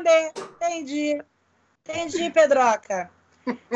responder. 0.00 0.32
Entendi. 0.36 1.22
Entendi, 1.84 2.30
Pedroca. 2.30 3.10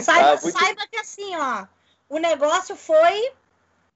Saiba, 0.01 0.33
ah, 0.33 0.41
muito... 0.41 0.59
saiba 0.59 0.87
que 0.91 0.99
assim, 0.99 1.37
ó, 1.37 1.67
o 2.09 2.19
negócio 2.19 2.77
foi 2.77 3.33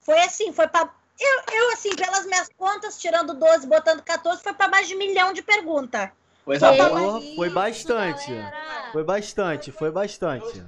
foi 0.00 0.18
assim, 0.20 0.52
foi 0.52 0.66
para 0.66 0.90
eu, 1.20 1.42
eu, 1.52 1.72
assim, 1.72 1.94
pelas 1.96 2.24
minhas 2.26 2.48
contas, 2.56 2.98
tirando 3.00 3.34
12, 3.34 3.66
botando 3.66 4.02
14, 4.02 4.40
foi 4.40 4.54
para 4.54 4.68
mais 4.68 4.86
de 4.86 4.94
um 4.94 4.98
milhão 4.98 5.32
de 5.32 5.42
perguntas. 5.42 6.10
Coisa 6.44 6.72
boa. 6.72 7.20
Foi 7.34 7.50
bastante. 7.50 8.30
Foi 8.92 9.02
bastante, 9.02 9.72
foi 9.72 9.90
bastante. 9.90 10.64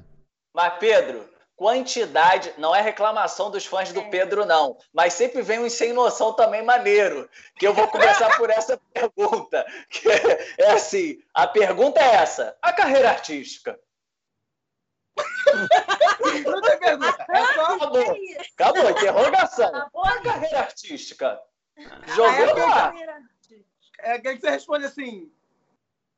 Mas, 0.52 0.74
Pedro, 0.80 1.24
quantidade, 1.61 2.54
não 2.56 2.74
é 2.74 2.80
reclamação 2.80 3.50
dos 3.50 3.66
fãs 3.66 3.93
do 3.93 4.00
é. 4.00 4.08
Pedro, 4.08 4.46
não, 4.46 4.79
mas 4.95 5.12
sempre 5.12 5.43
vem 5.43 5.58
um 5.58 5.68
sem 5.68 5.93
noção 5.93 6.32
também 6.32 6.64
maneiro, 6.64 7.29
que 7.56 7.66
eu 7.66 7.75
vou 7.75 7.86
começar 7.86 8.34
por 8.38 8.48
essa 8.48 8.80
pergunta, 8.94 9.66
que 9.90 10.11
é, 10.11 10.54
é 10.57 10.70
assim, 10.72 11.22
a 11.34 11.46
pergunta 11.46 12.00
é 12.00 12.14
essa, 12.14 12.57
a 12.62 12.72
carreira 12.72 13.11
artística. 13.11 13.79
Pergunta, 16.16 16.79
é 17.29 17.52
só... 17.52 17.74
Acabou, 17.74 18.16
acabou, 18.54 18.90
interrogação. 18.90 19.90
A 20.02 20.21
carreira 20.22 20.61
artística. 20.61 21.43
Jogou 22.16 22.58
é, 22.58 22.64
lá. 22.64 22.94
É 23.99 24.18
que 24.18 24.38
você 24.38 24.49
responde 24.49 24.86
assim, 24.86 25.30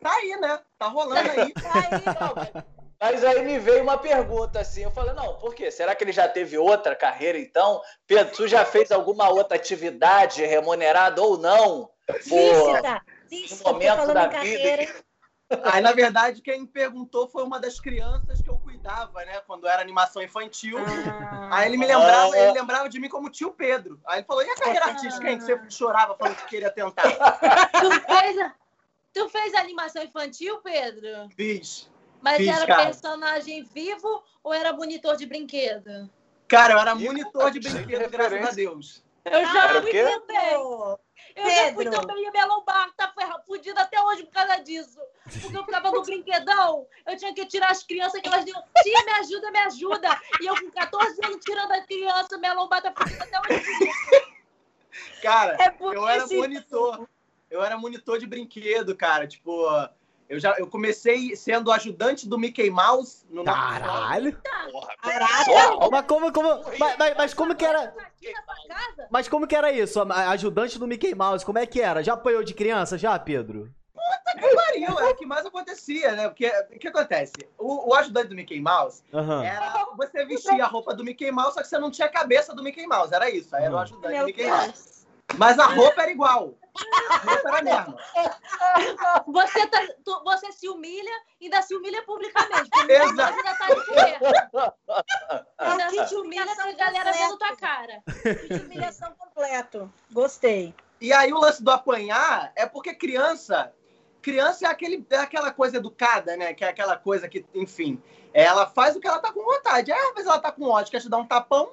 tá 0.01 0.13
aí, 0.13 0.37
né? 0.41 0.61
Tá 0.79 0.87
rolando 0.87 1.29
aí. 1.29 1.53
Tá 1.53 1.73
aí, 1.75 2.65
mas 3.03 3.25
aí 3.25 3.45
me 3.45 3.59
veio 3.59 3.83
uma 3.83 3.99
pergunta 3.99 4.61
assim, 4.61 4.83
eu 4.83 4.91
falei, 4.93 5.13
não, 5.13 5.35
por 5.35 5.57
quê? 5.57 5.73
Será 5.73 5.93
que 5.93 6.05
ele 6.05 6.13
já 6.13 6.29
teve 6.29 6.57
outra 6.57 6.95
carreira 6.95 7.37
então? 7.37 7.83
Pedro, 8.07 8.33
tu 8.33 8.47
já 8.47 8.65
fez 8.65 8.93
alguma 8.93 9.29
outra 9.29 9.57
atividade 9.57 10.45
remunerada 10.45 11.21
ou 11.21 11.37
não? 11.37 11.91
Lícita, 12.09 13.03
lícita, 13.29 13.65
no 13.65 13.73
momento 13.73 14.15
da 14.15 14.29
vida. 14.29 15.03
Aí, 15.65 15.83
na 15.83 15.91
verdade, 15.91 16.41
quem 16.41 16.65
perguntou 16.65 17.29
foi 17.29 17.43
uma 17.43 17.59
das 17.59 17.81
crianças 17.81 18.41
que 18.41 18.49
eu 18.49 18.57
cuidava, 18.61 19.25
né? 19.25 19.41
Quando 19.49 19.67
era 19.67 19.83
animação 19.83 20.23
infantil. 20.23 20.79
Ah, 20.79 21.51
aí 21.59 21.69
ele 21.69 21.77
me 21.77 21.85
lembrava, 21.85 22.35
ele 22.39 22.53
lembrava 22.53 22.89
de 22.89 22.99
mim 22.99 23.09
como 23.09 23.29
tio 23.29 23.51
Pedro. 23.51 24.01
Aí 24.07 24.21
ele 24.21 24.27
falou, 24.27 24.43
e 24.43 24.49
a 24.49 24.55
carreira 24.55 24.87
artística, 24.87 25.29
hein? 25.29 25.37
Que 25.37 25.45
você 25.45 25.61
chorava 25.69 26.17
falando 26.17 26.37
que 26.37 26.47
queria 26.47 26.71
tentar. 26.71 27.03
Tu 27.03 28.01
fez, 28.01 28.53
tu 29.13 29.29
fez 29.29 29.55
animação 29.55 30.03
infantil, 30.03 30.59
Pedro? 30.63 31.29
Fiz. 31.37 31.92
Mas 32.23 32.37
Fiz, 32.37 32.49
era 32.49 32.67
cara. 32.67 32.85
personagem 32.85 33.65
vivo 33.65 34.23
ou 34.43 34.55
era 34.55 34.73
monitor 34.73 35.17
de 35.17 35.27
brinquedo? 35.27 36.09
Cara, 36.47 36.75
eu 36.75 36.79
era 36.79 36.95
monitor 36.95 37.51
de 37.51 37.61
brinquedo, 37.61 38.09
graças 38.11 38.49
a 38.49 38.51
Deus. 38.53 39.05
Eu 39.25 39.41
já 39.41 39.65
ah, 39.65 39.83
fui 39.83 39.91
também. 39.93 40.01
Eu 40.01 41.01
Pedro. 41.35 41.51
já 41.51 41.75
fui 41.75 41.91
também. 41.91 42.23
E 42.23 42.27
a 42.27 42.31
minha 42.31 42.47
lombar 42.47 42.93
tá 42.97 43.13
fudida 43.47 43.83
até 43.83 44.01
hoje 44.03 44.25
por 44.25 44.33
causa 44.33 44.57
disso. 44.59 44.99
Porque 45.41 45.57
eu 45.57 45.65
ficava 45.65 45.91
no 45.91 46.03
brinquedão, 46.03 46.87
eu 47.07 47.17
tinha 47.17 47.35
que 47.35 47.47
tirar 47.47 47.71
as 47.71 47.83
crianças 47.83 48.21
que 48.21 48.29
elas 48.29 48.45
diziam, 48.45 48.63
tia, 48.83 49.05
me 49.05 49.13
ajuda, 49.13 49.51
me 49.51 49.59
ajuda. 49.59 50.21
E 50.41 50.47
eu 50.47 50.55
com 50.61 50.71
14 50.71 51.21
anos 51.25 51.45
tirando 51.45 51.73
a 51.73 51.81
criança, 51.83 52.39
minha 52.39 52.53
lombar 52.53 52.83
tá 52.83 52.93
fudida 52.97 53.25
até 53.25 53.41
hoje. 53.41 53.65
Cara, 55.23 55.57
é 55.61 55.75
eu 55.81 56.09
era 56.09 56.27
monitor. 56.27 57.09
Eu 57.51 57.63
era 57.63 57.79
monitor 57.79 58.19
de 58.19 58.27
brinquedo, 58.27 58.97
cara. 58.97 59.27
Tipo, 59.27 59.67
eu 60.33 60.41
já 60.41 60.55
eu 60.59 60.67
comecei 60.67 61.37
sendo 61.37 61.71
ajudante 61.71 62.27
do 62.27 62.39
Mickey 62.39 62.71
Mouse 62.71 63.27
no 63.29 63.45
Caralho! 63.45 64.35
Caralho! 65.03 65.91
Mas 65.91 66.07
como, 66.07 66.33
como, 66.33 66.49
mas, 66.79 66.97
mas, 66.97 67.17
mas, 67.19 67.35
como 67.35 67.55
que 67.55 67.67
era? 67.67 67.95
Mas 69.11 69.29
como 69.29 69.47
que 69.47 69.55
era 69.55 69.71
isso? 69.71 70.01
Ajudante 70.01 70.79
do 70.79 70.87
Mickey 70.87 71.15
Mouse, 71.15 71.45
como 71.45 71.59
é 71.59 71.67
que 71.67 71.83
era? 71.83 72.03
Já 72.03 72.15
apanhou 72.15 72.43
de 72.43 72.55
criança, 72.55 72.97
já, 72.97 73.19
Pedro? 73.19 73.71
Puta 73.93 74.41
que 74.41 74.55
pariu, 74.55 74.99
é 75.01 75.11
o 75.11 75.15
que 75.15 75.27
mais 75.27 75.45
acontecia, 75.45 76.13
né? 76.13 76.29
Porque 76.29 76.49
o 76.49 76.79
que 76.79 76.89
acontece? 76.89 77.35
O, 77.59 77.91
o 77.91 77.95
ajudante 77.95 78.29
do 78.29 78.35
Mickey 78.35 78.59
Mouse 78.59 79.03
uhum. 79.13 79.43
era 79.43 79.87
você 79.99 80.25
vestia 80.25 80.65
a 80.65 80.67
roupa 80.67 80.95
do 80.95 81.05
Mickey 81.05 81.31
Mouse, 81.31 81.53
só 81.53 81.61
que 81.61 81.69
você 81.69 81.79
não 81.79 81.91
tinha 81.91 82.07
a 82.07 82.11
cabeça 82.11 82.55
do 82.55 82.63
Mickey 82.63 82.87
Mouse, 82.87 83.13
era 83.15 83.29
isso. 83.29 83.55
Aí 83.55 83.65
era 83.65 83.75
o 83.75 83.79
ajudante 83.79 84.15
Meu 84.15 84.21
do 84.21 84.27
Mickey 84.29 84.45
Deus. 84.45 84.57
Mouse. 84.57 85.07
Mas 85.37 85.59
a 85.59 85.67
roupa 85.67 86.03
era 86.03 86.11
igual. 86.11 86.55
Você, 89.27 89.67
tá, 89.67 89.87
tu, 90.05 90.23
você 90.25 90.53
se 90.53 90.69
humilha 90.69 91.13
e 91.41 91.45
ainda 91.45 91.63
se 91.63 91.75
humilha 91.75 92.03
publicamente. 92.05 92.71
Exato. 92.89 93.35
Ainda 93.35 93.55
tá 93.55 93.67
de. 93.69 93.81
Ainda 95.59 96.07
se 96.07 96.15
humilha 96.15 96.57
com 96.57 96.63
a 96.63 96.73
galera 96.73 97.13
vendo 97.13 97.39
tua 97.39 97.57
cara. 97.57 98.03
Que 98.49 98.55
humilhação 98.55 99.15
completo. 99.19 99.93
Gostei. 100.11 100.75
E 101.01 101.13
aí 101.13 101.33
o 101.33 101.39
lance 101.39 101.63
do 101.63 101.71
apanhar 101.71 102.53
é 102.57 102.67
porque 102.67 102.95
criança 102.95 103.73
criança 104.23 104.67
é, 104.67 104.71
aquele, 104.71 105.05
é 105.11 105.17
aquela 105.17 105.53
coisa 105.53 105.77
educada, 105.77 106.37
né? 106.37 106.55
Que 106.55 106.65
é 106.65 106.69
aquela 106.69 106.97
coisa 106.97 107.29
que, 107.29 107.45
enfim, 107.53 108.01
ela 108.33 108.67
faz 108.67 108.95
o 108.95 109.01
que 109.01 109.09
ela 109.09 109.19
tá 109.19 109.33
com 109.33 109.45
vontade. 109.45 109.91
Aí, 109.91 109.99
às 109.99 110.15
vezes 110.15 110.31
ela 110.31 110.39
tá 110.39 110.53
com 110.53 110.69
ódio, 110.69 110.93
quer 110.93 111.01
te 111.01 111.09
dar 111.09 111.19
um 111.19 111.27
tapão. 111.27 111.73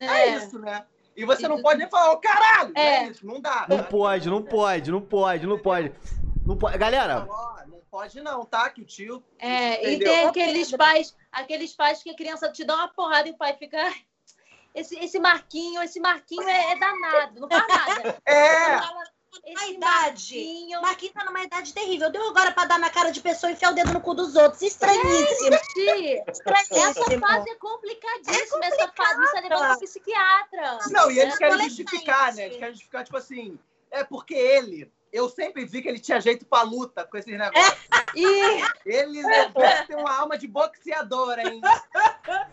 É, 0.00 0.06
é 0.06 0.36
isso, 0.36 0.58
né? 0.58 0.86
E 1.16 1.24
você 1.24 1.46
não 1.46 1.60
pode 1.60 1.78
nem 1.78 1.88
falar, 1.88 2.12
ô 2.12 2.18
caralho! 2.18 2.72
É. 2.74 3.04
é 3.04 3.08
isso, 3.08 3.26
não 3.26 3.40
dá. 3.40 3.66
Não 3.68 3.82
pode, 3.84 4.28
não 4.28 4.42
pode, 4.42 4.90
não 4.90 5.00
pode, 5.00 5.46
não 5.46 5.58
pode. 5.58 5.92
Não 6.46 6.56
pode. 6.56 6.78
Galera. 6.78 7.26
Não 7.66 7.80
pode, 7.90 8.20
não, 8.20 8.44
tá? 8.44 8.70
Que 8.70 8.80
o 8.80 8.84
tio. 8.84 9.22
É, 9.38 9.74
entendeu? 9.74 9.92
e 9.92 9.98
tem 9.98 10.26
aqueles 10.26 10.70
pais, 10.72 11.16
aqueles 11.30 11.74
pais 11.74 12.02
que 12.02 12.10
a 12.10 12.16
criança 12.16 12.50
te 12.50 12.64
dá 12.64 12.74
uma 12.74 12.88
porrada 12.88 13.28
e 13.28 13.32
o 13.32 13.36
pai 13.36 13.54
fica. 13.56 13.78
Esse, 14.74 14.98
esse 14.98 15.20
Marquinho, 15.20 15.82
esse 15.82 16.00
Marquinho 16.00 16.48
é, 16.48 16.72
é 16.72 16.78
danado, 16.78 17.40
não 17.40 17.46
faz 17.46 17.68
nada. 17.68 18.22
É 18.24 18.80
a 19.56 19.68
idade. 19.68 20.36
Marquinho... 20.36 20.82
Marquinhos 20.82 21.14
tá 21.14 21.24
numa 21.24 21.42
idade 21.42 21.72
terrível. 21.72 22.10
Deu 22.10 22.28
agora 22.28 22.52
pra 22.52 22.64
dar 22.64 22.78
na 22.78 22.90
cara 22.90 23.10
de 23.10 23.20
pessoa 23.20 23.50
e 23.50 23.54
enfiar 23.54 23.72
o 23.72 23.74
dedo 23.74 23.92
no 23.92 24.00
cu 24.00 24.14
dos 24.14 24.36
outros. 24.36 24.62
Estranhíssimo. 24.62 25.54
É, 25.54 26.24
Essa 26.26 27.20
fase 27.20 27.50
é 27.50 27.54
complicadíssima. 27.56 28.64
É 28.64 28.68
essa 28.68 28.92
fase 28.92 29.20
você 29.20 29.40
levando 29.40 29.68
pro 29.68 29.80
psiquiatra. 29.80 30.78
Não, 30.90 31.10
e 31.10 31.18
eles 31.18 31.38
querem 31.38 31.68
justificar, 31.68 32.34
né? 32.34 32.46
Eles 32.46 32.56
querem 32.58 32.74
justificar, 32.74 33.04
tipo 33.04 33.16
assim, 33.16 33.58
é 33.90 34.04
porque 34.04 34.34
ele 34.34 34.92
eu 35.12 35.28
sempre 35.28 35.64
vi 35.64 35.82
que 35.82 35.88
ele 35.88 35.98
tinha 35.98 36.20
jeito 36.20 36.46
pra 36.46 36.62
luta 36.62 37.04
com 37.04 37.16
esses 37.16 37.36
negócios. 37.36 37.76
E 38.14 38.62
ele 38.84 39.22
né, 39.22 39.50
tem 39.86 39.96
uma 39.96 40.14
alma 40.14 40.36
de 40.36 40.46
boxeador, 40.46 41.38
hein? 41.38 41.62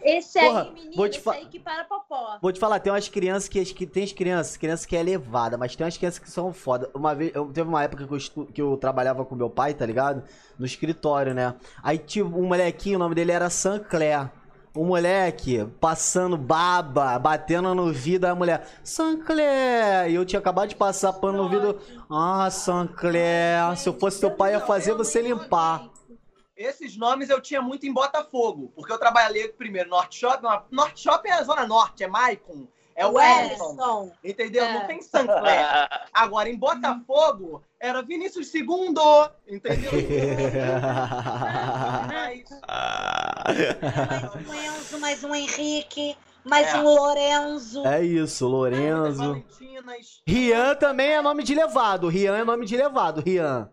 Esse 0.01 0.39
Porra, 0.39 0.63
aí, 0.63 0.71
menino, 0.71 1.05
esse 1.05 1.29
aí 1.29 1.45
que 1.47 1.59
para 1.59 1.83
popó. 1.83 2.39
Vou 2.41 2.53
te 2.53 2.59
falar, 2.61 2.79
tem 2.79 2.93
umas 2.93 3.09
crianças 3.09 3.49
que, 3.49 3.65
que 3.65 3.85
tem 3.85 4.05
as 4.05 4.13
crianças, 4.13 4.55
crianças 4.55 4.85
que 4.85 4.95
é 4.95 5.03
levada, 5.03 5.57
mas 5.57 5.75
tem 5.75 5.83
umas 5.83 5.97
crianças 5.97 6.19
que 6.19 6.31
são 6.31 6.53
foda. 6.53 6.89
Uma 6.93 7.13
vez, 7.13 7.35
eu, 7.35 7.51
teve 7.51 7.67
uma 7.67 7.83
época 7.83 8.07
que 8.07 8.13
eu, 8.13 8.17
estu, 8.17 8.45
que 8.45 8.61
eu 8.61 8.77
trabalhava 8.77 9.25
com 9.25 9.35
meu 9.35 9.49
pai, 9.49 9.73
tá 9.73 9.85
ligado? 9.85 10.23
No 10.57 10.65
escritório, 10.65 11.33
né? 11.33 11.53
Aí 11.83 11.97
tinha 11.97 12.25
um 12.25 12.47
molequinho, 12.47 12.95
o 12.95 12.99
nome 12.99 13.13
dele 13.13 13.33
era 13.33 13.49
Sancler 13.49 14.31
o 14.73 14.85
moleque 14.85 15.65
passando 15.79 16.37
baba, 16.37 17.17
batendo 17.17 17.73
no 17.73 17.91
vidro, 17.91 18.29
a 18.29 18.35
mulher, 18.35 18.67
Sancler! 18.83 20.09
E 20.09 20.15
eu 20.15 20.25
tinha 20.25 20.39
acabado 20.39 20.69
de 20.69 20.75
passar 20.75 21.13
pano 21.13 21.43
no 21.43 21.49
vidro. 21.49 21.79
Ah, 22.09 22.49
Sancler, 22.51 23.75
se 23.77 23.89
eu 23.89 23.99
fosse 23.99 24.19
teu 24.19 24.31
pai, 24.31 24.53
ia 24.53 24.59
fazer 24.59 24.93
você 24.93 25.21
limpar. 25.21 25.89
Esses 26.55 26.97
nomes 26.97 27.29
eu 27.29 27.39
tinha 27.39 27.61
muito 27.61 27.85
em 27.85 27.93
Botafogo, 27.93 28.71
porque 28.75 28.91
eu 28.91 28.99
trabalhei 28.99 29.47
primeiro 29.47 29.89
no 29.89 29.95
Norte 29.95 30.19
Shopping. 30.19 30.47
Norte 30.69 31.01
Shopping 31.01 31.29
é 31.29 31.33
a 31.33 31.43
Zona 31.43 31.65
Norte, 31.65 32.03
é 32.03 32.07
Maicon. 32.07 32.67
É 32.99 33.05
o 33.05 33.13
Wellington. 33.13 34.11
Entendeu? 34.21 34.65
É. 34.65 34.73
Não 34.73 34.85
tem 34.85 35.01
Sancler. 35.01 35.65
Agora, 36.13 36.49
em 36.49 36.57
Botafogo, 36.57 37.63
era 37.79 38.01
Vinícius 38.01 38.47
Segundo. 38.47 38.99
Entendeu? 39.47 39.89
mais 44.45 44.93
um 44.93 44.99
mais 44.99 45.23
um 45.23 45.33
Henrique. 45.33 46.17
Mais 46.43 46.73
é. 46.73 46.77
um 46.77 46.83
Lorenzo. 46.83 47.87
É 47.87 48.03
isso, 48.03 48.45
Lorenzo. 48.47 49.41
Rian 50.27 50.75
também 50.75 51.11
é 51.11 51.21
nome 51.21 51.43
de 51.43 51.55
levado. 51.55 52.09
Rian 52.09 52.35
é 52.35 52.43
nome 52.43 52.65
de 52.65 52.75
levado. 52.75 53.23
Rian. 53.25 53.71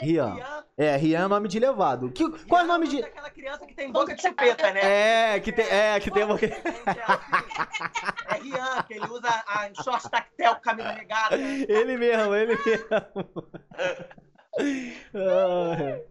Rian. 0.00 0.64
É, 0.76 0.96
Rian 0.96 1.24
é 1.24 1.28
nome 1.28 1.48
de 1.48 1.58
levado. 1.58 2.10
Que, 2.10 2.28
qual 2.46 2.62
é 2.62 2.64
o 2.64 2.66
nome 2.66 2.88
de. 2.88 3.02
aquela 3.02 3.30
criança 3.30 3.66
que 3.66 3.74
tem 3.74 3.92
boca 3.92 4.14
de 4.14 4.22
chupeta, 4.22 4.70
né? 4.72 5.34
É, 5.34 5.40
que 5.40 5.52
tem, 5.52 5.66
é, 5.66 6.00
que 6.00 6.10
tem 6.10 6.26
boca. 6.26 6.46
É 6.46 8.34
Rian, 8.42 8.82
que 8.86 8.94
ele 8.94 9.06
usa 9.06 9.28
a 9.28 9.70
short 9.82 10.08
tactel, 10.10 10.56
camisa 10.56 10.90
regada. 10.90 11.36
Ele 11.36 11.96
mesmo, 11.96 12.34
ele 12.34 12.58
mesmo. 12.64 12.86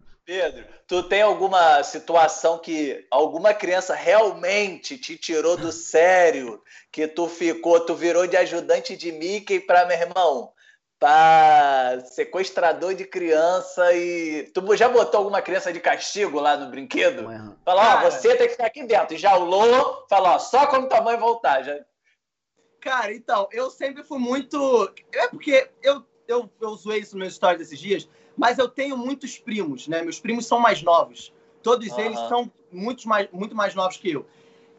Pedro, 0.24 0.64
tu 0.86 1.02
tem 1.02 1.22
alguma 1.22 1.82
situação 1.82 2.56
que 2.56 3.04
alguma 3.10 3.52
criança 3.52 3.96
realmente 3.96 4.96
te 4.96 5.16
tirou 5.16 5.56
do 5.56 5.72
sério, 5.72 6.62
que 6.92 7.08
tu 7.08 7.26
ficou, 7.26 7.80
tu 7.80 7.96
virou 7.96 8.28
de 8.28 8.36
ajudante 8.36 8.96
de 8.96 9.10
Mickey 9.10 9.58
para 9.58 9.86
meu 9.86 9.98
irmão? 9.98 10.52
Para 11.00 12.02
sequestrador 12.04 12.94
de 12.94 13.06
criança 13.06 13.90
e. 13.94 14.42
Tu 14.52 14.76
já 14.76 14.86
botou 14.86 15.18
alguma 15.18 15.40
criança 15.40 15.72
de 15.72 15.80
castigo 15.80 16.38
lá 16.38 16.58
no 16.58 16.70
brinquedo? 16.70 17.24
Fala, 17.64 18.04
ó, 18.04 18.10
você 18.10 18.36
tem 18.36 18.46
que 18.46 18.52
ficar 18.52 18.66
aqui 18.66 18.84
dentro. 18.84 19.16
Já 19.16 19.36
o 19.38 20.06
fala, 20.06 20.34
ó, 20.34 20.38
só 20.38 20.66
quando 20.66 20.90
tua 20.90 21.00
mãe 21.00 21.16
voltar. 21.16 21.62
Já... 21.62 21.80
Cara, 22.82 23.14
então, 23.14 23.48
eu 23.50 23.70
sempre 23.70 24.04
fui 24.04 24.18
muito. 24.18 24.92
É 25.14 25.26
porque 25.28 25.70
eu, 25.82 26.04
eu, 26.28 26.50
eu 26.60 26.74
zoei 26.76 27.00
isso 27.00 27.14
no 27.14 27.20
meu 27.20 27.28
story 27.28 27.56
desses 27.56 27.78
dias, 27.78 28.06
mas 28.36 28.58
eu 28.58 28.68
tenho 28.68 28.94
muitos 28.94 29.38
primos, 29.38 29.88
né? 29.88 30.02
Meus 30.02 30.20
primos 30.20 30.46
são 30.46 30.58
mais 30.58 30.82
novos. 30.82 31.32
Todos 31.62 31.88
uhum. 31.88 32.00
eles 32.00 32.18
são 32.28 32.52
muito 32.70 33.08
mais, 33.08 33.26
muito 33.32 33.56
mais 33.56 33.74
novos 33.74 33.96
que 33.96 34.12
eu. 34.12 34.26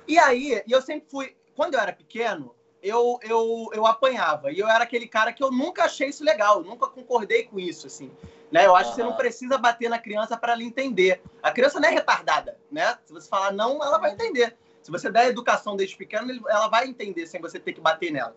E 0.07 0.19
aí, 0.19 0.61
eu 0.69 0.83
sempre 0.83 1.09
fui. 1.09 1.35
Quando 1.55 1.73
eu 1.73 1.79
era 1.79 1.91
pequeno, 1.91 2.53
eu, 2.81 3.19
eu, 3.21 3.69
eu 3.73 3.85
apanhava. 3.85 4.51
E 4.51 4.59
eu 4.59 4.67
era 4.67 4.83
aquele 4.83 5.07
cara 5.07 5.31
que 5.31 5.43
eu 5.43 5.51
nunca 5.51 5.83
achei 5.85 6.09
isso 6.09 6.23
legal, 6.23 6.63
nunca 6.63 6.87
concordei 6.87 7.43
com 7.43 7.59
isso, 7.59 7.87
assim. 7.87 8.11
Né? 8.51 8.65
Eu 8.65 8.75
acho 8.75 8.89
uhum. 8.89 8.95
que 8.95 9.01
você 9.01 9.07
não 9.07 9.15
precisa 9.15 9.57
bater 9.57 9.89
na 9.89 9.99
criança 9.99 10.35
para 10.35 10.53
ela 10.53 10.63
entender. 10.63 11.21
A 11.41 11.51
criança 11.51 11.79
não 11.79 11.87
é 11.87 11.91
retardada, 11.91 12.57
né? 12.71 12.97
Se 13.05 13.13
você 13.13 13.29
falar 13.29 13.51
não, 13.51 13.83
ela 13.83 13.97
vai 13.97 14.11
entender. 14.11 14.57
Se 14.81 14.91
você 14.91 15.09
der 15.09 15.27
educação 15.27 15.75
desde 15.75 15.95
pequeno, 15.95 16.31
ela 16.49 16.67
vai 16.67 16.87
entender 16.87 17.27
sem 17.27 17.39
você 17.39 17.59
ter 17.59 17.73
que 17.73 17.79
bater 17.79 18.11
nela. 18.11 18.35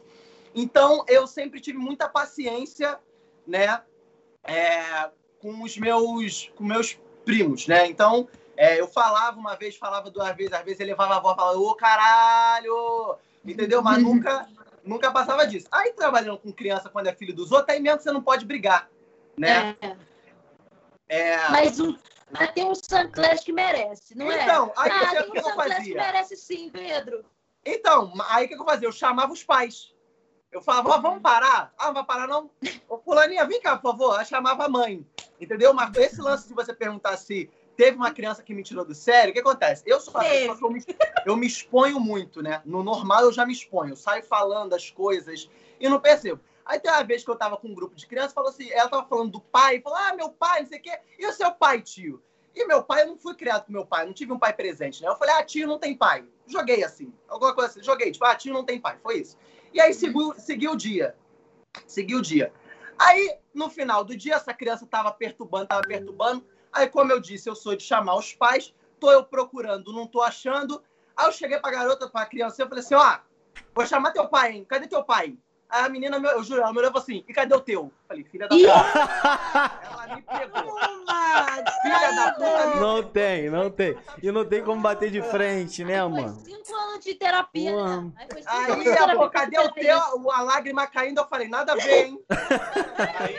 Então, 0.54 1.04
eu 1.08 1.26
sempre 1.26 1.60
tive 1.60 1.78
muita 1.78 2.08
paciência, 2.08 2.98
né? 3.46 3.82
É, 4.44 5.10
com 5.40 5.62
os 5.62 5.76
meus, 5.78 6.52
com 6.54 6.64
meus 6.64 6.98
primos, 7.24 7.66
né? 7.66 7.86
Então, 7.86 8.28
é, 8.56 8.78
eu 8.78 8.86
falava 8.86 9.38
uma 9.38 9.56
vez, 9.56 9.74
falava 9.76 10.10
duas 10.10 10.36
vezes, 10.36 10.52
às 10.52 10.62
vezes 10.62 10.80
ele 10.80 10.90
levava 10.90 11.16
a 11.16 11.20
voz 11.20 11.34
e 11.34 11.36
falava, 11.36 11.58
ô 11.58 11.74
caralho! 11.74 13.18
Entendeu? 13.44 13.82
Mas 13.82 14.02
nunca, 14.02 14.48
nunca 14.82 15.10
passava 15.10 15.46
disso. 15.46 15.66
Aí, 15.70 15.92
trabalhando 15.92 16.38
com 16.38 16.52
criança 16.52 16.88
quando 16.88 17.08
é 17.08 17.14
filho 17.14 17.34
dos 17.34 17.52
outros, 17.52 17.74
aí 17.74 17.80
mesmo 17.80 18.00
você 18.00 18.10
não 18.10 18.22
pode 18.22 18.44
brigar, 18.44 18.88
né? 19.36 19.76
É. 19.80 19.96
É... 21.08 21.48
Mas, 21.50 21.78
um, 21.78 21.96
mas 22.30 22.52
tem 22.52 22.64
um 22.64 22.74
Sancler 22.74 23.42
que 23.42 23.52
merece, 23.52 24.16
não 24.16 24.26
então, 24.26 24.38
é? 24.38 24.42
Então, 24.42 24.72
aí 24.76 24.90
ah, 24.90 25.10
tem 25.10 25.28
um 25.28 25.30
que 25.32 25.38
eu 25.38 25.54
fazia? 25.54 25.82
que 25.82 25.94
merece 25.94 26.36
sim, 26.36 26.70
Pedro. 26.70 27.24
Então, 27.64 28.12
aí 28.28 28.46
o 28.46 28.48
que 28.48 28.54
eu 28.54 28.64
fazia? 28.64 28.88
Eu 28.88 28.92
chamava 28.92 29.32
os 29.32 29.44
pais. 29.44 29.94
Eu 30.50 30.62
falava, 30.62 30.90
ó, 30.90 30.98
oh, 30.98 31.02
vamos 31.02 31.20
parar? 31.20 31.74
Ah, 31.76 31.86
não 31.86 31.94
vai 31.94 32.04
parar 32.04 32.28
não? 32.28 32.50
Ô, 32.88 32.98
fulaninha, 32.98 33.44
vem 33.44 33.60
cá, 33.60 33.76
por 33.76 33.90
favor. 33.90 34.18
Eu 34.18 34.24
chamava 34.24 34.64
a 34.64 34.68
mãe, 34.68 35.04
entendeu? 35.40 35.74
Mas 35.74 35.94
esse 35.96 36.20
lance 36.20 36.46
de 36.46 36.54
você 36.54 36.72
perguntar 36.72 37.16
se 37.16 37.50
teve 37.76 37.96
uma 37.96 38.12
criança 38.12 38.42
que 38.42 38.54
me 38.54 38.62
tirou 38.62 38.84
do 38.84 38.94
sério, 38.94 39.30
o 39.30 39.34
que 39.34 39.40
acontece? 39.40 39.82
Eu 39.86 40.00
sou 40.00 40.14
uma 40.14 40.24
pessoa 40.24 40.56
que 40.56 40.64
eu 40.64 40.70
me, 40.70 40.84
eu 41.26 41.36
me 41.36 41.46
exponho 41.46 42.00
muito, 42.00 42.42
né? 42.42 42.62
No 42.64 42.82
normal 42.82 43.22
eu 43.22 43.32
já 43.32 43.44
me 43.44 43.52
exponho. 43.52 43.92
Eu 43.92 43.96
saio 43.96 44.22
falando 44.22 44.74
as 44.74 44.90
coisas 44.90 45.48
e 45.78 45.88
não 45.88 46.00
percebo. 46.00 46.40
Aí 46.64 46.80
tem 46.80 46.90
uma 46.90 47.04
vez 47.04 47.22
que 47.22 47.30
eu 47.30 47.36
tava 47.36 47.56
com 47.56 47.68
um 47.68 47.74
grupo 47.74 47.94
de 47.94 48.06
crianças, 48.06 48.32
falou 48.32 48.50
assim, 48.50 48.70
ela 48.70 48.88
tava 48.88 49.06
falando 49.06 49.32
do 49.32 49.40
pai, 49.40 49.80
falou, 49.80 49.98
ah, 49.98 50.14
meu 50.14 50.30
pai, 50.30 50.62
não 50.62 50.68
sei 50.68 50.78
o 50.78 50.82
quê. 50.82 50.98
E 51.18 51.26
o 51.26 51.32
seu 51.32 51.52
pai, 51.52 51.82
tio? 51.82 52.22
E 52.54 52.64
meu 52.66 52.82
pai, 52.82 53.02
eu 53.02 53.08
não 53.08 53.18
fui 53.18 53.34
criado 53.34 53.66
com 53.66 53.72
meu 53.72 53.84
pai, 53.84 54.06
não 54.06 54.12
tive 54.12 54.32
um 54.32 54.38
pai 54.38 54.52
presente, 54.52 55.02
né? 55.02 55.08
Eu 55.08 55.16
falei, 55.16 55.34
ah, 55.34 55.44
tio 55.44 55.66
não 55.66 55.78
tem 55.78 55.96
pai. 55.96 56.24
Joguei 56.46 56.82
assim, 56.84 57.12
alguma 57.28 57.54
coisa 57.54 57.70
assim, 57.70 57.82
joguei, 57.82 58.10
tipo, 58.12 58.24
ah, 58.24 58.34
tio 58.34 58.54
não 58.54 58.64
tem 58.64 58.80
pai, 58.80 58.96
foi 59.02 59.18
isso. 59.18 59.36
E 59.72 59.80
aí 59.80 59.92
seguiu, 59.92 60.32
seguiu 60.38 60.72
o 60.72 60.76
dia. 60.76 61.14
Seguiu 61.86 62.18
o 62.18 62.22
dia. 62.22 62.52
Aí, 62.98 63.36
no 63.52 63.68
final 63.68 64.04
do 64.04 64.16
dia, 64.16 64.34
essa 64.34 64.54
criança 64.54 64.86
tava 64.86 65.10
perturbando, 65.12 65.66
tava 65.66 65.82
perturbando. 65.82 66.46
Aí, 66.74 66.88
como 66.88 67.12
eu 67.12 67.20
disse, 67.20 67.48
eu 67.48 67.54
sou 67.54 67.76
de 67.76 67.84
chamar 67.84 68.16
os 68.16 68.34
pais, 68.34 68.74
tô 68.98 69.10
eu 69.12 69.24
procurando, 69.24 69.92
não 69.92 70.08
tô 70.08 70.20
achando. 70.20 70.82
Aí 71.16 71.26
eu 71.26 71.32
cheguei 71.32 71.58
pra 71.60 71.70
garota, 71.70 72.08
pra 72.08 72.26
criança, 72.26 72.60
eu 72.60 72.68
falei 72.68 72.82
assim, 72.82 72.96
ó, 72.96 73.18
vou 73.72 73.86
chamar 73.86 74.10
teu 74.10 74.26
pai, 74.28 74.52
hein? 74.52 74.64
Cadê 74.64 74.88
teu 74.88 75.04
pai? 75.04 75.38
Aí 75.70 75.84
a 75.84 75.88
menina, 75.88 76.16
eu 76.16 76.42
juro, 76.42 76.62
ela 76.62 76.72
me 76.72 76.80
olhou 76.80 76.92
assim, 76.96 77.24
e 77.28 77.32
cadê 77.32 77.54
o 77.54 77.60
teu? 77.60 77.92
Falei, 78.06 78.24
filha 78.24 78.46
da 78.46 78.54
puta. 78.54 78.68
ela 79.90 80.14
me 80.14 80.22
pegou. 80.22 80.78
filha 81.82 82.12
da 82.12 82.32
puta. 82.32 82.66
Não 82.76 83.02
tem, 83.02 83.50
não 83.50 83.70
tem. 83.70 83.96
E 84.22 84.30
não 84.30 84.44
tem 84.44 84.62
como 84.62 84.82
bater 84.82 85.10
de 85.10 85.22
frente, 85.22 85.82
né, 85.84 86.02
mano? 86.02 86.34
Foi 86.34 86.52
cinco 86.52 86.74
anos 86.76 87.04
de 87.04 87.14
terapia, 87.14 87.72
né? 87.72 88.12
Aí, 88.46 88.88
aí 88.88 88.98
amor, 88.98 89.30
cadê 89.30 89.58
o 89.58 89.70
teu? 89.72 89.98
A 90.30 90.42
lágrima 90.42 90.86
caindo, 90.86 91.20
eu 91.20 91.26
falei, 91.26 91.48
nada 91.48 91.72
a 91.72 91.76
ver, 91.76 92.06
hein? 92.06 92.24
aí, 93.18 93.36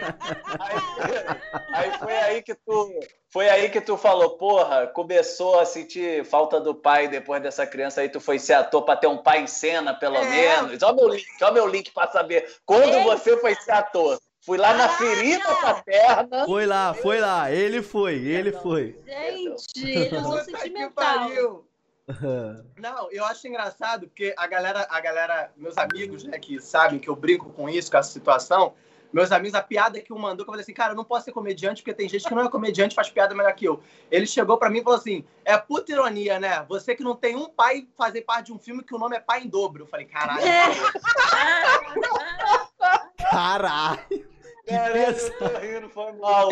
aí, 1.74 1.92
aí 1.92 2.00
foi 2.00 2.18
aí 2.18 2.42
que 2.42 2.56
tu 2.56 3.00
foi 3.36 3.50
aí 3.50 3.68
que 3.70 3.82
tu 3.82 3.98
falou, 3.98 4.38
porra, 4.38 4.88
começou 4.88 5.60
a 5.60 5.66
sentir 5.66 6.24
falta 6.24 6.58
do 6.58 6.74
pai 6.74 7.10
depois 7.10 7.44
dessa 7.44 7.68
criança 7.68 8.00
aí, 8.00 8.08
tu 8.08 8.22
foi 8.22 8.40
ser 8.40 8.54
ator 8.54 8.84
para 8.84 8.96
ter 8.96 9.08
um 9.08 9.18
pai 9.18 9.42
em 9.42 9.48
cena, 9.48 9.94
pelo 9.94 10.16
é. 10.16 10.24
menos. 10.24 10.82
Olha 10.82 10.94
o 10.94 10.96
meu 10.96 11.10
link, 11.10 11.26
olha 11.42 11.52
o 11.52 11.54
meu 11.54 11.68
link 11.68 11.92
para 11.92 12.10
saber 12.10 12.50
quando 12.66 12.94
Ei. 12.94 13.04
você 13.04 13.36
foi 13.36 13.54
ser 13.56 13.74
ator. 13.74 14.18
Fui 14.46 14.60
lá 14.60 14.76
na 14.76 14.90
ferida 14.90 15.56
paterna. 15.56 16.46
Foi 16.46 16.68
lá, 16.68 16.94
foi 16.94 17.20
lá. 17.20 17.52
Ele 17.52 17.82
foi, 17.82 18.14
ele 18.14 18.52
foi. 18.52 18.96
Gente, 19.06 19.84
ele 19.84 20.16
é 20.16 20.44
sentimental. 20.44 21.66
Não, 22.78 23.12
eu 23.12 23.26
acho 23.26 23.48
engraçado 23.48 24.08
porque 24.08 24.36
a 24.38 24.46
galera, 24.46 24.86
a 24.92 25.00
galera, 25.00 25.52
meus 25.58 25.76
amigos, 25.76 26.24
né, 26.24 26.38
que 26.38 26.60
sabem 26.60 27.00
que 27.00 27.10
eu 27.10 27.16
brinco 27.16 27.50
com 27.54 27.68
isso, 27.68 27.90
com 27.90 27.98
essa 27.98 28.12
situação, 28.12 28.76
meus 29.12 29.32
amigos, 29.32 29.56
a 29.56 29.64
piada 29.64 30.00
que 30.00 30.14
um 30.14 30.20
mandou, 30.20 30.46
que 30.46 30.50
eu 30.50 30.54
falei 30.54 30.62
assim, 30.62 30.74
cara, 30.74 30.92
eu 30.92 30.96
não 30.96 31.06
posso 31.06 31.26
ser 31.26 31.32
comediante, 31.32 31.82
porque 31.82 31.96
tem 31.96 32.08
gente 32.08 32.28
que 32.28 32.36
não 32.36 32.44
é 32.44 32.50
comediante 32.50 32.94
faz 32.94 33.10
piada 33.10 33.34
melhor 33.34 33.54
que 33.54 33.66
eu. 33.66 33.82
Ele 34.12 34.28
chegou 34.28 34.58
para 34.58 34.70
mim 34.70 34.80
e 34.80 34.84
falou 34.84 35.00
assim: 35.00 35.26
é 35.44 35.58
puta 35.58 35.92
ironia, 35.92 36.40
né? 36.40 36.64
Você 36.68 36.94
que 36.94 37.02
não 37.02 37.16
tem 37.16 37.36
um 37.36 37.50
pai 37.50 37.88
fazer 37.98 38.22
parte 38.22 38.48
de 38.48 38.54
um 38.54 38.60
filme 38.60 38.84
que 38.84 38.94
o 38.94 39.00
nome 39.00 39.16
é 39.16 39.20
Pai 39.20 39.44
em 39.44 39.48
Dobro. 39.48 39.84
Eu 39.84 39.88
falei, 39.88 40.06
caralho. 40.06 40.44
caralho. 43.32 44.35
Caralho, 44.68 44.98
eu 44.98 45.38
tô 45.38 45.48
rindo, 45.60 45.90
foi 45.90 46.12
mal. 46.14 46.50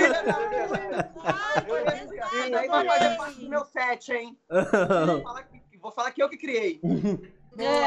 Aí 2.31 2.68
vai 2.68 2.86
fazer 2.86 3.18
parte 3.18 3.39
do 3.39 3.50
meu 3.50 3.65
set, 3.65 4.12
hein? 4.12 4.38
Vou 4.50 5.21
falar 5.24 5.44
que, 5.44 5.77
vou 5.80 5.92
falar 5.92 6.12
que 6.12 6.21
eu 6.21 6.30
que 6.30 6.38
criei. 6.38 6.80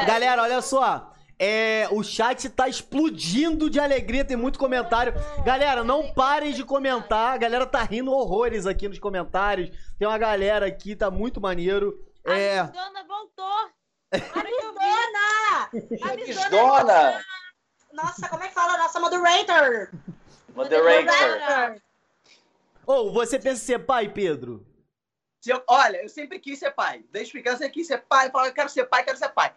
Galera, 0.05 0.43
olha 0.43 0.61
só. 0.61 1.13
É, 1.39 1.87
o 1.91 2.03
chat 2.03 2.49
tá 2.49 2.67
explodindo 2.67 3.69
de 3.69 3.79
alegria, 3.79 4.25
tem 4.25 4.35
muito 4.35 4.57
comentário. 4.57 5.13
Galera, 5.45 5.83
não 5.83 6.11
parem 6.13 6.51
de 6.51 6.63
comentar. 6.63 7.35
A 7.35 7.37
galera 7.37 7.65
tá 7.65 7.83
rindo 7.83 8.11
horrores 8.11 8.65
aqui 8.65 8.87
nos 8.87 8.97
comentários. 8.97 9.69
Tem 9.99 10.07
uma 10.07 10.17
galera 10.17 10.65
aqui, 10.65 10.95
tá 10.95 11.11
muito 11.11 11.39
maneiro. 11.39 11.95
É... 12.25 12.59
A 12.59 12.63
Dona 12.63 13.05
voltou! 13.07 13.69
A 16.03 16.49
Dona! 16.49 17.21
Nossa, 17.93 18.27
como 18.29 18.43
é 18.43 18.47
que 18.47 18.53
fala? 18.53 18.77
Nossa 18.77 18.99
moderator! 18.99 19.91
Moderator! 20.57 21.81
Ou 22.85 23.07
oh, 23.07 23.11
você 23.11 23.37
pensa 23.37 23.61
em 23.61 23.65
ser 23.65 23.79
pai, 23.79 24.09
Pedro? 24.09 24.65
Eu, 25.45 25.63
olha, 25.67 26.01
eu 26.01 26.09
sempre 26.09 26.39
quis 26.39 26.57
ser 26.57 26.71
pai. 26.71 27.05
Desde 27.11 27.31
pequeno 27.31 27.55
eu 27.55 27.59
sempre 27.59 27.73
quis 27.73 27.87
ser 27.87 27.99
pai. 27.99 28.27
Eu 28.27 28.31
falo, 28.31 28.47
eu 28.47 28.53
quero 28.53 28.69
ser 28.69 28.85
pai, 28.85 29.03
quero 29.03 29.17
ser 29.17 29.29
pai. 29.29 29.53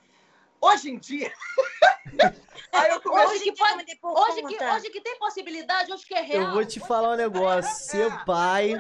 Hoje 0.61 0.91
em 0.91 0.99
dia. 0.99 1.33
Eu 2.89 3.01
comecei... 3.01 3.27
hoje, 3.27 3.45
que 3.45 3.53
pode... 3.57 3.75
hoje, 4.01 4.43
que, 4.45 4.65
hoje 4.65 4.91
que 4.91 5.01
tem 5.01 5.19
possibilidade, 5.19 5.93
hoje 5.93 6.07
que 6.07 6.15
é 6.15 6.21
real. 6.21 6.43
Eu 6.43 6.53
vou 6.53 6.65
te 6.65 6.79
falar 6.79 7.15
um 7.15 7.17
negócio. 7.17 7.73
Ser 7.73 8.13
é, 8.13 8.25
pai. 8.25 8.75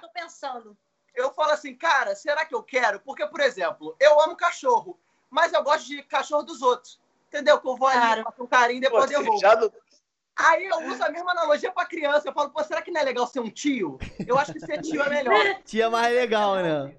Tô 0.00 0.08
pensando. 0.08 0.76
Eu 1.14 1.30
falo 1.34 1.50
assim, 1.50 1.74
cara, 1.74 2.14
será 2.14 2.46
que 2.46 2.54
eu 2.54 2.62
quero? 2.62 3.00
Porque, 3.00 3.26
por 3.26 3.40
exemplo, 3.40 3.94
eu 4.00 4.18
amo 4.22 4.34
cachorro, 4.34 4.98
mas 5.28 5.52
eu 5.52 5.62
gosto 5.62 5.86
de 5.88 6.02
cachorro 6.04 6.42
dos 6.42 6.62
outros. 6.62 6.98
Entendeu? 7.28 7.60
Que 7.60 7.68
eu 7.68 7.76
vou 7.76 7.88
ali, 7.88 8.22
faço 8.22 8.42
um 8.42 8.46
carinho 8.46 8.78
e 8.78 8.80
depois 8.80 9.10
eu 9.10 9.22
vou. 9.22 9.38
Aí 10.38 10.66
eu 10.66 10.88
uso 10.88 11.02
a 11.02 11.10
mesma 11.10 11.32
analogia 11.32 11.72
pra 11.72 11.84
criança. 11.84 12.28
Eu 12.28 12.32
falo, 12.32 12.50
pô, 12.50 12.62
será 12.62 12.80
que 12.80 12.92
não 12.92 13.00
é 13.00 13.04
legal 13.04 13.26
ser 13.26 13.40
um 13.40 13.50
tio? 13.50 13.98
Eu 14.24 14.38
acho 14.38 14.52
que 14.52 14.60
ser 14.60 14.80
tio 14.80 15.02
é 15.02 15.10
melhor. 15.10 15.34
Tia 15.66 15.86
é 15.86 15.88
mais 15.88 16.14
legal, 16.14 16.54
né? 16.56 16.94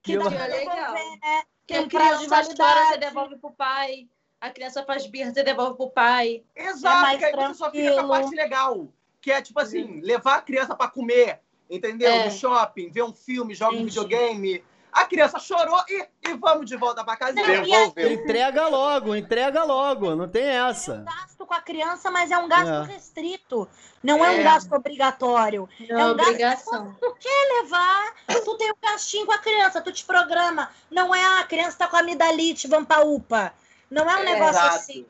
Que 0.00 0.16
tia 0.16 0.38
é 0.38 0.46
legal. 0.46 0.92
né? 0.94 1.42
Que 1.66 1.74
a 1.74 1.88
criança 1.88 2.28
faz 2.28 2.48
história, 2.48 2.84
você 2.86 2.96
devolve 2.98 3.36
pro 3.38 3.50
pai. 3.50 4.08
A 4.40 4.50
criança 4.50 4.84
faz 4.84 5.06
birra, 5.06 5.32
você 5.34 5.42
devolve 5.42 5.76
pro 5.76 5.90
pai. 5.90 6.44
Exato, 6.54 7.06
é 7.06 7.18
que 7.18 7.24
aí 7.24 7.32
você 7.32 7.54
só 7.54 7.70
fica 7.70 7.94
com 7.94 8.00
a 8.00 8.08
parte 8.20 8.34
legal. 8.36 8.92
Que 9.20 9.32
é 9.32 9.42
tipo 9.42 9.58
assim, 9.58 10.00
levar 10.02 10.36
a 10.36 10.42
criança 10.42 10.76
para 10.76 10.88
comer, 10.88 11.40
entendeu? 11.68 12.08
É. 12.12 12.26
No 12.26 12.30
shopping, 12.30 12.90
ver 12.90 13.02
um 13.02 13.12
filme, 13.12 13.54
jogar 13.54 13.76
um 13.76 13.84
videogame. 13.84 14.62
A 14.92 15.04
criança 15.04 15.38
chorou 15.38 15.78
e, 15.88 16.08
e 16.28 16.34
vamos 16.34 16.66
de 16.66 16.76
volta 16.76 17.04
para 17.04 17.16
casa. 17.16 17.34
Devolveu. 17.34 18.12
Entrega 18.12 18.66
logo, 18.68 19.14
entrega 19.14 19.64
logo, 19.64 20.14
não 20.14 20.28
tem 20.28 20.44
essa. 20.44 20.94
É 20.94 20.98
um 20.98 21.04
gasto 21.04 21.46
com 21.46 21.54
a 21.54 21.60
criança, 21.60 22.10
mas 22.10 22.30
é 22.30 22.38
um 22.38 22.48
gasto 22.48 22.90
é. 22.90 22.94
restrito. 22.94 23.68
Não 24.02 24.24
é. 24.24 24.34
é. 24.34 24.40
um 24.40 24.44
gasto 24.44 24.72
obrigatório. 24.72 25.68
Não, 25.88 25.98
é 25.98 26.06
um 26.06 26.10
obrigação. 26.12 26.84
gasto 26.84 26.94
que 26.94 27.00
tu 27.00 27.16
quer 27.20 27.62
levar, 27.62 28.14
tu 28.44 28.56
tem 28.56 28.70
um 28.70 28.76
gastinho 28.82 29.26
com 29.26 29.32
a 29.32 29.38
criança, 29.38 29.80
tu 29.80 29.92
te 29.92 30.04
programa. 30.04 30.70
Não 30.90 31.14
é 31.14 31.22
ah, 31.22 31.40
a 31.40 31.44
criança 31.44 31.78
tá 31.78 31.88
com 31.88 31.96
amidalite, 31.96 32.68
vamos 32.68 32.86
pra 32.86 33.04
UPA. 33.04 33.52
Não 33.90 34.08
é 34.10 34.16
um 34.16 34.24
negócio 34.24 34.60
Exato. 34.60 34.76
assim. 34.76 35.06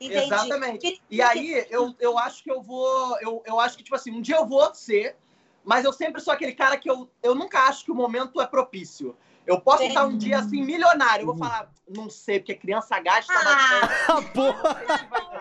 Entendi. 0.00 0.26
Exatamente. 0.26 1.02
E 1.10 1.22
aí, 1.22 1.66
eu, 1.70 1.94
eu 1.98 2.18
acho 2.18 2.44
que 2.44 2.50
eu 2.50 2.62
vou. 2.62 3.18
Eu, 3.20 3.42
eu 3.46 3.58
acho 3.58 3.76
que, 3.76 3.82
tipo 3.82 3.96
assim, 3.96 4.12
um 4.12 4.20
dia 4.20 4.36
eu 4.36 4.46
vou 4.46 4.74
ser 4.74 5.16
mas 5.66 5.84
eu 5.84 5.92
sempre 5.92 6.22
sou 6.22 6.32
aquele 6.32 6.52
cara 6.52 6.76
que 6.78 6.88
eu, 6.88 7.10
eu 7.22 7.34
nunca 7.34 7.58
acho 7.64 7.84
que 7.84 7.90
o 7.90 7.94
momento 7.94 8.40
é 8.40 8.46
propício. 8.46 9.16
Eu 9.46 9.60
posso 9.60 9.82
estar 9.84 10.04
um 10.06 10.16
dia 10.16 10.38
assim, 10.38 10.62
milionário. 10.64 11.22
Eu 11.22 11.26
vou 11.26 11.36
falar, 11.38 11.70
não 11.88 12.10
sei, 12.10 12.40
porque 12.40 12.54
criança 12.54 12.98
gasta 13.00 13.32
bastante. 13.32 13.92
Ah, 14.08 14.22
porra! 14.32 14.74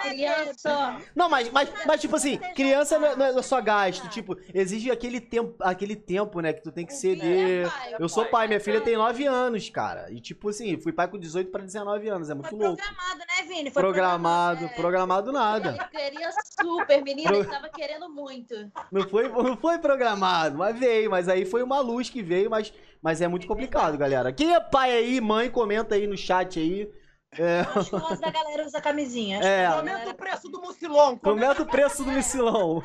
Criança. 0.02 0.98
Não, 1.16 1.30
mas, 1.30 1.50
mas, 1.52 1.70
mas 1.86 2.02
tipo 2.02 2.16
assim, 2.16 2.38
criança 2.56 3.00
não 3.00 3.08
é, 3.08 3.16
não 3.16 3.40
é 3.40 3.42
só 3.42 3.60
gasto. 3.62 4.08
Tipo, 4.10 4.38
exige 4.54 4.92
aquele 4.92 5.20
tempo, 5.20 5.56
aquele 5.62 5.96
tempo, 5.96 6.40
né? 6.42 6.54
Que 6.54 6.62
tu 6.62 6.72
tem 6.72 6.86
que 6.86 6.94
ceder. 6.94 7.72
Eu 8.00 8.08
sou 8.10 8.26
pai, 8.26 8.48
minha 8.48 8.60
filha 8.60 8.82
tem 8.82 8.96
9 8.96 9.26
anos, 9.26 9.70
cara. 9.70 10.12
E 10.12 10.20
tipo 10.20 10.50
assim, 10.50 10.80
fui 10.80 10.92
pai 10.94 11.08
com 11.08 11.18
18 11.18 11.52
pra 11.52 11.64
19 11.64 12.08
anos. 12.10 12.30
É 12.30 12.34
muito 12.34 12.50
Foi 12.50 12.60
louco. 12.60 12.78
programado, 12.82 13.20
né, 13.20 13.44
Vini? 13.48 13.72
Foi 13.72 13.82
Programado, 13.82 14.66
é. 14.66 14.68
programado 14.70 15.32
nada. 15.32 15.70
Ele 15.70 16.12
queria 16.12 16.30
super, 16.60 17.02
menina, 17.04 17.30
Pro- 17.30 17.40
ele 17.40 17.48
tava 17.50 17.70
querendo 17.70 18.10
muito. 18.10 18.56
Não 18.92 19.08
foi, 19.08 19.28
não 19.30 19.58
foi 19.58 19.78
programado, 19.80 20.58
mas 20.58 20.78
veio. 20.78 21.10
Mas 21.10 21.28
aí 21.30 21.46
foi 21.46 21.64
uma 21.64 21.80
luz 21.80 22.10
que 22.10 22.22
veio, 22.22 22.50
mas, 22.50 22.74
mas 23.02 23.22
é 23.22 23.28
muito 23.28 23.48
complicado, 23.48 23.98
galera. 23.98 24.32
Quem 24.34 24.54
é 24.54 24.60
pai 24.60 24.92
aí, 24.92 25.22
mãe, 25.22 25.50
comenta 25.50 25.96
aí 25.96 26.08
no 26.08 26.18
chat 26.18 26.60
aí. 26.60 26.90
É, 27.38 27.62
Acho 27.76 27.90
que 27.90 27.96
o 27.96 28.00
resto 28.00 28.22
da 28.22 28.32
galera 28.32 28.66
usa 28.66 28.80
camisinha. 28.80 29.38
É. 29.40 29.42
que 29.42 29.48
a 29.66 29.72
Aumenta 29.74 29.98
galera- 29.98 30.12
o 30.12 30.16
preço 30.16 30.50
do 30.50 30.62
mucilão. 30.62 31.18
comenta 31.18 31.62
o 31.64 31.66
preço 31.66 32.04
do 32.06 32.12
missilão. 32.12 32.82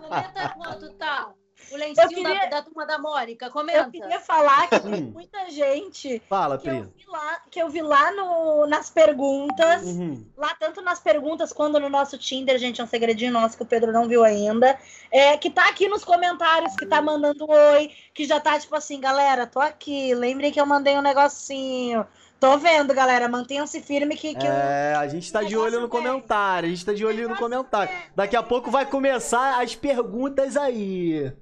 Comenta 0.00 0.48
quanto 0.56 0.94
tá 0.94 1.32
o 1.74 1.78
lencinho 1.78 2.08
queria- 2.08 2.40
da, 2.40 2.46
da 2.56 2.62
turma 2.62 2.86
da 2.86 2.98
Mônica. 2.98 3.46
Eu 3.46 3.50
Comenta. 3.50 3.90
queria 3.90 4.20
falar 4.20 4.68
que 4.68 4.80
tem 4.80 4.94
Hum. 4.94 5.10
muita 5.12 5.50
gente 5.50 6.22
Fala, 6.28 6.58
que 6.58 6.68
eu 6.68 6.80
Pri. 6.80 6.92
vi 6.96 7.04
lá, 7.10 7.40
que 7.50 7.58
eu 7.62 7.68
vi 7.68 7.82
lá 7.82 8.12
no, 8.12 8.66
nas 8.66 8.90
perguntas. 8.90 9.82
Uhum. 9.82 10.24
Lá, 10.36 10.54
tanto 10.58 10.80
nas 10.82 11.00
perguntas 11.00 11.52
quanto 11.52 11.78
no 11.80 11.88
nosso 11.88 12.16
Tinder, 12.18 12.58
gente, 12.58 12.80
é 12.80 12.84
um 12.84 12.88
segredinho 12.88 13.32
nosso 13.32 13.56
que 13.56 13.62
o 13.62 13.66
Pedro 13.66 13.92
não 13.92 14.08
viu 14.08 14.24
ainda. 14.24 14.78
É, 15.10 15.36
que 15.36 15.50
tá 15.50 15.68
aqui 15.68 15.88
nos 15.88 16.04
comentários, 16.04 16.74
que 16.76 16.86
tá 16.86 17.00
mandando 17.02 17.48
oi, 17.50 17.90
que 18.12 18.24
já 18.24 18.40
tá 18.40 18.58
tipo 18.58 18.74
assim, 18.74 19.00
galera, 19.00 19.46
tô 19.46 19.60
aqui. 19.60 20.14
Lembrem 20.14 20.50
que 20.52 20.60
eu 20.60 20.66
mandei 20.66 20.96
um 20.96 21.02
negocinho. 21.02 22.06
Tô 22.40 22.58
vendo, 22.58 22.92
galera. 22.92 23.26
Mantenham-se 23.26 23.80
firme 23.80 24.16
que, 24.16 24.34
que 24.34 24.46
É, 24.46 24.94
a 24.98 25.08
gente 25.08 25.32
tá 25.32 25.42
de 25.42 25.56
olho 25.56 25.80
no 25.80 25.88
comentário, 25.88 26.66
a 26.66 26.70
gente 26.70 26.84
tá 26.84 26.92
de 26.92 27.04
olho 27.06 27.26
no 27.28 27.36
comentário. 27.36 27.90
Daqui 28.14 28.36
a 28.36 28.42
pouco 28.42 28.70
vai 28.70 28.84
começar 28.84 29.62
as 29.62 29.74
perguntas 29.74 30.54
aí. 30.56 31.32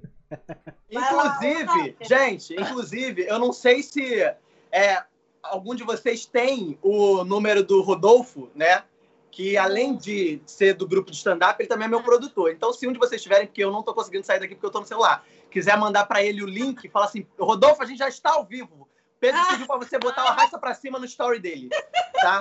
Inclusive, 0.89 1.95
gente, 2.01 2.53
inclusive, 2.53 3.25
eu 3.27 3.39
não 3.39 3.51
sei 3.51 3.81
se 3.81 4.21
é, 4.71 5.03
algum 5.41 5.75
de 5.75 5.83
vocês 5.83 6.25
tem 6.25 6.77
o 6.81 7.23
número 7.23 7.63
do 7.63 7.81
Rodolfo, 7.81 8.49
né? 8.55 8.83
Que 9.31 9.57
além 9.57 9.95
de 9.95 10.41
ser 10.45 10.73
do 10.73 10.87
grupo 10.87 11.09
de 11.09 11.17
stand-up, 11.17 11.59
ele 11.59 11.67
também 11.67 11.85
é 11.85 11.89
meu 11.89 12.03
produtor. 12.03 12.51
Então, 12.51 12.71
se 12.71 12.87
um 12.87 12.93
de 12.93 12.99
vocês 12.99 13.21
tiverem, 13.21 13.47
porque 13.47 13.63
eu 13.63 13.71
não 13.71 13.81
tô 13.81 13.93
conseguindo 13.93 14.25
sair 14.25 14.39
daqui 14.39 14.53
porque 14.53 14.65
eu 14.65 14.71
tô 14.71 14.79
no 14.79 14.85
celular, 14.85 15.25
quiser 15.49 15.77
mandar 15.77 16.05
pra 16.05 16.23
ele 16.23 16.43
o 16.43 16.47
link, 16.47 16.87
fala 16.89 17.05
assim: 17.05 17.25
Rodolfo, 17.39 17.81
a 17.81 17.85
gente 17.85 17.97
já 17.97 18.07
está 18.07 18.33
ao 18.33 18.45
vivo. 18.45 18.87
Pedro 19.23 19.47
pediu 19.47 19.67
pra 19.67 19.77
você 19.77 19.97
botar 19.97 20.25
o 20.25 20.27
arrasta 20.27 20.59
pra 20.59 20.73
cima 20.73 20.99
no 20.99 21.05
story 21.05 21.39
dele, 21.39 21.69
tá? 22.21 22.39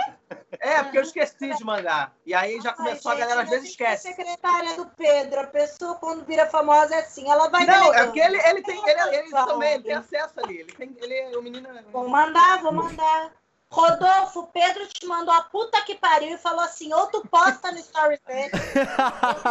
É, 0.58 0.82
porque 0.82 0.98
eu 0.98 1.02
esqueci 1.02 1.54
de 1.54 1.64
mandar. 1.64 2.12
E 2.26 2.34
aí 2.34 2.60
já 2.60 2.72
começou, 2.72 3.12
Ai, 3.12 3.18
a 3.18 3.20
galera 3.20 3.42
às 3.42 3.48
gente, 3.48 3.60
vezes 3.60 3.68
a 3.68 3.70
gente 3.70 3.82
é 3.84 3.94
esquece. 3.94 4.08
secretária 4.16 4.76
do 4.76 4.86
Pedro. 4.86 5.40
A 5.40 5.46
pessoa, 5.46 5.94
quando 5.94 6.24
vira 6.24 6.46
famosa, 6.46 6.96
é 6.96 6.98
assim. 6.98 7.30
Ela 7.30 7.48
vai 7.48 7.64
Não, 7.64 7.94
é 7.94 8.04
porque 8.04 8.18
ele, 8.18 8.36
ele 8.36 8.62
tem. 8.62 8.76
Ele, 8.84 9.16
ele 9.16 9.30
também 9.30 9.74
ele 9.74 9.84
tem 9.84 9.94
acesso 9.94 10.34
ali. 10.38 10.58
Ele 10.58 10.72
tem. 10.72 10.96
Ele 11.00 11.14
é 11.14 11.38
o 11.38 11.42
menino. 11.42 11.68
Vou 11.92 12.08
mandar, 12.08 12.60
vou 12.62 12.72
mandar. 12.72 13.30
Rodolfo, 13.70 14.48
Pedro 14.48 14.86
te 14.88 15.06
mandou 15.06 15.32
a 15.32 15.42
puta 15.42 15.80
que 15.82 15.94
pariu 15.94 16.34
e 16.34 16.38
falou 16.38 16.60
assim: 16.62 16.92
ou 16.92 17.06
tu 17.06 17.26
posta 17.28 17.70
no 17.70 17.78
story 17.78 18.20
dele, 18.26 18.50
Ele 18.52 18.86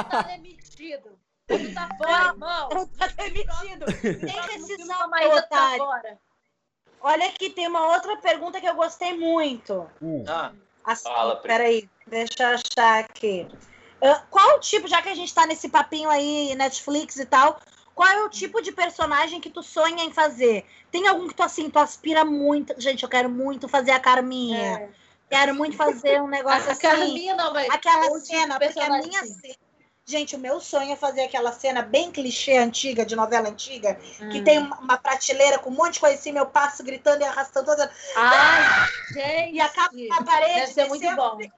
tá 0.09 0.21
demitido. 0.27 1.17
Ele 1.47 1.73
tá 1.73 1.89
fora, 1.97 2.25
irmão. 2.27 2.69
ou 2.75 2.87
tá 2.87 3.07
demitido. 3.07 3.85
Tem 4.01 4.59
decisão, 4.59 4.99
da 4.99 5.07
Maísa 5.07 5.41
tá 5.43 5.75
fora. 5.77 6.19
Olha 7.01 7.25
aqui, 7.27 7.49
tem 7.49 7.67
uma 7.67 7.93
outra 7.93 8.15
pergunta 8.17 8.61
que 8.61 8.67
eu 8.67 8.75
gostei 8.75 9.17
muito. 9.17 9.89
Hum. 10.01 10.23
Ah, 10.27 10.51
Assim, 10.83 11.03
Fala, 11.03 11.35
peraí, 11.37 11.89
deixa 12.07 12.43
eu 12.43 12.47
achar 12.55 12.99
aqui. 12.99 13.47
Ah, 14.01 14.23
qual 14.29 14.57
o 14.57 14.59
tipo, 14.59 14.87
já 14.87 15.01
que 15.01 15.09
a 15.09 15.15
gente 15.15 15.33
tá 15.33 15.45
nesse 15.45 15.69
papinho 15.69 16.09
aí, 16.09 16.55
Netflix 16.55 17.17
e 17.17 17.25
tal, 17.25 17.59
qual 17.93 18.09
é 18.09 18.23
o 18.23 18.29
tipo 18.29 18.61
de 18.61 18.71
personagem 18.71 19.39
que 19.39 19.49
tu 19.49 19.61
sonha 19.61 20.03
em 20.03 20.11
fazer? 20.11 20.65
Tem 20.91 21.07
algum 21.07 21.27
que 21.27 21.35
tu 21.35 21.43
assim, 21.43 21.69
tu 21.69 21.77
aspira 21.77 22.25
muito? 22.25 22.73
Gente, 22.79 23.03
eu 23.03 23.09
quero 23.09 23.29
muito 23.29 23.67
fazer 23.67 23.91
a 23.91 23.99
Carminha. 23.99 24.79
É. 24.79 24.89
Quero 25.29 25.55
muito 25.55 25.77
fazer 25.77 26.21
um 26.21 26.27
negócio 26.27 26.69
A 26.69 26.71
assim. 26.73 26.81
Carminha 26.81 27.35
não 27.35 27.53
vai. 27.53 27.67
Aquela 27.69 28.05
tipo 28.05 28.19
cena, 28.19 28.59
porque 28.59 28.79
a 28.79 28.89
minha 28.89 29.23
cena. 29.23 29.55
Gente, 30.05 30.35
o 30.35 30.39
meu 30.39 30.59
sonho 30.59 30.91
é 30.91 30.95
fazer 30.95 31.21
aquela 31.21 31.51
cena 31.51 31.83
bem 31.83 32.11
clichê 32.11 32.57
antiga, 32.57 33.05
de 33.05 33.15
novela 33.15 33.49
antiga, 33.49 33.95
que 34.31 34.39
Hum. 34.39 34.43
tem 34.43 34.57
uma, 34.57 34.77
uma 34.79 34.97
prateleira 34.97 35.59
com 35.59 35.69
um 35.69 35.73
monte 35.73 35.93
de 35.93 35.99
coisa 35.99 36.15
assim, 36.15 36.35
eu 36.35 36.45
passo 36.47 36.83
gritando 36.83 37.21
e 37.21 37.25
arrastando 37.25 37.67
toda. 37.67 37.91
Ai, 38.15 38.87
gente. 39.13 39.55
E 39.55 39.61
acaba 39.61 39.95
na 40.09 40.23
parede. 40.23 40.59
Deve 40.59 40.73
ser 40.73 40.87
muito 40.87 41.15
bom. 41.15 41.37
Deve 41.37 41.51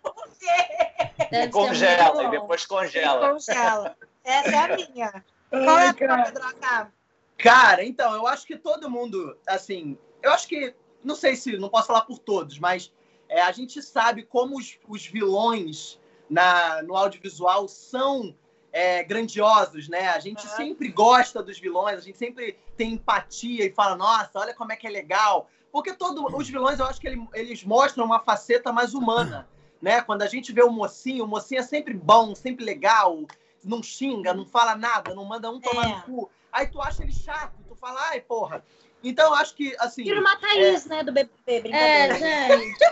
ser 1.46 1.50
Congela 1.50 2.14
muito 2.14 2.22
e 2.22 2.24
bom. 2.26 2.30
depois 2.32 2.64
e 2.64 2.68
congela. 2.68 3.30
Congela. 3.32 3.98
Essa 4.24 4.50
é 4.50 4.58
a 4.58 4.76
minha. 4.76 5.26
Qual 5.50 5.80
é 5.80 5.88
a 5.88 5.94
tua, 5.94 6.24
Pedroca? 6.24 6.94
Cara, 7.38 7.84
então, 7.84 8.14
eu 8.14 8.28
acho 8.28 8.46
que 8.46 8.58
todo 8.58 8.90
mundo, 8.90 9.38
assim, 9.48 9.98
eu 10.22 10.32
acho 10.32 10.48
que, 10.48 10.76
não 11.04 11.16
sei 11.16 11.36
se, 11.36 11.58
não 11.58 11.70
posso 11.70 11.88
falar 11.88 12.02
por 12.02 12.20
todos, 12.20 12.60
mas 12.60 12.92
é, 13.30 13.42
a 13.42 13.52
gente 13.52 13.82
sabe 13.82 14.24
como 14.24 14.58
os, 14.58 14.78
os 14.88 15.06
vilões 15.06 16.00
na, 16.34 16.82
no 16.82 16.96
audiovisual 16.98 17.68
são 17.68 18.36
é, 18.72 19.04
grandiosos, 19.04 19.88
né? 19.88 20.10
A 20.10 20.20
gente 20.20 20.46
Aham. 20.48 20.56
sempre 20.56 20.90
gosta 20.90 21.44
dos 21.44 21.60
vilões, 21.60 22.00
a 22.00 22.02
gente 22.02 22.18
sempre 22.18 22.58
tem 22.76 22.94
empatia 22.94 23.66
e 23.66 23.72
fala, 23.72 23.96
nossa, 23.96 24.40
olha 24.40 24.54
como 24.54 24.72
é 24.72 24.76
que 24.76 24.88
é 24.88 24.90
legal. 24.90 25.48
Porque 25.72 25.94
todos 25.94 26.24
os 26.34 26.50
vilões, 26.50 26.80
eu 26.80 26.86
acho 26.88 27.00
que 27.00 27.08
ele- 27.08 27.28
eles 27.34 27.64
mostram 27.64 28.04
uma 28.06 28.20
faceta 28.20 28.72
mais 28.72 28.96
humana, 28.96 29.48
né? 29.80 30.02
Quando 30.02 30.24
a 30.24 30.28
gente 30.28 30.52
vê 30.52 30.64
o 30.64 30.72
mocinho, 30.72 31.26
o 31.26 31.28
mocinho 31.28 31.60
é 31.60 31.64
sempre 31.64 31.94
bom, 31.94 32.34
sempre 32.34 32.66
legal, 32.66 33.20
não 33.64 33.82
xinga, 33.84 34.34
não 34.34 34.46
fala 34.46 34.76
nada, 34.76 35.14
não 35.14 35.26
manda 35.26 35.52
um 35.52 35.60
tomar 35.60 35.86
É. 35.88 35.96
no 35.96 36.02
cu. 36.02 36.32
Aí 36.52 36.68
tu 36.68 36.82
acha 36.82 37.04
ele 37.04 37.14
chato, 37.14 37.54
tu 37.68 37.76
fala, 37.76 38.00
ai, 38.10 38.22
porra. 38.22 38.64
Então 39.04 39.28
eu 39.28 39.34
acho 39.36 39.54
que, 39.56 39.76
assim. 39.80 40.04
Tira 40.04 40.20
uma 40.20 40.36
Thaís, 40.38 40.86
né, 40.86 41.04
do 41.04 41.12
BBB, 41.12 41.34
É, 41.46 41.60
brincadeira. 41.60 42.16
gente. 42.16 42.84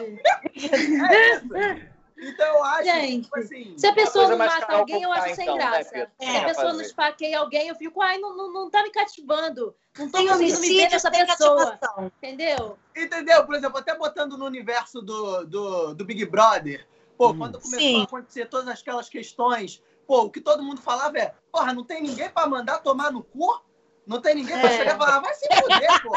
é 1.12 1.36
isso. 1.36 2.01
Então 2.22 2.46
eu 2.46 2.64
acho 2.64 2.84
Gente, 2.84 3.16
que, 3.18 3.22
tipo 3.24 3.40
assim. 3.40 3.74
Se 3.78 3.88
a 3.88 3.94
pessoa 3.94 4.28
não 4.30 4.38
mata 4.38 4.60
Carol 4.62 4.80
alguém, 4.82 5.02
eu 5.02 5.12
acho 5.12 5.36
sem 5.36 5.44
então, 5.44 5.58
né, 5.58 5.66
graça. 5.66 5.90
Se 5.90 6.26
É, 6.26 6.38
a 6.38 6.46
pessoa 6.46 6.74
não 6.74 6.82
esfaqueia 6.82 7.40
alguém, 7.40 7.68
eu 7.68 7.76
fico, 7.76 8.00
ai, 8.00 8.20
não, 8.20 8.38
não, 8.38 8.54
não 8.54 8.70
tá 8.70 8.84
me 8.84 8.92
cativando. 8.92 9.76
Não 9.98 10.06
tô 10.10 10.18
Tem 10.20 10.28
conseguindo 10.28 10.38
me 10.38 10.52
ver 10.52 10.56
homicídio, 10.58 10.90
nessa 10.92 11.10
tem 11.12 11.26
pessoa. 11.26 11.66
cativação. 11.72 12.12
Entendeu? 12.22 12.78
Entendeu? 12.96 13.46
Por 13.46 13.56
exemplo, 13.56 13.78
até 13.80 13.98
botando 13.98 14.38
no 14.38 14.46
universo 14.46 15.02
do, 15.02 15.44
do, 15.46 15.94
do 15.96 16.06
Big 16.06 16.24
Brother. 16.26 16.88
Pô, 17.18 17.32
Hum. 17.32 17.38
quando 17.40 17.60
começou 17.60 17.80
Sim. 17.80 18.02
a 18.02 18.04
acontecer 18.04 18.46
todas 18.48 18.80
aquelas 18.80 19.10
questões, 19.10 19.82
pô, 20.06 20.22
o 20.24 20.30
que 20.30 20.40
todo 20.42 20.62
mundo 20.64 20.80
falava 20.82 21.18
é, 21.18 21.34
porra, 21.52 21.74
não 21.74 21.84
tem 21.84 22.04
ninguém 22.04 22.30
pra 22.30 22.46
mandar 22.48 22.80
tomar 22.80 23.12
no 23.12 23.24
cu? 23.24 23.62
Não 24.06 24.22
tem 24.22 24.36
ninguém 24.36 24.60
pra 24.60 24.70
É. 24.72 24.78
chegar 24.78 24.96
e 24.96 24.98
falar, 25.00 25.20
vai 25.20 25.34
se 25.34 25.48
fuder, 25.56 26.02
pô. 26.04 26.12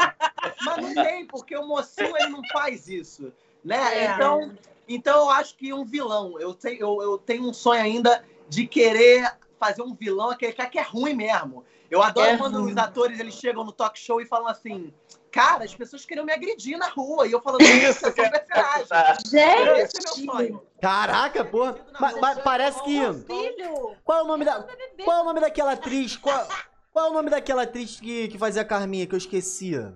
Mas 0.61 0.77
não 0.77 0.93
tem, 1.09 1.25
porque 1.25 1.55
o 1.57 1.65
mocinho, 1.65 2.15
ele 2.17 2.29
não 2.29 2.41
faz 2.51 2.87
isso, 2.87 3.33
né? 3.63 4.05
É. 4.05 4.05
Então, 4.13 4.55
então 4.87 5.17
eu 5.25 5.29
acho 5.29 5.55
que 5.55 5.73
um 5.73 5.85
vilão, 5.85 6.39
eu, 6.39 6.55
sei, 6.59 6.77
eu, 6.79 7.01
eu 7.01 7.17
tenho 7.17 7.43
um 7.47 7.53
sonho 7.53 7.81
ainda 7.81 8.23
de 8.47 8.67
querer 8.67 9.31
fazer 9.59 9.81
um 9.81 9.93
vilão, 9.95 10.29
aquele 10.29 10.53
cara 10.53 10.69
que 10.69 10.77
é 10.79 10.83
ruim 10.83 11.13
mesmo. 11.13 11.63
Eu 11.89 12.01
adoro 12.01 12.27
É 12.27 12.37
quando 12.37 12.59
ruim. 12.61 12.71
os 12.71 12.77
atores 12.77 13.19
eles 13.19 13.35
chegam 13.35 13.63
no 13.63 13.71
talk 13.71 13.97
show 13.97 14.19
e 14.19 14.25
falam 14.25 14.47
assim, 14.47 14.91
cara, 15.31 15.63
as 15.63 15.73
pessoas 15.73 16.03
queriam 16.05 16.25
me 16.25 16.33
agredir 16.33 16.77
na 16.77 16.89
rua. 16.89 17.27
E 17.27 17.31
eu 17.31 17.41
falando, 17.41 17.61
isso, 17.61 17.99
sou 17.99 18.09
um 18.09 18.13
personagem. 18.13 18.87
Tá. 18.87 19.17
Esse 19.21 19.37
é 19.37 19.75
Gente! 19.85 20.03
meu 20.25 20.33
sonho. 20.33 20.61
Caraca, 20.81 21.45
porra. 21.45 21.77
Ma- 21.99 22.11
ma- 22.19 22.35
parece 22.37 22.83
que. 22.83 22.99
Filho! 23.25 23.95
Qual 24.03 24.19
é 24.19 24.23
o 24.23 24.27
nome 24.27 24.43
da. 24.45 24.65
Qual 25.03 25.17
é 25.17 25.21
o 25.21 25.25
nome 25.25 25.39
daquela 25.39 25.73
atriz? 25.73 26.17
Qual, 26.17 26.47
qual 26.91 27.05
é 27.07 27.09
o 27.09 27.13
nome 27.13 27.29
daquela 27.29 27.61
atriz 27.63 27.99
que, 27.99 28.27
que 28.27 28.37
fazia 28.37 28.63
a 28.63 28.65
Carminha, 28.65 29.05
que 29.07 29.13
eu 29.13 29.17
esquecia? 29.17 29.93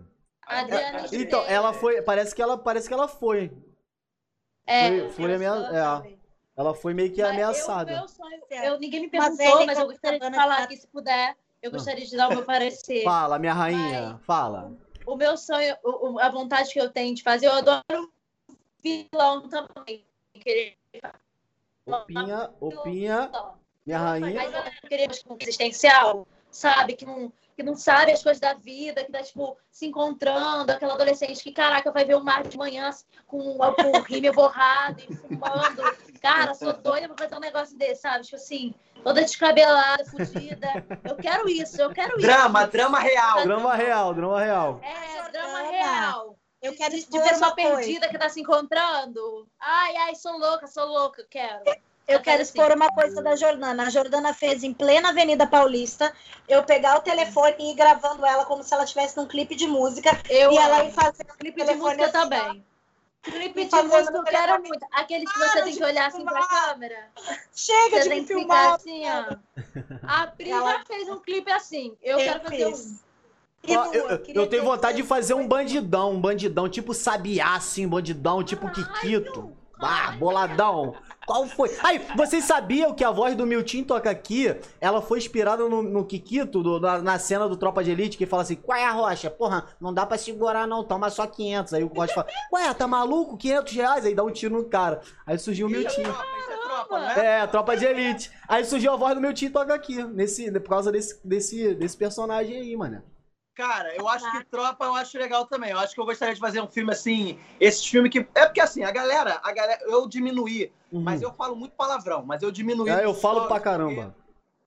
Adriana 0.47 0.99
Então, 1.11 1.41
Esteves. 1.41 1.51
ela 1.51 1.73
foi. 1.73 2.01
Parece 2.01 2.33
que 2.35 2.41
ela, 2.41 2.57
parece 2.57 2.87
que 2.87 2.93
ela 2.93 3.07
foi. 3.07 3.51
É, 4.69 4.89
foi- 4.89 5.09
foi 5.11 5.25
eu 5.35 5.53
é. 5.53 6.13
Ela 6.55 6.73
foi 6.75 6.93
meio 6.93 7.11
que 7.11 7.21
Mas 7.21 7.29
eu- 7.29 7.33
ameaçada. 7.33 7.91
meu 7.91 8.07
sonho- 8.07 8.41
Certo. 8.47 8.63
eu, 8.65 8.79
ninguém 8.79 9.01
me 9.01 9.09
perguntou, 9.09 9.65
mas 9.65 9.79
eu 9.79 9.87
gostaria 9.87 10.19
de 10.19 10.31
falar 10.35 10.57
que 10.57 10.61
aqui, 10.63 10.77
se 10.77 10.87
puder. 10.87 11.35
Eu 11.61 11.69
Ah. 11.69 11.73
gostaria 11.73 12.05
de 12.05 12.15
dar 12.17 12.27
o 12.29 12.35
meu 12.35 12.45
parecer. 12.45 13.03
Fala, 13.03 13.39
minha 13.39 13.53
rainha. 13.53 14.19
Fala. 14.25 14.71
O 15.05 15.15
meu 15.15 15.35
sonho, 15.37 15.75
a 16.21 16.29
vontade 16.29 16.71
que 16.71 16.79
eu 16.79 16.89
tenho 16.91 17.15
de 17.15 17.23
fazer, 17.23 17.47
eu 17.47 17.53
adoro 17.53 18.11
vilão 18.83 19.47
também. 19.49 20.05
Querer 20.33 20.77
Opinha, 21.85 22.51
opinha, 22.59 23.31
minha 23.85 23.97
rainha. 23.99 24.49
Mas 24.51 24.53
eu 24.83 24.89
queria 24.89 25.07
existencial, 25.39 26.27
sabe? 26.51 26.93
Que 26.95 27.05
não, 27.05 27.31
que 27.55 27.63
não 27.63 27.75
sabe 27.75 28.11
as 28.11 28.23
coisas 28.23 28.39
da 28.39 28.53
vida, 28.53 29.03
que 29.03 29.11
tá, 29.11 29.21
tipo, 29.21 29.57
se 29.69 29.85
encontrando, 29.85 30.71
aquela 30.71 30.93
adolescente 30.93 31.43
que, 31.43 31.51
caraca, 31.51 31.91
vai 31.91 32.05
ver 32.05 32.15
o 32.15 32.23
mar 32.23 32.43
de 32.43 32.57
manhã 32.57 32.89
com 33.27 33.37
o 33.37 33.57
o 33.57 34.01
rímel 34.01 34.33
borrado 34.33 35.01
e 35.07 35.15
fumando. 35.15 35.83
Cara, 36.21 36.53
sou 36.53 36.73
doida 36.73 37.07
pra 37.09 37.25
fazer 37.25 37.35
um 37.35 37.41
negócio 37.41 37.77
desse, 37.77 38.01
sabe? 38.01 38.23
Tipo 38.23 38.35
assim, 38.37 38.73
toda 39.03 39.21
descabelada, 39.21 40.05
fugida. 40.05 40.67
Eu 41.03 41.15
quero 41.15 41.49
isso, 41.49 41.81
eu 41.81 41.89
quero 41.91 42.17
drama, 42.17 42.61
isso. 42.61 42.71
Drama, 42.71 42.99
real. 42.99 43.43
Drama 43.43 43.75
real, 43.75 44.13
drama 44.13 44.39
real. 44.39 44.81
É, 44.83 45.31
drama 45.31 45.61
real. 45.71 46.39
Eu 46.61 46.75
quero 46.75 46.93
de, 46.93 47.05
de 47.05 47.19
pessoa 47.21 47.55
perdida 47.55 48.09
que 48.09 48.17
tá 48.17 48.27
se 48.27 48.41
encontrando. 48.41 49.47
Ai, 49.59 49.95
ai, 49.95 50.15
sou 50.15 50.37
louca, 50.37 50.67
sou 50.67 50.85
louca, 50.85 51.25
quero. 51.29 51.63
Eu 52.09 52.19
quero 52.19 52.41
expor 52.41 52.71
uma 52.71 52.89
coisa 52.89 53.21
da 53.21 53.35
Jordana. 53.35 53.83
A 53.83 53.89
Jordana 53.91 54.33
fez 54.33 54.63
em 54.63 54.73
plena 54.73 55.09
Avenida 55.09 55.45
Paulista 55.45 56.11
eu 56.47 56.63
pegar 56.63 56.97
o 56.97 57.01
telefone 57.01 57.55
e 57.59 57.71
ir 57.71 57.75
gravando 57.75 58.25
ela 58.25 58.45
como 58.45 58.63
se 58.63 58.73
ela 58.73 58.83
estivesse 58.83 59.15
num 59.15 59.27
clipe 59.27 59.55
de 59.55 59.67
música. 59.67 60.09
Eu 60.27 60.51
e 60.51 60.57
ela 60.57 60.85
ir 60.85 60.91
fazer 60.91 61.23
um 61.31 61.37
clipe 61.37 61.63
de 61.63 61.75
música 61.75 62.05
assim, 62.05 62.11
também. 62.11 62.65
Clipe 63.21 63.65
de 63.65 63.81
música 63.83 64.17
eu 64.17 64.23
quero 64.23 64.63
muito. 64.63 64.87
Aqueles 64.91 65.31
que 65.31 65.37
você 65.37 65.61
tem 65.61 65.75
que 65.75 65.83
olhar 65.83 66.07
assim 66.07 66.25
pra 66.25 66.47
câmera. 66.47 67.09
Chega 67.53 67.97
você 67.97 68.03
de 68.03 68.09
tem 68.09 68.25
que 68.25 68.33
filmar. 68.33 68.73
assim, 68.73 69.03
ó. 69.07 69.35
A 70.01 70.27
Pri 70.27 70.49
já 70.49 70.83
fez 70.87 71.09
um 71.09 71.19
clipe 71.19 71.51
assim. 71.51 71.95
Eu, 72.01 72.17
eu 72.17 72.25
quero 72.25 72.39
fazer 72.41 72.71
fiz. 72.71 72.85
um. 72.85 73.09
Eu, 73.61 73.93
eu, 73.93 74.23
eu 74.25 74.47
tenho 74.47 74.63
vontade 74.63 74.97
de 74.97 75.03
fazer 75.03 75.35
um 75.35 75.45
bandidão, 75.47 76.13
um 76.13 76.19
bandidão, 76.19 76.67
tipo 76.69 76.93
sabiá, 76.93 77.55
assim, 77.55 77.87
bandidão, 77.87 78.41
tipo 78.41 78.71
Kikito. 78.71 79.55
Ah, 79.81 80.11
boladão. 80.13 80.95
Qual 81.29 81.45
foi? 81.45 81.69
Aí, 81.83 82.01
vocês 82.15 82.43
sabiam 82.43 82.91
que 82.91 83.03
a 83.03 83.11
voz 83.11 83.35
do 83.35 83.45
Milton 83.45 83.83
toca 83.83 84.09
aqui, 84.09 84.51
ela 84.81 84.99
foi 84.99 85.19
inspirada 85.19 85.69
no, 85.69 85.83
no 85.83 86.03
Kikito, 86.03 86.63
do, 86.63 86.79
na, 86.79 86.97
na, 87.03 87.19
cena 87.19 87.47
do 87.47 87.55
Tropa 87.55 87.83
de 87.83 87.91
Elite, 87.91 88.17
que 88.17 88.25
fala 88.25 88.41
assim, 88.41 88.55
qual 88.55 88.75
é 88.75 88.83
a 88.83 88.91
rocha? 88.91 89.29
Porra, 89.29 89.67
não 89.79 89.93
dá 89.93 90.07
pra 90.07 90.17
segurar 90.17 90.65
não, 90.65 90.83
toma 90.83 91.07
só 91.11 91.27
500. 91.27 91.75
Aí 91.75 91.83
o 91.83 91.87
Rocha 91.87 92.15
fala, 92.15 92.27
ué, 92.51 92.73
tá 92.73 92.87
maluco? 92.87 93.37
500 93.37 93.73
reais? 93.73 94.05
Aí 94.07 94.15
dá 94.15 94.23
um 94.23 94.31
tiro 94.31 94.55
no 94.55 94.65
cara. 94.65 95.01
Aí 95.23 95.37
surgiu 95.37 95.67
o 95.67 95.69
Milton. 95.69 96.01
É, 97.15 97.45
Tropa 97.45 97.77
de 97.77 97.85
Elite. 97.85 98.31
Aí 98.47 98.65
surgiu 98.65 98.91
a 98.91 98.95
voz 98.95 99.13
do 99.13 99.21
Milton 99.21 99.51
toca 99.51 99.75
aqui, 99.75 100.03
nesse, 100.03 100.51
por 100.51 100.69
causa 100.69 100.91
desse, 100.91 101.19
desse, 101.23 101.75
desse 101.75 101.95
personagem 101.95 102.57
aí, 102.57 102.75
mano. 102.75 103.03
Cara, 103.59 103.93
eu 103.93 104.07
acho 104.07 104.31
que 104.31 104.45
Tropa 104.45 104.85
eu 104.85 104.95
acho 104.95 105.17
legal 105.17 105.45
também. 105.45 105.71
Eu 105.71 105.79
acho 105.79 105.93
que 105.93 105.99
eu 105.99 106.05
gostaria 106.05 106.33
de 106.33 106.39
fazer 106.39 106.61
um 106.61 106.67
filme 106.69 106.93
assim, 106.93 107.37
esses 107.59 107.85
filmes 107.85 108.09
que. 108.09 108.19
É 108.33 108.45
porque 108.45 108.61
assim, 108.61 108.85
a 108.85 108.91
galera, 108.91 109.37
a 109.43 109.51
galera, 109.51 109.81
eu 109.83 110.07
diminuí, 110.07 110.71
uhum. 110.89 111.01
mas 111.01 111.21
eu 111.21 111.33
falo 111.33 111.57
muito 111.57 111.73
palavrão, 111.73 112.23
mas 112.25 112.41
eu 112.41 112.51
diminuí. 112.51 112.89
É, 112.89 113.03
eu 113.03 113.13
falo 113.13 113.49
pra 113.49 113.59
caramba. 113.59 114.15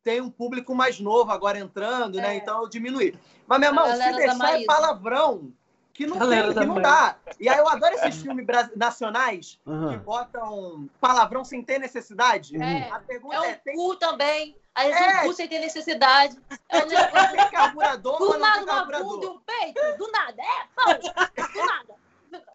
Tem 0.05 0.21
um 0.21 0.29
público 0.29 0.75
mais 0.75 1.01
novo 1.01 1.31
agora 1.33 1.59
entrando, 1.59 2.17
né? 2.17 2.23
é. 2.23 2.29
né? 2.29 2.37
Então 2.37 2.61
eu 2.61 2.69
diminuí. 2.69 3.19
Mas, 3.47 3.61
meu 3.61 3.71
irmão, 3.71 3.87
se 3.91 4.13
deixar 4.13 4.61
é 4.61 4.65
palavrão, 4.67 5.51
que 5.93 6.07
não 6.07 6.19
tem, 6.19 6.53
que 6.53 6.65
não 6.65 6.81
dá. 6.81 7.17
E 7.39 7.49
aí 7.49 7.59
eu 7.59 7.69
adoro 7.69 7.95
esses 7.95 8.21
filmes 8.21 8.47
nacionais 8.75 9.61
uhum. 9.67 9.91
que 9.91 9.97
botam 9.99 10.89
palavrão 11.01 11.45
sem 11.45 11.63
ter 11.63 11.79
necessidade. 11.79 12.57
É. 12.61 12.91
A 12.91 12.99
pergunta 13.01 13.47
é, 13.47 13.51
é 13.51 13.55
tem... 13.55 13.75
cu 13.75 13.97
também. 13.97 14.57
Aí 14.75 14.91
eles 14.91 15.01
é. 15.01 15.23
cu 15.25 15.33
sem 15.35 15.49
ter 15.49 15.59
necessidade. 15.59 16.39
É 16.69 16.79
um 16.79 16.87
negócio... 16.89 17.37
tem 17.37 17.51
carburador, 17.51 18.19
do 18.19 18.39
nada 18.39 18.63
uma 18.63 18.85
bunda 18.85 19.27
e 19.27 19.29
um 19.29 19.41
peito, 19.41 19.99
do 19.99 20.11
nada. 20.11 20.43
É, 20.43 20.67
pão, 20.75 20.99
do 20.99 21.67
nada. 21.67 21.95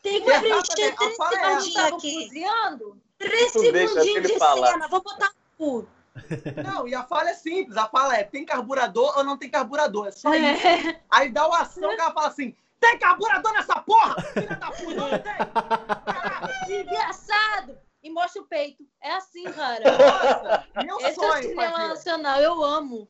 Tem 0.01 0.23
que 0.23 0.39
preencher 0.39 0.95
três 0.95 1.15
segundinhos 1.15 1.77
aqui. 1.77 2.23
Cozinhando. 2.23 3.01
Três 3.19 3.51
segundinhos 3.51 4.27
de 4.27 4.39
falar. 4.39 4.71
cena. 4.71 4.87
Vou 4.87 5.03
botar 5.03 5.27
o 5.27 5.57
cu. 5.57 5.87
Não, 6.65 6.87
e 6.87 6.95
a 6.95 7.03
fala 7.03 7.29
é 7.29 7.33
simples. 7.33 7.77
A 7.77 7.87
fala 7.87 8.15
é: 8.15 8.23
tem 8.23 8.43
carburador 8.43 9.15
ou 9.17 9.23
não 9.23 9.37
tem 9.37 9.51
carburador? 9.51 10.07
É 10.07 10.11
só 10.11 10.33
é. 10.33 10.53
isso. 10.53 10.95
Aí 11.11 11.29
dá 11.29 11.47
o 11.47 11.53
ação 11.53 11.95
que 11.95 12.01
ela 12.01 12.11
fala 12.11 12.27
assim: 12.27 12.55
tem 12.79 12.97
carburador 12.99 13.53
nessa 13.53 13.79
porra! 13.81 14.21
Filha 14.33 14.55
da 14.55 14.71
puta, 14.71 14.95
não 14.95 15.09
tem! 15.09 16.67
Desgraçado! 16.67 17.77
E 18.03 18.09
mostra 18.09 18.41
o 18.41 18.45
peito. 18.45 18.83
É 19.01 19.13
assim, 19.13 19.43
cara. 19.45 19.83
Nossa, 19.83 20.83
meu 20.83 20.99
Esse 20.99 21.15
sonho. 21.15 21.33
É 21.33 21.39
o 21.39 21.41
cinema 21.41 21.87
nacional, 21.89 22.39
eu 22.39 22.63
amo. 22.63 23.07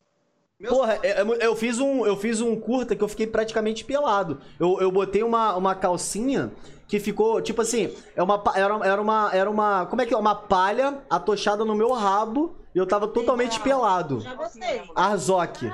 Meu 0.58 0.72
Porra, 0.72 0.98
eu, 1.04 1.34
é, 1.34 1.38
é 1.38 1.46
eu, 1.46 1.54
fiz 1.54 1.78
um, 1.78 2.04
eu 2.04 2.16
fiz 2.16 2.40
um 2.40 2.58
curta 2.58 2.96
que 2.96 3.04
eu 3.04 3.08
fiquei 3.08 3.26
praticamente 3.26 3.84
pelado. 3.84 4.40
Eu, 4.58 4.80
eu 4.80 4.90
botei 4.90 5.22
uma, 5.22 5.54
uma 5.54 5.74
calcinha 5.74 6.50
que 6.88 6.98
ficou, 6.98 7.40
tipo 7.40 7.60
assim, 7.62 7.94
é 8.16 8.22
uma, 8.22 8.42
era, 8.56 8.74
era 8.84 9.00
uma. 9.00 9.30
Era 9.32 9.50
uma. 9.50 9.86
Como 9.86 10.02
é 10.02 10.06
que 10.06 10.12
é? 10.12 10.16
Uma 10.16 10.34
palha 10.34 11.00
atochada 11.08 11.64
no 11.64 11.76
meu 11.76 11.92
rabo 11.92 12.56
e 12.78 12.80
eu 12.80 12.86
tava 12.86 13.08
totalmente 13.08 13.58
pelado. 13.58 14.20
Já 14.20 14.34
gostei. 14.34 14.88
Arzok. 14.94 15.66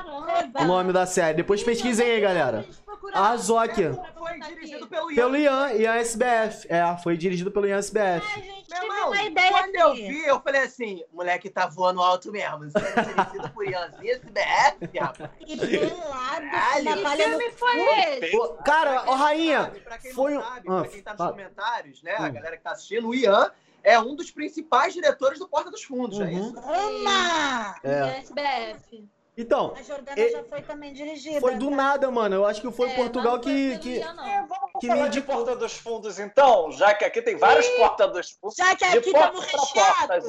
O 0.59 0.65
nome 0.65 0.91
da 0.91 1.05
série. 1.05 1.37
Depois 1.37 1.63
pesquisem 1.63 2.11
aí, 2.11 2.19
galera. 2.19 2.67
Arzok. 3.13 3.93
Foi 4.17 4.41
dirigido 4.41 4.87
pelo 4.87 5.11
Ian. 5.11 5.15
Pelo 5.15 5.37
Ian, 5.37 5.73
Ian 5.75 5.95
SBF. 5.97 6.67
É, 6.67 6.97
foi 7.03 7.19
dirigido 7.19 7.51
pelo 7.51 7.67
Ian 7.67 7.77
SBF. 7.77 8.27
Ai, 8.27 8.43
gente, 8.43 8.71
Meu 8.71 8.83
irmão, 8.83 9.09
uma 9.09 9.23
ideia 9.23 9.51
quando 9.51 9.75
eu 9.75 9.95
vi, 9.95 10.27
eu 10.27 10.41
falei 10.41 10.63
assim, 10.63 11.05
moleque 11.13 11.51
tá 11.51 11.67
voando 11.67 12.01
alto 12.01 12.33
mesmo. 12.33 12.65
Isso 12.65 12.79
é 12.79 13.03
dirigido 13.03 13.51
por 13.51 13.67
Ian 13.67 13.91
SBF, 14.01 14.99
rapaz. 14.99 15.31
E 15.47 15.57
pelado. 15.59 17.17
Que 17.17 17.23
filme 17.23 17.51
foi 17.51 17.81
esse? 17.81 18.55
Cara, 18.65 19.05
ó, 19.07 19.15
Rainha, 19.15 19.73
foi... 20.15 20.33
Sabe, 20.37 20.69
ah, 20.69 20.81
pra 20.81 20.88
quem 20.88 21.03
tá 21.03 21.14
nos 21.14 21.31
comentários, 21.31 22.03
né, 22.03 22.17
a 22.17 22.23
hum. 22.23 22.33
galera 22.33 22.57
que 22.57 22.62
tá 22.62 22.71
assistindo, 22.71 23.09
o 23.09 23.14
Ian 23.14 23.53
é 23.85 24.01
um 24.01 24.16
dos 24.16 24.31
principais 24.31 24.94
diretores 24.94 25.38
do 25.38 25.49
Porta 25.49 25.70
dos 25.70 25.85
Fundos, 25.85 26.18
uhum. 26.18 26.25
é 26.25 26.33
isso? 26.33 26.59
Ama! 26.59 27.77
É. 27.85 28.18
SBF. 28.18 29.09
Então. 29.37 29.75
A 29.77 29.83
Jordana 29.83 30.20
é, 30.20 30.31
já 30.31 30.44
foi 30.44 30.62
também 30.62 30.92
dirigida. 30.92 31.40
Foi 31.40 31.57
do 31.57 31.70
nada, 31.70 32.11
mano. 32.11 32.37
Eu 32.37 32.47
acho 32.47 32.61
que 32.61 32.70
foi 32.70 32.90
é, 32.90 32.94
Portugal 32.94 33.38
que. 33.40 33.79
que... 33.79 34.01
É, 34.01 34.05
vamos 34.05 34.70
que 34.81 34.87
falar 34.87 35.09
de 35.09 35.20
Porta 35.20 35.57
dos 35.57 35.77
Fundos, 35.77 36.18
então, 36.18 36.70
já 36.73 36.94
que 36.94 37.05
aqui 37.05 37.20
tem 37.20 37.37
várias 37.37 37.68
Portas 37.70 38.12
dos 38.12 38.31
Fundos. 38.31 38.57
Já 38.57 38.75
que 38.77 38.85
aqui 38.85 39.11
estamos 39.11 39.44
recheados. 39.44 40.29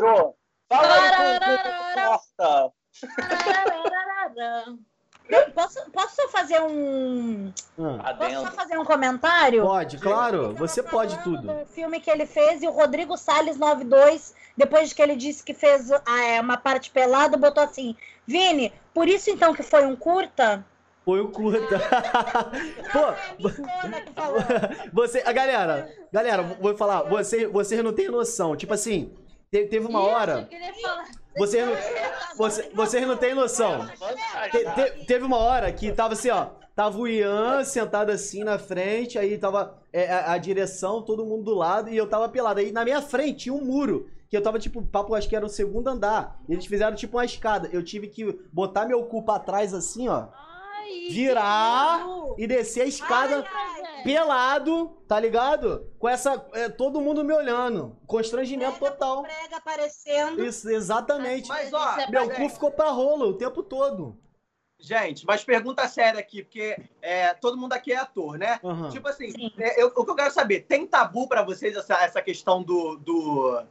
Fala 0.68 0.96
aí 0.96 1.40
com, 1.40 2.08
porta. 2.08 2.74
Posso, 5.54 5.80
posso 5.92 6.30
fazer 6.30 6.62
um. 6.62 7.52
Hum. 7.80 7.98
Posso 8.18 8.42
só 8.42 8.52
fazer 8.52 8.78
um 8.78 8.86
comentário? 8.86 9.64
Pode, 9.64 9.98
claro. 9.98 10.54
Você 10.54 10.84
pode 10.84 11.18
tudo. 11.24 11.52
O 11.52 11.66
filme 11.66 12.00
que 12.00 12.12
ele 12.12 12.26
fez 12.28 12.62
e 12.62 12.68
o 12.68 12.72
Rodrigo 12.72 13.18
Salles 13.18 13.58
92, 13.58 14.36
depois 14.56 14.94
que 14.94 15.02
ele 15.02 15.16
disse 15.16 15.44
que 15.44 15.54
fez 15.54 15.92
ah, 15.92 16.24
é, 16.24 16.40
uma 16.40 16.58
parte 16.58 16.92
pelada, 16.92 17.38
botou 17.38 17.64
assim: 17.64 17.96
Vini, 18.28 18.72
por 18.94 19.08
isso 19.08 19.32
então 19.32 19.54
que 19.54 19.64
foi 19.64 19.86
um 19.86 19.96
curta? 19.96 20.64
Foi 21.04 21.22
um 21.22 21.32
curta. 21.32 21.80
Pô, 22.92 23.50
é 23.50 24.90
você, 24.94 25.24
a 25.26 25.32
galera, 25.32 25.92
galera, 26.12 26.44
vou 26.44 26.76
falar, 26.76 27.04
você, 27.04 27.48
vocês 27.48 27.84
não 27.84 27.94
têm 27.94 28.10
noção. 28.10 28.56
Tipo 28.56 28.74
assim, 28.74 29.12
teve 29.50 29.80
uma 29.80 30.02
hora. 30.02 30.48
Vocês, 31.38 31.68
você, 32.38 32.70
vocês 32.74 33.08
não 33.08 33.18
têm 33.18 33.36
noção. 33.36 33.88
Te, 34.52 34.64
te, 34.74 35.06
teve 35.06 35.26
uma 35.26 35.38
hora 35.38 35.72
que 35.72 35.92
tava 35.92 36.14
assim, 36.14 36.30
ó. 36.30 36.48
Tava 36.76 36.98
o 36.98 37.08
Ian 37.08 37.64
sentado 37.64 38.12
assim 38.12 38.44
na 38.44 38.60
frente, 38.60 39.18
aí 39.18 39.38
tava 39.38 39.78
é, 39.94 40.12
a, 40.12 40.34
a, 40.34 40.38
direção, 40.38 41.02
todo 41.02 41.26
mundo 41.26 41.44
do 41.44 41.56
lado, 41.56 41.90
e 41.90 41.96
eu 41.96 42.08
tava 42.08 42.28
pelado. 42.28 42.60
Aí 42.60 42.72
na 42.72 42.84
minha 42.84 43.02
frente 43.02 43.44
tinha 43.44 43.56
um 43.56 43.64
muro, 43.64 44.10
que 44.30 44.36
eu 44.36 44.44
tava 44.44 44.60
tipo, 44.60 44.82
papo, 44.82 45.16
acho 45.16 45.30
que 45.30 45.36
era 45.36 45.46
o 45.46 45.50
segundo 45.50 45.88
andar. 45.88 46.38
Eles 46.50 46.66
fizeram 46.66 46.96
tipo 46.96 47.18
uma 47.18 47.24
escada. 47.24 47.70
Eu 47.72 47.82
tive 47.82 48.08
que 48.08 48.26
botar 48.52 48.86
meu 48.86 49.04
cu 49.06 49.24
pra 49.24 49.40
trás 49.40 49.74
assim, 49.74 50.10
ó. 50.10 50.28
Ai, 50.86 51.10
virar 51.10 52.06
e 52.38 52.48
descer 52.48 52.82
a 52.82 52.86
escada. 52.86 53.46
Ai, 53.48 54.04
pelado, 54.04 54.88
tá 55.08 55.20
ligado? 55.20 55.92
Com 55.98 56.08
essa. 56.08 56.46
É, 56.54 56.70
todo 56.70 57.02
mundo 57.02 57.24
me 57.24 57.34
olhando. 57.34 57.98
Constrangimento 58.06 58.78
prega 58.78 58.92
total. 58.92 59.24
Prega 59.24 59.58
aparecendo. 59.58 60.46
Isso, 60.46 60.70
exatamente. 60.70 61.48
Mas, 61.50 61.74
ó, 61.74 61.96
meu 62.10 62.30
cu 62.30 62.48
ficou 62.50 62.72
pra 62.72 62.90
rolo 62.90 63.30
o 63.30 63.34
tempo 63.34 63.64
todo. 63.64 64.16
Gente, 64.78 65.26
mas 65.26 65.44
pergunta 65.44 65.88
séria 65.88 66.20
aqui, 66.20 66.44
porque 66.44 66.78
é, 67.02 67.34
todo 67.34 67.58
mundo 67.58 67.74
aqui 67.74 67.94
é 67.94 67.98
ator, 67.98 68.38
né? 68.38 68.60
Uhum. 68.62 68.90
Tipo 68.90 69.08
assim, 69.08 69.34
é, 69.58 69.82
eu, 69.82 69.88
o 69.88 70.06
que 70.06 70.12
eu 70.12 70.16
quero 70.16 70.32
saber, 70.32 70.62
tem 70.62 70.86
tabu 70.86 71.28
para 71.28 71.42
vocês 71.42 71.76
essa, 71.76 71.96
essa 72.04 72.22
questão 72.22 72.62
do, 72.62 72.98
do, 72.98 73.64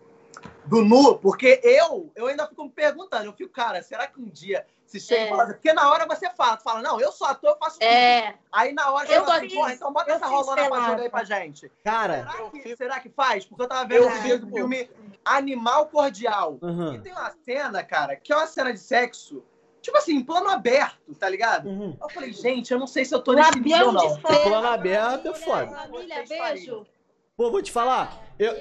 do 0.64 0.83
nu? 0.83 1.16
Porque 1.18 1.61
eu, 1.62 2.11
eu 2.16 2.27
ainda 2.27 2.48
fico 2.48 2.64
me 2.64 2.70
perguntando, 2.70 3.27
eu 3.27 3.33
fico, 3.35 3.53
cara, 3.53 3.83
será 3.83 4.07
que 4.07 4.18
um 4.18 4.29
dia 4.29 4.66
se 4.87 5.01
chega 5.01 5.23
é. 5.23 5.27
e 5.27 5.29
fala, 5.31 5.47
porque 5.47 5.73
na 5.73 5.90
hora 5.90 6.07
você 6.07 6.31
fala, 6.31 6.57
fala, 6.59 6.83
não, 6.83 7.01
eu 7.01 7.11
sou 7.11 7.27
ator, 7.27 7.51
eu 7.51 7.57
faço 7.57 7.79
é. 7.81 8.33
tudo. 8.33 8.38
Aí 8.53 8.73
na 8.73 8.90
hora 8.90 9.07
você 9.07 9.20
fala 9.20 9.37
assim, 9.37 9.55
porra, 9.55 9.73
então 9.73 9.92
bota 9.92 10.12
essa 10.12 10.27
rolona 10.27 10.68
pra 10.68 10.81
jogar 10.81 11.03
aí 11.03 11.11
pra 11.11 11.25
gente. 11.25 11.73
Cara, 11.83 12.29
será 12.31 12.51
que, 12.51 12.77
será 12.77 13.01
que 13.01 13.09
faz? 13.09 13.44
Porque 13.44 13.62
eu 13.62 13.68
tava 13.68 13.87
vendo 13.87 14.07
o 14.47 14.51
filme 14.51 14.90
Animal 15.25 15.87
Cordial. 15.87 16.59
Uhum. 16.61 16.94
E 16.94 17.01
tem 17.01 17.12
uma 17.12 17.33
cena, 17.44 17.83
cara, 17.83 18.16
que 18.16 18.33
é 18.33 18.37
uma 18.37 18.47
cena 18.47 18.73
de 18.73 18.79
sexo 18.79 19.42
tipo 19.85 19.99
assim, 19.99 20.23
plano 20.23 20.49
aberto, 20.49 21.14
tá 21.14 21.29
ligado? 21.29 21.68
Uhum. 21.68 21.94
Eu 22.01 22.09
falei, 22.09 22.33
gente, 22.33 22.73
eu 22.73 22.79
não 22.79 22.87
sei 22.87 23.05
se 23.05 23.14
eu 23.14 23.20
tô 23.20 23.33
o 23.33 23.35
nesse 23.35 23.61
nível, 23.61 23.92
não. 23.92 24.18
Plano 24.18 24.66
aberto 24.66 25.29
é 25.29 25.35
foda. 25.35 25.66
Família, 25.66 26.25
beijo. 26.27 26.87
Pô, 27.37 27.51
vou 27.51 27.61
te 27.61 27.70
falar. 27.70 28.18
Eu... 28.38 28.55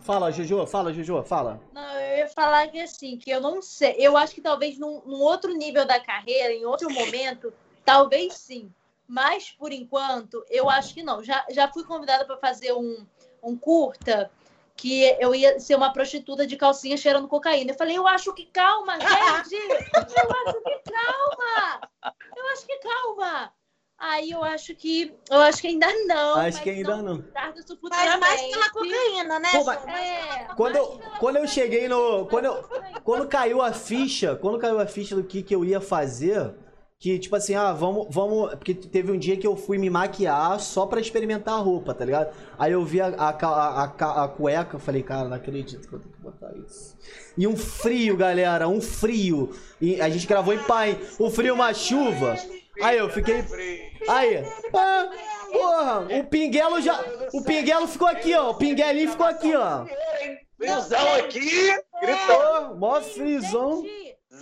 Fala, 0.00 0.32
Juju, 0.32 0.66
fala, 0.66 0.92
Juju, 0.92 1.22
fala. 1.22 1.60
Não, 1.72 2.00
eu 2.00 2.18
ia 2.18 2.28
falar 2.28 2.66
que 2.68 2.80
assim, 2.80 3.16
que 3.16 3.30
eu 3.30 3.40
não 3.40 3.62
sei. 3.62 3.94
Eu 3.98 4.16
acho 4.16 4.34
que 4.34 4.40
talvez 4.40 4.76
num, 4.76 5.00
num 5.06 5.20
outro 5.20 5.52
nível 5.54 5.86
da 5.86 6.00
carreira, 6.00 6.52
em 6.52 6.64
outro 6.64 6.90
momento, 6.90 7.52
talvez 7.84 8.34
sim. 8.34 8.72
Mas, 9.06 9.52
por 9.52 9.72
enquanto, 9.72 10.44
eu 10.50 10.68
acho 10.68 10.94
que 10.94 11.02
não. 11.02 11.22
Já, 11.22 11.46
já 11.50 11.68
fui 11.68 11.84
convidada 11.84 12.24
para 12.24 12.36
fazer 12.38 12.72
um, 12.72 13.06
um 13.42 13.56
curta 13.56 14.30
que 14.76 15.04
eu 15.20 15.34
ia 15.34 15.60
ser 15.60 15.76
uma 15.76 15.92
prostituta 15.92 16.46
de 16.46 16.56
calcinha 16.56 16.96
cheirando 16.96 17.28
cocaína. 17.28 17.72
Eu 17.72 17.76
falei, 17.76 17.96
eu 17.96 18.08
acho 18.08 18.32
que 18.32 18.46
calma, 18.46 18.98
gente! 19.48 19.54
Eu 19.54 20.30
acho 20.46 20.62
que 20.62 20.90
calma! 20.90 21.90
Eu 22.36 22.46
acho 22.52 22.66
que 22.66 22.78
calma! 22.78 23.52
Aí 24.00 24.30
eu 24.30 24.42
acho 24.42 24.74
que. 24.74 25.12
Eu 25.30 25.40
acho 25.40 25.60
que 25.60 25.68
ainda 25.68 25.86
não. 26.06 26.36
Acho 26.36 26.62
que 26.62 26.70
ainda 26.70 26.96
não. 27.02 27.22
Mas 27.82 28.18
mais 28.18 28.40
pela 28.40 28.70
cocaína, 28.70 29.38
né? 29.38 29.48
Pô, 29.52 29.64
mas... 29.64 29.86
é, 29.88 30.48
quando, 30.56 30.76
eu, 30.76 31.00
quando 31.18 31.36
eu 31.36 31.46
cheguei 31.46 31.86
no. 31.86 32.24
Quando, 32.24 32.46
eu, 32.46 32.64
quando 33.04 33.28
caiu 33.28 33.60
a 33.60 33.74
ficha, 33.74 34.34
quando 34.34 34.58
caiu 34.58 34.80
a 34.80 34.86
ficha 34.86 35.14
do 35.14 35.22
que, 35.22 35.42
que 35.42 35.54
eu 35.54 35.62
ia 35.66 35.82
fazer, 35.82 36.54
que, 36.98 37.18
tipo 37.18 37.36
assim, 37.36 37.54
ah, 37.54 37.74
vamos, 37.74 38.06
vamos. 38.10 38.54
Porque 38.54 38.72
teve 38.72 39.12
um 39.12 39.18
dia 39.18 39.36
que 39.36 39.46
eu 39.46 39.54
fui 39.54 39.76
me 39.76 39.90
maquiar 39.90 40.58
só 40.60 40.86
pra 40.86 40.98
experimentar 40.98 41.54
a 41.54 41.62
roupa, 41.62 41.92
tá 41.92 42.02
ligado? 42.02 42.34
Aí 42.58 42.72
eu 42.72 42.82
vi 42.82 43.02
a, 43.02 43.08
a, 43.08 43.28
a, 43.28 43.84
a, 43.84 44.24
a 44.24 44.28
cueca, 44.28 44.76
eu 44.76 44.80
falei, 44.80 45.02
cara, 45.02 45.28
não 45.28 45.36
acredito 45.36 45.86
que 45.86 45.94
eu 45.94 46.00
tenho 46.00 46.14
que 46.14 46.22
botar 46.22 46.52
isso. 46.56 46.96
E 47.36 47.46
um 47.46 47.56
frio, 47.56 48.16
galera, 48.16 48.66
um 48.66 48.80
frio. 48.80 49.50
E 49.78 50.00
a 50.00 50.08
gente 50.08 50.26
gravou 50.26 50.54
em 50.54 50.58
pai. 50.58 50.98
O 51.18 51.30
frio, 51.30 51.52
uma 51.52 51.74
chuva. 51.74 52.36
Aí 52.82 52.98
eu 52.98 53.08
fiquei. 53.10 53.44
Aí. 54.08 54.44
Ah, 54.74 55.10
porra, 55.52 56.00
o 56.18 56.24
pinguelo 56.24 56.80
já. 56.80 56.98
O 57.32 57.42
pinguelo 57.42 57.86
ficou 57.86 58.08
aqui, 58.08 58.34
ó. 58.34 58.50
O 58.50 58.54
pinguelinho 58.54 59.10
ficou 59.10 59.26
aqui, 59.26 59.54
ó. 59.54 59.84
Frisão 60.56 61.14
aqui. 61.14 61.74
Gritou. 62.00 62.76
Mó 62.76 63.00
frisão. 63.00 63.82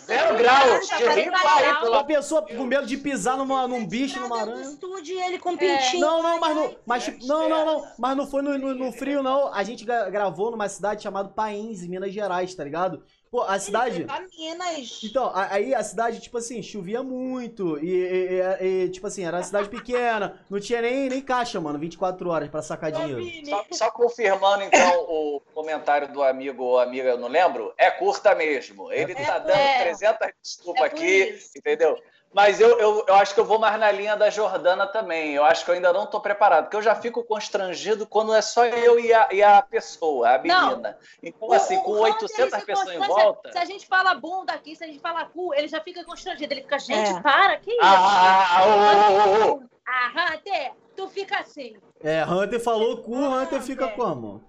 Zero 0.08 0.36
graus, 0.36 0.88
de 0.88 1.86
Uma 1.88 2.04
pessoa 2.04 2.46
com 2.46 2.64
medo 2.64 2.86
de 2.86 2.96
pisar 2.96 3.36
numa, 3.36 3.66
num 3.66 3.86
bicho, 3.86 4.20
numa 4.20 4.40
aranha. 4.40 4.62
Estúdio 4.62 5.18
ele 5.20 5.38
com 5.38 5.56
pintinho. 5.56 6.00
Não, 6.00 6.22
não, 6.22 6.40
mas 6.40 6.56
não, 6.56 6.76
mas, 6.86 7.26
não, 7.26 7.48
não, 7.48 7.66
não, 7.66 7.92
mas 7.98 8.16
não 8.16 8.26
foi 8.26 8.40
no, 8.40 8.56
no, 8.56 8.74
no 8.74 8.92
frio, 8.92 9.22
não. 9.22 9.52
A 9.52 9.62
gente 9.62 9.84
gravou 9.84 10.50
numa 10.50 10.68
cidade 10.68 11.02
chamada 11.02 11.28
Pains, 11.28 11.82
em 11.82 11.88
Minas 11.88 12.12
Gerais, 12.12 12.54
tá 12.54 12.64
ligado? 12.64 13.02
Pô, 13.30 13.42
a 13.42 13.58
cidade. 13.58 14.06
Minas. 14.38 15.00
Então, 15.04 15.30
aí 15.34 15.74
a 15.74 15.82
cidade, 15.82 16.20
tipo 16.20 16.38
assim, 16.38 16.62
chovia 16.62 17.02
muito. 17.02 17.78
E, 17.78 17.90
e, 17.90 18.84
e, 18.84 18.88
tipo 18.88 19.06
assim, 19.06 19.24
era 19.24 19.36
uma 19.36 19.42
cidade 19.42 19.68
pequena. 19.68 20.40
Não 20.48 20.58
tinha 20.58 20.80
nem, 20.80 21.08
nem 21.08 21.20
caixa, 21.20 21.60
mano, 21.60 21.78
24 21.78 22.28
horas 22.30 22.48
pra 22.48 22.62
sacar 22.62 22.90
dinheiro. 22.90 23.46
Só, 23.46 23.64
só 23.70 23.90
confirmando, 23.90 24.62
então, 24.62 25.00
o 25.08 25.42
comentário 25.54 26.12
do 26.12 26.22
amigo 26.22 26.62
ou 26.62 26.78
amiga, 26.78 27.10
eu 27.10 27.18
não 27.18 27.28
lembro, 27.28 27.72
é 27.76 27.90
curta 27.90 28.34
mesmo. 28.34 28.90
Ele 28.90 29.12
é, 29.12 29.24
tá 29.24 29.38
dando 29.38 29.58
é, 29.58 29.82
300 29.82 30.28
desculpas 30.42 30.82
é 30.82 30.86
aqui, 30.86 31.38
entendeu? 31.56 31.98
Mas 32.32 32.60
eu, 32.60 32.78
eu, 32.78 33.04
eu 33.08 33.14
acho 33.14 33.32
que 33.32 33.40
eu 33.40 33.44
vou 33.44 33.58
mais 33.58 33.78
na 33.80 33.90
linha 33.90 34.14
da 34.14 34.28
Jordana 34.28 34.86
também. 34.86 35.32
Eu 35.32 35.44
acho 35.44 35.64
que 35.64 35.70
eu 35.70 35.74
ainda 35.74 35.92
não 35.92 36.04
estou 36.04 36.20
preparado, 36.20 36.64
porque 36.64 36.76
eu 36.76 36.82
já 36.82 36.94
fico 36.94 37.24
constrangido 37.24 38.06
quando 38.06 38.34
é 38.34 38.42
só 38.42 38.66
eu 38.66 39.00
e 39.00 39.12
a, 39.12 39.28
e 39.32 39.42
a 39.42 39.62
pessoa, 39.62 40.34
a 40.34 40.38
menina. 40.38 40.76
Não. 40.76 40.94
Então, 41.22 41.52
assim, 41.52 41.78
com 41.78 41.92
800 41.92 42.64
pessoas 42.64 42.94
em 42.94 43.06
volta. 43.06 43.50
Se 43.50 43.58
a 43.58 43.64
gente 43.64 43.86
fala 43.86 44.14
bunda 44.14 44.52
aqui, 44.52 44.76
se 44.76 44.84
a 44.84 44.86
gente 44.86 45.00
fala 45.00 45.24
cu, 45.24 45.54
ele 45.54 45.68
já 45.68 45.80
fica 45.80 46.04
constrangido. 46.04 46.52
Ele 46.52 46.62
fica, 46.62 46.78
gente, 46.78 47.10
é. 47.10 47.20
para, 47.20 47.56
que 47.56 47.70
isso? 47.70 47.80
Ah, 47.82 48.62
oh, 48.62 49.48
oh, 49.48 49.52
oh. 49.54 49.62
ah, 49.86 50.34
Hunter, 50.34 50.72
tu 50.94 51.08
fica 51.08 51.40
assim. 51.40 51.76
É, 52.04 52.24
Hunter 52.24 52.60
falou 52.60 52.98
cu, 52.98 53.16
Hunter 53.16 53.62
fica 53.62 53.88
como? 53.88 54.44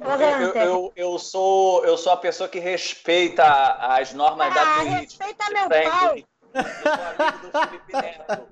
Eu, 0.00 0.54
eu, 0.54 0.92
eu, 0.96 1.18
sou, 1.18 1.84
eu 1.84 1.96
sou 1.98 2.12
a 2.12 2.16
pessoa 2.16 2.48
que 2.48 2.58
respeita 2.58 3.44
as 3.44 4.14
normas 4.14 4.48
ah, 4.48 4.54
da 4.54 4.76
Twitch. 4.76 5.18
Respeita 5.18 5.44
meu 5.50 5.68
pau. 5.68 6.14
Eu 6.54 6.62
sou 6.62 6.92
amigo 6.92 7.38
do 7.46 7.52
Felipe 7.68 7.92
Neto. 7.92 8.48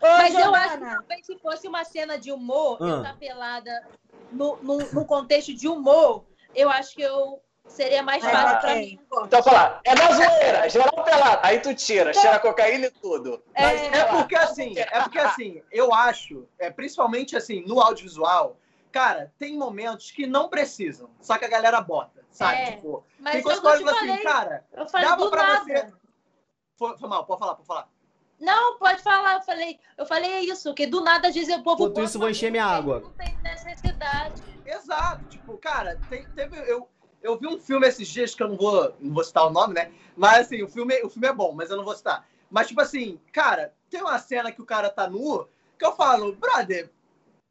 Mas 0.00 0.34
eu 0.34 0.54
acho 0.54 0.78
que 0.78 0.84
talvez 0.84 1.26
se 1.26 1.38
fosse 1.38 1.68
uma 1.68 1.84
cena 1.84 2.18
de 2.18 2.32
humor, 2.32 2.78
ah. 2.80 2.84
eu 2.84 2.96
estar 2.98 3.12
tá 3.12 3.16
pelada 3.18 3.88
no, 4.30 4.56
no, 4.62 4.78
no, 4.92 5.04
contexto 5.04 5.54
de 5.54 5.68
humor, 5.68 6.24
eu 6.54 6.68
acho 6.68 6.94
que 6.94 7.02
eu 7.02 7.40
seria 7.66 8.02
mais 8.02 8.22
fácil 8.22 8.56
ah, 8.56 8.56
pra 8.56 8.74
mim. 8.74 8.98
Então 9.24 9.42
falar, 9.42 9.80
é 9.84 9.94
da 9.94 10.12
zoeira, 10.12 10.68
geral 10.68 11.04
pelado. 11.04 11.40
Aí 11.42 11.60
tu 11.60 11.74
tira, 11.74 12.10
então, 12.10 12.22
cheira 12.22 12.38
cocaína 12.38 12.86
e 12.86 12.90
tudo. 12.90 13.42
É, 13.54 13.86
é 13.98 14.04
porque 14.04 14.36
assim, 14.36 14.74
é 14.76 15.00
porque 15.00 15.18
assim, 15.18 15.62
eu 15.70 15.94
acho, 15.94 16.48
é, 16.58 16.70
principalmente 16.70 17.36
assim, 17.36 17.64
no 17.66 17.80
audiovisual, 17.80 18.56
cara, 18.90 19.32
tem 19.38 19.56
momentos 19.56 20.10
que 20.10 20.26
não 20.26 20.48
precisam, 20.48 21.08
só 21.20 21.38
que 21.38 21.44
a 21.44 21.48
galera 21.48 21.80
bota 21.80 22.21
sabe? 22.32 22.60
É, 22.60 22.72
tipo, 22.72 23.04
mas 23.18 23.34
tem 23.34 23.42
coisas 23.42 23.60
que 23.60 23.66
eu 23.66 23.88
assim, 23.88 24.22
cara, 24.22 24.64
eu 24.72 24.88
falei 24.88 25.08
dava 25.08 25.30
pra 25.30 25.42
nada. 25.42 25.64
você. 25.64 25.92
Foi, 26.76 26.98
foi, 26.98 27.08
mal, 27.08 27.24
pode 27.24 27.38
falar, 27.38 27.54
pode 27.54 27.66
falar. 27.66 27.88
Não, 28.40 28.78
pode 28.78 29.02
falar. 29.02 29.36
Eu 29.36 29.42
falei, 29.42 29.78
eu 29.96 30.06
falei 30.06 30.38
isso, 30.40 30.74
que 30.74 30.86
do 30.86 31.00
nada 31.00 31.30
dizem 31.30 31.56
o 31.56 31.62
povo. 31.62 31.84
Enquanto 31.84 32.04
isso, 32.04 32.18
vou 32.18 32.28
encher 32.28 32.50
minha 32.50 32.64
água. 32.64 33.00
Não 33.00 33.12
tem 33.12 33.36
necessidade. 33.42 34.42
Exato, 34.64 35.24
tipo, 35.26 35.56
cara, 35.58 36.00
tem, 36.08 36.26
teve. 36.30 36.58
Eu, 36.68 36.88
eu 37.22 37.38
vi 37.38 37.46
um 37.46 37.60
filme 37.60 37.86
esses 37.86 38.08
dias 38.08 38.34
que 38.34 38.42
eu 38.42 38.48
não 38.48 38.56
vou, 38.56 38.94
não 38.98 39.14
vou 39.14 39.22
citar 39.22 39.46
o 39.46 39.50
nome, 39.50 39.74
né? 39.74 39.92
Mas 40.16 40.46
assim, 40.46 40.62
o 40.62 40.68
filme, 40.68 41.00
o 41.02 41.08
filme 41.10 41.28
é 41.28 41.32
bom, 41.32 41.52
mas 41.52 41.70
eu 41.70 41.76
não 41.76 41.84
vou 41.84 41.94
citar. 41.94 42.26
Mas, 42.50 42.68
tipo 42.68 42.80
assim, 42.80 43.20
cara, 43.32 43.72
tem 43.88 44.02
uma 44.02 44.18
cena 44.18 44.52
que 44.52 44.60
o 44.60 44.66
cara 44.66 44.90
tá 44.90 45.08
nu, 45.08 45.48
que 45.78 45.84
eu 45.84 45.92
falo, 45.92 46.34
brother, 46.34 46.90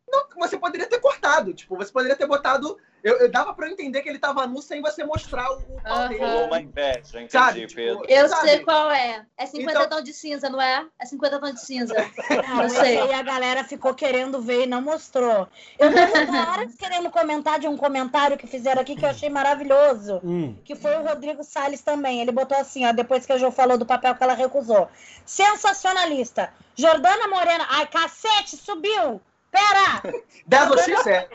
não, 0.08 0.26
você 0.36 0.58
poderia 0.58 0.88
ter 0.88 1.00
cortado. 1.00 1.54
Tipo, 1.54 1.78
você 1.78 1.92
poderia 1.92 2.16
ter 2.16 2.28
botado 2.28 2.78
eu, 3.04 3.18
eu, 3.20 3.32
dava 3.32 3.54
pra 3.54 3.68
eu 3.68 3.72
entender 3.72 4.02
que 4.02 4.10
ele 4.10 4.20
tava 4.20 4.46
nu 4.46 4.62
sem 4.62 4.82
você 4.82 5.04
mostrar 5.04 5.52
o, 5.52 5.58
o 5.58 5.82
pau 5.82 6.08
dele. 6.08 6.24
Rolou 6.24 6.46
uma 6.48 6.62
inveja, 6.62 7.00
entendi, 7.16 7.32
sabe, 7.32 7.62
tipo, 7.62 7.76
Pedro. 7.76 8.06
Eu 8.08 8.28
sabe? 8.28 8.50
sei 8.50 8.60
qual 8.60 8.92
é. 8.92 9.26
É 9.38 9.46
50 9.46 9.72
então... 9.72 9.90
tons 9.90 10.04
de 10.04 10.14
cinza, 10.14 10.50
não 10.50 10.62
é? 10.62 10.86
É 11.00 11.06
50 11.06 11.40
tons 11.40 11.54
de 11.54 11.62
cinza. 11.62 11.94
Não, 12.48 12.70
sei. 12.70 12.98
E 12.98 13.14
a 13.14 13.22
galera 13.22 13.64
ficou 13.64 13.94
querendo 13.94 14.42
ver 14.42 14.64
e 14.64 14.68
não 14.68 14.82
mostrou. 14.82 15.48
Eu 15.80 15.92
tô 15.92 16.38
horas 16.38 16.76
querendo 16.78 17.10
comentar 17.10 17.60
de 17.60 17.68
um 17.68 17.78
comentário 17.78 18.38
que 18.38 18.48
fizeram 18.48 18.82
aqui 18.82 18.96
que 18.96 19.06
eu 19.06 19.10
achei 19.10 19.30
maravilhoso. 19.30 20.20
Hum. 20.24 20.56
Que 20.64 20.76
foi 20.76 20.96
o 20.98 21.04
Rodrigo 21.04 21.44
Salles 21.44 21.82
também. 21.82 22.22
Ele 22.22 22.32
botou 22.32 22.58
assim, 22.58 22.86
ó, 22.86 22.92
depois 22.92 23.26
que 23.26 23.34
a 23.34 23.38
Jo 23.38 23.52
falou 23.52 23.78
do 23.78 23.86
papel 23.86 24.16
que 24.16 24.24
ela 24.24 24.34
recusou. 24.34 24.90
Sensacionalista. 25.26 26.54
Jordana 26.76 27.28
Morena. 27.28 27.66
Ai, 27.70 27.88
cacete, 27.88 28.58
subiu! 28.58 29.22
Pera! 29.52 30.22
Dá 30.48 30.70
X, 30.78 31.08
é. 31.08 31.28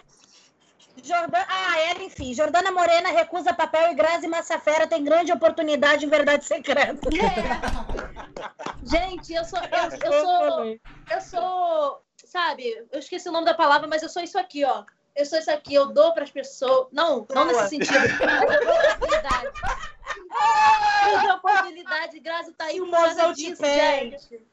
Jordana, 1.02 1.46
ah, 1.48 1.78
ela, 1.80 2.02
enfim. 2.02 2.32
Jordana 2.34 2.70
Morena 2.70 3.10
recusa 3.10 3.52
papel 3.52 3.92
e 3.92 3.94
Grazi 3.94 4.26
Massafera 4.26 4.86
tem 4.86 5.04
grande 5.04 5.32
oportunidade 5.32 6.04
em 6.04 6.08
Verdade 6.08 6.44
Secreta. 6.44 7.08
É. 8.36 8.86
Gente, 8.86 9.32
eu 9.32 9.44
sou, 9.44 9.58
eu, 9.58 10.12
eu, 10.12 10.20
sou, 10.20 10.80
eu 11.10 11.20
sou, 11.22 12.02
sabe, 12.24 12.86
eu 12.92 12.98
esqueci 12.98 13.28
o 13.28 13.32
nome 13.32 13.46
da 13.46 13.54
palavra, 13.54 13.88
mas 13.88 14.02
eu 14.02 14.08
sou 14.10 14.22
isso 14.22 14.38
aqui, 14.38 14.62
ó. 14.64 14.84
Eu 15.14 15.24
sou 15.24 15.38
isso 15.38 15.50
aqui, 15.50 15.74
eu 15.74 15.86
dou 15.86 16.12
para 16.12 16.24
as 16.24 16.30
pessoas. 16.30 16.88
Não, 16.92 17.26
não 17.30 17.46
nesse 17.46 17.68
sentido, 17.70 17.96
eu 17.96 18.64
dou 18.64 18.74
oportunidade. 18.74 19.46
Eu 21.12 21.20
dou 21.22 21.36
oportunidade, 21.36 22.20
Grazi 22.20 22.52
tá 22.52 22.66
aí 22.66 22.78
por 22.78 22.90
causa 22.90 23.32
disso, 23.32 23.64
gente. 23.64 24.46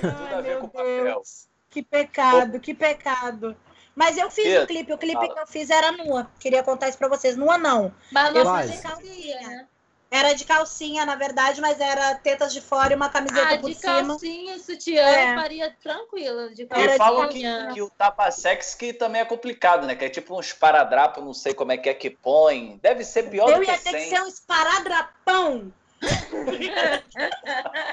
Tudo 0.00 0.34
a 0.36 0.40
ver 0.40 0.60
com 0.60 0.68
papel. 0.68 1.22
Que 1.68 1.82
pecado, 1.82 2.60
que 2.60 2.74
pecado. 2.74 3.56
Mas 3.94 4.16
eu 4.16 4.30
fiz 4.30 4.62
o 4.62 4.66
clipe, 4.66 4.92
o 4.92 4.98
clipe 4.98 5.20
Fala. 5.20 5.34
que 5.34 5.40
eu 5.40 5.46
fiz 5.46 5.70
era 5.70 5.92
nua. 5.92 6.30
Queria 6.38 6.62
contar 6.62 6.88
isso 6.88 6.98
pra 6.98 7.08
vocês. 7.08 7.36
Nua 7.36 7.58
não. 7.58 7.92
Mas 8.10 8.32
não 8.32 8.40
eu 8.40 8.62
fiz 8.62 8.76
de 8.76 8.82
calcinha, 8.82 9.40
né? 9.40 9.66
Era 10.10 10.32
de 10.32 10.44
calcinha, 10.44 11.06
na 11.06 11.14
verdade, 11.14 11.60
mas 11.60 11.78
era 11.78 12.16
tetas 12.16 12.52
de 12.52 12.60
fora 12.60 12.92
e 12.92 12.96
uma 12.96 13.08
camiseta 13.08 13.54
ah, 13.54 13.58
por 13.58 13.72
cima. 13.72 14.02
de 14.02 14.08
calcinha 14.08 14.58
sutiã 14.58 15.02
é. 15.02 15.30
eu 15.30 15.40
faria 15.40 15.76
tranquilo. 15.80 16.52
De 16.52 16.66
calcinha. 16.66 16.94
E 16.94 16.98
falam 16.98 17.28
que, 17.28 17.74
que, 17.74 17.82
o 17.82 17.88
tapa-sex 17.90 18.74
que 18.74 18.92
também 18.92 19.20
é 19.20 19.24
complicado, 19.24 19.86
né? 19.86 19.94
Que 19.94 20.06
é 20.06 20.08
tipo 20.08 20.36
um 20.36 20.40
esparadrapo, 20.40 21.20
não 21.20 21.32
sei 21.32 21.54
como 21.54 21.70
é 21.70 21.76
que 21.76 21.88
é 21.88 21.94
que 21.94 22.10
põe. 22.10 22.80
Deve 22.82 23.04
ser 23.04 23.30
pior 23.30 23.50
eu 23.50 23.58
do 23.58 23.64
que 23.64 23.70
Eu 23.70 23.74
ia 23.74 23.80
ter 23.80 23.92
que 23.92 24.08
ser 24.08 24.20
um 24.20 24.26
esparadrapão. 24.26 25.72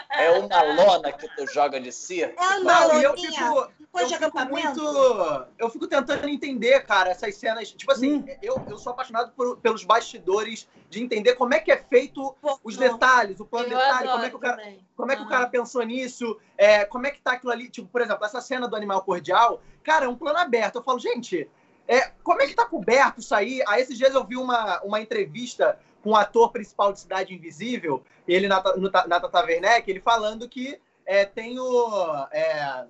É 0.10 0.32
uma 0.32 0.62
lona 0.62 1.12
que 1.12 1.28
tu 1.36 1.46
joga 1.54 1.80
de 1.80 1.92
si? 1.92 2.24
É 2.24 2.34
uma 2.38 2.86
lona. 2.86 3.02
Eu 3.02 3.18
fico, 3.18 3.72
eu 4.00 4.08
fico 4.08 4.46
muito. 4.46 5.48
Eu 5.58 5.70
fico 5.70 5.88
tentando 5.88 6.28
entender, 6.28 6.86
cara, 6.86 7.10
essas 7.10 7.36
cenas. 7.36 7.72
Tipo 7.72 7.92
assim, 7.92 8.16
hum. 8.16 8.26
eu, 8.42 8.64
eu 8.70 8.78
sou 8.78 8.94
apaixonado 8.94 9.32
por, 9.36 9.58
pelos 9.58 9.84
bastidores 9.84 10.68
de 10.90 11.04
entender 11.04 11.36
como 11.36 11.54
é 11.54 11.60
que 11.60 11.72
é 11.72 11.78
feito 11.78 12.36
os 12.64 12.78
detalhes, 12.78 13.40
o 13.40 13.46
plano 13.46 13.68
eu 13.68 13.78
detalhe, 13.78 14.08
como 14.10 14.24
é 14.24 14.30
que 14.30 14.36
o 14.36 14.40
cara, 14.40 14.74
como 14.96 15.12
é 15.12 15.16
que 15.16 15.22
uhum. 15.22 15.28
o 15.28 15.30
cara 15.30 15.48
pensou 15.48 15.84
nisso, 15.84 16.40
é, 16.58 16.86
como 16.86 17.06
é 17.06 17.12
que 17.12 17.22
tá 17.22 17.34
aquilo 17.34 17.52
ali. 17.52 17.70
Tipo, 17.70 17.88
por 17.88 18.02
exemplo, 18.02 18.26
essa 18.26 18.40
cena 18.40 18.68
do 18.68 18.76
animal 18.76 19.02
cordial, 19.04 19.62
cara, 19.84 20.06
é 20.06 20.10
um 20.10 20.16
plano 20.16 20.40
aberto. 20.40 20.78
Eu 20.78 20.84
falo, 20.84 21.00
gente, 21.00 21.50
é, 21.88 22.12
como 22.24 22.42
é 22.42 22.48
que 22.48 22.56
tá 22.56 22.66
coberto 22.66 23.20
isso 23.20 23.34
aí? 23.36 23.62
Aí 23.68 23.82
esses 23.82 23.98
dias 23.98 24.14
eu 24.14 24.24
vi 24.26 24.38
uma, 24.38 24.82
uma 24.82 25.00
entrevista 25.02 25.78
com 26.08 26.12
o 26.12 26.16
ator 26.16 26.54
principal 26.54 26.94
de 26.94 27.02
Cidade 27.02 27.34
Invisível, 27.34 28.02
ele 28.26 28.48
na, 28.48 28.64
no, 28.78 28.90
na 28.90 29.20
Tata 29.20 29.44
Werneck, 29.44 29.92
ele 29.92 30.00
falando 30.00 30.48
que 30.48 30.80
é, 31.06 31.26
tem 31.26 31.60
o 31.60 32.28
é, 32.32 32.86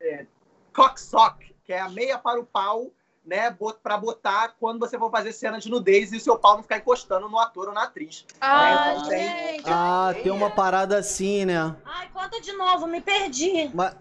é, 0.00 0.26
cocksock, 0.74 1.54
que 1.64 1.72
é 1.72 1.78
a 1.78 1.88
meia 1.88 2.18
para 2.18 2.40
o 2.40 2.44
pau, 2.44 2.90
né, 3.24 3.56
para 3.80 3.96
botar 3.96 4.56
quando 4.58 4.80
você 4.80 4.98
for 4.98 5.12
fazer 5.12 5.32
cena 5.32 5.60
de 5.60 5.70
nudez 5.70 6.12
e 6.12 6.16
o 6.16 6.20
seu 6.20 6.36
pau 6.36 6.56
não 6.56 6.64
ficar 6.64 6.78
encostando 6.78 7.28
no 7.28 7.38
ator 7.38 7.68
ou 7.68 7.74
na 7.74 7.84
atriz. 7.84 8.26
Ah, 8.40 8.64
né? 8.64 8.94
então, 8.96 9.04
gente, 9.10 9.64
tem... 9.64 9.72
ah 9.72 10.14
tem 10.20 10.32
uma 10.32 10.50
parada 10.50 10.98
assim, 10.98 11.44
né? 11.44 11.76
Ai, 11.84 12.08
conta 12.12 12.40
de 12.40 12.52
novo, 12.52 12.88
me 12.88 13.00
perdi. 13.00 13.70
Mas... 13.72 13.94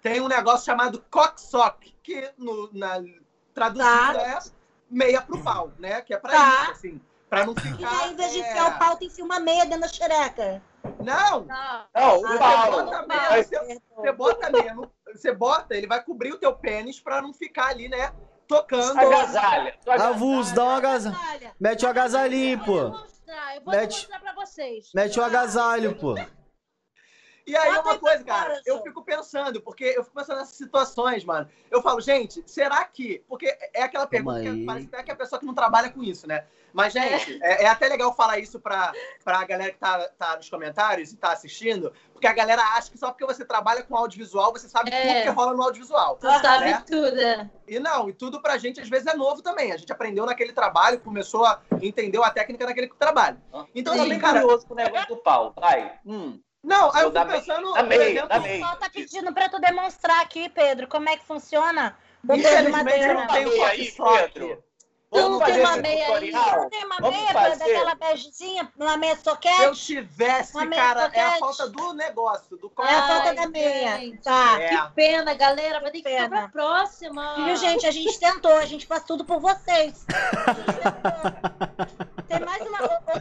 Tem 0.00 0.20
um 0.20 0.28
negócio 0.28 0.64
chamado 0.64 1.04
cocksock, 1.10 1.92
que 2.04 2.32
no, 2.38 2.70
na 2.72 3.02
traduzindo 3.52 4.12
tá. 4.14 4.22
é 4.22 4.38
meia 4.88 5.20
pro 5.20 5.42
pau, 5.42 5.72
né? 5.76 6.00
Que 6.02 6.14
é 6.14 6.16
pra 6.16 6.30
tá. 6.30 6.62
isso, 6.62 6.70
assim. 6.70 7.00
Pra 7.30 7.46
não 7.46 7.54
ficar. 7.56 7.80
E 7.80 7.84
aí, 7.84 8.12
em 8.12 8.16
vez 8.16 8.32
de 8.32 8.40
enfiar 8.40 8.72
é... 8.72 8.74
o 8.74 8.78
pau, 8.78 8.96
tem 8.96 9.08
que 9.08 9.22
uma 9.22 9.40
meia 9.40 9.64
dentro 9.64 9.82
da 9.82 9.88
xereca. 9.88 10.62
Não! 11.02 11.46
Não, 11.46 11.86
não 11.94 12.18
o 12.18 12.38
pau. 12.38 12.72
Você 12.72 12.82
bota, 12.82 13.06
meia, 13.06 13.42
você, 13.42 13.80
você 13.96 14.12
bota 14.12 14.50
meia, 14.50 14.76
você 15.14 15.32
bota, 15.32 15.74
ele 15.74 15.86
vai 15.86 16.02
cobrir 16.02 16.32
o 16.32 16.38
teu 16.38 16.52
pênis 16.52 17.00
pra 17.00 17.22
não 17.22 17.32
ficar 17.32 17.68
ali, 17.68 17.88
né? 17.88 18.12
Tocando. 18.48 18.98
Agasalha. 18.98 19.78
Avulso, 19.86 20.54
dá 20.54 20.64
uma 20.64 20.76
agasalha. 20.78 21.54
Mete 21.60 21.86
o 21.86 21.88
agasalhinho, 21.88 22.58
pô. 22.64 22.78
Eu 22.78 22.90
vou 23.64 23.72
Mete... 23.72 24.08
mostrar 24.08 24.20
pra 24.20 24.32
vocês. 24.34 24.90
Mete 24.92 25.20
o 25.20 25.22
agasalho, 25.22 25.94
pô. 25.96 26.16
E 27.50 27.56
aí, 27.56 27.78
uma 27.78 27.98
coisa, 27.98 28.22
cara, 28.22 28.62
eu 28.64 28.80
fico 28.80 29.02
pensando, 29.02 29.60
porque 29.60 29.82
eu 29.84 30.04
fico 30.04 30.14
pensando 30.14 30.38
nessas 30.38 30.54
situações, 30.54 31.24
mano. 31.24 31.48
Eu 31.68 31.82
falo, 31.82 32.00
gente, 32.00 32.44
será 32.46 32.84
que. 32.84 33.24
Porque 33.28 33.52
é 33.74 33.82
aquela 33.82 34.06
pergunta 34.06 34.40
que 34.40 34.64
parece 34.64 34.86
até 34.86 35.02
que 35.02 35.10
é 35.10 35.14
a 35.14 35.16
pessoa 35.16 35.40
que 35.40 35.46
não 35.46 35.54
trabalha 35.54 35.90
com 35.90 36.00
isso, 36.00 36.28
né? 36.28 36.44
Mas, 36.72 36.92
gente, 36.92 37.42
é, 37.42 37.62
é, 37.62 37.64
é 37.64 37.66
até 37.66 37.88
legal 37.88 38.14
falar 38.14 38.38
isso 38.38 38.60
pra, 38.60 38.92
pra 39.24 39.44
galera 39.44 39.72
que 39.72 39.78
tá, 39.78 40.08
tá 40.16 40.36
nos 40.36 40.48
comentários 40.48 41.10
e 41.10 41.16
tá 41.16 41.32
assistindo, 41.32 41.92
porque 42.12 42.28
a 42.28 42.32
galera 42.32 42.62
acha 42.76 42.88
que 42.88 42.96
só 42.96 43.10
porque 43.10 43.26
você 43.26 43.44
trabalha 43.44 43.82
com 43.82 43.96
audiovisual, 43.96 44.52
você 44.52 44.68
sabe 44.68 44.92
é. 44.92 45.02
tudo 45.02 45.22
que 45.24 45.28
rola 45.30 45.52
no 45.52 45.62
audiovisual. 45.64 46.18
Tu 46.18 46.28
né? 46.28 46.38
sabe 46.38 46.84
tudo. 46.84 47.50
E 47.66 47.80
não, 47.80 48.08
e 48.08 48.12
tudo 48.12 48.40
pra 48.40 48.58
gente 48.58 48.80
às 48.80 48.88
vezes 48.88 49.08
é 49.08 49.16
novo 49.16 49.42
também. 49.42 49.72
A 49.72 49.76
gente 49.76 49.90
aprendeu 49.92 50.24
naquele 50.24 50.52
trabalho, 50.52 51.00
começou 51.00 51.44
a 51.44 51.60
entender 51.82 52.22
a 52.22 52.30
técnica 52.30 52.64
naquele 52.64 52.86
trabalho. 52.96 53.40
Então, 53.74 53.94
Sim, 53.94 54.02
também, 54.02 54.20
cara. 54.20 54.40
curioso 54.40 54.68
com 54.68 54.74
o 54.74 54.76
negócio 54.76 55.08
do 55.08 55.16
pau. 55.16 55.52
Vai. 55.58 55.98
Hum. 56.06 56.40
Não, 56.62 56.94
aí 56.94 57.04
eu, 57.04 57.12
fico 57.12 57.26
pensando, 57.26 57.72
por 57.72 57.92
exemplo... 57.92 58.36
O 58.36 58.42
pessoal 58.42 58.76
tá 58.76 58.90
pedindo 58.90 59.32
pra 59.32 59.48
tu 59.48 59.60
demonstrar 59.60 60.20
aqui, 60.20 60.48
Pedro, 60.48 60.88
como 60.88 61.08
é 61.08 61.16
que 61.16 61.24
funciona 61.24 61.96
o 62.28 62.34
Infelizmente, 62.34 63.00
eu 63.00 63.14
não 63.14 63.26
tenho 63.26 63.64
aí, 63.64 63.92
Pedro. 63.92 64.62
Tu 65.12 65.18
não 65.18 65.40
tem 65.40 65.60
uma 65.60 65.76
meia 65.76 66.16
aí? 66.16 66.30
não 66.30 66.70
tem 66.70 66.84
uma 66.84 67.00
meia 67.00 67.32
fazer. 67.32 67.58
daquela 67.58 67.96
begezinha, 67.96 68.72
uma 68.78 68.96
meia 68.96 69.16
soquete? 69.16 69.56
Se 69.56 69.64
eu 69.64 69.74
tivesse, 69.74 70.52
cara, 70.68 71.06
soquete. 71.06 71.18
é 71.18 71.24
a 71.24 71.38
falta 71.38 71.68
do 71.68 71.92
negócio, 71.94 72.56
do 72.56 72.72
É 72.78 72.94
a 72.94 73.08
falta 73.08 73.34
da 73.34 73.48
meia. 73.48 73.98
Gente, 73.98 74.22
tá. 74.22 74.60
É. 74.60 74.68
Que 74.68 74.94
pena, 74.94 75.34
galera. 75.34 75.80
Vai 75.80 75.90
ter 75.90 75.98
que 75.98 76.04
pena. 76.04 76.24
ficar 76.24 76.38
pra 76.38 76.48
próxima. 76.48 77.44
Viu, 77.44 77.56
gente? 77.56 77.84
A 77.86 77.90
gente 77.90 78.20
tentou. 78.20 78.56
A 78.56 78.66
gente 78.66 78.86
faz 78.86 79.02
tudo 79.02 79.24
por 79.24 79.40
vocês. 79.40 80.06
Tem 82.30 82.38
mais 82.46 82.62
uma. 82.64 82.78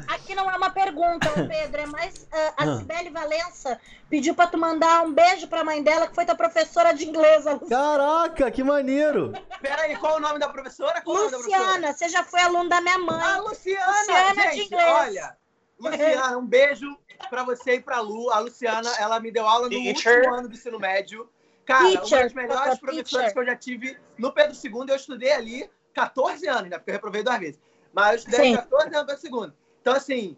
Aqui 0.08 0.36
não 0.36 0.50
é 0.50 0.56
uma 0.56 0.70
pergunta, 0.70 1.28
Pedro. 1.34 1.82
É 1.82 1.86
mais. 1.88 2.16
Uh, 2.16 2.54
a 2.56 2.78
Sibeli 2.78 3.10
Valença 3.10 3.82
pediu 4.08 4.36
pra 4.36 4.46
tu 4.46 4.56
mandar 4.56 5.02
um 5.02 5.12
beijo 5.12 5.48
pra 5.48 5.64
mãe 5.64 5.82
dela, 5.82 6.08
que 6.08 6.14
foi 6.14 6.26
tua 6.26 6.36
professora 6.36 6.94
de 6.94 7.08
inglês. 7.08 7.44
Caraca, 7.68 8.52
que 8.52 8.64
maneiro! 8.64 9.34
Peraí, 9.60 9.96
qual 9.96 10.18
o 10.18 10.20
nome 10.20 10.38
da 10.38 10.48
professora? 10.48 11.02
Qual 11.02 11.24
Luciana, 11.24 11.92
você 11.92 12.08
já 12.08 12.24
foi 12.24 12.40
aluno 12.42 12.70
da 12.70 12.80
minha 12.82 13.00
mãe. 13.00 13.20
Ah, 13.20 13.40
Luciana! 13.40 13.98
Luciana 14.00 14.42
gente, 14.44 14.56
de 14.56 14.62
inglês. 14.66 14.94
Olha, 14.94 15.38
Luciana, 15.80 16.38
um 16.38 16.46
beijo 16.46 16.96
pra 17.32 17.44
você 17.44 17.76
e 17.76 17.82
pra 17.82 18.00
Lu. 18.02 18.30
A 18.30 18.40
Luciana, 18.40 18.92
ela 19.00 19.20
me 19.20 19.32
deu 19.32 19.48
aula 19.48 19.64
no 19.64 19.70
Teacher. 19.72 20.18
último 20.18 20.36
ano 20.36 20.48
do 20.48 20.54
ensino 20.54 20.80
médio. 20.80 21.28
Cara, 21.66 21.98
teacher, 21.98 22.18
uma 22.18 22.24
das 22.24 22.34
melhores 22.34 22.80
professoras 22.80 23.34
que 23.34 23.40
eu 23.40 23.46
já 23.46 23.56
tive 23.56 23.98
no 24.20 24.32
Pedro 24.32 24.56
II, 24.56 24.86
eu 24.90 24.96
estudei 24.96 25.32
ali 25.32 25.70
14 25.96 26.48
anos, 26.48 26.70
né? 26.70 26.78
Porque 26.78 26.92
eu 26.92 26.94
reprovei 26.94 27.24
duas 27.24 27.40
vezes. 27.40 27.60
Mas 27.94 28.10
eu 28.10 28.16
estudei 28.18 28.40
Sim. 28.40 28.56
14 28.56 28.96
anos 28.96 29.06
para 29.06 29.18
segundo. 29.18 29.54
Então, 29.82 29.94
assim, 29.94 30.38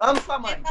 amo 0.00 0.20
sua 0.20 0.38
mãe. 0.38 0.62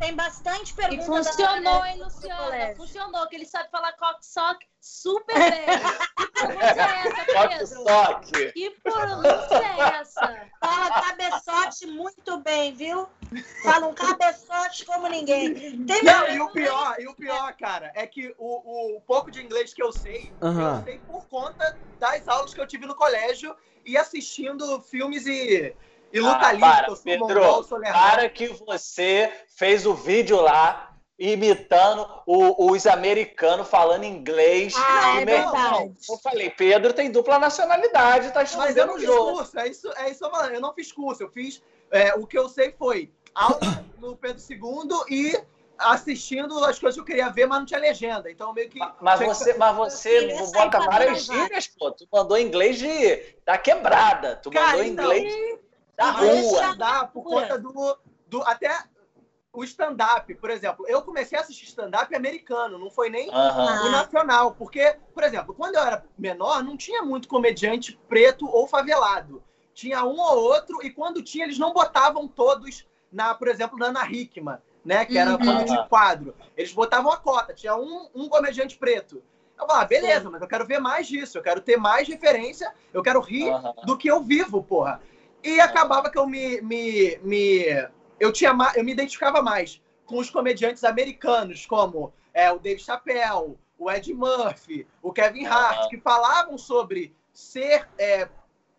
Tem 0.00 0.14
bastante 0.14 0.72
perguntas. 0.72 1.04
E 1.04 1.06
funcionou, 1.06 1.84
hein, 1.84 2.02
Luciana? 2.02 2.74
Funcionou, 2.74 3.28
que 3.28 3.36
ele 3.36 3.44
sabe 3.44 3.70
falar 3.70 3.92
cocksock 3.92 4.66
super 4.80 5.34
bem. 5.34 5.66
que 6.16 6.40
pronúncia 6.40 6.82
é 6.82 7.60
essa, 7.60 8.30
Pedro? 8.32 8.52
Que 8.52 8.70
pronúncia 8.82 9.56
é 9.56 10.00
essa? 10.00 10.48
Fala 10.58 11.02
cabeçote 11.02 11.86
muito 11.86 12.38
bem, 12.38 12.74
viu? 12.74 13.06
Fala 13.62 13.88
um 13.88 13.94
cabeçote 13.94 14.86
como 14.86 15.06
ninguém. 15.06 15.84
Tem 15.84 16.02
Não, 16.02 16.28
e 16.30 16.40
o 16.40 16.50
pior, 16.50 16.96
e 16.98 17.06
o 17.06 17.14
pior, 17.14 17.54
cara, 17.58 17.92
é 17.94 18.06
que 18.06 18.34
o, 18.38 18.96
o 18.96 19.00
pouco 19.02 19.30
de 19.30 19.42
inglês 19.42 19.74
que 19.74 19.82
eu 19.82 19.92
sei, 19.92 20.32
uhum. 20.40 20.76
eu 20.76 20.82
sei 20.82 20.98
por 21.00 21.26
conta 21.26 21.78
das 21.98 22.26
aulas 22.26 22.54
que 22.54 22.60
eu 22.60 22.66
tive 22.66 22.86
no 22.86 22.94
colégio 22.94 23.54
e 23.90 23.96
assistindo 23.96 24.80
filmes 24.82 25.26
e, 25.26 25.74
e 26.12 26.20
luta 26.20 26.46
ah, 26.46 26.52
livre. 26.52 26.68
Para, 26.68 26.96
Pedro, 26.96 27.26
mongol, 27.26 27.64
para 27.64 28.28
que 28.28 28.46
você 28.48 29.32
fez 29.48 29.84
o 29.84 29.94
vídeo 29.94 30.40
lá 30.40 30.96
imitando 31.18 32.08
o, 32.24 32.70
os 32.70 32.86
americanos 32.86 33.68
falando 33.68 34.04
inglês. 34.04 34.72
Ah, 34.76 35.20
é 35.20 35.24
verdade. 35.24 35.92
Eu 36.08 36.16
falei, 36.18 36.50
Pedro 36.50 36.92
tem 36.92 37.10
dupla 37.10 37.38
nacionalidade, 37.38 38.32
tá 38.32 38.44
estudando 38.44 38.94
o 38.94 38.98
jogo. 38.98 39.38
Curso, 39.38 39.58
é 39.58 39.68
isso, 39.68 39.92
é 39.96 40.10
isso, 40.10 40.30
mano. 40.30 40.54
Eu 40.54 40.60
não 40.60 40.72
fiz 40.72 40.92
curso, 40.92 41.24
eu 41.24 41.30
fiz. 41.30 41.60
É, 41.90 42.14
o 42.14 42.26
que 42.26 42.38
eu 42.38 42.48
sei 42.48 42.72
foi 42.78 43.12
aula 43.34 43.84
no 43.98 44.16
Pedro 44.16 44.40
II 44.48 44.58
e 45.10 45.36
assistindo 45.80 46.62
as 46.64 46.78
coisas 46.78 46.94
que 46.94 47.00
eu 47.00 47.04
queria 47.04 47.30
ver, 47.30 47.46
mas 47.46 47.58
não 47.58 47.66
tinha 47.66 47.80
legenda. 47.80 48.30
Então 48.30 48.52
meio 48.52 48.68
que. 48.68 48.78
Mas 49.00 49.20
você, 49.20 49.54
mas 49.54 49.76
você 49.76 50.34
bota 50.52 50.80
várias 50.80 51.24
gírias, 51.24 51.66
pô. 51.68 51.90
Tu 51.90 52.06
mandou 52.12 52.38
inglês 52.38 52.78
de, 52.78 53.36
da 53.44 53.58
quebrada. 53.58 54.36
Tu 54.36 54.50
Cara, 54.50 54.78
mandou 54.78 54.84
então, 54.84 55.04
inglês 55.16 55.58
da 55.96 56.10
rua. 56.10 56.76
Dá 56.76 57.04
por 57.06 57.24
conta 57.24 57.58
do, 57.58 57.98
do. 58.26 58.42
Até 58.42 58.70
o 59.52 59.64
stand-up, 59.64 60.32
por 60.36 60.50
exemplo. 60.50 60.86
Eu 60.88 61.02
comecei 61.02 61.36
a 61.36 61.40
assistir 61.40 61.66
stand-up 61.66 62.14
americano, 62.14 62.78
não 62.78 62.90
foi 62.90 63.10
nem 63.10 63.28
o 63.28 63.90
nacional. 63.90 64.54
Porque, 64.54 64.96
por 65.12 65.24
exemplo, 65.24 65.54
quando 65.54 65.74
eu 65.74 65.82
era 65.82 66.04
menor, 66.16 66.62
não 66.62 66.76
tinha 66.76 67.02
muito 67.02 67.28
comediante 67.28 67.98
preto 68.08 68.46
ou 68.46 68.66
favelado. 68.66 69.42
Tinha 69.74 70.04
um 70.04 70.20
ou 70.20 70.42
outro, 70.42 70.84
e 70.84 70.90
quando 70.90 71.22
tinha, 71.22 71.44
eles 71.44 71.58
não 71.58 71.72
botavam 71.72 72.28
todos 72.28 72.86
na, 73.10 73.34
por 73.34 73.48
exemplo, 73.48 73.78
na 73.78 73.86
Ana 73.86 74.06
Hickman 74.10 74.58
né? 74.84 75.04
Que 75.04 75.18
era 75.18 75.32
uhum. 75.32 75.64
de 75.64 75.88
quadro. 75.88 76.34
Eles 76.56 76.72
botavam 76.72 77.12
a 77.12 77.16
cota, 77.16 77.54
tinha 77.54 77.76
um, 77.76 78.08
um 78.14 78.28
comediante 78.28 78.76
preto. 78.76 79.22
Eu 79.58 79.66
falava, 79.66 79.84
beleza, 79.84 80.24
Sim. 80.24 80.30
mas 80.30 80.40
eu 80.40 80.48
quero 80.48 80.66
ver 80.66 80.78
mais 80.78 81.06
disso, 81.06 81.36
eu 81.36 81.42
quero 81.42 81.60
ter 81.60 81.76
mais 81.76 82.08
referência, 82.08 82.72
eu 82.94 83.02
quero 83.02 83.20
rir 83.20 83.50
uhum. 83.50 83.74
do 83.84 83.96
que 83.96 84.08
eu 84.08 84.22
vivo, 84.22 84.62
porra. 84.62 85.00
E 85.42 85.60
acabava 85.60 86.10
que 86.10 86.18
eu 86.18 86.26
me. 86.26 86.60
me, 86.60 87.18
me 87.22 87.88
eu, 88.18 88.32
tinha, 88.32 88.56
eu 88.74 88.84
me 88.84 88.92
identificava 88.92 89.42
mais 89.42 89.80
com 90.06 90.18
os 90.18 90.30
comediantes 90.30 90.82
americanos, 90.82 91.66
como 91.66 92.12
é, 92.34 92.50
o 92.50 92.58
Dave 92.58 92.80
Chappelle, 92.80 93.56
o 93.78 93.90
Ed 93.90 94.12
Murphy, 94.12 94.86
o 95.02 95.12
Kevin 95.12 95.46
Hart, 95.46 95.84
uhum. 95.84 95.88
que 95.88 95.98
falavam 95.98 96.58
sobre 96.58 97.14
ser 97.32 97.88
é, 97.98 98.28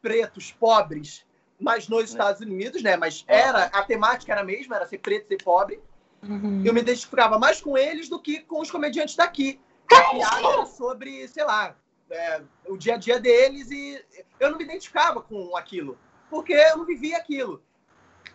pretos 0.02 0.52
pobres, 0.52 1.26
mas 1.60 1.88
nos 1.88 2.00
né. 2.00 2.06
Estados 2.06 2.42
Unidos, 2.42 2.82
né? 2.82 2.98
Mas 2.98 3.24
era 3.28 3.66
a 3.66 3.84
temática 3.84 4.32
era 4.32 4.42
a 4.42 4.44
mesma, 4.44 4.76
era 4.76 4.86
ser 4.86 4.98
preto, 4.98 5.28
ser 5.28 5.44
pobre. 5.44 5.82
Uhum. 6.24 6.64
Eu 6.66 6.74
me 6.74 6.82
identificava 6.82 7.40
mais 7.40 7.60
com 7.60 7.78
eles 7.78 8.08
do 8.10 8.20
que 8.20 8.42
com 8.42 8.62
os 8.62 8.70
comediantes 8.70 9.16
daqui. 9.16 9.60
Piada 9.88 10.66
sobre, 10.66 11.28
sei 11.28 11.44
lá, 11.44 11.76
é, 12.10 12.42
o 12.68 12.78
dia 12.78 12.96
a 12.96 12.98
dia 12.98 13.20
deles 13.20 13.72
e 13.72 14.04
eu 14.40 14.52
não 14.52 14.58
me 14.58 14.64
identificava 14.64 15.22
com 15.22 15.56
aquilo, 15.58 15.98
porque 16.30 16.54
eu 16.54 16.78
não 16.78 16.86
vivia 16.86 17.18
aquilo. 17.18 17.62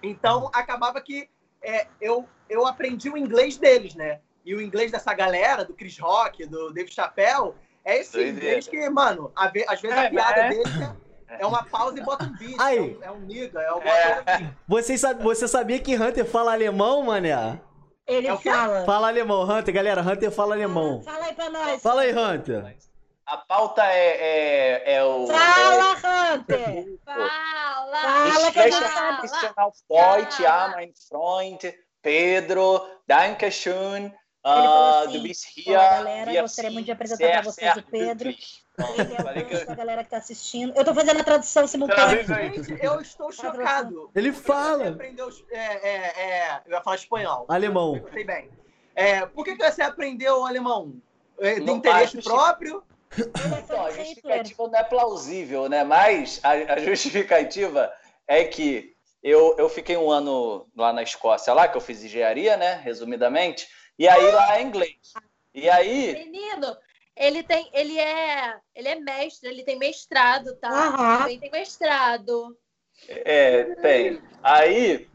Então, 0.03 0.51
acabava 0.53 1.01
que 1.01 1.29
é, 1.62 1.87
eu, 2.01 2.29
eu 2.49 2.66
aprendi 2.66 3.09
o 3.09 3.16
inglês 3.16 3.57
deles, 3.57 3.94
né? 3.94 4.20
E 4.44 4.55
o 4.55 4.61
inglês 4.61 4.92
dessa 4.92 5.12
galera, 5.14 5.64
do 5.64 5.75
Chris 5.75 5.99
Rock, 5.99 6.46
do 6.46 6.72
Dave 6.72 6.92
Chappelle, 6.92 7.55
é 7.85 8.01
esse 8.01 8.22
inglês 8.22 8.68
que, 8.68 8.88
mano, 8.90 9.33
às 9.35 9.51
vezes 9.53 9.96
a 9.96 10.05
é, 10.05 10.11
piada 10.11 10.40
é... 10.40 10.49
deles 10.51 10.72
é, 11.29 11.42
é 11.42 11.46
uma 11.46 11.64
pausa 11.64 11.99
e 11.99 12.03
bota 12.03 12.25
um 12.25 12.33
beat. 12.37 12.59
Aí. 12.59 12.79
É 12.79 12.81
um, 12.83 13.05
é 13.05 13.11
um 13.11 13.20
nigga, 13.20 13.61
é 13.61 13.66
alguma 13.66 13.92
é. 13.92 14.14
coisa 14.14 14.22
assim. 14.27 14.55
Você, 14.68 14.99
sabe, 14.99 15.22
você 15.22 15.49
sabia 15.49 15.79
que 15.81 15.96
Hunter 15.96 16.25
fala 16.25 16.53
alemão, 16.53 17.03
mané? 17.03 17.61
Ele 18.07 18.29
é 18.29 18.37
fala. 18.37 18.85
Fala 18.85 19.09
alemão, 19.09 19.42
Hunter, 19.42 19.75
galera. 19.75 20.01
Hunter 20.01 20.31
fala 20.31 20.55
alemão. 20.55 21.03
Fala 21.03 21.25
aí 21.25 21.35
pra 21.35 21.51
nós. 21.51 21.83
Fala 21.83 22.03
aí, 22.03 22.12
Hunter. 22.12 22.77
A 23.27 23.38
pauta 23.38 23.85
é, 23.85 24.85
é, 24.85 24.95
é 24.95 25.05
o. 25.05 25.27
Fala, 25.27 25.85
é... 25.85 26.35
Hunter! 26.35 26.99
fala! 27.05 28.01
Fala, 28.33 28.53
que 28.53 29.29
fala. 29.29 29.73
Freund, 29.88 30.42
ja, 30.42 30.75
mein 30.77 30.92
Freund, 31.09 31.75
Pedro, 32.01 32.88
Dankeschön. 33.09 34.12
Uh, 34.45 35.03
assim, 35.03 35.12
do 35.12 35.23
Bis 35.25 35.42
hier. 35.42 35.77
Galera, 35.77 36.42
gostaria 36.42 36.71
muito 36.71 36.87
de 36.87 36.92
apresentar 36.92 37.33
para 37.33 37.42
vocês 37.42 37.77
o 37.77 37.83
Pedro. 37.83 38.29
Ele 38.29 38.38
é 38.79 39.67
o 39.67 39.71
a 39.71 39.75
galera 39.75 40.05
que 40.05 40.11
tá 40.11 40.19
assistindo. 40.19 40.73
Eu 40.77 40.85
tô 40.85 40.95
fazendo 40.95 41.21
a 41.21 41.25
tradução 41.25 41.67
simultânea. 41.67 42.25
Gente, 42.25 42.77
eu 42.83 43.01
estou 43.01 43.33
chocado. 43.33 44.11
Ele 44.15 44.33
fala. 44.33 44.85
Você 44.85 44.89
aprendeu, 44.91 45.29
é, 45.51 45.59
é, 45.59 45.97
é, 45.97 46.62
eu 46.67 46.73
ia 46.73 46.83
falar 46.83 46.97
espanhol. 46.97 47.47
Alemão. 47.49 47.97
Eu 47.97 48.09
sei 48.12 48.25
bem. 48.25 48.51
É, 48.95 49.27
por 49.27 49.45
que, 49.45 49.57
que 49.57 49.71
você 49.71 49.83
aprendeu 49.83 50.45
alemão? 50.45 50.95
É, 51.39 51.61
de 51.61 51.71
interesse 51.71 52.23
próprio? 52.23 52.83
Então, 53.17 53.87
a 53.87 53.91
justificativa 53.91 54.69
não 54.69 54.79
é 54.79 54.85
plausível, 54.85 55.69
né? 55.69 55.85
Mas 55.85 56.41
a, 56.43 56.51
a 56.75 56.79
justificativa 56.79 57.93
é 58.27 58.45
que 58.45 58.95
eu, 59.23 59.55
eu 59.59 59.69
fiquei 59.69 59.97
um 59.97 60.11
ano 60.11 60.67
lá 60.77 60.93
na 60.93 61.03
Escócia, 61.03 61.53
lá 61.53 61.69
que 61.69 61.77
eu 61.77 61.81
fiz 61.81 62.03
engenharia, 62.05 62.57
né? 62.57 62.81
Resumidamente. 62.83 63.69
E 63.99 64.09
aí 64.09 64.31
lá 64.31 64.59
é 64.59 64.62
inglês. 64.62 65.15
E 65.55 65.69
aí. 65.71 66.12
Menino, 66.12 66.77
Ele 67.16 67.42
tem, 67.42 67.70
ele 67.72 67.98
é, 67.98 68.57
ele 68.74 68.88
é 68.88 68.94
mestre, 68.96 69.48
ele 69.48 69.64
tem 69.64 69.79
mestrado, 69.79 70.55
tá? 70.57 71.22
Uhum. 71.22 71.29
Ele 71.29 71.40
tem 71.40 71.50
mestrado. 71.50 72.57
É, 73.09 73.64
tem. 73.76 74.20
Aí 74.42 75.09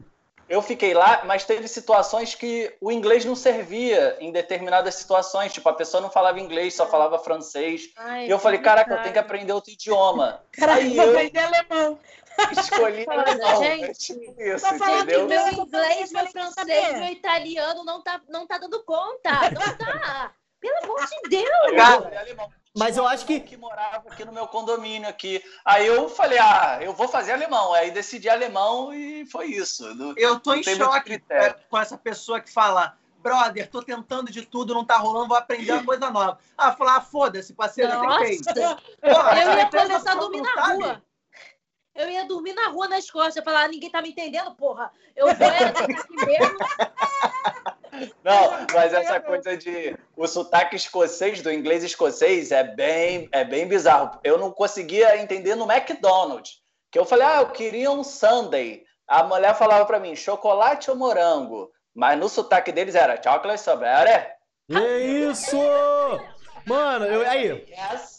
eu 0.48 0.60
fiquei 0.60 0.92
lá, 0.92 1.22
mas 1.24 1.44
teve 1.44 1.68
situações 1.68 2.34
que 2.34 2.74
o 2.80 2.90
inglês 2.90 3.24
não 3.24 3.36
servia 3.36 4.16
em 4.20 4.32
determinadas 4.32 4.96
situações. 4.96 5.52
Tipo, 5.52 5.68
a 5.68 5.74
pessoa 5.74 6.00
não 6.00 6.10
falava 6.10 6.40
inglês, 6.40 6.74
só 6.74 6.86
falava 6.86 7.18
francês. 7.18 7.90
Ai, 7.96 8.26
e 8.26 8.30
eu 8.30 8.38
falei, 8.38 8.60
caraca, 8.60 8.92
eu 8.92 9.02
tenho 9.02 9.12
que 9.12 9.18
aprender 9.18 9.52
outro 9.52 9.72
idioma. 9.72 10.44
Caraca, 10.52 10.80
Aí 10.80 10.96
eu 10.96 11.10
aprender 11.10 11.38
alemão. 11.38 11.98
Escolhi 12.58 13.06
alemão. 13.08 13.62
Gente, 13.62 13.84
é 13.84 13.92
tipo 13.92 14.42
isso, 14.42 14.66
entendeu? 14.74 15.28
meu 15.28 15.48
inglês, 15.52 16.12
meu 16.12 16.26
francês, 16.26 16.98
meu 16.98 17.12
italiano 17.12 17.84
não 17.84 18.02
tá, 18.02 18.20
não 18.28 18.46
tá 18.46 18.58
dando 18.58 18.82
conta. 18.84 19.30
Não 19.52 19.78
tá. 19.78 20.34
Pelo 20.62 20.84
amor 20.84 21.06
de 21.06 21.28
Deus! 21.28 21.76
Cara, 21.76 22.24
mas 22.74 22.96
eu 22.96 23.06
acho 23.06 23.26
que. 23.26 23.40
que 23.40 23.56
morava 23.56 24.08
aqui 24.08 24.24
no 24.24 24.32
meu 24.32 24.46
condomínio 24.46 25.08
aqui. 25.08 25.42
Aí 25.64 25.86
eu 25.86 26.08
falei, 26.08 26.38
ah, 26.38 26.78
eu 26.80 26.94
vou 26.94 27.08
fazer 27.08 27.32
alemão. 27.32 27.74
Aí 27.74 27.90
decidi 27.90 28.28
alemão 28.28 28.94
e 28.94 29.26
foi 29.26 29.46
isso. 29.48 29.84
eu 30.16 30.38
tô 30.38 30.54
em 30.54 30.62
choque 30.62 31.20
com 31.68 31.78
essa 31.78 31.98
pessoa 31.98 32.40
que 32.40 32.50
fala, 32.50 32.96
brother, 33.18 33.68
tô 33.68 33.82
tentando 33.82 34.30
de 34.30 34.46
tudo, 34.46 34.72
não 34.72 34.84
tá 34.84 34.96
rolando, 34.96 35.28
vou 35.28 35.36
aprender 35.36 35.72
uma 35.72 35.84
coisa 35.84 36.10
nova. 36.10 36.38
Ah, 36.56 36.70
falar, 36.70 36.96
ah, 36.96 37.00
foda-se, 37.00 37.52
parceiro, 37.54 37.90
tem 37.90 38.18
feito. 38.18 38.48
eu 38.58 39.58
ia 39.58 39.68
começar 39.68 40.12
a 40.12 40.14
dormir 40.14 40.42
na 40.42 40.66
rua. 40.66 41.02
Eu 41.94 42.08
ia 42.08 42.24
dormir 42.24 42.54
na 42.54 42.68
rua 42.68 42.88
nas 42.88 43.10
costas, 43.10 43.44
falar, 43.44 43.64
ah, 43.64 43.68
ninguém 43.68 43.90
tá 43.90 44.00
me 44.00 44.10
entendendo, 44.10 44.54
porra. 44.54 44.90
Eu 45.14 45.26
vou 45.26 45.34
aqui 45.48 46.26
mesmo. 46.26 46.58
Não, 48.24 48.66
mas 48.72 48.92
essa 48.94 49.20
coisa 49.20 49.56
de 49.56 49.96
o 50.16 50.26
sotaque 50.26 50.76
escocês 50.76 51.42
do 51.42 51.52
inglês 51.52 51.84
escocês 51.84 52.50
é 52.50 52.64
bem, 52.64 53.28
é 53.32 53.44
bem 53.44 53.68
bizarro. 53.68 54.18
Eu 54.24 54.38
não 54.38 54.50
conseguia 54.50 55.18
entender 55.18 55.54
no 55.54 55.70
McDonald's. 55.70 56.62
Que 56.90 56.98
eu 56.98 57.04
falei, 57.04 57.26
ah, 57.26 57.40
eu 57.40 57.50
queria 57.50 57.90
um 57.90 58.02
Sunday. 58.02 58.84
A 59.06 59.22
mulher 59.24 59.54
falava 59.54 59.84
para 59.84 60.00
mim, 60.00 60.16
chocolate 60.16 60.90
ou 60.90 60.96
morango? 60.96 61.70
Mas 61.94 62.18
no 62.18 62.28
sotaque 62.28 62.72
deles 62.72 62.94
era 62.94 63.22
chocolate 63.22 63.58
strawberry. 63.58 64.26
É 64.70 64.98
isso! 65.00 65.58
Mano, 66.66 67.04
eu, 67.04 67.28
aí. 67.28 67.66
Yes. 67.68 68.16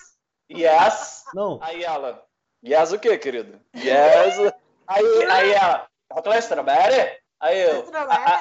Yes. 0.51 1.23
Não. 1.33 1.59
Aí 1.62 1.83
ela, 1.83 2.23
yes 2.63 2.91
o 2.91 2.99
quê, 2.99 3.17
querido? 3.17 3.59
Yes. 3.75 4.53
aí, 4.88 5.25
aí 5.31 5.51
ela, 5.53 5.88
chocolate 6.12 6.43
strawberry? 6.43 7.22
Aí 7.43 7.62
eu. 7.62 7.84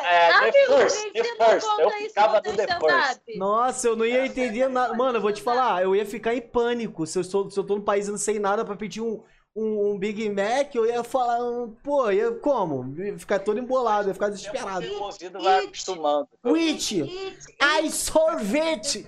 É, 0.04 0.52
the 0.52 0.66
first, 0.66 1.12
the 1.12 1.24
first. 1.24 1.66
Eu 1.80 1.90
ficava 1.90 2.40
do 2.40 2.52
the 2.52 2.66
first. 2.68 3.36
Nossa, 3.36 3.88
eu 3.88 3.96
não 3.96 4.06
ia 4.06 4.24
entender 4.24 4.68
nada. 4.68 4.94
Mano, 4.94 5.18
eu 5.18 5.20
vou 5.20 5.32
te 5.32 5.42
falar, 5.42 5.82
eu 5.82 5.96
ia 5.96 6.06
ficar 6.06 6.32
em 6.36 6.40
pânico 6.40 7.04
se 7.04 7.18
eu, 7.18 7.24
sou, 7.24 7.50
se 7.50 7.58
eu 7.58 7.64
tô 7.64 7.74
no 7.74 7.82
país 7.82 8.06
e 8.06 8.12
não 8.12 8.18
sei 8.18 8.38
nada 8.38 8.64
pra 8.64 8.76
pedir 8.76 9.00
um, 9.00 9.20
um, 9.54 9.92
um, 9.92 9.98
Big 9.98 10.30
Mac, 10.30 10.74
eu 10.74 10.86
ia 10.86 11.04
falar, 11.04 11.38
um, 11.44 11.70
pô, 11.82 12.10
ia 12.10 12.32
como? 12.32 12.94
Ia 12.98 13.18
ficar 13.18 13.38
todo 13.38 13.58
embolado, 13.58 14.08
ia 14.08 14.14
ficar 14.14 14.30
desesperado. 14.30 14.86
O 14.86 15.42
vai 15.42 15.66
acostumando. 15.66 16.28
Witch, 16.44 16.92
I 16.92 17.90
sorvete. 17.90 19.06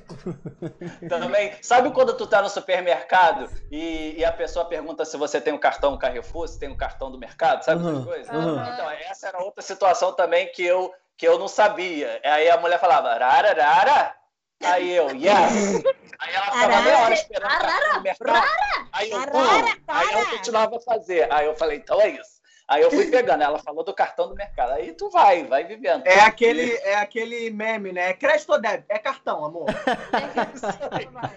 Também, 1.09 1.55
sabe 1.63 1.91
quando 1.93 2.15
tu 2.15 2.27
tá 2.27 2.43
no 2.43 2.51
supermercado 2.51 3.49
e, 3.71 4.17
e, 4.19 4.25
a 4.25 4.33
pessoa 4.33 4.67
pergunta 4.67 5.05
se 5.05 5.17
você 5.17 5.41
tem 5.41 5.53
um 5.53 5.59
cartão 5.59 5.97
Carrefour, 5.97 6.47
se 6.47 6.59
tem 6.59 6.69
um 6.69 6.77
cartão 6.77 7.11
do 7.11 7.19
mercado, 7.19 7.65
sabe 7.65 7.83
uhum, 7.83 7.91
essas 7.91 8.05
coisas? 8.05 8.29
Uhum. 8.29 8.73
Então, 8.73 8.91
essa 8.91 9.29
era 9.29 9.43
outra 9.43 9.63
situação 9.63 10.13
também 10.13 10.53
que 10.53 10.63
eu, 10.63 10.93
que 11.17 11.27
eu 11.27 11.39
não 11.39 11.49
sabia. 11.49 12.21
Aí 12.23 12.51
a 12.51 12.59
mulher 12.59 12.79
falava, 12.79 13.15
rara, 13.15 13.55
rara. 13.63 14.24
Aí 14.63 14.95
eu, 14.95 15.11
yes. 15.15 15.83
Aí 16.19 16.35
ela 16.35 16.47
ficava 16.47 16.83
meia 16.83 16.99
hora 17.01 17.15
esperando 17.15 17.51
arara, 17.51 18.01
mercado. 18.01 18.49
Aí 18.93 19.11
eu, 19.11 19.17
arara, 19.19 19.79
aí 19.89 20.13
eu 20.13 20.27
continuava 20.31 20.77
a 20.77 20.81
fazer. 20.81 21.33
Aí 21.33 21.47
eu 21.47 21.55
falei, 21.55 21.79
então 21.79 22.01
é 22.01 22.09
isso. 22.11 22.35
Aí 22.67 22.83
eu 22.83 22.91
fui 22.91 23.07
pegando, 23.11 23.43
ela 23.43 23.59
falou 23.59 23.85
do 23.85 23.93
cartão 23.93 24.27
do 24.29 24.35
mercado. 24.35 24.73
Aí 24.73 24.93
tu 24.95 25.11
vai, 25.11 25.45
vai 25.45 25.65
vivendo. 25.65 26.07
É 26.07 26.21
aquele, 26.21 26.73
é 26.79 26.95
aquele 26.95 27.51
meme, 27.51 27.93
né? 27.93 28.09
É 28.09 28.15
crédito 28.15 28.51
ou 28.51 28.61
débito? 28.61 28.87
É 28.89 28.99
cartão, 28.99 29.45
amor. 29.45 29.67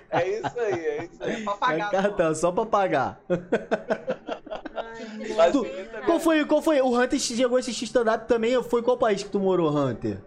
É 0.09 0.27
isso 0.27 0.59
aí, 0.59 0.85
é 0.85 1.03
isso 1.03 1.23
aí. 1.23 1.41
É 1.41 1.43
pra 1.43 1.53
pagar. 1.55 1.87
É 1.87 1.91
cartão, 1.91 2.35
só 2.35 2.51
pra 2.51 2.65
pagar. 2.65 3.19
tu, 5.51 5.65
qual, 6.05 6.19
foi, 6.19 6.45
qual 6.45 6.61
foi? 6.61 6.81
O 6.81 6.97
Hunter 6.97 7.19
chegou 7.19 7.57
a 7.57 7.59
assistir 7.59 7.85
stand-up 7.85 8.25
também? 8.27 8.61
Foi 8.63 8.81
qual 8.81 8.97
país 8.97 9.21
que 9.21 9.29
tu 9.29 9.39
morou, 9.39 9.69
Hunter? 9.69 10.17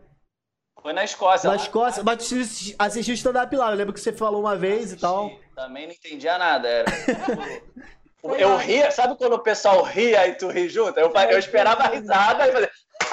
Foi 0.82 0.92
na 0.92 1.04
Escócia. 1.04 1.50
Na 1.50 1.56
Escócia, 1.56 2.02
mas 2.02 2.28
tu 2.28 2.36
assistiu 2.78 3.14
stand-up 3.14 3.54
lá. 3.54 3.70
Eu 3.70 3.76
lembro 3.76 3.92
que 3.92 4.00
você 4.00 4.12
falou 4.12 4.40
uma 4.40 4.56
vez 4.56 4.92
e 4.92 4.96
tal. 4.96 5.30
Também 5.54 5.86
não 5.86 5.92
entendia 5.92 6.38
nada. 6.38 6.68
Era. 6.68 6.90
Eu 8.38 8.56
ria, 8.58 8.90
sabe 8.90 9.16
quando 9.16 9.32
o 9.32 9.38
pessoal 9.38 9.82
ria 9.82 10.26
e 10.26 10.34
tu 10.34 10.48
ri 10.48 10.68
junto? 10.68 11.00
Eu, 11.00 11.10
eu 11.10 11.38
esperava 11.38 11.84
a 11.84 11.88
risada 11.88 12.46
e 12.46 12.52
fazia. 12.52 12.70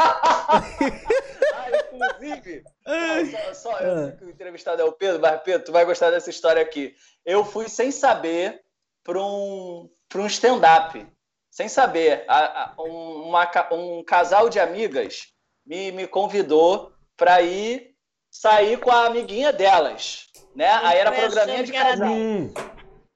ah, 1.55 1.69
inclusive, 1.93 2.63
só, 3.31 3.53
só, 3.53 3.79
eu 3.79 4.03
sei 4.03 4.11
que 4.17 4.25
o 4.25 4.29
entrevistado 4.29 4.81
é 4.81 4.85
o 4.85 4.91
Pedro, 4.91 5.21
mas 5.21 5.41
Pedro, 5.43 5.65
tu 5.65 5.71
vai 5.71 5.85
gostar 5.85 6.11
dessa 6.11 6.29
história 6.29 6.61
aqui. 6.61 6.93
Eu 7.25 7.45
fui 7.45 7.69
sem 7.69 7.89
saber 7.89 8.61
para 9.01 9.17
um, 9.17 9.89
um 10.13 10.27
stand-up. 10.27 11.07
Sem 11.49 11.69
saber. 11.69 12.25
A, 12.27 12.63
a, 12.63 12.81
um, 12.81 13.29
uma, 13.29 13.49
um 13.71 14.03
casal 14.03 14.49
de 14.49 14.59
amigas 14.59 15.27
me, 15.65 15.91
me 15.93 16.05
convidou 16.05 16.91
para 17.17 17.41
ir 17.41 17.95
sair 18.31 18.79
com 18.79 18.91
a 18.91 19.07
amiguinha 19.07 19.51
delas, 19.51 20.27
né? 20.55 20.69
Aí 20.83 20.97
era 20.99 21.11
programinha 21.11 21.63
de 21.63 21.73
casal. 21.73 22.07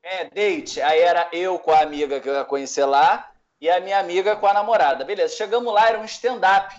É, 0.04 0.26
date. 0.26 0.82
Aí 0.82 1.00
era 1.00 1.30
eu 1.32 1.60
com 1.60 1.72
a 1.72 1.82
amiga 1.82 2.20
que 2.20 2.28
eu 2.28 2.34
ia 2.34 2.44
conhecer 2.44 2.86
lá 2.86 3.30
e 3.62 3.70
a 3.70 3.80
minha 3.80 4.00
amiga 4.00 4.36
com 4.36 4.48
a 4.48 4.54
namorada. 4.54 5.06
Beleza, 5.06 5.36
chegamos 5.36 5.72
lá, 5.72 5.88
era 5.90 6.00
um 6.00 6.06
stand-up. 6.06 6.76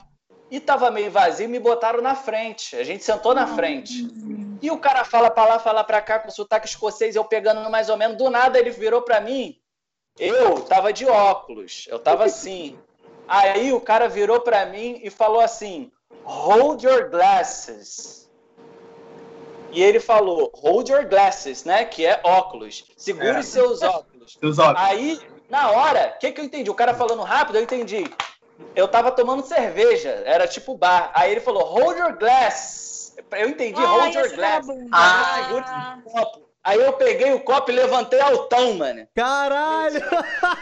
E 0.51 0.61
tava 0.61 0.91
meio 0.91 1.11
vazio, 1.11 1.49
me 1.49 1.59
botaram 1.59 2.03
na 2.03 2.15
frente. 2.15 2.77
A 2.77 2.85
gente 2.85 3.03
sentou 3.05 3.35
na 3.35 3.47
frente. 3.47 4.07
E 4.61 4.71
o 4.71 4.79
cara 4.79 5.03
fala 5.03 5.31
pra 5.31 5.47
lá, 5.47 5.59
fala 5.59 5.83
pra 5.83 6.03
cá, 6.03 6.19
com 6.19 6.31
sotaque 6.31 6.67
escocês, 6.67 7.17
eu 7.17 7.25
pegando 7.25 7.71
mais 7.71 7.89
ou 7.89 7.97
menos. 7.97 8.19
Do 8.19 8.29
nada 8.29 8.59
ele 8.59 8.71
virou 8.71 9.01
pra 9.01 9.21
mim. 9.21 9.59
Eu 10.19 10.61
tava 10.63 10.93
de 10.93 11.07
óculos, 11.07 11.87
eu 11.89 11.99
tava 11.99 12.25
assim. 12.25 12.79
Aí 13.27 13.73
o 13.73 13.81
cara 13.81 14.09
virou 14.09 14.41
pra 14.41 14.67
mim 14.67 15.01
e 15.03 15.09
falou 15.09 15.41
assim: 15.41 15.91
hold 16.25 16.83
your 16.83 17.09
glasses. 17.11 18.31
E 19.71 19.83
ele 19.83 20.01
falou, 20.01 20.51
hold 20.55 20.89
your 20.89 21.09
glasses, 21.09 21.65
né? 21.65 21.85
Que 21.85 22.05
é 22.05 22.21
óculos. 22.23 22.85
Segure 22.97 23.39
é. 23.39 23.43
seus 23.43 23.81
óculos. 23.83 24.37
Seus 24.39 24.59
óculos. 24.59 24.83
Aí, 24.83 25.21
na 25.49 25.71
hora, 25.71 26.13
o 26.15 26.19
que, 26.19 26.33
que 26.33 26.41
eu 26.41 26.45
entendi? 26.45 26.71
O 26.71 26.75
cara 26.75 26.95
falando 26.95 27.23
rápido, 27.23 27.57
eu 27.57 27.63
entendi. 27.63 28.05
Eu 28.77 28.87
tava 28.87 29.11
tomando 29.11 29.45
cerveja, 29.45 30.23
era 30.25 30.47
tipo 30.47 30.77
bar. 30.77 31.11
Aí 31.15 31.33
ele 31.33 31.41
falou, 31.41 31.65
hold 31.65 31.99
your 31.99 32.17
glass. 32.19 33.15
Eu 33.31 33.49
entendi, 33.49 33.81
ah, 33.81 33.87
hold 33.87 34.15
your 34.15 34.35
glass. 34.35 34.67
Ah, 34.93 35.45
segure 35.45 35.65
seu 35.67 36.13
copo. 36.13 36.52
Aí 36.64 36.81
eu 36.81 36.92
peguei 36.92 37.33
o 37.33 37.40
copo 37.40 37.72
e 37.72 37.75
levantei 37.75 38.20
altão, 38.20 38.75
mano. 38.75 39.09
Caralho! 39.14 40.01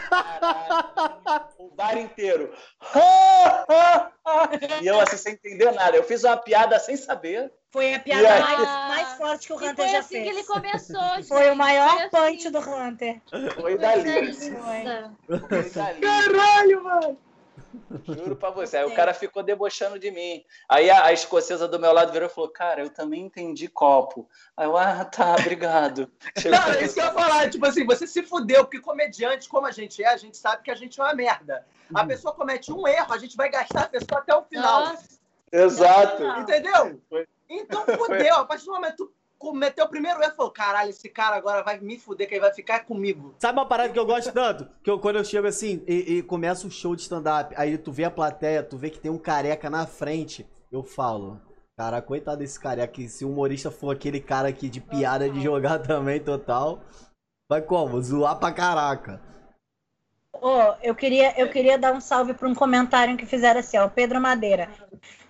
Caralho. 0.08 1.44
O 1.58 1.68
bar 1.74 1.98
inteiro. 1.98 2.54
e 4.80 4.86
eu 4.86 4.98
assim, 4.98 5.18
sem 5.18 5.34
entender 5.34 5.70
nada. 5.72 5.94
Eu 5.96 6.04
fiz 6.04 6.24
uma 6.24 6.38
piada 6.38 6.78
sem 6.78 6.96
saber. 6.96 7.52
Foi 7.70 7.92
a 7.94 8.00
piada 8.00 8.32
aí... 8.32 8.40
mais, 8.40 8.60
mais 8.88 9.12
forte 9.18 9.46
que 9.46 9.52
o 9.52 9.56
Hunter 9.56 9.88
já 9.88 9.98
assim 9.98 10.14
fez. 10.14 10.24
que 10.24 10.30
ele 10.30 10.44
começou. 10.44 11.00
Foi 11.28 11.50
o 11.50 11.56
maior 11.56 12.08
foi 12.08 12.08
punch 12.08 12.46
assim. 12.46 12.50
do 12.50 12.58
Hunter. 12.58 13.20
Foi 13.60 13.78
dali. 13.78 14.32
Foi. 14.32 15.40
Foi 15.48 15.70
dali. 15.70 16.00
Caralho, 16.00 16.82
mano! 16.82 17.18
Juro 18.06 18.36
pra 18.36 18.50
você. 18.50 18.78
Aí 18.78 18.84
o 18.84 18.94
cara 18.94 19.14
ficou 19.14 19.42
debochando 19.42 19.98
de 19.98 20.10
mim. 20.10 20.44
Aí 20.68 20.90
a, 20.90 21.06
a, 21.06 21.12
escocesa 21.12 21.68
do 21.68 21.78
meu 21.78 21.92
lado 21.92 22.12
virou 22.12 22.28
e 22.28 22.32
falou: 22.32 22.50
Cara, 22.50 22.82
eu 22.82 22.90
também 22.90 23.22
entendi 23.22 23.68
copo. 23.68 24.28
Aí 24.56 24.66
eu, 24.66 24.76
ah, 24.76 25.04
tá, 25.04 25.34
obrigado. 25.40 26.10
Não, 26.44 26.72
é 26.74 26.84
isso 26.84 26.94
que 26.94 27.00
eu 27.00 27.04
ia 27.04 27.12
falar. 27.12 27.50
Tipo 27.50 27.66
assim, 27.66 27.86
você 27.86 28.06
se 28.06 28.22
fudeu, 28.22 28.64
porque 28.64 28.80
comediante, 28.80 29.48
como 29.48 29.66
a 29.66 29.70
gente 29.70 30.02
é, 30.02 30.08
a 30.08 30.16
gente 30.16 30.36
sabe 30.36 30.62
que 30.62 30.70
a 30.70 30.74
gente 30.74 31.00
é 31.00 31.04
uma 31.04 31.14
merda. 31.14 31.64
A 31.94 32.02
hum. 32.02 32.08
pessoa 32.08 32.34
comete 32.34 32.72
um 32.72 32.86
erro, 32.86 33.12
a 33.12 33.18
gente 33.18 33.36
vai 33.36 33.48
gastar 33.48 33.82
a 33.82 33.88
pessoa 33.88 34.20
até 34.20 34.34
o 34.34 34.42
final. 34.42 34.86
Nossa. 34.86 35.20
Exato. 35.52 36.22
Entendeu? 36.40 37.00
Então 37.48 37.84
fudeu. 37.84 38.36
A 38.36 38.44
partir 38.44 38.66
do 38.66 38.72
momento 38.72 39.12
cometeu 39.40 39.86
o 39.86 39.88
primeiro 39.88 40.22
erro, 40.22 40.34
falou, 40.36 40.52
caralho, 40.52 40.90
esse 40.90 41.08
cara 41.08 41.34
agora 41.34 41.62
vai 41.62 41.80
me 41.80 41.98
fuder, 41.98 42.28
que 42.28 42.34
ele 42.34 42.42
vai 42.42 42.52
ficar 42.52 42.84
comigo. 42.84 43.34
Sabe 43.38 43.58
uma 43.58 43.66
parada 43.66 43.90
que 43.90 43.98
eu 43.98 44.04
gosto 44.04 44.30
tanto? 44.30 44.68
Que 44.84 44.90
eu, 44.90 45.00
quando 45.00 45.16
eu 45.16 45.24
chego 45.24 45.46
assim 45.46 45.82
e, 45.88 46.18
e 46.18 46.22
começa 46.22 46.66
o 46.66 46.70
show 46.70 46.94
de 46.94 47.02
stand-up, 47.02 47.54
aí 47.56 47.78
tu 47.78 47.90
vê 47.90 48.04
a 48.04 48.10
plateia, 48.10 48.62
tu 48.62 48.76
vê 48.76 48.90
que 48.90 49.00
tem 49.00 49.10
um 49.10 49.18
careca 49.18 49.70
na 49.70 49.86
frente, 49.86 50.46
eu 50.70 50.84
falo, 50.84 51.40
cara, 51.74 52.02
coitado 52.02 52.40
desse 52.40 52.60
careca, 52.60 53.00
se 53.08 53.24
o 53.24 53.30
humorista 53.30 53.70
for 53.70 53.96
aquele 53.96 54.20
cara 54.20 54.48
aqui 54.48 54.68
de 54.68 54.78
piada 54.78 55.28
de 55.28 55.40
jogar 55.40 55.78
também, 55.88 56.20
total, 56.20 56.84
vai 57.48 57.62
como? 57.62 58.00
Zoar 58.02 58.38
pra 58.38 58.52
caraca. 58.52 59.22
Oh, 60.34 60.74
eu 60.82 60.94
queria, 60.94 61.34
eu 61.40 61.48
queria 61.48 61.78
dar 61.78 61.94
um 61.94 62.00
salve 62.00 62.34
para 62.34 62.46
um 62.46 62.54
comentário 62.54 63.16
que 63.16 63.24
fizeram 63.24 63.60
assim, 63.60 63.78
ó, 63.78 63.88
Pedro 63.88 64.20
Madeira. 64.20 64.70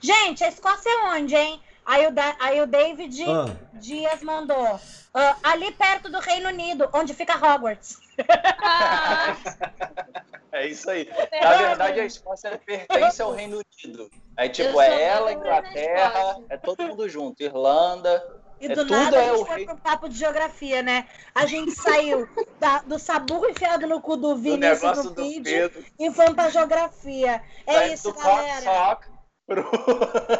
Gente, 0.01 0.43
a 0.43 0.49
Escócia 0.49 0.89
é 0.91 1.15
onde, 1.15 1.37
hein? 1.37 1.61
Aí 1.91 2.07
o, 2.07 2.13
da, 2.13 2.37
aí 2.39 2.61
o 2.61 2.69
David 2.69 3.25
ah. 3.25 3.47
Dias 3.73 4.23
mandou. 4.23 4.77
Uh, 4.77 5.35
ali 5.43 5.73
perto 5.73 6.09
do 6.09 6.21
Reino 6.21 6.49
Unido, 6.49 6.89
onde 6.93 7.13
fica 7.13 7.35
Hogwarts. 7.35 7.99
é 10.53 10.69
isso 10.69 10.89
aí. 10.89 11.09
Na 11.43 11.57
verdade, 11.57 11.99
a 11.99 12.07
Escócia 12.07 12.57
pertence 12.65 13.21
ao 13.21 13.33
Reino 13.33 13.61
Unido. 13.83 14.09
Aí, 14.37 14.49
tipo, 14.51 14.81
é 14.81 15.03
ela, 15.03 15.33
Inglaterra, 15.33 16.39
é 16.49 16.57
todo 16.57 16.85
mundo 16.85 17.09
junto. 17.09 17.43
Irlanda. 17.43 18.25
E 18.61 18.67
é 18.67 18.75
do 18.77 18.85
nada 18.85 19.19
a 19.19 19.23
é 19.23 19.37
gente 19.37 19.43
é 19.43 19.47
foi 19.47 19.65
pro 19.65 19.77
papo 19.79 20.09
de 20.09 20.17
geografia, 20.17 20.85
né? 20.85 21.09
A 21.35 21.45
gente 21.45 21.73
saiu 21.73 22.29
da, 22.61 22.83
do 22.83 23.01
saburro 23.01 23.49
enfiado 23.49 23.89
no 23.89 24.01
cu 24.01 24.17
do 24.17 24.37
Vinícius 24.37 25.03
do, 25.03 25.11
do 25.11 25.25
vídeo 25.25 25.73
e 25.99 26.09
fomos 26.13 26.35
pra 26.35 26.51
geografia. 26.51 27.43
É 27.67 27.73
Sai 27.73 27.95
isso, 27.95 28.13
galera. 28.13 28.97
Pro... 29.45 29.69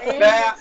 É. 0.01 0.13
Né? 0.21 0.55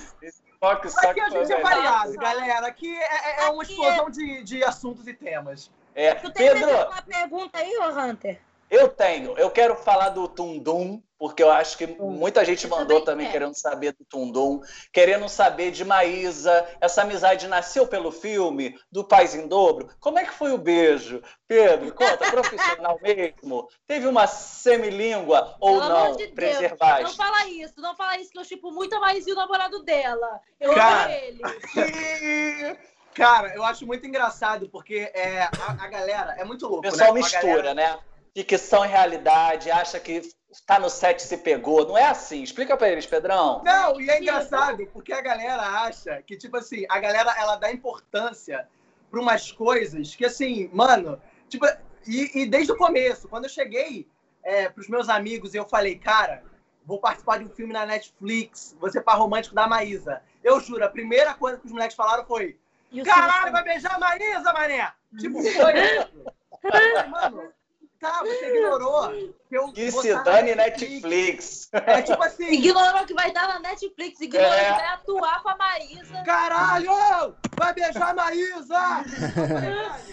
Aqui 0.62 1.22
a 1.22 1.30
gente 1.30 1.54
é 1.54 1.62
variado, 1.62 2.14
galera. 2.14 2.68
Aqui 2.68 2.94
é, 2.94 3.46
é 3.46 3.50
uma 3.50 3.64
explosão 3.64 4.10
de, 4.10 4.44
de 4.44 4.64
assuntos 4.64 5.08
e 5.08 5.14
temas. 5.14 5.72
É. 5.96 6.14
Tu 6.16 6.32
tem 6.32 6.54
Pedro, 6.54 6.70
uma 6.70 7.02
pergunta 7.02 7.58
aí, 7.58 7.78
ô 7.78 7.90
Hunter? 7.90 8.42
Eu 8.70 8.90
tenho. 8.90 9.38
Eu 9.38 9.50
quero 9.50 9.76
falar 9.76 10.10
do 10.10 10.28
Tundum, 10.28 11.02
porque 11.20 11.44
eu 11.44 11.52
acho 11.52 11.78
que 11.78 11.86
muita 11.86 12.46
gente 12.46 12.66
mandou 12.66 13.02
também 13.02 13.28
é. 13.28 13.32
querendo 13.32 13.54
saber 13.54 13.92
do 13.92 14.06
Tundum, 14.06 14.62
querendo 14.94 15.28
saber 15.28 15.70
de 15.70 15.84
Maísa. 15.84 16.66
Essa 16.80 17.02
amizade 17.02 17.46
nasceu 17.46 17.86
pelo 17.86 18.10
filme 18.10 18.80
do 18.90 19.04
Pais 19.04 19.36
em 19.36 19.46
Dobro. 19.46 19.90
Como 20.00 20.18
é 20.18 20.24
que 20.24 20.34
foi 20.34 20.54
o 20.54 20.58
beijo? 20.58 21.22
Pedro, 21.46 21.94
conta, 21.94 22.18
profissional 22.32 22.98
mesmo? 23.02 23.68
Teve 23.86 24.08
uma 24.08 24.28
semilíngua 24.28 25.58
ou 25.60 25.82
Pelo 25.82 25.90
não? 25.90 26.16
De 26.16 26.28
Preservaste? 26.30 27.04
Não 27.04 27.14
fala 27.14 27.48
isso, 27.48 27.74
não 27.76 27.96
fala 27.98 28.18
isso, 28.18 28.32
que 28.32 28.40
eu 28.40 28.46
chipo 28.46 28.72
muito 28.72 28.96
a 28.96 29.00
Maísa 29.02 29.30
e 29.30 29.34
o 29.34 29.36
namorado 29.36 29.84
dela. 29.84 30.40
Eu 30.58 30.74
Cara... 30.74 31.04
amo 31.04 31.14
ele. 31.14 31.42
Cara, 33.14 33.54
eu 33.54 33.64
acho 33.66 33.86
muito 33.86 34.08
engraçado, 34.08 34.70
porque 34.70 35.12
é, 35.14 35.42
a, 35.42 35.52
a 35.84 35.88
galera 35.88 36.36
é 36.38 36.46
muito 36.46 36.66
louco. 36.66 36.88
O 36.88 36.90
pessoal 36.90 37.14
né? 37.14 37.20
mistura, 37.20 37.62
galera... 37.62 37.74
né? 37.74 38.00
Ficção 38.36 38.86
e 38.86 38.88
realidade, 38.88 39.72
acha 39.72 40.00
que 40.00 40.22
está 40.52 40.80
no 40.80 40.90
set 40.90 41.22
se 41.22 41.38
pegou. 41.38 41.88
Não 41.88 41.98
é 41.98 42.06
assim. 42.06 42.42
Explica 42.42 42.76
para 42.76 42.90
eles, 42.90 43.06
Pedrão. 43.06 43.62
Não, 43.64 44.00
e 44.00 44.10
é 44.10 44.22
engraçado, 44.22 44.86
porque 44.88 45.14
a 45.14 45.22
galera 45.22 45.62
acha 45.62 46.22
que, 46.24 46.38
tipo 46.38 46.58
assim, 46.58 46.86
a 46.90 47.00
galera 47.00 47.36
ela 47.38 47.56
dá 47.56 47.72
importância 47.72 48.68
para 49.10 49.20
umas 49.20 49.52
coisas 49.52 50.16
que, 50.16 50.26
assim, 50.26 50.70
mano, 50.74 51.22
tipo, 51.48 51.66
e, 52.08 52.42
e 52.42 52.46
desde 52.46 52.72
o 52.72 52.78
começo, 52.78 53.28
quando 53.28 53.46
eu 53.46 53.50
cheguei 53.50 54.08
é, 54.44 54.70
para 54.70 54.82
os 54.82 54.88
meus 54.88 55.10
amigos 55.10 55.54
e 55.54 55.58
eu 55.58 55.66
falei, 55.66 55.98
cara, 55.98 56.44
vou 56.86 57.00
participar 57.00 57.40
de 57.40 57.46
um 57.46 57.50
filme 57.50 57.74
na 57.74 57.86
Netflix, 57.86 58.76
você 58.80 59.02
par 59.02 59.18
romântico 59.18 59.56
da 59.56 59.68
Maísa. 59.68 60.22
Eu 60.44 60.60
juro, 60.60 60.84
a 60.84 60.90
primeira 60.90 61.34
coisa 61.34 61.58
que 61.58 61.66
os 61.66 61.72
moleques 61.72 61.96
falaram 61.96 62.26
foi: 62.26 62.58
Caralho, 63.04 63.52
vai 63.52 63.64
beijar 63.64 63.96
a 63.96 64.00
Maísa, 64.00 64.54
mané! 64.54 64.92
Tipo, 65.20 65.42
foi 65.42 65.74
isso. 65.98 66.26
Mano, 67.10 67.54
Tá, 68.00 68.20
você 68.22 68.56
ignorou. 68.56 69.10
Que, 69.50 69.56
eu 69.58 69.74
que 69.74 69.92
se 69.92 70.24
dane 70.24 70.56
Netflix. 70.56 71.70
É 71.74 72.02
tipo 72.02 72.24
assim. 72.24 72.50
Ignorou 72.50 73.06
que 73.06 73.14
vai 73.14 73.28
estar 73.28 73.48
na 73.48 73.60
Netflix, 73.60 74.22
ignorou 74.22 74.54
é. 74.54 74.66
que 74.66 74.72
vai 74.72 74.88
atuar 74.94 75.44
com 75.44 75.50
a 75.50 75.58
Maísa. 75.58 76.24
Caralho! 76.24 77.36
Vai 77.58 77.74
beijar 77.74 78.12
a 78.12 78.14
Maísa! 78.14 79.04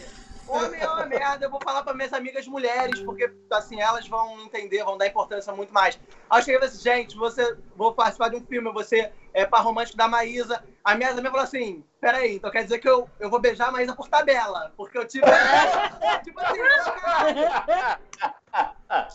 Homem 0.49 0.81
é 0.81 0.89
uma 0.89 1.07
merda, 1.07 1.47
eu 1.47 1.51
vou 1.51 1.61
falar 1.63 1.83
para 1.83 1.95
minhas 1.95 2.13
amigas 2.13 2.47
mulheres, 2.47 3.01
porque 3.01 3.31
assim, 3.51 3.81
elas 3.81 4.07
vão 4.07 4.41
entender, 4.43 4.85
vão 4.85 4.97
dar 4.97 5.07
importância 5.07 5.53
muito 5.53 5.73
mais. 5.73 5.99
Aí 6.31 6.41
eu 6.41 6.45
cheguei 6.45 6.57
e 6.57 6.59
falei 6.61 6.75
assim, 6.75 6.83
gente, 6.83 7.17
você, 7.17 7.57
vou 7.75 7.95
participar 7.95 8.29
de 8.29 8.37
um 8.37 8.47
filme, 8.47 8.73
você 8.73 9.13
é 9.33 9.45
par 9.45 9.63
romântico 9.63 9.97
da 9.97 10.09
Maísa. 10.09 10.63
A 10.85 10.95
minha 10.95 11.11
amiga 11.11 11.31
falou 11.31 11.45
assim, 11.45 11.85
peraí, 12.01 12.37
então 12.37 12.51
quer 12.51 12.63
dizer 12.63 12.79
que 12.79 12.89
eu, 12.89 13.11
eu 13.19 13.29
vou 13.29 13.41
beijar 13.41 13.69
a 13.69 13.73
Maísa 13.73 13.95
por 13.95 14.09
tabela, 14.09 14.73
porque 14.77 14.97
eu 14.97 15.07
tive... 15.07 15.27
tipo 16.23 16.41
assim, 16.41 16.61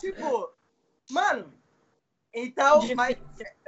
tipo, 0.00 0.50
mano, 1.10 1.52
então, 2.34 2.80
mas, 2.94 3.16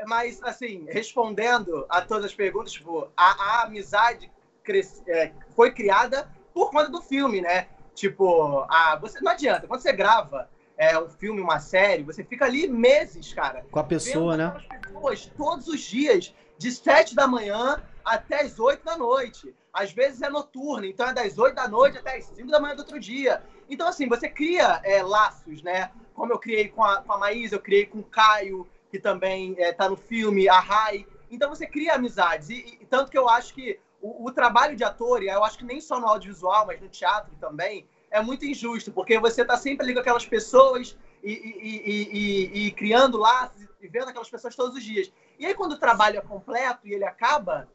mas 0.06 0.42
assim, 0.42 0.86
respondendo 0.88 1.86
a 1.88 2.00
todas 2.00 2.26
as 2.26 2.34
perguntas, 2.34 2.72
tipo, 2.72 3.10
a, 3.16 3.30
a 3.30 3.62
amizade 3.64 4.30
cresce, 4.62 5.02
é, 5.06 5.32
foi 5.54 5.70
criada 5.70 6.28
por 6.54 6.70
conta 6.70 6.88
do 6.88 7.02
filme, 7.02 7.40
né? 7.40 7.66
Tipo, 7.94 8.64
a, 8.68 8.96
você, 8.96 9.20
não 9.20 9.32
adianta, 9.32 9.66
quando 9.66 9.80
você 9.80 9.92
grava 9.92 10.48
é, 10.78 10.98
um 10.98 11.08
filme, 11.08 11.40
uma 11.40 11.58
série, 11.58 12.02
você 12.02 12.24
fica 12.24 12.44
ali 12.44 12.68
meses, 12.68 13.34
cara. 13.34 13.66
Com 13.70 13.78
a 13.78 13.84
pessoa, 13.84 14.36
né? 14.36 14.56
Pessoas, 14.80 15.26
todos 15.36 15.68
os 15.68 15.80
dias, 15.80 16.34
de 16.56 16.70
sete 16.70 17.14
da 17.14 17.26
manhã 17.26 17.82
até 18.04 18.42
as 18.42 18.58
oito 18.58 18.84
da 18.84 18.96
noite. 18.96 19.54
Às 19.72 19.92
vezes 19.92 20.22
é 20.22 20.30
noturno, 20.30 20.86
então 20.86 21.08
é 21.08 21.12
das 21.12 21.36
oito 21.36 21.56
da 21.56 21.66
noite 21.66 21.98
até 21.98 22.16
as 22.16 22.26
cinco 22.26 22.50
da 22.50 22.60
manhã 22.60 22.76
do 22.76 22.80
outro 22.80 23.00
dia. 23.00 23.42
Então, 23.68 23.88
assim, 23.88 24.08
você 24.08 24.28
cria 24.28 24.80
é, 24.84 25.02
laços, 25.02 25.62
né? 25.62 25.90
Como 26.14 26.32
eu 26.32 26.38
criei 26.38 26.68
com 26.68 26.84
a, 26.84 27.02
com 27.02 27.12
a 27.12 27.18
Maísa, 27.18 27.56
eu 27.56 27.60
criei 27.60 27.84
com 27.84 27.98
o 27.98 28.04
Caio, 28.04 28.68
que 28.88 29.00
também 29.00 29.56
é, 29.58 29.72
tá 29.72 29.88
no 29.88 29.96
filme, 29.96 30.48
a 30.48 30.60
Rai. 30.60 31.04
Então 31.28 31.50
você 31.50 31.66
cria 31.66 31.94
amizades. 31.94 32.50
E, 32.50 32.78
e, 32.80 32.86
tanto 32.86 33.10
que 33.10 33.18
eu 33.18 33.28
acho 33.28 33.52
que 33.52 33.80
o, 34.04 34.26
o, 34.26 34.30
trabalho 34.30 34.76
de 34.76 34.84
ator, 34.84 35.22
e 35.22 35.28
eu 35.28 35.42
acho 35.42 35.56
que 35.56 35.64
nem 35.64 35.80
só 35.80 35.98
no 35.98 36.06
audiovisual, 36.06 36.66
mas 36.66 36.78
no 36.78 36.88
teatro 36.90 37.34
também, 37.40 37.88
é 38.10 38.20
muito 38.20 38.44
injusto, 38.44 38.92
porque 38.92 39.18
você 39.18 39.40
está 39.40 39.56
sempre 39.56 39.86
ali 39.86 39.94
com 39.94 40.00
aquelas 40.00 40.26
pessoas 40.26 40.94
e, 41.22 41.32
e, 41.32 42.66
e, 42.66 42.70
criando 42.72 43.16
laços 43.16 43.66
e 43.80 43.88
vendo 43.88 44.10
aquelas 44.10 44.28
pessoas 44.28 44.54
todos 44.54 44.76
os 44.76 44.84
dias. 44.84 45.10
E 45.38 45.46
aí, 45.46 45.54
quando 45.54 45.72
o 45.72 45.78
trabalho 45.78 46.18
é 46.18 46.20
completo 46.20 46.86
e 46.86 46.92
ele 46.92 47.04
acaba, 47.04 47.66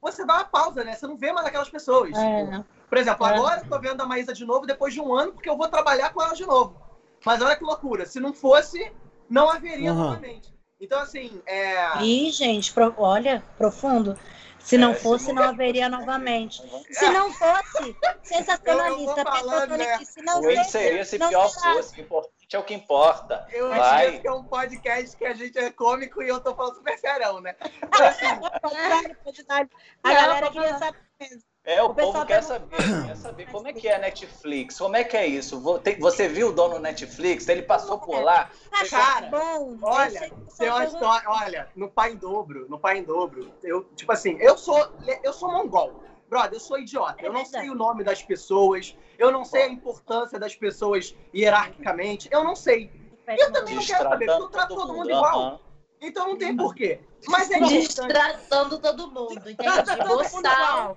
você 0.00 0.24
dá 0.24 0.36
uma 0.36 0.44
pausa, 0.46 0.82
né? 0.82 0.94
Você 0.94 1.06
não 1.06 1.18
vê 1.18 1.30
mais 1.30 1.46
aquelas 1.46 1.68
pessoas. 1.68 2.16
É. 2.16 2.64
Por 2.88 2.96
exemplo, 2.96 3.26
é. 3.26 3.34
agora 3.34 3.60
eu 3.60 3.68
tô 3.68 3.78
vendo 3.78 4.00
a 4.00 4.06
Maísa 4.06 4.32
de 4.32 4.46
novo 4.46 4.66
depois 4.66 4.94
de 4.94 5.00
um 5.00 5.14
ano, 5.14 5.34
porque 5.34 5.50
eu 5.50 5.58
vou 5.58 5.68
trabalhar 5.68 6.10
com 6.10 6.22
ela 6.22 6.34
de 6.34 6.46
novo. 6.46 6.80
Mas 7.22 7.42
olha 7.42 7.54
que 7.54 7.64
loucura. 7.64 8.06
Se 8.06 8.18
não 8.18 8.32
fosse, 8.32 8.90
não 9.28 9.50
haveria 9.50 9.92
uhum. 9.92 9.98
novamente. 9.98 10.56
Então, 10.80 11.00
assim, 11.00 11.42
é. 11.46 12.02
Ih, 12.02 12.30
gente, 12.30 12.72
pro... 12.72 12.94
olha, 12.96 13.42
profundo. 13.58 14.18
Se 14.66 14.76
não 14.76 14.90
é, 14.90 14.94
fosse, 14.94 15.32
não 15.32 15.44
haveria 15.44 15.88
novamente. 15.88 16.60
Se 16.90 17.08
não 17.10 17.32
fosse, 17.32 17.96
sensacionalista. 18.24 19.24
Falando, 19.24 19.76
né? 19.76 20.04
se 20.04 20.20
não 20.22 20.42
fosse, 20.42 20.64
seria 20.64 21.04
se 21.04 21.18
pior 21.18 21.48
fosse. 21.48 22.00
O 22.00 22.02
importante 22.02 22.56
é 22.56 22.58
o 22.58 22.64
que 22.64 22.74
importa. 22.74 23.46
Eu 23.52 23.72
acho 23.72 24.20
que 24.20 24.26
é 24.26 24.32
um 24.32 24.42
podcast 24.42 25.16
que 25.16 25.24
a 25.24 25.34
gente 25.34 25.56
é 25.56 25.70
cômico 25.70 26.20
e 26.20 26.28
eu 26.28 26.40
tô 26.40 26.52
falando 26.56 26.74
super 26.74 26.98
serão, 26.98 27.40
né? 27.40 27.54
Assim, 27.92 28.26
a 30.02 30.12
galera 30.12 30.50
queria 30.50 30.78
saber 30.78 30.98
mesmo. 31.20 31.42
É, 31.66 31.82
o, 31.82 31.86
o 31.86 31.94
povo 31.94 32.24
quer 32.24 32.44
saber, 32.44 32.76
quer 32.76 33.16
saber 33.16 33.50
como 33.50 33.66
é 33.66 33.72
que 33.72 33.88
é 33.88 33.96
a 33.96 33.98
Netflix, 33.98 34.78
como 34.78 34.94
é 34.94 35.02
que 35.02 35.16
é 35.16 35.26
isso. 35.26 35.60
Você 35.98 36.28
viu 36.28 36.50
o 36.50 36.52
dono 36.52 36.78
Netflix? 36.78 37.48
Ele 37.48 37.62
passou 37.62 37.98
por 37.98 38.22
lá? 38.22 38.48
Ah, 38.70 38.88
cara, 38.88 39.26
bom, 39.26 39.76
olha, 39.82 40.30
tem 40.56 40.70
uma 40.70 40.84
história, 40.84 41.28
olha, 41.28 41.68
no 41.74 41.90
Pai 41.90 42.12
em 42.12 42.16
Dobro, 42.16 42.68
no 42.68 42.78
Pai 42.78 42.98
em 42.98 43.02
Dobro, 43.02 43.52
eu, 43.64 43.82
tipo 43.96 44.12
assim, 44.12 44.38
eu 44.38 44.56
sou, 44.56 44.78
eu 45.24 45.32
sou 45.32 45.50
mongol. 45.50 46.04
Brother, 46.28 46.54
eu 46.54 46.60
sou 46.60 46.78
idiota. 46.78 47.20
Eu 47.20 47.32
não 47.32 47.44
sei 47.44 47.68
o 47.68 47.74
nome 47.74 48.04
das 48.04 48.22
pessoas, 48.22 48.96
eu 49.18 49.32
não 49.32 49.44
sei 49.44 49.62
a 49.62 49.68
importância 49.68 50.38
das 50.38 50.54
pessoas 50.54 51.16
hierarquicamente, 51.34 52.28
eu 52.30 52.44
não 52.44 52.54
sei. 52.54 52.92
Eu 53.26 53.52
também 53.52 53.74
não 53.74 53.84
quero 53.84 54.04
saber, 54.04 54.26
porque 54.26 54.42
eu 54.42 54.48
trato 54.48 54.74
todo 54.74 54.94
mundo 54.94 55.10
igual. 55.10 55.60
Então 56.00 56.28
não 56.28 56.38
tem 56.38 56.56
porquê. 56.56 57.00
Mas 57.26 57.50
é 57.50 57.58
Destratando 57.66 58.78
todo 58.78 59.10
mundo, 59.10 59.50
entende? 59.50 60.06
Gostar. 60.06 60.94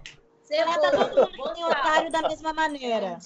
Você 0.49 0.63
trata 0.63 1.09
todo 1.09 1.37
mundo 1.37 1.53
em 1.57 1.63
otário 1.63 2.11
da 2.11 2.23
mesma 2.23 2.51
maneira. 2.53 3.19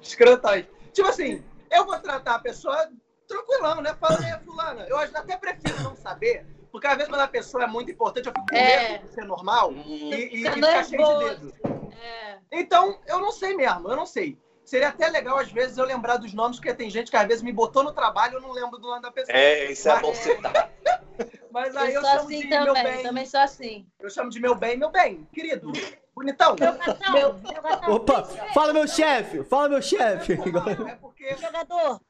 Escrotões. 0.00 0.66
Tipo 0.92 1.08
assim, 1.08 1.44
eu 1.72 1.84
vou 1.84 1.98
tratar 1.98 2.36
a 2.36 2.38
pessoa 2.38 2.88
tranquilão, 3.26 3.82
né? 3.82 3.92
Fala, 4.00 4.24
aí, 4.24 4.38
fulana, 4.44 4.86
eu 4.88 4.96
até 4.96 5.36
prefiro 5.36 5.82
não 5.82 5.96
saber, 5.96 6.46
porque 6.70 6.86
às 6.86 6.94
vezes 6.94 7.08
quando 7.08 7.22
a 7.22 7.28
pessoa 7.28 7.64
é 7.64 7.66
muito 7.66 7.90
importante, 7.90 8.28
eu 8.28 8.32
fico 8.32 8.46
com 8.48 8.56
é. 8.56 8.92
medo 8.92 9.08
de 9.08 9.14
ser 9.14 9.24
normal 9.24 9.72
e, 9.72 10.14
e, 10.14 10.46
e 10.46 10.50
ficar 10.52 10.84
cheio 10.84 11.04
de 11.04 11.24
dedo. 11.24 11.52
É. 12.00 12.38
Então, 12.52 13.00
eu 13.08 13.18
não 13.18 13.32
sei 13.32 13.56
mesmo, 13.56 13.90
eu 13.90 13.96
não 13.96 14.06
sei. 14.06 14.38
Seria 14.66 14.88
até 14.88 15.08
legal, 15.08 15.38
às 15.38 15.50
vezes, 15.52 15.78
eu 15.78 15.84
lembrar 15.84 16.16
dos 16.16 16.34
nomes, 16.34 16.56
porque 16.56 16.74
tem 16.74 16.90
gente 16.90 17.08
que 17.08 17.16
às 17.16 17.24
vezes 17.24 17.40
me 17.40 17.52
botou 17.52 17.84
no 17.84 17.92
trabalho 17.92 18.32
e 18.32 18.34
eu 18.34 18.40
não 18.40 18.50
lembro 18.50 18.78
do 18.78 18.88
nome 18.88 19.00
da 19.00 19.12
pessoa. 19.12 19.38
É, 19.38 19.70
isso 19.70 19.88
é 19.88 20.00
bom 20.00 20.12
citar. 20.12 20.68
Mas 21.52 21.76
aí 21.76 21.94
eu, 21.94 22.02
eu 22.02 22.04
chamo 22.04 22.18
assim 22.18 22.40
de 22.40 22.48
também, 22.48 22.64
meu 22.64 22.74
bem. 22.74 23.02
Também 23.04 23.26
sou 23.26 23.40
assim. 23.40 23.86
Eu 24.00 24.10
chamo 24.10 24.28
de 24.28 24.40
meu 24.40 24.56
bem, 24.56 24.76
meu 24.76 24.90
bem, 24.90 25.24
querido. 25.32 25.70
Bonitão. 26.12 26.56
Meu, 26.58 27.34
meu, 27.34 27.94
Opa, 27.94 28.24
fala 28.52 28.72
meu 28.72 28.88
chefe, 28.88 29.44
fala 29.44 29.68
meu 29.68 29.80
chefe. 29.80 30.32
É 30.32 30.96
porque... 30.96 31.36
Jogador. 31.38 32.00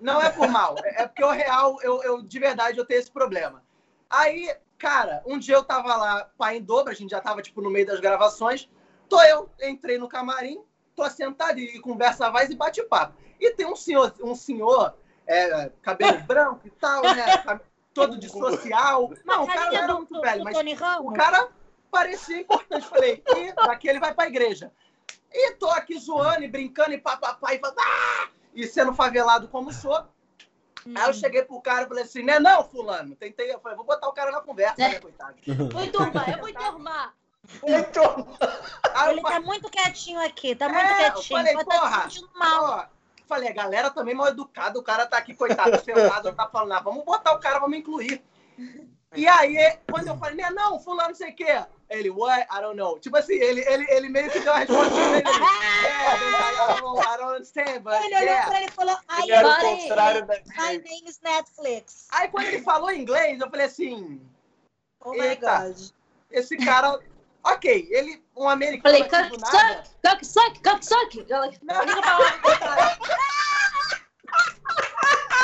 Não 0.00 0.22
é 0.22 0.30
por 0.30 0.48
mal, 0.48 0.76
é, 0.84 1.02
é 1.02 1.06
porque 1.08 1.24
o 1.24 1.30
real, 1.30 1.78
eu, 1.82 2.00
eu, 2.04 2.22
de 2.22 2.38
verdade, 2.38 2.78
eu 2.78 2.86
tenho 2.86 3.00
esse 3.00 3.10
problema. 3.10 3.64
Aí, 4.08 4.54
cara, 4.78 5.20
um 5.26 5.36
dia 5.36 5.56
eu 5.56 5.64
tava 5.64 5.96
lá, 5.96 6.30
pai 6.38 6.58
em 6.58 6.62
dobro, 6.62 6.92
a 6.92 6.94
gente 6.94 7.10
já 7.10 7.20
tava, 7.20 7.42
tipo, 7.42 7.60
no 7.60 7.70
meio 7.70 7.86
das 7.86 7.98
gravações. 7.98 8.70
Tô 9.08 9.20
eu, 9.22 9.50
entrei 9.60 9.98
no 9.98 10.08
camarim, 10.08 10.62
tô 10.94 11.08
sentado 11.10 11.58
e 11.58 11.78
conversa 11.80 12.30
vai 12.30 12.46
e 12.46 12.54
bate 12.54 12.82
papo. 12.84 13.14
E 13.40 13.50
tem 13.52 13.66
um 13.66 13.76
senhor, 13.76 14.14
um 14.22 14.34
senhor, 14.34 14.94
é, 15.26 15.70
cabelo 15.82 16.20
branco 16.24 16.66
e 16.66 16.70
tal, 16.70 17.02
né? 17.02 17.60
Todo 17.92 18.18
de 18.18 18.28
social. 18.28 19.12
Não, 19.24 19.44
o 19.44 19.46
cara 19.46 19.70
não 19.70 19.78
era 19.78 19.94
muito 19.94 20.20
velho, 20.20 20.44
mas 20.44 20.56
o 21.00 21.12
cara 21.12 21.48
parecia 21.90 22.40
importante. 22.40 22.86
Falei, 22.88 23.22
e 23.36 23.52
daqui 23.52 23.88
ele 23.88 24.00
vai 24.00 24.12
para 24.14 24.24
a 24.24 24.28
igreja. 24.28 24.72
E 25.32 25.52
tô 25.52 25.68
aqui 25.68 25.98
zoando 25.98 26.44
e 26.44 26.48
brincando 26.48 26.92
e 26.92 26.98
papapá 26.98 27.54
e, 27.54 27.60
ah! 27.64 28.28
e 28.54 28.66
sendo 28.66 28.94
favelado 28.94 29.48
como 29.48 29.72
sou. 29.72 30.06
Hum. 30.86 30.94
Aí 30.96 31.08
eu 31.08 31.14
cheguei 31.14 31.42
pro 31.42 31.60
cara 31.60 31.84
e 31.84 31.88
falei 31.88 32.04
assim, 32.04 32.22
né 32.22 32.38
não, 32.38 32.62
fulano? 32.62 33.16
Tentei, 33.16 33.52
eu 33.52 33.58
falei, 33.60 33.76
vou 33.76 33.86
botar 33.86 34.08
o 34.08 34.12
cara 34.12 34.30
na 34.30 34.40
conversa, 34.40 34.82
é. 34.82 34.88
né, 34.90 35.00
coitado. 35.00 35.34
Vou 35.72 35.90
turma, 35.90 36.24
eu 36.28 36.38
vou 36.38 36.48
turmar. 37.92 39.10
Ele 39.10 39.22
tá 39.22 39.40
muito 39.40 39.70
quietinho 39.70 40.20
aqui, 40.20 40.54
tá 40.54 40.68
muito 40.68 40.84
é, 40.84 41.10
quietinho. 41.10 41.38
Eu 41.38 41.44
falei, 41.44 41.54
tá 41.54 41.64
porra, 41.64 42.08
mal. 42.34 42.90
falei, 43.26 43.48
a 43.48 43.52
galera 43.52 43.90
também 43.90 44.14
mal 44.14 44.28
educada, 44.28 44.78
o 44.78 44.82
cara 44.82 45.06
tá 45.06 45.18
aqui, 45.18 45.34
coitado, 45.34 45.82
sentado, 45.84 46.32
tá 46.32 46.48
falando, 46.48 46.72
ah, 46.72 46.80
vamos 46.80 47.04
botar 47.04 47.32
o 47.32 47.40
cara, 47.40 47.58
vamos 47.58 47.78
incluir. 47.78 48.22
E 49.16 49.28
aí, 49.28 49.56
quando 49.90 50.08
eu 50.08 50.18
falei, 50.18 50.44
não, 50.50 50.78
fulano 50.80 51.10
não 51.10 51.14
sei 51.14 51.30
o 51.30 51.36
quê. 51.36 51.64
Ele, 51.88 52.10
what? 52.10 52.46
I 52.50 52.60
don't 52.60 52.76
know. 52.76 52.98
Tipo 52.98 53.16
assim, 53.16 53.34
ele, 53.34 53.60
ele, 53.60 53.86
ele 53.88 54.08
meio 54.08 54.30
que 54.30 54.40
deu 54.40 54.52
a 54.52 54.58
resposta 54.58 54.94
dele. 54.94 55.22
yeah, 55.28 56.74
I 56.74 56.80
don't, 56.80 57.00
I 57.00 57.16
don't 57.16 57.34
understand, 57.36 57.80
but 57.80 57.94
Ele 58.02 58.16
olhou 58.16 58.24
yeah. 58.24 58.46
pra 58.46 58.56
ele 58.56 58.66
e 58.66 58.70
falou, 58.72 58.98
I 59.08 59.30
era 59.30 59.48
o 59.48 59.60
contrário 59.60 60.26
da 60.26 60.34
My 60.34 60.78
name 60.78 61.04
is 61.06 61.20
Netflix. 61.22 62.08
Aí 62.10 62.28
quando 62.28 62.46
ele 62.46 62.62
falou 62.62 62.90
inglês, 62.90 63.38
eu 63.38 63.50
falei 63.50 63.66
assim, 63.66 64.20
oh 65.04 65.12
my 65.12 65.36
God. 65.36 65.76
esse 66.30 66.56
cara 66.56 66.98
Ok, 67.44 67.88
ele, 67.90 68.22
um 68.36 68.48
americano 68.48 68.96
Falei, 68.96 69.02
aqui 69.02 69.30
do 69.30 69.38
nada... 69.38 69.84
Cocksock, 70.02 70.62
cocksock, 70.62 71.26
Liga 71.84 72.00
pra 72.00 72.18
lá. 72.18 72.98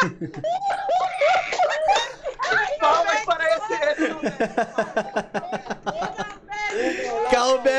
Palmas 2.80 3.24
para 3.26 3.44
esse... 3.56 3.74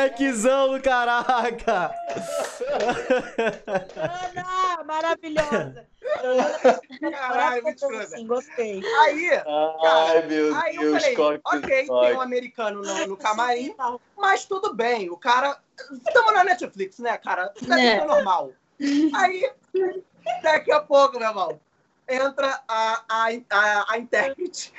Callbackzão, 0.02 0.82
caraca! 0.82 1.94
Ana, 3.96 4.84
maravilhosa! 4.84 5.88
Caralho, 7.12 7.64
muito 7.64 7.86
assim, 7.98 8.26
gostei. 8.26 8.82
Aí, 9.02 9.30
cara, 9.30 9.76
Ai, 9.84 10.28
meu 10.28 10.56
aí 10.56 10.78
Deus, 10.78 11.04
eu 11.06 11.16
falei, 11.16 11.42
ok, 11.46 11.88
tem 11.88 12.16
um 12.16 12.22
americano 12.22 12.82
no, 12.82 13.08
no 13.08 13.18
camarim, 13.18 13.76
mas 14.18 14.46
tudo 14.46 14.74
bem, 14.74 15.10
o 15.10 15.18
cara... 15.18 15.60
Estamos 16.08 16.34
na 16.34 16.44
Netflix, 16.44 16.98
né, 17.00 17.18
cara? 17.18 17.54
Isso 17.60 17.72
é, 17.72 17.98
é 17.98 18.06
normal. 18.06 18.52
Aí, 19.16 19.52
daqui 20.42 20.72
a 20.72 20.80
pouco, 20.80 21.20
meu 21.20 21.28
irmão, 21.28 21.60
entra 22.08 22.60
a, 22.68 23.04
a, 23.08 23.28
a, 23.50 23.94
a 23.94 23.98
intérprete. 23.98 24.74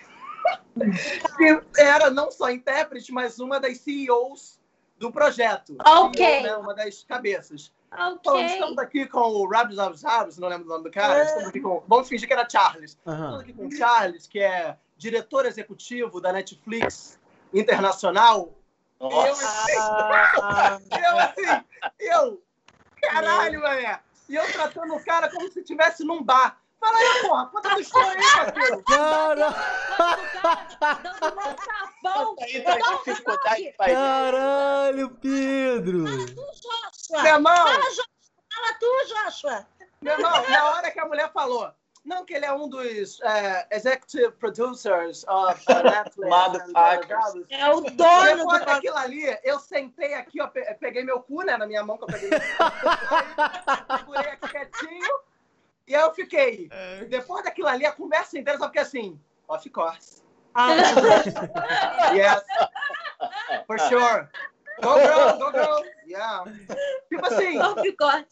que 1.38 1.62
era 1.80 2.10
não 2.10 2.30
só 2.32 2.50
intérprete, 2.50 3.12
mas 3.12 3.38
uma 3.38 3.60
das 3.60 3.78
CEOs 3.78 4.60
do 5.02 5.10
projeto. 5.10 5.76
Ok. 5.84 6.24
CEO, 6.24 6.42
né, 6.44 6.56
uma 6.56 6.74
das 6.74 7.02
cabeças. 7.02 7.72
Ok. 7.90 8.46
estamos 8.46 8.78
aqui 8.78 9.04
com 9.06 9.18
o 9.18 9.48
Rabs 9.48 9.76
Rabs 9.76 10.02
Rabs, 10.02 10.38
não 10.38 10.48
lembro 10.48 10.66
o 10.66 10.68
nome 10.68 10.84
do 10.84 10.90
cara. 10.92 11.24
Estamos 11.24 11.48
aqui 11.48 11.60
com, 11.60 11.82
vamos 11.88 12.08
fingir 12.08 12.28
que 12.28 12.32
era 12.32 12.48
Charles. 12.48 12.96
Uhum. 13.04 13.12
Estamos 13.12 13.40
aqui 13.40 13.52
com 13.52 13.66
o 13.66 13.72
Charles, 13.72 14.26
que 14.28 14.38
é 14.38 14.76
diretor 14.96 15.44
executivo 15.44 16.20
da 16.20 16.32
Netflix 16.32 17.18
Internacional. 17.52 18.54
Nossa. 19.00 19.72
Eu 19.72 20.68
assim, 20.68 20.86
eu 21.04 21.18
assim, 21.18 21.64
eu, 21.98 22.42
caralho, 23.02 23.60
mané. 23.60 23.98
E 24.28 24.36
eu 24.36 24.52
tratando 24.52 24.94
o 24.94 25.04
cara 25.04 25.28
como 25.28 25.50
se 25.50 25.60
estivesse 25.60 26.04
num 26.04 26.22
bar. 26.22 26.61
Fala 26.82 26.98
aí, 26.98 27.22
porra, 27.22 27.46
conta 27.46 27.70
tua 27.70 27.80
história 27.80 28.20
aí, 28.20 28.36
Matheus. 28.44 28.82
Cara... 28.90 29.54
Caralho, 33.94 35.10
Pedro. 35.10 36.04
Fala 36.08 36.26
tu, 36.26 36.34
Joshua. 36.34 37.22
Meu 37.22 37.34
irmão. 37.34 37.56
Fala, 37.56 37.78
Joshua. 37.78 38.04
Fala 38.52 38.74
tu, 38.80 39.04
Joshua. 39.06 39.66
Meu 40.00 40.14
irmão, 40.14 40.48
na 40.50 40.70
hora 40.70 40.90
que 40.90 40.98
a 40.98 41.06
mulher 41.06 41.30
falou, 41.32 41.72
não, 42.04 42.24
que 42.24 42.34
ele 42.34 42.46
é 42.46 42.52
um 42.52 42.68
dos 42.68 43.20
uh, 43.20 43.64
executive 43.70 44.32
producers 44.32 45.24
of 45.28 45.64
uh, 45.68 45.82
Netflix. 45.84 46.28
É 47.48 47.70
o 47.70 47.80
dono 47.80 48.36
Depois 48.38 48.58
do 48.58 48.66
daquilo 48.66 48.96
ali, 48.96 49.38
eu 49.44 49.60
sentei 49.60 50.14
aqui, 50.14 50.40
ó, 50.40 50.48
peguei 50.80 51.04
meu 51.04 51.20
cu, 51.20 51.42
né, 51.42 51.56
na 51.56 51.64
minha 51.64 51.84
mão, 51.84 51.96
que 51.96 52.02
eu 52.02 52.08
peguei 52.08 52.28
meu 52.28 52.40
cu. 52.40 52.46
segurei 53.98 54.32
aqui 54.32 54.48
quietinho. 54.48 55.31
E 55.92 55.94
aí 55.94 56.00
eu 56.00 56.14
fiquei. 56.14 56.68
É. 56.70 57.04
Depois 57.04 57.44
daquilo 57.44 57.68
ali, 57.68 57.84
a 57.84 57.92
conversa 57.92 58.38
inteira 58.38 58.58
só 58.58 58.64
fiquei 58.64 58.80
assim, 58.80 59.20
off 59.46 59.68
course. 59.68 60.22
Ah, 60.54 60.70
yes. 62.16 62.42
For 63.66 63.78
sure. 63.78 64.26
Go 64.80 64.94
girl, 64.94 65.38
go 65.38 65.52
girl. 65.52 65.84
Yeah. 66.12 66.44
Tipo 67.08 67.24
assim, 67.26 67.56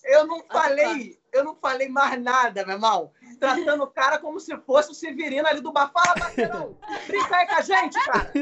eu 0.05 0.27
não 0.27 0.45
falei, 0.51 1.19
eu 1.33 1.45
não 1.45 1.57
falei 1.57 1.89
mais 1.89 2.21
nada, 2.21 2.65
meu 2.67 2.75
irmão. 2.75 3.13
Tratando 3.39 3.85
o 3.85 3.87
cara 3.87 4.19
como 4.19 4.39
se 4.39 4.55
fosse 4.59 4.91
o 4.91 4.95
Severino 4.95 5.49
ali 5.49 5.61
do 5.61 5.73
bar. 5.73 5.91
Fala, 5.93 6.15
parceirão. 6.15 6.77
Brinca 7.07 7.37
aí 7.37 7.47
com 7.47 7.55
a 7.55 7.63
gente, 7.63 8.05
cara. 8.05 8.33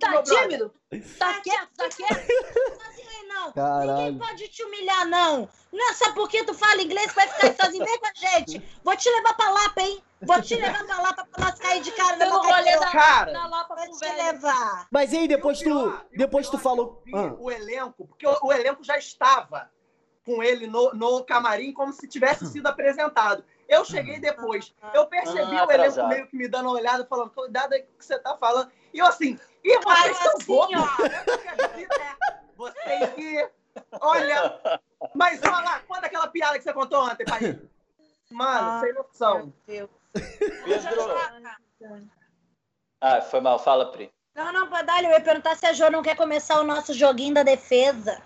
Tá 0.00 0.22
tímido? 0.22 0.74
Tá 1.18 1.40
quieto, 1.40 1.68
tá 1.76 1.88
quieto? 1.88 2.26
Não, 3.34 3.52
Caralho. 3.52 3.96
ninguém 3.96 4.18
pode 4.18 4.48
te 4.48 4.62
humilhar, 4.62 5.06
não. 5.06 5.48
Não 5.72 5.90
é 5.90 5.94
só 5.94 6.12
porque 6.12 6.44
tu 6.44 6.54
fala 6.54 6.82
inglês 6.82 7.12
vai 7.14 7.26
ficar 7.28 7.64
sozinho. 7.64 7.84
Vem 7.84 7.98
com 7.98 8.06
a 8.06 8.12
gente. 8.14 8.62
Vou 8.84 8.96
te 8.96 9.10
levar 9.10 9.34
pra 9.34 9.50
Lapa, 9.50 9.80
hein? 9.80 10.02
Vou 10.22 10.40
te 10.40 10.54
levar 10.54 10.84
pra 10.84 11.00
Lapa 11.00 11.26
pra 11.30 11.44
nós 11.44 11.58
cair 11.58 11.82
de 11.82 11.90
cara 11.92 12.16
na 12.16 12.26
rolê 12.26 12.78
da, 12.78 12.86
cara. 12.90 13.32
Na 13.32 13.46
Lapa 13.48 13.74
Vou 13.74 13.98
te 13.98 14.12
levar. 14.12 14.86
Mas 14.90 15.12
aí, 15.12 15.26
depois 15.26 15.58
tu, 15.58 16.00
depois 16.16 16.48
tu 16.48 16.58
falou... 16.58 17.02
Ah. 17.12 17.34
O 17.38 17.50
elenco, 17.50 17.83
porque 17.92 18.26
o, 18.26 18.38
o, 18.42 18.52
elenco 18.52 18.82
já 18.82 18.96
estava 18.98 19.70
com 20.24 20.42
ele 20.42 20.66
no, 20.66 20.92
no 20.94 21.24
camarim 21.24 21.72
como 21.72 21.92
se 21.92 22.08
tivesse 22.08 22.46
sido 22.46 22.66
apresentado. 22.66 23.44
Eu 23.68 23.84
cheguei 23.84 24.18
depois. 24.18 24.74
Eu 24.92 25.06
percebi 25.06 25.56
ah, 25.56 25.66
o 25.66 25.72
elenco 25.72 26.06
meio 26.08 26.26
que 26.26 26.36
me 26.36 26.48
dando 26.48 26.66
uma 26.66 26.78
olhada, 26.78 27.06
falando, 27.06 27.30
cuidado 27.30 27.72
aí 27.72 27.82
com 27.82 27.92
o 27.94 27.98
que 27.98 28.04
você 28.04 28.18
tá 28.18 28.36
falando. 28.36 28.70
E 28.92 28.98
eu 28.98 29.06
assim, 29.06 29.38
e 29.62 29.78
vocês 29.80 30.16
são 30.18 30.32
assim, 30.34 30.46
bobos. 30.46 30.76
Vocês 32.56 33.12
que 33.14 33.50
Olha, 34.00 34.60
mas 35.14 35.42
olha 35.42 35.60
lá, 35.60 35.80
conta 35.80 36.06
aquela 36.06 36.28
piada 36.28 36.56
que 36.58 36.64
você 36.64 36.72
contou 36.72 37.02
ontem, 37.04 37.24
pai. 37.24 37.60
Mano, 38.30 38.68
ah, 38.68 38.80
sem 38.80 38.92
noção. 38.92 39.38
Meu 39.38 39.52
Deus. 39.66 39.90
Pedro. 40.64 42.10
Ah, 43.00 43.20
foi 43.20 43.40
mal. 43.40 43.58
Fala, 43.58 43.90
Pri. 43.90 44.13
Não, 44.34 44.52
não, 44.52 44.66
Padalho, 44.68 45.06
eu 45.06 45.12
ia 45.12 45.20
perguntar 45.20 45.56
se 45.56 45.64
a 45.66 45.72
Jo 45.72 45.90
não 45.90 46.02
quer 46.02 46.16
começar 46.16 46.60
o 46.60 46.64
nosso 46.64 46.92
joguinho 46.92 47.34
da 47.34 47.42
defesa. 47.42 48.20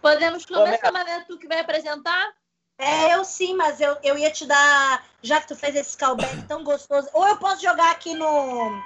Podemos 0.00 0.44
começar, 0.46 0.92
mas 0.92 1.08
é 1.08 1.20
tu 1.20 1.38
que 1.38 1.48
vai 1.48 1.60
apresentar? 1.60 2.32
É, 2.78 3.14
eu 3.14 3.24
sim, 3.24 3.54
mas 3.54 3.80
eu, 3.80 3.96
eu 4.02 4.18
ia 4.18 4.30
te 4.30 4.46
dar, 4.46 5.04
já 5.22 5.40
que 5.40 5.48
tu 5.48 5.56
fez 5.56 5.76
esse 5.76 5.96
callback 5.96 6.42
tão 6.48 6.64
gostoso, 6.64 7.08
ou 7.12 7.26
eu 7.28 7.36
posso 7.36 7.62
jogar 7.62 7.90
aqui 7.90 8.14
no 8.14 8.82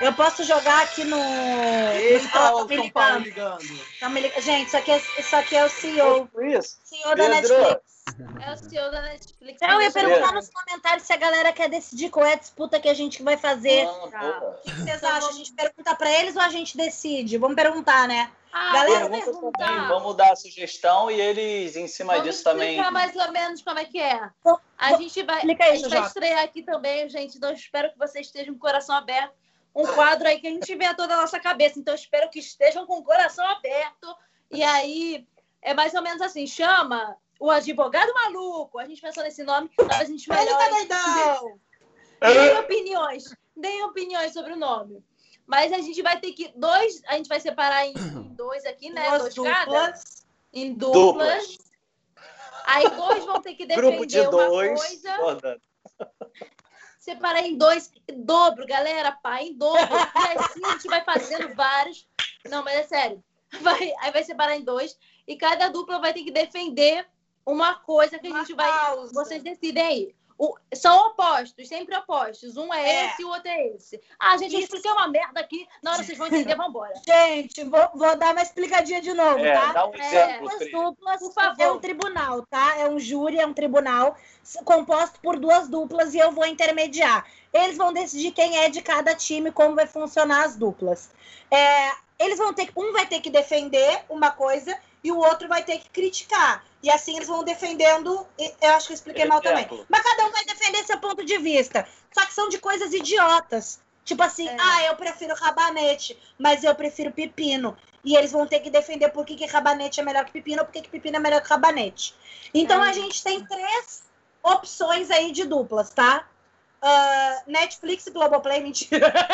eu 0.00 0.12
posso 0.12 0.44
jogar 0.44 0.82
aqui 0.82 1.04
no. 1.04 1.16
Eita, 1.16 2.52
o 2.54 2.68
São 2.68 2.90
Paulo 2.90 3.18
ligando. 3.18 3.64
Tá 3.98 4.08
me 4.08 4.20
ligando. 4.20 4.42
Gente, 4.42 4.66
isso 4.66 4.76
aqui, 4.76 4.90
é, 4.90 5.02
isso 5.18 5.36
aqui 5.36 5.56
é 5.56 5.64
o 5.64 5.68
CEO. 5.68 6.28
Isso. 6.40 6.78
CEO 6.84 7.16
da 7.16 7.28
Netflix. 7.28 7.95
É 8.40 8.52
o 8.52 8.56
CEO 8.56 8.90
da 8.90 9.02
Netflix. 9.02 9.60
Então, 9.60 9.68
eu 9.72 9.82
ia 9.82 9.90
perguntar 9.90 10.32
nos 10.32 10.48
comentários 10.48 11.06
se 11.06 11.12
a 11.12 11.16
galera 11.16 11.52
quer 11.52 11.68
decidir 11.68 12.08
qual 12.08 12.24
é 12.24 12.34
a 12.34 12.36
disputa 12.36 12.78
que 12.78 12.88
a 12.88 12.94
gente 12.94 13.22
vai 13.22 13.36
fazer. 13.36 13.84
Ah, 14.14 14.54
o 14.54 14.60
que 14.62 14.70
vocês 14.70 15.02
acham? 15.02 15.28
A 15.28 15.32
gente 15.32 15.52
pergunta 15.52 15.94
para 15.96 16.10
eles 16.10 16.36
ou 16.36 16.42
a 16.42 16.48
gente 16.48 16.76
decide? 16.76 17.36
Vamos 17.36 17.56
perguntar, 17.56 18.06
né? 18.06 18.30
Ah, 18.52 18.72
galera, 18.72 19.10
perguntar. 19.10 19.88
Vamos 19.88 20.16
dar 20.16 20.32
a 20.32 20.36
sugestão 20.36 21.10
e 21.10 21.20
eles, 21.20 21.76
em 21.76 21.88
cima 21.88 22.14
Vamos 22.14 22.28
disso, 22.28 22.44
também. 22.44 22.70
explicar 22.70 22.92
mais 22.92 23.14
ou 23.16 23.32
menos 23.32 23.60
como 23.62 23.78
é 23.78 23.84
que 23.84 24.00
é. 24.00 24.30
A 24.78 24.94
gente 24.94 25.22
vai, 25.24 25.44
isso, 25.44 25.62
a 25.62 25.74
gente 25.74 25.88
vai 25.88 26.06
estrear 26.06 26.44
aqui 26.44 26.62
também, 26.62 27.08
gente. 27.08 27.36
Então, 27.36 27.52
espero 27.52 27.90
que 27.90 27.98
vocês 27.98 28.26
estejam 28.26 28.54
com 28.54 28.58
o 28.58 28.60
coração 28.60 28.94
aberto 28.94 29.34
um 29.74 29.86
quadro 29.94 30.26
aí 30.26 30.40
que 30.40 30.46
a 30.46 30.50
gente 30.50 30.74
vê 30.74 30.94
toda 30.94 31.12
a 31.12 31.20
nossa 31.20 31.38
cabeça. 31.38 31.78
Então, 31.78 31.94
espero 31.94 32.30
que 32.30 32.38
estejam 32.38 32.86
com 32.86 32.98
o 32.98 33.04
coração 33.04 33.46
aberto. 33.46 34.16
E 34.50 34.62
aí, 34.62 35.26
é 35.60 35.74
mais 35.74 35.92
ou 35.92 36.00
menos 36.00 36.22
assim: 36.22 36.46
chama 36.46 37.14
o 37.38 37.50
advogado 37.50 38.12
maluco. 38.14 38.78
A 38.78 38.86
gente 38.86 39.00
pensou 39.00 39.22
nesse 39.22 39.42
nome, 39.42 39.70
a 39.98 40.04
gente 40.04 40.28
melhor. 40.28 40.58
Deem 42.20 42.56
opiniões, 42.58 43.24
deem 43.54 43.84
opiniões 43.84 44.32
sobre 44.32 44.54
o 44.54 44.56
nome. 44.56 45.04
Mas 45.46 45.70
a 45.70 45.78
gente 45.78 46.00
vai 46.00 46.18
ter 46.18 46.32
que. 46.32 46.48
Dois, 46.56 47.02
a 47.06 47.16
gente 47.16 47.28
vai 47.28 47.38
separar 47.38 47.86
em, 47.86 47.92
em 47.92 48.34
dois 48.34 48.64
aqui, 48.64 48.88
né? 48.90 49.06
Duas 49.10 49.20
dois 49.20 49.34
duplas. 49.34 49.54
cada. 49.54 49.94
Em 50.54 50.72
duplas. 50.72 51.02
duplas. 51.02 51.58
Aí 52.64 52.88
dois 52.88 53.24
vão 53.26 53.42
ter 53.42 53.54
que 53.54 53.66
defender 53.66 53.86
Grupo 53.86 54.06
de 54.06 54.22
dois, 54.28 54.70
uma 54.70 54.86
coisa. 54.86 55.16
Foda 55.16 55.60
separar 57.06 57.46
em 57.46 57.56
dois, 57.56 57.92
dobro, 58.16 58.66
galera, 58.66 59.12
pá, 59.12 59.40
em 59.40 59.56
dobro. 59.56 59.80
E 59.80 60.38
assim 60.38 60.64
a 60.64 60.72
gente 60.72 60.88
vai 60.88 61.04
fazendo 61.04 61.54
vários. 61.54 62.04
Não, 62.50 62.64
mas 62.64 62.74
é 62.74 62.82
sério. 62.82 63.24
Vai, 63.60 63.92
aí 64.00 64.10
vai 64.10 64.24
separar 64.24 64.56
em 64.56 64.64
dois. 64.64 64.98
E 65.24 65.36
cada 65.36 65.68
dupla 65.68 66.00
vai 66.00 66.12
ter 66.12 66.24
que 66.24 66.32
defender 66.32 67.06
uma 67.46 67.76
coisa 67.76 68.18
que 68.18 68.26
a 68.26 68.38
gente 68.38 68.52
vai. 68.54 68.96
Vocês 69.12 69.42
decidem 69.42 69.82
aí. 69.82 70.14
O, 70.38 70.54
são 70.74 71.06
opostos, 71.06 71.66
sempre 71.66 71.96
opostos. 71.96 72.58
Um 72.58 72.72
é, 72.74 72.86
é. 72.86 73.06
esse 73.06 73.22
e 73.22 73.24
o 73.24 73.28
outro 73.28 73.48
é 73.48 73.68
esse. 73.68 73.98
Ah, 74.18 74.36
gente, 74.36 74.54
eu 74.54 74.60
expliquei 74.60 74.90
uma 74.90 75.08
merda 75.08 75.40
aqui. 75.40 75.66
Na 75.82 75.92
hora 75.92 76.02
vocês 76.02 76.18
vão 76.18 76.26
entender, 76.26 76.54
vambora. 76.56 76.92
Gente, 77.06 77.64
vou, 77.64 77.88
vou 77.94 78.14
dar 78.18 78.32
uma 78.32 78.42
explicadinha 78.42 79.00
de 79.00 79.14
novo, 79.14 79.38
é, 79.38 79.54
tá? 79.54 79.72
Dá 79.72 79.86
um 79.86 79.94
exemplo, 79.94 80.50
é, 80.60 80.70
duplas, 80.70 81.20
por 81.20 81.32
favor. 81.32 81.62
É 81.62 81.70
um 81.70 81.78
tribunal, 81.78 82.46
tá? 82.50 82.76
É 82.78 82.86
um 82.86 82.98
júri, 82.98 83.38
é 83.38 83.46
um 83.46 83.54
tribunal 83.54 84.14
composto 84.64 85.18
por 85.20 85.38
duas 85.38 85.68
duplas 85.68 86.12
e 86.12 86.18
eu 86.18 86.30
vou 86.30 86.44
intermediar. 86.44 87.26
Eles 87.50 87.78
vão 87.78 87.90
decidir 87.90 88.32
quem 88.32 88.58
é 88.58 88.68
de 88.68 88.82
cada 88.82 89.14
time, 89.14 89.50
como 89.50 89.74
vai 89.74 89.86
funcionar 89.86 90.44
as 90.44 90.54
duplas. 90.54 91.10
É, 91.50 91.92
eles 92.18 92.36
vão 92.36 92.52
ter 92.52 92.70
um 92.76 92.92
vai 92.92 93.06
ter 93.06 93.20
que 93.20 93.30
defender 93.30 94.04
uma 94.10 94.30
coisa 94.30 94.76
e 95.02 95.10
o 95.10 95.18
outro 95.18 95.48
vai 95.48 95.62
ter 95.62 95.78
que 95.78 95.88
criticar. 95.88 96.62
E 96.86 96.90
assim 96.90 97.16
eles 97.16 97.26
vão 97.26 97.42
defendendo. 97.42 98.24
Eu 98.62 98.70
acho 98.70 98.86
que 98.86 98.92
eu 98.92 98.94
expliquei 98.94 99.24
mal 99.24 99.40
também. 99.40 99.66
Mas 99.88 100.02
cada 100.02 100.24
um 100.24 100.30
vai 100.30 100.44
defender 100.44 100.84
seu 100.84 101.00
ponto 101.00 101.24
de 101.24 101.36
vista. 101.36 101.84
Só 102.12 102.24
que 102.24 102.32
são 102.32 102.48
de 102.48 102.60
coisas 102.60 102.92
idiotas. 102.92 103.80
Tipo 104.04 104.22
assim, 104.22 104.48
é. 104.48 104.56
ah, 104.56 104.84
eu 104.84 104.94
prefiro 104.94 105.34
rabanete, 105.34 106.16
mas 106.38 106.62
eu 106.62 106.72
prefiro 106.76 107.10
pepino. 107.10 107.76
E 108.04 108.14
eles 108.14 108.30
vão 108.30 108.46
ter 108.46 108.60
que 108.60 108.70
defender 108.70 109.08
por 109.08 109.26
que, 109.26 109.34
que 109.34 109.46
rabanete 109.46 109.98
é 109.98 110.04
melhor 110.04 110.24
que 110.26 110.30
pepino 110.30 110.60
ou 110.60 110.64
por 110.64 110.72
que, 110.72 110.82
que 110.82 110.88
pepino 110.88 111.16
é 111.16 111.18
melhor 111.18 111.42
que 111.42 111.48
rabanete. 111.48 112.14
Então 112.54 112.84
é. 112.84 112.90
a 112.90 112.92
gente 112.92 113.20
tem 113.20 113.44
três 113.44 114.04
opções 114.40 115.10
aí 115.10 115.32
de 115.32 115.44
duplas, 115.44 115.90
tá? 115.90 116.24
Uh, 116.80 117.50
Netflix 117.50 118.06
e 118.06 118.12
Globoplay, 118.12 118.60
mentira. 118.60 119.12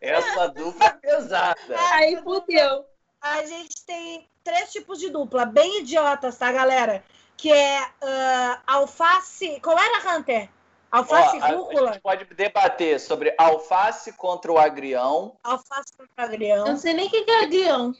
Essa 0.00 0.48
dupla 0.48 0.86
é 0.86 0.90
pesada. 0.92 1.76
Aí 1.92 2.16
fudeu. 2.22 2.86
A 3.22 3.46
gente 3.46 3.86
tem 3.86 4.28
três 4.42 4.72
tipos 4.72 4.98
de 4.98 5.08
dupla, 5.08 5.44
bem 5.44 5.80
idiotas, 5.80 6.36
tá, 6.36 6.50
galera? 6.50 7.04
Que 7.36 7.52
é 7.52 7.80
uh, 7.80 8.62
alface. 8.66 9.60
Qual 9.60 9.78
era, 9.78 10.16
Hunter? 10.16 10.50
Alface 10.90 11.38
Ó, 11.40 11.46
rúcula? 11.46 11.90
A 11.90 11.92
gente 11.92 12.02
pode 12.02 12.24
debater 12.26 12.98
sobre 12.98 13.34
alface 13.38 14.12
contra 14.12 14.52
o 14.52 14.58
agrião. 14.58 15.36
Alface 15.44 15.96
contra 15.96 16.12
o 16.18 16.22
agrião. 16.22 16.66
Eu 16.66 16.72
não 16.72 16.76
sei 16.76 16.94
nem 16.94 17.06
o 17.06 17.10
que 17.10 17.24
é 17.30 17.44
agrião. 17.44 17.94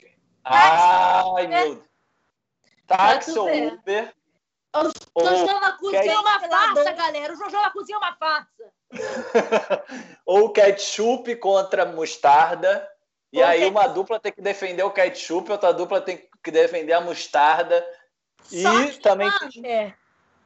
Ai, 0.44 1.46
meu 1.46 1.74
Deus. 1.76 1.84
Táxi 2.86 3.38
ou 3.38 3.48
Uber. 3.48 4.12
O 5.14 5.24
Jojo 5.24 5.60
na 5.60 5.72
cozinha 5.72 6.12
é 6.12 6.18
uma 6.18 6.40
farsa, 6.40 6.92
galera. 6.92 7.32
O 7.32 7.36
Jojo 7.36 7.56
na 7.56 7.70
cozinha 7.70 7.96
é 7.96 7.98
uma 7.98 8.16
farsa. 8.16 8.72
ou 10.26 10.50
ketchup 10.50 11.36
contra 11.36 11.86
mostarda. 11.86 12.91
E 13.32 13.42
aí 13.42 13.64
uma 13.66 13.86
dupla 13.86 14.20
tem 14.20 14.30
que 14.30 14.42
defender 14.42 14.82
o 14.82 14.90
ketchup, 14.90 15.50
outra 15.50 15.72
dupla 15.72 16.00
tem 16.00 16.28
que 16.42 16.50
defender 16.50 16.92
a 16.92 17.00
mostarda. 17.00 17.84
Só 18.42 18.80
e 18.80 18.92
também. 18.98 19.30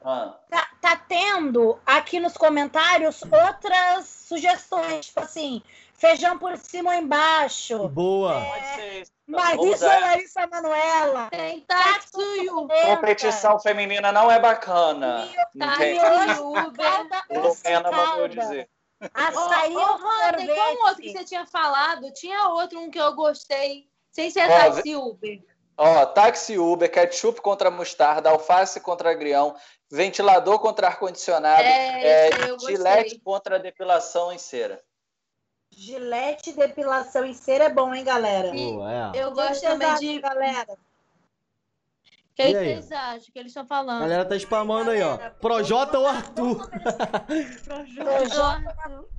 Ah. 0.05 0.39
Tá, 0.49 0.69
tá 0.81 0.97
tendo 0.97 1.81
aqui 1.85 2.21
nos 2.21 2.35
comentários 2.35 3.23
outras 3.23 4.07
sugestões, 4.07 5.07
tipo 5.07 5.19
assim, 5.19 5.61
feijão 5.95 6.39
por 6.39 6.57
cima 6.59 6.91
ou 6.93 6.97
embaixo. 6.97 7.89
Boa. 7.89 8.39
É, 8.39 8.51
Pode 8.51 8.75
ser 8.77 9.03
isso. 9.03 9.13
Marisa 9.27 9.89
Larissa 9.89 10.47
Manuela. 10.47 11.29
Tem 11.31 11.61
Tatsuyu. 11.63 12.69
Competição 12.69 13.59
feminina 13.59 14.13
não 14.13 14.31
é 14.31 14.39
bacana. 14.39 15.29
Tatsuyu. 15.59 16.63
Lumena 17.31 17.91
mandou 17.91 18.29
dizer. 18.29 18.69
Açaí 19.13 19.77
oh, 19.77 19.81
oh, 19.81 19.97
Rony, 19.97 20.47
qual 20.47 20.89
outro 20.89 21.03
que 21.03 21.13
você 21.13 21.25
tinha 21.25 21.47
falado? 21.47 22.11
Tinha 22.13 22.49
outro 22.49 22.81
um 22.81 22.91
que 22.91 22.99
eu 22.99 23.15
gostei. 23.15 23.89
Sem 24.11 24.31
ser 24.31 24.45
oh, 24.45 24.49
táxi 24.49 24.97
Uber. 24.97 25.45
Ó, 25.77 26.07
táxi 26.07 26.59
Uber, 26.59 26.91
ketchup 26.91 27.41
contra 27.43 27.71
mostarda, 27.71 28.31
alface 28.31 28.81
contra 28.81 29.11
agrião, 29.11 29.55
ventilador 29.91 30.59
contra 30.59 30.87
ar-condicionado, 30.87 31.63
é, 31.63 32.29
é, 32.29 32.59
gilete 32.59 33.19
contra 33.19 33.59
depilação 33.59 34.33
em 34.33 34.39
cera. 34.39 34.83
Gilete, 35.71 36.53
depilação 36.53 37.27
em 37.27 37.35
cera 37.35 37.65
é 37.65 37.69
bom, 37.69 37.93
hein, 37.93 38.05
galera? 38.05 38.49
É. 38.49 39.23
Eu 39.23 39.33
gosto 39.33 39.61
também 39.61 39.95
de. 39.97 40.19
Galera. 40.21 40.79
O 42.39 42.43
que, 42.43 42.53
vocês 42.53 42.93
acham 42.93 43.33
que 43.33 43.39
eles 43.39 43.51
estão 43.51 43.67
falando? 43.67 43.97
A 43.97 44.09
galera 44.09 44.25
tá 44.27 44.37
spamando 44.37 44.91
aí, 44.91 45.01
ó. 45.01 45.17
Projota 45.41 45.99
ou 45.99 46.07
Arthur? 46.07 46.71
Projota. 47.65 48.77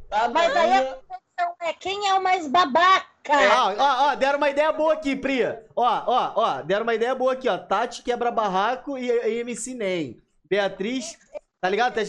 Tá 0.08 0.30
Mas 0.30 0.56
aí 0.56 0.72
a 0.72 0.84
competição 0.84 1.56
é 1.62 1.74
quem 1.74 2.08
é 2.10 2.14
o 2.14 2.22
mais 2.22 2.48
babaca. 2.48 3.08
É. 3.28 3.50
Ó, 3.50 3.74
ó, 3.76 4.12
ó, 4.12 4.16
deram 4.16 4.38
uma 4.38 4.52
ideia 4.52 4.72
boa 4.72 4.94
aqui, 4.94 5.16
Pri. 5.16 5.44
Ó, 5.76 6.04
ó, 6.06 6.34
ó, 6.36 6.62
deram 6.62 6.84
uma 6.84 6.94
ideia 6.94 7.16
boa 7.16 7.34
aqui, 7.34 7.50
ó. 7.50 7.58
Tati 7.58 8.04
quebra 8.04 8.30
barraco 8.30 9.00
e, 9.00 9.10
e 9.10 9.40
MC 9.40 9.74
Nem. 9.74 10.22
Beatriz, 10.48 11.18
tá 11.60 11.68
ligado? 11.70 11.96
Tá... 11.96 12.02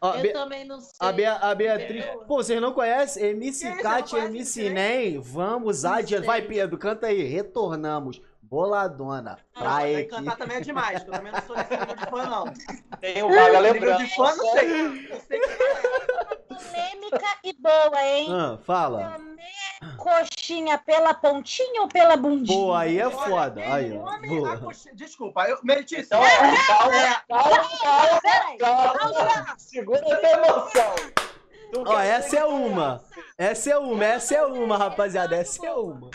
Ó, 0.00 0.16
eu 0.16 0.22
Be... 0.22 0.32
também 0.32 0.64
não 0.64 0.80
sei. 0.80 0.90
A, 0.98 1.12
Be... 1.12 1.24
a 1.24 1.54
Beatriz. 1.54 2.04
Pô, 2.26 2.42
vocês 2.42 2.60
não 2.60 2.72
conhecem? 2.72 3.24
MC 3.24 3.76
Cat, 3.76 4.14
MC 4.16 4.68
Nem. 4.68 5.20
Vamos 5.20 5.84
adiante. 5.84 6.26
Vai, 6.26 6.42
Pedro, 6.42 6.76
canta 6.76 7.06
aí. 7.06 7.22
Retornamos. 7.22 8.20
Boladona. 8.52 9.38
Pra 9.54 9.76
ah, 9.76 9.90
equipe. 9.90 10.10
cantar 10.10 10.36
também 10.36 10.58
é 10.58 10.60
demais, 10.60 11.00
eu 11.00 11.10
também 11.10 11.32
não 11.32 11.40
sou 11.40 11.56
nesse 11.56 11.70
nível 11.74 11.96
de 11.96 12.04
fã, 12.04 12.26
não. 12.26 12.44
Tem 13.00 13.22
o 13.22 13.28
Vaga 13.30 13.58
lembrando. 13.60 14.04
de 14.04 14.14
fã, 14.14 14.36
não 14.36 14.52
sei. 14.52 15.10
É. 15.30 15.40
Polêmica 16.48 17.38
e 17.44 17.52
boa, 17.54 18.04
hein? 18.04 18.28
Ah, 18.30 18.58
fala. 18.58 19.12
Comer 19.12 19.42
coxinha 19.96 20.76
pela 20.76 21.14
pontinha 21.14 21.80
ou 21.80 21.88
pela 21.88 22.14
bundinha? 22.14 22.58
Pô, 22.58 22.74
aí 22.74 23.00
é 23.00 23.10
foda. 23.10 23.62
Aí, 23.72 23.98
ó. 23.98 24.70
Desculpa, 24.92 25.48
eu, 25.48 25.58
Meritícia. 25.62 26.04
Então, 26.04 26.20
calma, 26.20 27.22
calma, 27.26 27.68
calma, 27.80 28.20
calma, 28.58 28.98
calma. 28.98 29.54
Segura 29.56 30.02
a 30.04 30.32
emoção. 30.32 30.94
Ó, 31.86 31.98
essa 31.98 32.36
é 32.36 32.44
uma. 32.44 33.02
Essa 33.38 33.70
é 33.70 33.78
uma, 33.78 34.04
essa 34.04 34.34
é 34.34 34.44
uma, 34.44 34.76
rapaziada. 34.76 35.36
Essa 35.36 35.66
é 35.66 35.72
uma. 35.72 36.10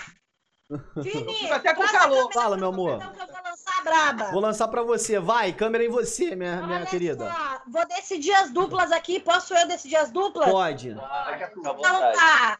Vini, 0.98 1.50
até 1.52 1.74
com 1.74 1.84
calor. 1.88 2.32
Fala, 2.34 2.58
meu 2.58 2.70
amor. 2.70 2.96
Então, 2.96 3.14
eu 3.14 3.28
vou 3.28 3.44
lançar 3.44 3.84
braba. 3.84 4.32
Vou 4.32 4.42
lançar 4.42 4.68
pra 4.68 4.84
você. 4.84 5.18
Vai, 5.20 5.54
câmera 5.54 5.86
em 5.86 5.90
você, 5.90 6.36
minha, 6.36 6.62
minha 6.68 6.86
querida. 6.86 7.32
Só, 7.32 7.62
vou 7.68 7.88
decidir 7.88 8.34
as 8.34 8.52
duplas 8.52 8.92
aqui. 8.92 9.20
Posso 9.20 9.54
eu 9.54 9.68
decidir 9.68 9.96
as 9.96 10.12
duplas? 10.12 10.50
Pode. 10.50 10.90
então 10.90 11.82
tá. 11.82 12.60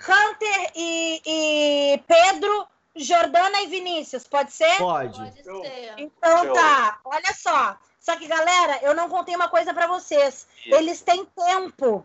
Hunter 0.00 0.72
e, 0.74 1.22
e 1.24 2.02
Pedro, 2.06 2.66
Jordana 2.96 3.62
e 3.62 3.68
Vinícius, 3.68 4.26
pode 4.26 4.52
ser? 4.52 4.76
Pode. 4.76 5.18
Pode 5.18 5.42
ser. 5.42 5.94
Então 5.96 6.52
tá. 6.52 6.98
Olha 7.04 7.34
só. 7.34 7.78
Só 8.00 8.16
que, 8.16 8.26
galera, 8.26 8.80
eu 8.82 8.94
não 8.94 9.08
contei 9.08 9.34
uma 9.34 9.48
coisa 9.48 9.72
para 9.72 9.86
vocês. 9.86 10.46
Eles 10.66 11.00
têm 11.00 11.24
tempo 11.24 12.04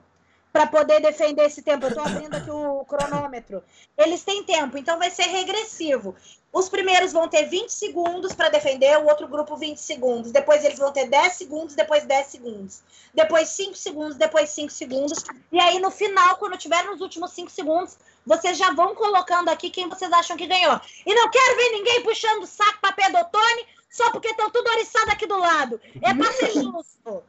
para 0.52 0.68
poder 0.68 1.02
defender 1.02 1.46
esse 1.46 1.62
tempo. 1.62 1.86
Eu 1.86 1.90
estou 1.90 2.04
abrindo 2.04 2.36
aqui 2.36 2.50
o 2.50 2.84
cronômetro. 2.86 3.64
Eles 3.98 4.24
têm 4.24 4.44
tempo, 4.44 4.78
então 4.78 4.98
vai 4.98 5.12
ser 5.12 5.24
regressivo. 5.24 6.16
Os 6.52 6.68
primeiros 6.68 7.14
vão 7.14 7.28
ter 7.28 7.46
20 7.46 7.70
segundos 7.70 8.34
para 8.34 8.50
defender, 8.50 8.98
o 8.98 9.06
outro 9.06 9.28
grupo 9.28 9.56
20 9.56 9.78
segundos. 9.78 10.32
Depois 10.32 10.66
eles 10.66 10.80
vão 10.80 10.92
ter 10.92 11.08
10 11.08 11.34
segundos, 11.34 11.76
depois 11.76 12.06
10 12.06 12.28
segundos. 12.28 12.82
Depois 13.14 13.50
5 13.50 13.76
segundos, 13.76 14.16
depois 14.16 14.50
5 14.50 14.72
segundos. 14.72 15.24
E 15.52 15.60
aí 15.60 15.80
no 15.80 15.92
final, 15.92 16.38
quando 16.38 16.58
tiver 16.58 16.84
nos 16.86 17.02
últimos 17.02 17.32
5 17.34 17.52
segundos, 17.52 17.98
vocês 18.26 18.58
já 18.58 18.72
vão 18.72 18.96
colocando 18.96 19.50
aqui 19.50 19.70
quem 19.70 19.88
vocês 19.88 20.12
acham 20.12 20.36
que 20.36 20.48
ganhou. 20.48 20.82
E 21.06 21.14
não 21.14 21.30
quero 21.30 21.56
ver 21.56 21.70
ninguém 21.72 22.04
puxando 22.04 22.44
o 22.44 22.48
saco 22.48 22.80
para 22.82 22.94
Pedotone 22.94 23.68
só 23.90 24.12
porque 24.12 24.30
estão 24.30 24.50
tudo 24.50 24.70
oriçado 24.70 25.12
aqui 25.12 25.26
do 25.26 25.38
lado. 25.38 25.82
É 26.02 26.14
pra 26.14 26.32
ser 26.32 26.52
justo. 26.52 27.24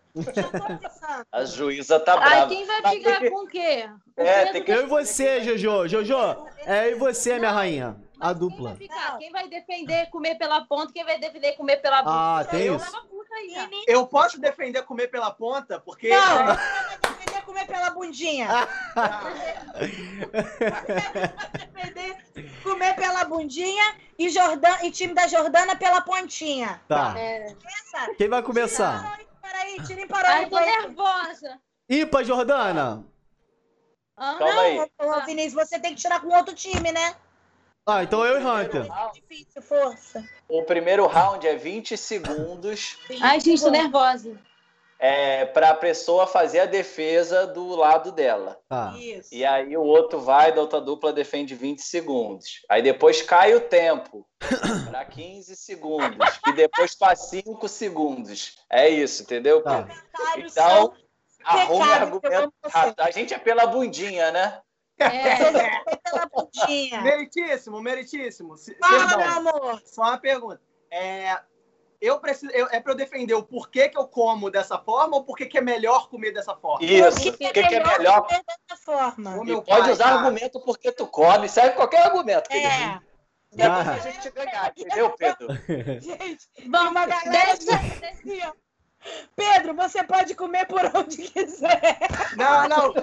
A 1.32 1.44
juíza 1.44 1.98
tá 1.98 2.16
brava. 2.16 2.34
Aí 2.34 2.48
quem 2.48 2.66
vai 2.66 2.94
ficar 2.94 3.20
que... 3.20 3.30
com 3.30 3.44
o 3.44 3.46
quê? 3.46 3.88
O 4.16 4.20
é, 4.20 4.52
tem 4.52 4.62
que... 4.62 4.70
Eu 4.70 4.82
e 4.82 4.86
você, 4.86 5.42
Jojo. 5.42 5.88
Jojo, 5.88 6.46
é 6.66 6.88
eu 6.88 6.92
e 6.92 6.94
você, 6.96 7.38
minha 7.38 7.50
rainha. 7.50 7.96
A 8.20 8.34
dupla. 8.34 8.76
Quem 8.76 8.86
vai, 8.86 8.98
ficar? 8.98 9.18
quem 9.18 9.32
vai 9.32 9.48
defender 9.48 10.10
comer 10.10 10.34
pela 10.34 10.66
ponta? 10.66 10.92
Quem 10.92 11.04
vai 11.04 11.18
defender 11.18 11.52
comer 11.52 11.78
pela 11.78 12.02
ponta? 12.02 12.10
Ah, 12.10 12.44
tem 12.44 12.74
isso. 12.74 12.84
Eu 13.86 14.06
posso 14.06 14.38
defender 14.38 14.82
comer 14.82 15.08
pela 15.08 15.30
ponta, 15.30 15.80
porque. 15.80 16.10
Não, 16.10 16.46
defender 16.46 16.89
comer 17.50 17.66
pela 17.66 17.90
bundinha. 17.90 18.48
defender 21.74 22.16
comer 22.62 22.94
pela 22.94 23.24
bundinha 23.24 23.94
e, 24.18 24.28
Jordan, 24.28 24.76
e 24.82 24.90
time 24.90 25.14
da 25.14 25.26
Jordana 25.26 25.76
pela 25.76 26.00
pontinha. 26.00 26.80
Tá. 26.86 27.14
É. 27.18 27.54
Quem 28.16 28.28
vai 28.28 28.42
começar? 28.42 29.18
Peraí, 29.42 29.76
tira 29.84 30.06
parou. 30.06 30.30
Ai, 30.30 30.48
tô 30.48 30.60
nervosa. 30.60 31.60
Ipa, 31.88 32.22
Jordana. 32.22 33.04
Ah, 34.16 34.36
Calma 34.38 34.88
não. 34.98 35.18
Ô, 35.18 35.24
Vinícius, 35.24 35.54
você 35.54 35.78
tem 35.78 35.94
que 35.94 36.00
tirar 36.00 36.20
com 36.20 36.28
outro 36.28 36.54
time, 36.54 36.92
né? 36.92 37.16
Ah, 37.86 38.04
então 38.04 38.24
eu 38.24 38.40
e 38.40 38.44
Hunter. 38.44 38.86
É 38.86 39.10
difícil, 39.12 39.62
força. 39.62 40.22
O 40.46 40.62
primeiro 40.62 41.06
round 41.06 41.44
é 41.46 41.56
20 41.56 41.96
segundos. 41.96 42.98
20 43.08 43.22
Ai, 43.22 43.40
gente, 43.40 43.62
tô 43.62 43.70
nervosa. 43.70 44.38
É, 45.00 45.46
para 45.46 45.70
a 45.70 45.74
pessoa 45.74 46.26
fazer 46.26 46.60
a 46.60 46.66
defesa 46.66 47.46
do 47.46 47.74
lado 47.74 48.12
dela. 48.12 48.60
Tá. 48.68 48.94
Isso. 48.98 49.34
E 49.34 49.46
aí 49.46 49.74
o 49.74 49.82
outro 49.82 50.20
vai, 50.20 50.52
da 50.52 50.60
outra 50.60 50.78
dupla 50.78 51.10
defende 51.10 51.54
20 51.54 51.80
segundos. 51.80 52.60
Aí 52.68 52.82
depois 52.82 53.22
cai 53.22 53.54
o 53.54 53.62
tempo 53.62 54.28
para 54.90 55.02
15 55.06 55.56
segundos. 55.56 56.40
E 56.46 56.52
depois 56.52 56.94
para 56.94 57.16
5 57.16 57.66
segundos. 57.66 58.58
É 58.70 58.90
isso, 58.90 59.22
entendeu? 59.22 59.62
Tá. 59.62 59.84
Comentários 59.84 60.52
Então, 60.52 60.92
arrume 61.44 61.92
argumento 61.92 62.52
rápido. 62.64 63.00
A 63.00 63.10
gente 63.10 63.32
é 63.32 63.38
pela 63.38 63.66
bundinha, 63.66 64.30
né? 64.30 64.60
É, 64.98 65.36
Foi 65.82 65.96
pela 65.96 66.28
pontinha. 66.28 67.00
Meritíssimo, 67.00 67.80
meritíssimo. 67.80 68.54
Fala, 68.78 69.16
meu 69.16 69.50
amor. 69.50 69.82
só 69.86 70.02
uma 70.02 70.18
pergunta. 70.18 70.60
É, 70.90 71.40
eu 72.00 72.18
preciso, 72.18 72.50
eu- 72.52 72.68
é 72.70 72.80
para 72.80 72.92
eu 72.92 72.96
defender 72.96 73.34
o 73.34 73.42
porquê 73.42 73.88
que 73.88 73.98
eu 73.98 74.06
como 74.06 74.50
dessa 74.50 74.78
forma 74.78 75.16
ou 75.16 75.24
porquê 75.24 75.46
que 75.46 75.58
é 75.58 75.60
melhor 75.60 76.08
comer 76.08 76.32
dessa 76.32 76.54
forma? 76.56 76.84
Isso. 76.84 77.16
Porque 77.32 77.46
O 77.48 77.52
que, 77.52 77.62
que 77.68 77.74
é 77.74 77.84
melhor? 77.84 78.22
comer 78.26 78.42
dessa 78.68 78.82
forma. 78.82 79.34
E 79.44 79.46
pode 79.54 79.64
pai, 79.66 79.90
usar 79.92 80.04
cara. 80.04 80.16
argumento 80.16 80.60
porque 80.60 80.90
tu 80.92 81.06
come. 81.06 81.48
Serve 81.48 81.74
qualquer 81.76 82.06
argumento, 82.06 82.48
querido. 82.48 82.68
É. 82.68 83.00
É 83.58 83.66
Ah. 83.66 83.82
pra 83.84 83.98
gente 83.98 84.30
ganhar, 84.30 84.72
entendeu, 84.76 85.10
Pedro? 85.10 85.48
Gente, 86.00 86.48
vamos, 86.68 86.90
uma 86.92 87.04
galera 87.04 87.56
deixa, 87.56 87.74
assim. 87.74 88.40
Pedro, 89.34 89.74
você 89.74 90.04
pode 90.04 90.34
comer 90.36 90.66
por 90.66 90.80
onde 90.94 91.16
quiser. 91.28 91.98
Não, 92.36 92.68
não. 92.68 92.94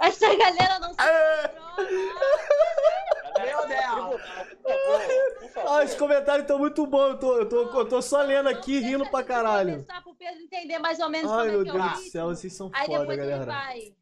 essa 0.00 0.34
galera 0.34 0.78
não 0.78 0.90
se 0.94 0.96
Meu 3.42 3.66
Deus. 3.68 4.20
Por 4.62 5.50
favor. 5.50 5.70
Ah, 5.80 5.84
os 5.84 5.94
comentários 5.94 6.42
estão 6.42 6.58
muito 6.58 6.86
bons. 6.86 7.08
Eu 7.10 7.18
tô, 7.18 7.38
eu, 7.38 7.48
tô, 7.48 7.78
eu 7.80 7.88
tô 7.88 8.02
só 8.02 8.22
lendo 8.22 8.48
aqui, 8.48 8.78
rindo 8.78 9.08
pra 9.10 9.22
caralho. 9.22 9.72
começar 9.72 10.02
pro 10.02 10.14
Pedro 10.14 10.40
entender 10.42 10.78
mais 10.78 10.98
ou 11.00 11.08
menos 11.08 11.30
Ai, 11.30 11.38
como 11.38 11.50
meu 11.50 11.60
é 11.60 11.64
que 11.64 11.70
é 11.70 11.72
o 11.72 11.82
Deus 11.82 11.92
do 12.04 12.10
céu, 12.10 12.26
vocês 12.28 12.52
são 12.54 12.70
Aí 12.72 12.86
foda, 12.86 12.98
depois 13.00 13.18
ele 13.18 13.28
galera. 13.28 13.44
vai. 13.52 13.94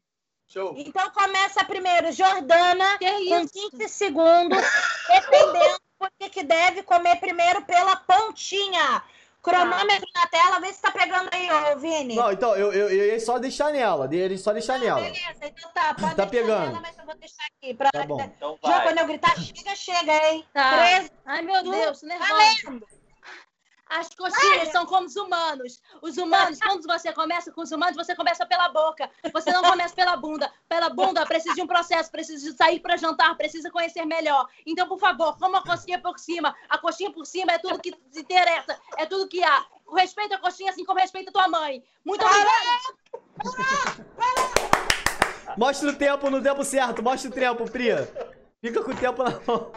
Show. 0.47 0.73
Então 0.77 1.09
começa 1.11 1.63
primeiro 1.63 2.11
Jordana 2.11 2.97
Que 2.97 3.09
com 3.09 3.39
isso? 3.39 3.69
15 3.71 3.87
segundos, 3.89 4.57
defendendo 5.07 5.79
porque 5.97 6.29
que 6.29 6.43
deve 6.43 6.83
comer 6.83 7.17
primeiro 7.19 7.61
pela 7.63 7.95
pontinha. 7.95 9.03
Cronômetro 9.41 10.07
na 10.15 10.27
tela, 10.27 10.59
vê 10.59 10.71
se 10.71 10.81
tá 10.81 10.91
pegando 10.91 11.29
aí, 11.33 11.49
ô 11.73 11.77
Vini. 11.79 12.15
Não, 12.15 12.31
então, 12.31 12.55
eu, 12.55 12.71
eu, 12.71 12.89
eu 12.89 13.05
ia 13.13 13.19
só 13.19 13.39
deixar 13.39 13.71
nela. 13.71 14.07
Ia 14.13 14.37
só 14.37 14.53
deixar 14.53 14.77
Não, 14.77 14.85
nela. 14.85 15.01
Beleza, 15.01 15.39
então 15.41 15.71
tá, 15.73 15.93
pode 15.99 16.15
Tá 16.15 16.25
deixar 16.25 16.27
pegando. 16.29 16.65
nela, 16.67 16.79
mas 16.81 16.97
eu 16.97 17.05
vou 17.05 17.15
deixar 17.15 17.43
aqui. 17.57 17.73
Pra... 17.73 17.89
Tá 17.91 18.03
bom. 18.05 18.21
Então 18.21 18.59
Já 18.63 18.69
vai. 18.69 18.83
quando 18.83 18.97
eu 18.99 19.07
gritar, 19.07 19.35
chega, 19.39 19.75
chega, 19.75 20.29
hein? 20.29 20.45
Tá. 20.53 20.77
Três, 20.77 21.11
Ai, 21.25 21.41
meu 21.41 21.63
Deus, 21.63 22.03
nervosa. 22.03 22.33
valendo. 22.33 22.87
As 23.91 24.07
coxinhas 24.07 24.69
são 24.69 24.85
como 24.85 25.05
os 25.05 25.17
humanos. 25.17 25.81
Os 26.01 26.17
humanos, 26.17 26.59
quando 26.59 26.87
você 26.87 27.11
começa 27.11 27.51
com 27.51 27.61
os 27.61 27.71
humanos, 27.73 27.97
você 27.97 28.15
começa 28.15 28.45
pela 28.45 28.69
boca. 28.69 29.09
Você 29.33 29.51
não 29.51 29.61
começa 29.61 29.93
pela 29.93 30.15
bunda. 30.15 30.49
Pela 30.69 30.89
bunda 30.89 31.25
precisa 31.25 31.53
de 31.53 31.61
um 31.61 31.67
processo, 31.67 32.09
precisa 32.09 32.49
de 32.49 32.55
sair 32.55 32.79
para 32.79 32.95
jantar, 32.95 33.35
precisa 33.35 33.69
conhecer 33.69 34.05
melhor. 34.05 34.47
Então, 34.65 34.87
por 34.87 34.97
favor, 34.97 35.37
coma 35.37 35.59
a 35.59 35.63
coxinha 35.63 36.01
por 36.01 36.17
cima. 36.17 36.55
A 36.69 36.77
coxinha 36.77 37.11
por 37.11 37.25
cima 37.25 37.51
é 37.51 37.57
tudo 37.57 37.81
que 37.81 37.91
te 37.91 38.19
interessa, 38.19 38.79
é 38.97 39.05
tudo 39.05 39.27
que 39.27 39.43
há. 39.43 39.65
Respeita 39.93 40.35
a 40.35 40.39
coxinha 40.39 40.71
assim 40.71 40.85
como 40.85 40.97
respeita 40.97 41.29
a 41.29 41.33
tua 41.33 41.49
mãe. 41.49 41.83
Muito 42.05 42.25
obrigada. 42.25 42.51
Mostra 45.57 45.89
o 45.89 45.95
tempo 45.95 46.29
no 46.29 46.41
tempo 46.41 46.63
certo. 46.63 47.03
Mostra 47.03 47.29
o 47.29 47.33
tempo, 47.33 47.69
Pri. 47.69 47.89
Fica 48.61 48.81
com 48.81 48.91
o 48.91 48.95
tempo 48.95 49.21
na 49.21 49.31
mão. 49.45 49.73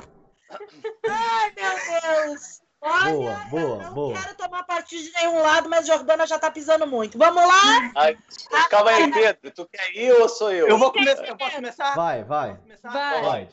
Ai, 1.09 1.53
meu 1.57 2.29
Deus. 2.29 2.64
Olha, 2.87 3.13
Boa, 3.15 3.35
boa, 3.49 3.63
eu 3.63 3.79
não 3.79 3.95
boa. 3.95 4.21
quero 4.21 4.35
tomar 4.35 4.63
partido 4.65 5.03
de 5.05 5.13
nenhum 5.15 5.41
lado, 5.43 5.71
mas 5.71 5.87
Jordana 5.87 6.27
já 6.27 6.39
tá 6.39 6.51
pisando 6.51 6.87
muito. 6.87 7.17
Vamos 7.17 7.43
lá? 7.43 7.91
Ai, 7.97 8.17
calma 8.69 8.91
aí, 8.91 9.11
Pedro. 9.11 9.51
Tu 9.51 9.67
quer 9.73 9.97
ir 9.97 10.13
ou 10.13 10.29
sou 10.29 10.53
eu? 10.53 10.69
Eu 10.69 10.77
vou 10.77 10.93
começar. 10.93 11.25
Eu 11.25 11.37
posso 11.37 11.57
começar? 11.57 11.95
Vai, 11.95 12.23
vai. 12.25 12.57
Começar? 12.59 12.91
Vai. 12.91 13.23
Vai. 13.23 13.49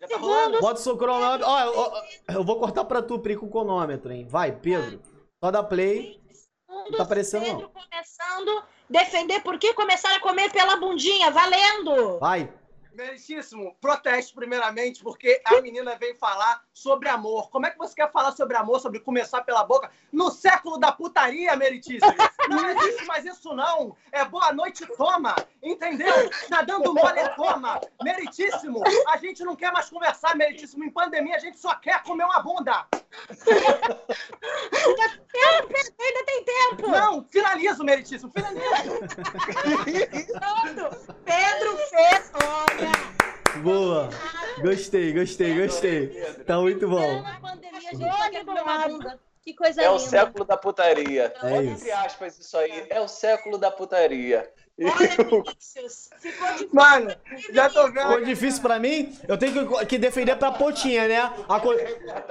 Já 0.00 0.08
tá 0.08 0.16
rolando? 0.16 0.60
Bota 0.60 0.80
o 0.80 0.82
seu 0.82 0.96
cronômetro. 0.96 1.46
Ó, 1.46 1.60
eu- 1.60 2.34
eu 2.36 2.44
vou 2.44 2.58
cortar 2.58 2.84
pra 2.84 3.00
tu, 3.00 3.20
Pri, 3.20 3.36
com 3.36 3.46
o 3.46 3.50
cronômetro, 3.50 4.10
hein? 4.12 4.26
Vai, 4.28 4.50
Pedro. 4.50 5.00
Só 5.42 5.50
dá 5.52 5.62
play. 5.62 6.20
Segundos, 6.66 6.96
tá 6.96 7.02
aparecendo, 7.04 7.44
Pedro 7.44 7.70
começando. 7.70 8.64
Defender 8.90 9.40
por 9.42 9.58
que 9.58 9.72
começaram 9.74 10.16
a 10.16 10.20
comer 10.20 10.50
pela 10.50 10.74
bundinha. 10.76 11.30
Valendo! 11.30 12.18
Vai. 12.18 12.52
Meritíssimo, 12.94 13.74
protesto 13.80 14.34
primeiramente, 14.34 15.02
porque 15.02 15.40
a 15.44 15.60
menina 15.60 15.96
veio 15.96 16.14
falar 16.14 16.62
sobre 16.72 17.08
amor. 17.08 17.50
Como 17.50 17.66
é 17.66 17.70
que 17.70 17.78
você 17.78 17.94
quer 17.94 18.10
falar 18.10 18.32
sobre 18.32 18.56
amor, 18.56 18.80
sobre 18.80 19.00
começar 19.00 19.42
pela 19.42 19.64
boca? 19.64 19.90
No 20.12 20.30
século 20.30 20.78
da 20.78 20.92
putaria, 20.92 21.56
Meritíssimo. 21.56 22.12
Não 22.48 22.70
existe 22.70 23.04
mais 23.06 23.24
isso, 23.24 23.54
não. 23.54 23.96
É 24.10 24.24
boa 24.24 24.52
noite, 24.52 24.86
toma. 24.96 25.34
Entendeu? 25.62 26.30
Tá 26.48 26.62
dando 26.62 26.92
mole, 26.92 27.28
toma. 27.36 27.80
Meritíssimo, 28.02 28.82
a 29.08 29.16
gente 29.16 29.44
não 29.44 29.54
quer 29.56 29.72
mais 29.72 29.88
conversar, 29.88 30.36
Meritíssimo. 30.36 30.84
Em 30.84 30.90
pandemia, 30.90 31.36
a 31.36 31.40
gente 31.40 31.58
só 31.58 31.74
quer 31.76 32.02
comer 32.02 32.24
uma 32.24 32.40
bunda. 32.40 32.86
Pedro, 35.32 35.76
ainda 36.00 36.24
tem 36.24 36.44
tempo! 36.44 36.90
Não, 36.90 37.24
finalizo, 37.24 37.84
Meritíssimo, 37.84 38.32
finalizo. 38.32 38.62
Pronto. 40.32 41.14
Pedro 41.24 41.76
fez. 41.76 42.32
Olha! 42.34 43.60
Boa. 43.62 44.08
Gostei, 44.62 45.12
gostei, 45.12 45.54
gostei. 45.60 46.08
Tá 46.46 46.58
muito 46.58 46.88
bom. 46.88 47.22
Pandemia, 47.40 47.78
a 47.78 47.80
gente 47.80 47.98
só 47.98 48.30
quer 48.30 48.44
comer 48.44 48.62
uma 48.62 48.88
bunda. 48.88 49.20
Que 49.42 49.52
coisa 49.54 49.82
É 49.82 49.90
o 49.90 49.96
linda. 49.96 50.08
século 50.08 50.44
da 50.44 50.56
putaria. 50.56 51.24
É 51.24 51.40
Bota 51.50 51.62
isso. 51.62 51.72
entre 51.72 51.90
aspas 51.92 52.38
isso 52.38 52.56
aí. 52.56 52.86
É 52.88 53.00
o 53.00 53.08
século 53.08 53.58
da 53.58 53.70
putaria. 53.72 54.48
Olha, 54.80 54.90
Vinícius. 55.42 56.10
Ficou 56.18 56.46
difícil. 56.48 56.70
Mano, 56.72 57.14
já 57.52 57.68
tô 57.68 57.86
Ficou 57.88 58.08
vendo. 58.08 58.24
difícil 58.24 58.62
pra 58.62 58.78
mim? 58.78 59.18
Eu 59.28 59.36
tenho 59.36 59.68
que, 59.78 59.86
que 59.86 59.98
defender 59.98 60.36
pra 60.36 60.52
pontinha, 60.52 61.08
né? 61.08 61.20
A 61.48 61.58
co- 61.60 61.74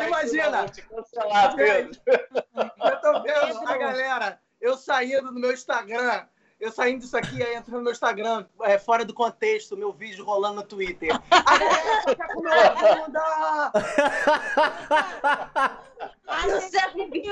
Imagina. 0.08 0.68
Te 0.70 0.82
cancelar, 0.84 1.54
Pedro. 1.56 2.00
Eu 2.06 3.02
tô 3.02 3.22
vendo 3.24 3.68
a 3.70 3.78
galera, 3.78 4.40
eu 4.60 4.78
saindo 4.78 5.32
do 5.34 5.40
meu 5.40 5.52
Instagram, 5.52 6.26
eu 6.60 6.72
saindo 6.72 7.02
disso 7.02 7.18
aqui, 7.18 7.42
aí 7.44 7.56
entrando 7.56 7.78
no 7.78 7.84
meu 7.84 7.92
Instagram, 7.92 8.46
é, 8.64 8.78
fora 8.80 9.04
do 9.06 9.14
contexto, 9.14 9.76
meu 9.78 9.92
vídeo 9.92 10.24
rolando 10.26 10.56
no 10.56 10.64
Twitter. 10.64 11.12
A 11.30 11.58
galera 11.58 12.16
quer 12.16 12.28
comer 12.34 12.54
a 12.54 12.70
bunda! 12.96 13.72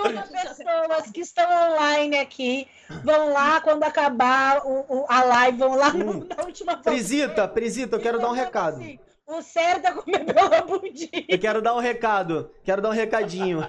As 0.06 0.28
71 0.28 0.56
pessoas 0.56 1.12
que 1.12 1.22
estão 1.22 1.74
online 1.74 2.18
aqui 2.18 2.68
vão 3.04 3.32
lá 3.34 3.62
quando 3.62 3.84
acabar 3.84 4.62
o, 4.66 4.86
o- 4.88 5.06
a 5.10 5.24
live, 5.24 5.58
vão 5.58 5.76
lá 5.76 5.92
no, 5.94 6.26
na 6.28 6.44
última. 6.44 6.78
Prisita, 6.78 7.48
Prisita, 7.48 7.96
eu 7.96 8.00
quero 8.02 8.20
dar 8.20 8.30
um 8.30 8.34
recado. 8.34 8.78
Assim, 8.78 9.00
o 9.28 9.42
certo 9.42 9.86
é 9.88 9.92
comer 9.92 10.26
pela 10.26 10.62
bundinha. 10.62 11.26
Eu 11.28 11.40
quero 11.40 11.62
dar 11.62 11.76
um 11.76 11.80
recado. 11.80 12.50
Quero 12.64 12.82
dar 12.82 12.90
um 12.90 12.94
recadinho. 12.94 13.68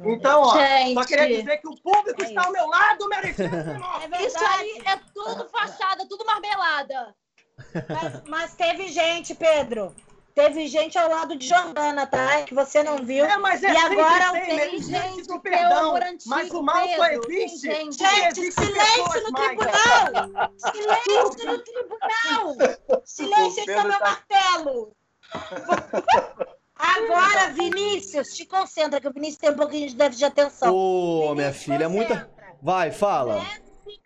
Então, 0.05 0.41
ó, 0.41 0.57
Gente. 0.57 0.93
só 0.93 1.03
queria 1.03 1.27
dizer 1.27 1.57
que 1.57 1.67
o 1.67 1.75
público 1.75 2.23
É 2.23 2.27
está 2.27 2.45
ao 2.45 2.51
meu 2.51 2.67
lado, 2.67 3.09
meritíssimo. 3.09 3.47
É 3.97 4.07
verdade. 4.07 4.25
Isso 4.25 4.45
aí 4.45 4.81
é 4.85 4.99
tudo 5.13 5.49
fachada, 5.49 6.07
tudo 6.07 6.25
marmelada. 6.25 7.15
Mas, 7.73 8.23
mas 8.27 8.55
teve 8.55 8.87
gente, 8.87 9.33
Pedro. 9.33 9.95
Teve 10.37 10.67
gente 10.67 10.95
ao 10.99 11.09
lado 11.09 11.35
de 11.35 11.47
Jordana, 11.47 12.05
tá? 12.05 12.43
Que 12.43 12.53
você 12.53 12.83
não 12.83 12.97
viu. 12.97 13.25
É, 13.25 13.37
mas 13.39 13.63
é 13.63 13.73
e 13.73 13.75
agora 13.75 14.33
tem, 14.33 14.45
tem 14.45 14.69
tem 14.69 14.81
gente 14.83 15.27
do 15.27 15.39
perdão, 15.39 15.97
é 15.97 15.99
o 15.99 16.11
antigo, 16.11 16.29
mas 16.29 16.51
o 16.51 16.61
mal 16.61 16.87
só 16.95 17.07
existe. 17.07 17.61
Gente, 17.61 17.97
gente 17.97 18.39
existem 18.39 18.65
silêncio 18.65 19.03
pessoas 19.03 19.23
no 19.23 19.31
mais. 19.31 19.47
tribunal! 19.47 20.51
Silêncio 20.59 21.51
no 21.51 21.57
tribunal! 21.57 23.01
Silêncio 23.03 23.65
sobre 23.65 23.95
o 23.95 23.97
tá- 23.97 23.99
martelo! 23.99 24.95
Agora, 26.77 27.49
Vinícius, 27.53 28.27
te 28.35 28.45
concentra, 28.45 29.01
que 29.01 29.07
o 29.07 29.13
Vinícius 29.13 29.39
tem 29.39 29.49
um 29.49 29.55
pouquinho 29.55 29.89
de 29.89 29.95
déficit 29.95 30.19
de 30.19 30.25
atenção. 30.25 30.71
Ô, 30.71 31.33
minha 31.33 31.49
Vinícius, 31.49 31.63
filha, 31.63 31.85
é 31.85 31.87
muita. 31.87 32.29
Vai, 32.61 32.91
fala. 32.91 33.43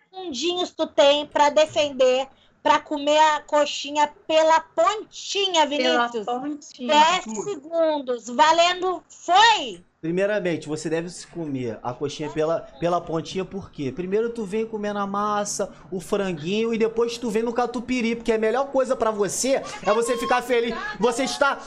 segundinhos 0.09 0.71
tu 0.71 0.88
tem 0.88 1.25
pra 1.27 1.49
defender, 1.49 2.25
pra 2.64 2.80
comer 2.80 3.18
a 3.18 3.41
coxinha 3.41 4.12
pela 4.28 4.59
pontinha, 4.59 5.68
Pela 5.68 6.07
Vinícius. 6.07 6.26
pontinha. 6.26 6.93
10 7.24 7.43
segundos. 7.43 8.28
Valendo, 8.28 9.03
foi! 9.09 9.84
Primeiramente, 9.99 10.68
você 10.68 10.89
deve 10.89 11.09
se 11.09 11.28
comer 11.28 11.80
a 11.84 11.93
coxinha 11.93 12.30
pela, 12.32 12.62
pela 12.80 12.99
pontinha, 12.99 13.45
por 13.45 13.72
quê? 13.72 13.91
Primeiro 13.91 14.32
tu 14.32 14.43
vem 14.45 14.66
comendo 14.66 14.97
a 14.99 15.05
massa, 15.05 15.72
o 15.91 15.99
franguinho 16.01 16.74
e 16.74 16.78
depois 16.78 17.18
tu 17.20 17.30
vem 17.30 17.43
no 17.43 17.53
catupiry, 17.53 18.16
porque 18.16 18.32
a 18.32 18.38
melhor 18.38 18.72
coisa 18.72 18.95
pra 18.95 19.12
você 19.12 19.62
é 19.84 19.93
você 19.93 20.18
ficar 20.18 20.41
feliz. 20.41 20.76
Você 20.99 21.24
está. 21.24 21.59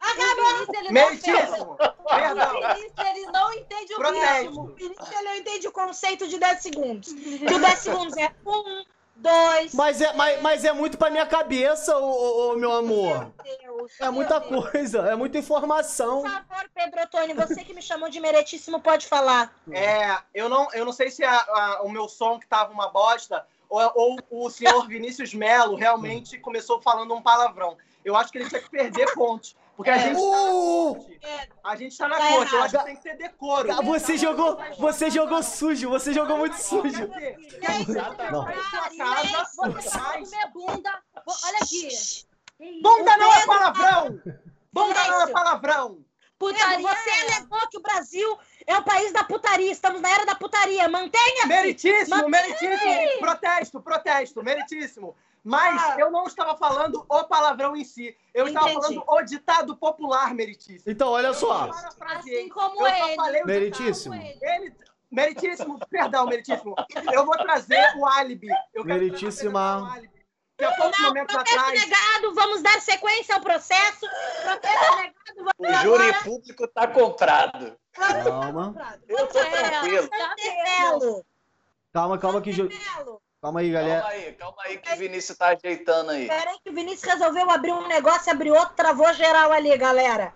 Acabou! 0.00 0.52
o 0.62 0.66
Vinícius, 0.66 0.76
ele 0.78 0.88
não 0.88 0.92
Meritíssimo! 0.92 1.72
O 1.72 2.04
Perdão! 2.08 2.52
Vinícius, 2.74 2.92
ele 3.10 3.26
não 3.26 3.52
entende 3.52 3.92
o 3.92 3.96
Protesto. 3.96 4.42
ritmo. 4.42 4.62
O 4.62 4.66
Vinícius 4.74 5.10
ele 5.12 5.22
não 5.28 5.36
entende 5.36 5.68
o 5.68 5.72
conceito 5.72 6.28
de 6.28 6.38
10 6.38 6.62
segundos. 6.62 7.12
Que 7.12 7.54
o 7.54 7.60
10 7.60 7.78
segundos 7.78 8.16
é 8.16 8.32
1, 8.46 8.84
2, 9.16 9.74
Mas 9.74 10.00
é, 10.00 10.12
mas, 10.14 10.42
mas 10.42 10.64
é 10.64 10.72
muito 10.72 10.98
pra 10.98 11.08
minha 11.10 11.26
cabeça, 11.26 11.96
ô, 11.96 12.04
ô, 12.04 12.52
ô, 12.52 12.56
meu 12.56 12.72
amor. 12.72 13.32
Deus. 13.60 13.92
É 14.00 14.10
muita 14.10 14.40
meu 14.40 14.48
Deus. 14.50 14.70
coisa, 14.70 14.98
é 15.10 15.14
muita 15.14 15.38
informação. 15.38 16.22
Por 16.22 16.30
favor, 16.30 16.70
Pedro 16.74 17.02
Otoni, 17.02 17.34
você 17.34 17.62
que 17.62 17.72
me 17.74 17.82
chamou 17.82 18.08
de 18.08 18.18
meritíssimo 18.20 18.80
pode 18.80 19.06
falar. 19.06 19.54
É, 19.70 20.16
eu 20.34 20.48
não, 20.48 20.68
eu 20.72 20.84
não 20.84 20.92
sei 20.92 21.10
se 21.10 21.22
a- 21.24 21.36
a- 21.36 21.82
o 21.82 21.88
meu 21.88 22.08
som 22.08 22.38
que 22.38 22.46
tava 22.46 22.72
uma 22.72 22.88
bosta 22.88 23.46
ou, 23.68 23.80
ou 23.94 24.46
o 24.46 24.50
senhor 24.50 24.86
Vinícius 24.88 25.32
Melo 25.32 25.76
realmente 25.76 26.38
começou 26.38 26.80
falando 26.82 27.14
um 27.14 27.22
palavrão. 27.22 27.76
Eu 28.04 28.16
acho 28.16 28.32
que 28.32 28.38
ele 28.38 28.48
tinha 28.48 28.60
que 28.60 28.70
perder 28.70 29.12
pontos. 29.14 29.54
Porque 29.76 29.90
a 29.90 29.98
gente 29.98 30.16
tá 30.16 30.20
na 30.20 30.50
Uh! 30.52 30.94
corte. 30.94 31.20
A 31.64 31.76
gente 31.76 31.98
tá 31.98 32.08
na 32.08 32.18
Tá 32.18 32.28
corte. 32.28 32.54
Eu 32.54 32.62
acho 32.62 32.78
que 32.78 32.84
tem 32.84 32.96
que 32.96 33.02
ter 33.02 33.16
decoro. 33.16 33.72
Ah, 33.72 33.82
Você 33.82 34.16
jogou, 34.18 34.58
você 34.78 35.10
jogou 35.10 35.42
sujo, 35.42 35.88
você 35.88 36.12
jogou 36.12 36.36
muito 36.38 36.56
sujo. 36.56 37.08
Não. 37.08 38.46
Silêncio, 38.90 39.72
Você 39.72 39.98
vai 39.98 40.22
comer 40.22 40.50
bunda. 40.52 41.02
Olha 41.26 41.58
aqui. 41.62 41.88
Bunda 42.82 43.16
não 43.16 43.32
é 43.32 43.46
palavrão! 43.46 44.20
Bunda 44.72 45.04
não 45.08 45.22
é 45.22 45.26
palavrão! 45.28 46.04
Putaria. 46.38 46.78
você 46.80 47.10
alegou 47.10 47.68
que 47.68 47.78
o 47.78 47.82
Brasil 47.82 48.38
é 48.66 48.76
o 48.76 48.82
país 48.82 49.12
da 49.12 49.22
putaria. 49.22 49.70
Estamos 49.70 50.00
na 50.00 50.10
era 50.10 50.24
da 50.26 50.34
putaria. 50.34 50.88
Mantenha! 50.88 51.46
Meritíssimo, 51.46 52.28
Mas- 52.28 52.42
meritíssimo! 52.58 53.20
Protesto, 53.20 53.80
protesto, 53.80 54.42
meritíssimo! 54.42 55.16
Mas 55.44 55.82
Ah. 55.82 55.96
eu 55.98 56.10
não 56.10 56.24
estava 56.26 56.56
falando 56.56 57.04
o 57.08 57.24
palavrão 57.24 57.74
em 57.76 57.84
si. 57.84 58.16
Eu 58.32 58.46
estava 58.46 58.70
Entendi. 58.70 58.94
falando 58.94 59.04
o 59.08 59.22
ditado 59.22 59.76
popular 59.76 60.32
meritíssimo. 60.34 60.84
Então, 60.86 61.08
olha 61.10 61.32
só. 61.34 61.68
Assim 62.00 62.48
como 62.48 62.86
eu 62.86 62.96
só 62.96 63.06
ele. 63.08 63.16
falei 63.16 63.42
o 63.42 63.46
Meritíssimo. 63.46 64.14
Como 64.14 64.24
ele. 64.26 64.38
Ele, 64.42 64.74
meritíssimo, 65.10 65.78
perdão, 65.90 66.26
meritíssimo. 66.26 66.74
Eu 67.12 67.26
vou 67.26 67.36
trazer 67.38 67.82
o 67.96 68.06
álibi. 68.06 68.48
Eu 68.72 68.84
quero 68.84 69.00
Meritíssima. 69.00 69.82
o 69.82 69.86
álibi. 69.86 70.12
Que 70.58 70.64
há 70.66 70.72
poucos 70.76 70.98
momentos 71.00 71.34
Protesto 71.34 71.58
atrás. 71.58 71.80
negado, 71.88 72.34
vamos 72.34 72.62
dar 72.62 72.80
sequência 72.80 73.34
ao 73.34 73.40
processo. 73.40 74.06
Protesto 74.42 74.96
negado, 74.96 75.14
O 75.58 75.64
vamos 75.64 75.82
júri 75.82 76.02
agora. 76.08 76.24
público 76.24 76.68
tá 76.68 76.86
comprado. 76.86 77.76
Calma. 77.92 78.74
Eu 79.08 79.26
tô 79.26 79.40
tranquilo. 79.40 81.24
Calma, 81.92 82.18
calma 82.18 82.40
que. 82.40 82.52
Melo. 82.52 83.21
Calma 83.42 83.58
aí, 83.58 83.72
galera. 83.72 84.02
Calma 84.02 84.14
aí, 84.14 84.32
calma 84.34 84.62
aí 84.62 84.78
que 84.78 84.92
o 84.92 84.96
Vinícius 84.96 85.36
tá 85.36 85.48
ajeitando 85.48 86.12
aí. 86.12 86.28
Peraí 86.28 86.56
que 86.62 86.70
o 86.70 86.72
Vinícius 86.72 87.12
resolveu 87.12 87.50
abrir 87.50 87.72
um 87.72 87.88
negócio, 87.88 88.30
abriu 88.30 88.54
outro, 88.54 88.76
travou 88.76 89.12
geral 89.14 89.50
ali, 89.50 89.76
galera. 89.76 90.32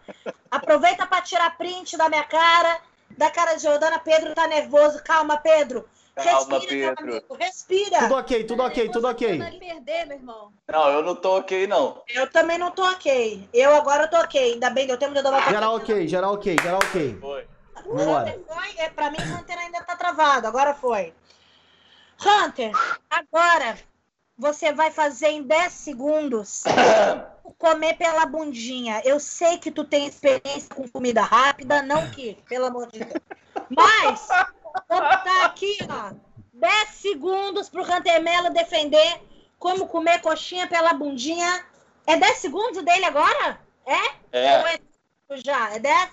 Aproveita 0.50 1.06
pra 1.06 1.22
tirar 1.22 1.56
print 1.56 1.96
da 1.96 2.08
minha 2.08 2.24
cara, 2.24 2.80
da 3.16 3.30
cara 3.30 3.54
de 3.54 3.62
Jordana. 3.62 4.00
Pedro 4.00 4.34
tá 4.34 4.48
nervoso. 4.48 5.00
Calma, 5.04 5.36
Pedro. 5.36 5.88
Calma, 6.16 6.58
Respira, 6.58 6.74
meu 6.74 6.96
Pedro. 6.96 7.12
amigo. 7.12 7.34
Respira. 7.36 7.98
Tudo 8.00 8.14
ok, 8.16 8.44
tudo 8.44 8.62
ok, 8.64 8.88
tudo 8.88 9.08
ok. 9.08 9.38
Perder, 9.38 10.06
meu 10.06 10.16
irmão. 10.16 10.52
Não, 10.66 10.88
eu 10.90 11.02
não 11.04 11.14
tô 11.14 11.38
ok, 11.38 11.68
não. 11.68 12.02
Eu 12.08 12.28
também 12.28 12.58
não 12.58 12.72
tô 12.72 12.82
ok. 12.90 13.48
Eu 13.54 13.72
agora 13.76 14.08
tô 14.08 14.16
ok. 14.16 14.54
Ainda 14.54 14.68
bem, 14.70 14.88
deu 14.88 14.98
tempo 14.98 15.12
de 15.12 15.20
eu 15.20 15.22
dar 15.22 15.30
uma 15.30 15.42
Geral 15.42 15.76
ok, 15.76 16.08
geral 16.08 16.34
ok, 16.34 16.56
geral 16.60 16.80
ok. 16.84 17.18
Foi. 17.20 17.46
Hunter 17.88 18.40
foi, 18.48 18.78
é, 18.78 18.88
pra 18.88 19.12
mim, 19.12 19.18
Hunter 19.20 19.58
ainda 19.58 19.80
tá 19.84 19.94
travado. 19.94 20.48
Agora 20.48 20.74
foi. 20.74 21.14
Hunter, 22.24 22.72
agora 23.10 23.78
você 24.38 24.72
vai 24.72 24.90
fazer 24.90 25.28
em 25.28 25.42
10 25.42 25.72
segundos 25.72 26.64
comer 27.58 27.94
pela 27.94 28.26
bundinha. 28.26 29.00
Eu 29.04 29.18
sei 29.18 29.58
que 29.58 29.70
tu 29.70 29.84
tem 29.84 30.06
experiência 30.06 30.68
com 30.74 30.88
comida 30.88 31.22
rápida, 31.22 31.82
não 31.82 32.10
que, 32.10 32.34
pelo 32.48 32.66
amor 32.66 32.90
de 32.90 33.00
Deus. 33.00 33.20
Mas, 33.70 34.28
vou 34.88 35.00
botar 35.00 35.46
aqui, 35.46 35.78
ó, 35.88 36.12
10 36.52 36.88
segundos 36.90 37.68
pro 37.68 37.82
Hunter 37.82 38.22
Melo 38.22 38.50
defender 38.50 39.20
como 39.58 39.88
comer 39.88 40.20
coxinha 40.20 40.66
pela 40.66 40.92
bundinha. 40.92 41.64
É 42.06 42.16
10 42.16 42.38
segundos 42.38 42.82
dele 42.84 43.04
agora? 43.04 43.60
É? 43.84 44.16
É, 44.32 44.58
Ou 44.58 44.66
é 44.66 44.78
já? 45.36 45.74
É 45.74 45.78
10? 45.78 46.10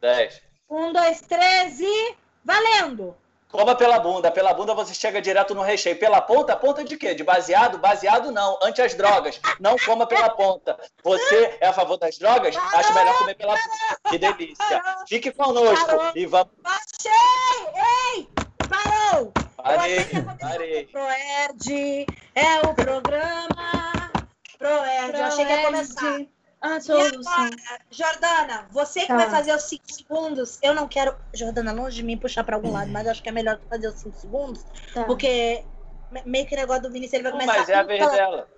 10. 0.00 0.42
Um, 0.70 0.92
dois, 0.92 1.20
três 1.22 1.80
e. 1.80 2.16
Valendo! 2.44 3.16
Coma 3.50 3.74
pela 3.74 3.98
bunda. 3.98 4.30
Pela 4.30 4.52
bunda 4.52 4.74
você 4.74 4.92
chega 4.94 5.20
direto 5.22 5.54
no 5.54 5.62
recheio. 5.62 5.98
Pela 5.98 6.20
ponta, 6.20 6.54
ponta 6.54 6.84
de 6.84 6.96
quê? 6.96 7.14
De 7.14 7.24
baseado? 7.24 7.78
Baseado 7.78 8.30
não. 8.30 8.58
Ante 8.62 8.82
as 8.82 8.94
drogas. 8.94 9.40
Não 9.58 9.76
coma 9.78 10.06
pela 10.06 10.28
ponta. 10.30 10.78
Você 11.02 11.56
é 11.60 11.68
a 11.68 11.72
favor 11.72 11.96
das 11.96 12.18
drogas? 12.18 12.56
Acho 12.56 12.92
melhor 12.94 13.16
comer 13.18 13.34
pela 13.34 13.54
bunda. 13.54 14.10
Que 14.10 14.18
delícia. 14.18 14.82
Fique 15.08 15.32
conosco 15.32 15.86
Parou. 15.86 16.12
e 16.14 16.26
vamos. 16.26 16.52
Achei! 16.64 18.16
Ei! 18.16 18.28
Parou! 18.68 19.32
Parei, 19.56 20.04
parei. 20.40 20.86
Proerd 20.86 22.06
é 22.34 22.66
o 22.66 22.74
programa. 22.74 24.10
Proerd, 24.58 25.18
eu 25.18 25.24
achei 25.24 25.44
que 25.44 25.52
ia 25.52 25.64
começar. 25.64 26.20
A 26.60 26.76
E 26.76 26.80
solução. 26.80 27.32
agora, 27.32 27.56
Jordana, 27.90 28.66
você 28.70 29.00
que 29.02 29.06
Tá. 29.08 29.16
vai 29.16 29.30
fazer 29.30 29.54
os 29.54 29.62
5 29.62 29.84
segundos, 29.92 30.58
eu 30.60 30.74
não 30.74 30.88
quero, 30.88 31.14
Jordana, 31.32 31.72
longe 31.72 31.96
de 31.96 32.02
mim 32.02 32.18
puxar 32.18 32.42
pra 32.42 32.56
algum 32.56 32.72
lado, 32.72 32.90
mas 32.90 33.06
acho 33.06 33.22
que 33.22 33.28
é 33.28 33.32
melhor 33.32 33.58
tu 33.58 33.66
fazer 33.68 33.86
os 33.88 33.94
5 34.00 34.16
segundos, 34.18 34.64
Tá. 34.92 35.04
porque 35.04 35.64
me- 36.10 36.22
meio 36.26 36.46
que 36.46 36.54
o 36.54 36.58
negócio 36.58 36.82
do 36.82 36.90
Vinícius 36.90 37.14
ele 37.14 37.22
vai 37.24 37.32
Não, 37.32 37.38
começar. 37.40 37.58
mas 37.60 37.68
é 37.68 37.74
a 37.74 37.82
vez 37.84 38.00
falando- 38.00 38.16
dela. 38.16 38.48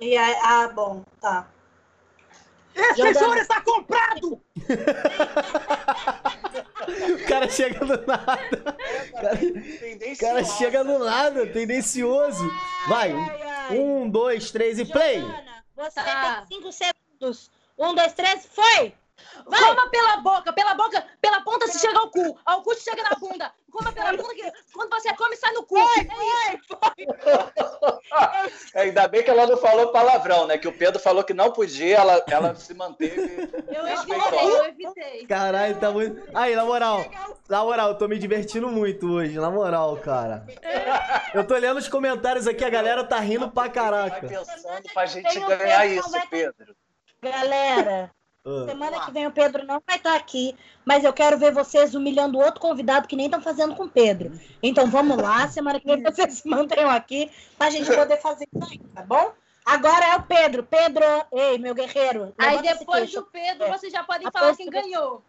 E 0.00 0.16
aí, 0.16 0.36
ah, 0.42 0.68
bom, 0.74 1.02
tá. 1.20 1.48
Esse 2.74 2.96
Jordana. 2.96 3.14
senhor 3.18 3.36
está 3.38 3.60
comprado! 3.62 4.40
O 7.22 7.28
cara 7.28 7.48
chega 7.48 7.84
do 7.84 8.06
nada. 8.06 8.76
O 9.08 9.12
cara, 9.12 9.38
o 10.12 10.18
cara 10.18 10.44
chega 10.44 10.84
do 10.84 10.98
nada, 10.98 11.46
tendencioso. 11.46 12.44
Vai, 12.88 13.12
Ai, 13.12 13.42
ai. 13.42 13.78
um, 13.78 14.08
dois, 14.10 14.50
três 14.50 14.78
e 14.78 14.84
play. 14.84 15.20
Jordana, 15.20 15.64
você 15.76 16.02
Tá. 16.02 16.44
tem 16.48 16.58
5 16.58 16.72
segundos. 16.72 16.91
Um, 17.78 17.94
dois, 17.94 18.12
três, 18.12 18.46
foi! 18.46 18.94
Vai! 19.46 19.60
Coma 19.60 19.88
pela 19.88 20.16
boca, 20.18 20.52
pela 20.52 20.74
boca, 20.74 21.04
pela 21.20 21.40
ponta 21.42 21.66
se 21.68 21.78
chega 21.78 21.98
ao 21.98 22.10
cu. 22.10 22.38
Ao 22.44 22.62
cu 22.62 22.74
se 22.74 22.84
chega 22.84 23.02
na 23.02 23.16
bunda. 23.16 23.52
Coma 23.70 23.92
pela 23.92 24.10
bunda 24.12 24.34
que 24.34 24.52
quando 24.72 24.90
você 24.90 25.14
come 25.14 25.36
sai 25.36 25.52
no 25.52 25.64
cu. 25.64 25.78
É 25.78 26.54
isso. 26.54 26.78
Ainda 28.74 29.08
bem 29.08 29.22
que 29.22 29.30
ela 29.30 29.46
não 29.46 29.56
falou 29.56 29.92
palavrão, 29.92 30.46
né? 30.46 30.58
Que 30.58 30.68
o 30.68 30.72
Pedro 30.76 31.00
falou 31.00 31.24
que 31.24 31.32
não 31.32 31.52
podia, 31.52 31.98
ela, 31.98 32.24
ela 32.28 32.54
se 32.54 32.74
manteve. 32.74 33.48
Eu 33.72 33.86
evitei, 33.86 34.50
eu 34.50 34.64
evitei. 34.66 35.26
Caralho, 35.26 35.78
tá 35.78 35.90
muito. 35.90 36.22
Aí, 36.34 36.54
na 36.54 36.64
moral, 36.64 37.04
na 37.48 37.64
moral, 37.64 37.88
eu 37.90 37.98
tô 37.98 38.06
me 38.06 38.18
divertindo 38.18 38.68
muito 38.68 39.10
hoje, 39.10 39.38
na 39.38 39.50
moral, 39.50 39.96
cara. 39.96 40.46
Eu 41.32 41.46
tô 41.46 41.56
lendo 41.56 41.78
os 41.78 41.88
comentários 41.88 42.46
aqui, 42.46 42.64
a 42.64 42.70
galera 42.70 43.02
tá 43.02 43.18
rindo 43.18 43.50
pra 43.50 43.62
Vai 43.62 43.72
caraca. 43.72 44.26
pensando 44.28 44.82
pra 44.92 45.06
gente 45.06 45.40
ganhar 45.40 45.86
isso, 45.86 46.10
Pedro. 46.28 46.76
Galera, 47.22 48.10
Ah. 48.44 48.66
semana 48.66 49.04
que 49.04 49.12
vem 49.12 49.26
o 49.26 49.30
Pedro 49.30 49.64
não 49.64 49.80
vai 49.86 49.96
estar 49.96 50.16
aqui, 50.16 50.56
mas 50.84 51.04
eu 51.04 51.12
quero 51.12 51.38
ver 51.38 51.52
vocês 51.52 51.94
humilhando 51.94 52.38
outro 52.38 52.60
convidado 52.60 53.06
que 53.06 53.14
nem 53.14 53.26
estão 53.26 53.40
fazendo 53.40 53.76
com 53.76 53.84
o 53.84 53.88
Pedro. 53.88 54.32
Então 54.60 54.88
vamos 54.90 55.16
lá, 55.16 55.46
semana 55.48 55.78
que 55.78 55.86
vem 55.86 56.02
vocês 56.02 56.38
se 56.38 56.48
mantenham 56.48 56.90
aqui 56.90 57.30
pra 57.56 57.70
gente 57.70 57.94
poder 57.94 58.16
fazer 58.16 58.48
isso 58.52 58.68
aí, 58.68 58.78
tá 58.92 59.02
bom? 59.02 59.32
Agora 59.64 60.04
é 60.06 60.16
o 60.16 60.22
Pedro. 60.24 60.64
Pedro, 60.64 61.04
ei, 61.30 61.56
meu 61.56 61.72
guerreiro. 61.72 62.34
Aí 62.36 62.60
depois 62.60 63.12
do 63.12 63.24
Pedro, 63.26 63.68
vocês 63.68 63.92
já 63.92 64.02
podem 64.02 64.26
A 64.26 64.32
falar 64.32 64.56
quem 64.56 64.68
ganhou. 64.68 65.22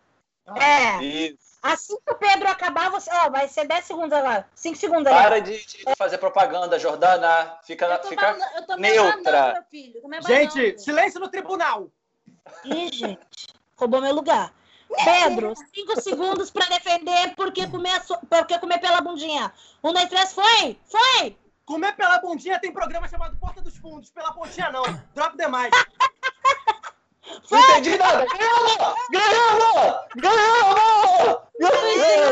É. 0.56 1.04
Isso. 1.04 1.54
Assim 1.62 1.98
que 2.06 2.12
o 2.12 2.16
Pedro 2.16 2.50
acabar, 2.50 2.90
você. 2.90 3.10
Ó, 3.14 3.30
vai 3.30 3.48
ser 3.48 3.66
10 3.66 3.86
segundos 3.86 4.12
agora. 4.12 4.46
5 4.54 4.76
segundos 4.76 5.12
Para 5.12 5.40
de, 5.40 5.66
de, 5.66 5.84
fazer 5.98 6.18
propaganda, 6.18 6.78
Jordana. 6.78 7.58
Fica, 7.64 7.86
eu 7.86 8.10
fica 8.10 8.38
eu 8.68 8.78
neutra. 8.78 9.66
Filho, 9.72 10.02
gente, 10.28 10.78
silêncio 10.80 11.22
no 11.22 11.30
tribunal. 11.30 11.88
Ih, 12.66 12.92
gente. 12.92 13.48
Roubou 13.78 14.02
meu 14.02 14.14
lugar. 14.14 14.54
Pedro, 15.06 15.54
5 15.74 16.02
segundos 16.02 16.52
para 16.52 16.66
defender 16.66 17.34
porque 17.36 17.66
comer, 17.68 18.02
porque 18.30 18.60
comer 18.60 18.80
pela 18.80 19.00
bundinha. 19.00 19.52
Um, 19.82 19.94
dois, 19.94 20.10
três, 20.10 20.34
foi! 20.34 20.78
Foi! 20.86 21.38
Comer 21.66 21.96
pela 21.96 22.20
bundinha 22.20 22.60
tem 22.60 22.74
programa 22.74 23.08
chamado 23.08 23.38
Porta 23.38 23.62
dos 23.62 23.78
Fundos. 23.78 24.12
Pela 24.12 24.34
pontinha, 24.34 24.70
não. 24.70 24.84
Drop 25.16 25.38
demais. 25.38 25.72
Não 27.50 27.60
entendi 27.60 27.98
nada. 27.98 28.26
Ganhamos! 28.26 28.78
Ganhamos! 29.12 30.00
Ganhamos! 30.16 30.84
Ganhamos! 31.60 32.24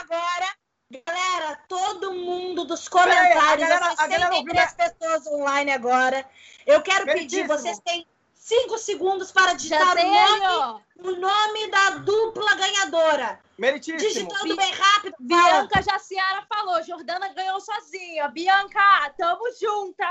agora. 0.00 0.58
Galera, 1.06 1.58
todo 1.68 2.14
mundo 2.14 2.64
dos 2.64 2.88
comentários, 2.88 3.36
a 3.36 3.78
galera, 3.78 3.94
a 3.98 4.06
galera 4.06 4.64
as 4.64 4.72
pessoas 4.72 5.26
online 5.26 5.70
agora. 5.70 6.24
Eu 6.66 6.80
quero 6.80 7.04
pedir, 7.04 7.46
vocês 7.46 7.78
têm 7.80 8.06
cinco 8.48 8.78
segundos 8.78 9.30
para 9.30 9.52
digitar 9.52 9.96
o 9.96 10.02
nome, 10.02 10.82
o 11.00 11.10
nome 11.12 11.70
da 11.70 11.90
dupla 11.98 12.54
ganhadora. 12.54 13.38
Meritíssimo. 13.58 13.98
Digitando 13.98 14.56
bem 14.56 14.72
rápido. 14.72 15.16
Bianca 15.18 15.82
Jaciara 15.82 16.46
falou, 16.48 16.82
Jordana 16.84 17.28
ganhou 17.34 17.60
sozinha. 17.60 18.28
Bianca, 18.28 19.12
tamo 19.18 19.42
junta. 19.60 20.06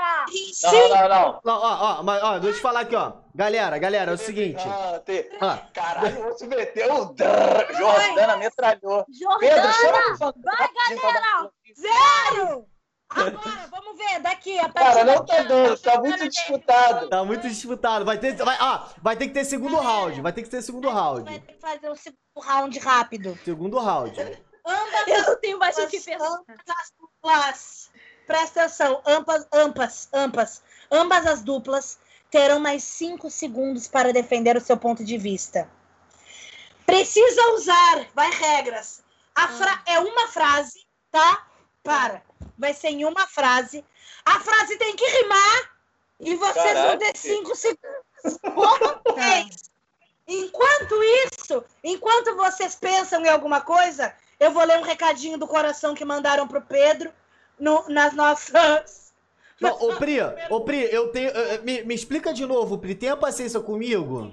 Não, 0.62 0.88
não, 0.88 1.08
não. 1.08 1.40
não 1.44 1.54
ó, 1.54 1.98
ó, 1.98 2.02
mas, 2.02 2.22
ó, 2.22 2.32
deixa 2.38 2.48
eu 2.48 2.54
te 2.54 2.60
falar 2.60 2.80
aqui, 2.80 2.94
ó. 2.94 3.14
Galera, 3.34 3.78
galera, 3.78 4.10
é 4.12 4.14
o 4.14 4.18
seguinte. 4.18 4.62
Ah. 5.40 5.62
Caralho, 5.72 6.22
você 6.24 6.46
meteu 6.46 6.92
o 6.92 7.16
Jordana 7.16 8.36
metralhou. 8.36 9.06
Jordana, 9.10 9.38
Pedro, 9.38 9.72
chama 9.72 10.34
vai, 10.44 10.68
galera. 10.74 11.50
Zero. 11.74 12.66
Agora, 13.10 13.68
vamos 13.70 13.96
ver, 13.96 14.20
daqui. 14.20 14.58
A 14.58 14.68
Cara, 14.70 15.04
não 15.04 15.24
tá 15.24 15.42
dando, 15.42 15.78
tá 15.78 15.98
muito 15.98 16.28
disputado. 16.28 17.08
Tá 17.08 17.24
muito 17.24 17.48
disputado. 17.48 18.04
Vai 18.04 18.18
ter, 18.18 18.36
vai, 18.36 18.56
ah, 18.60 18.88
vai 19.02 19.16
ter 19.16 19.28
que 19.28 19.34
ter 19.34 19.44
segundo 19.44 19.76
round. 19.76 20.20
Vai 20.20 20.32
ter 20.32 20.42
que 20.42 20.50
ter 20.50 20.62
segundo 20.62 20.88
round. 20.90 21.24
Vai 21.24 21.40
ter 21.40 21.54
que 21.54 21.60
fazer 21.60 21.88
o 21.88 21.96
segundo 21.96 22.18
round 22.36 22.78
rápido. 22.78 23.38
Segundo 23.44 23.78
round. 23.78 24.20
Ambas 24.66 25.08
Eu 25.08 25.22
não 25.22 25.40
tenho 25.40 25.58
mais 25.58 25.78
o 25.78 25.86
que 25.86 25.98
pensar. 25.98 26.42
As 26.48 26.92
duplas, 27.00 27.90
presta 28.26 28.60
atenção, 28.64 29.02
ambas, 29.06 29.48
ambas, 29.52 30.08
ambas, 30.12 30.62
ambas 30.90 31.26
as 31.26 31.42
duplas 31.42 31.98
terão 32.30 32.60
mais 32.60 32.84
cinco 32.84 33.30
segundos 33.30 33.88
para 33.88 34.12
defender 34.12 34.54
o 34.56 34.60
seu 34.60 34.76
ponto 34.76 35.02
de 35.02 35.16
vista. 35.16 35.70
Precisa 36.84 37.52
usar, 37.54 38.06
vai 38.14 38.30
regras. 38.30 39.02
A 39.34 39.48
fra 39.48 39.72
ah. 39.72 39.92
É 39.92 39.98
uma 40.00 40.28
frase, 40.28 40.86
tá? 41.10 41.47
Para 41.88 42.22
vai 42.58 42.74
ser 42.74 42.88
em 42.88 43.04
uma 43.04 43.26
frase. 43.26 43.84
A 44.24 44.40
frase 44.40 44.76
tem 44.76 44.96
que 44.96 45.06
rimar 45.06 45.70
e 46.20 46.34
vocês 46.34 46.74
vão 46.74 46.98
ter 46.98 47.16
cinco 47.16 47.54
segundos. 47.54 47.88
Enquanto 50.30 51.02
isso, 51.02 51.64
enquanto 51.82 52.36
vocês 52.36 52.74
pensam 52.74 53.24
em 53.24 53.30
alguma 53.30 53.62
coisa, 53.62 54.14
eu 54.38 54.50
vou 54.50 54.62
ler 54.62 54.78
um 54.78 54.82
recadinho 54.82 55.38
do 55.38 55.48
coração 55.48 55.94
que 55.94 56.04
mandaram 56.04 56.46
pro 56.46 56.60
Pedro 56.60 57.10
no, 57.58 57.88
nas 57.88 58.12
nossas. 58.12 59.14
Não, 59.58 59.70
ô 59.70 59.96
Pri, 59.96 60.18
ô 60.50 60.60
Pri, 60.60 60.86
eu 60.92 61.10
tenho. 61.10 61.32
Me, 61.64 61.82
me 61.82 61.94
explica 61.94 62.34
de 62.34 62.44
novo, 62.44 62.76
Pri, 62.76 62.94
tenha 62.94 63.16
paciência 63.16 63.58
comigo. 63.58 64.30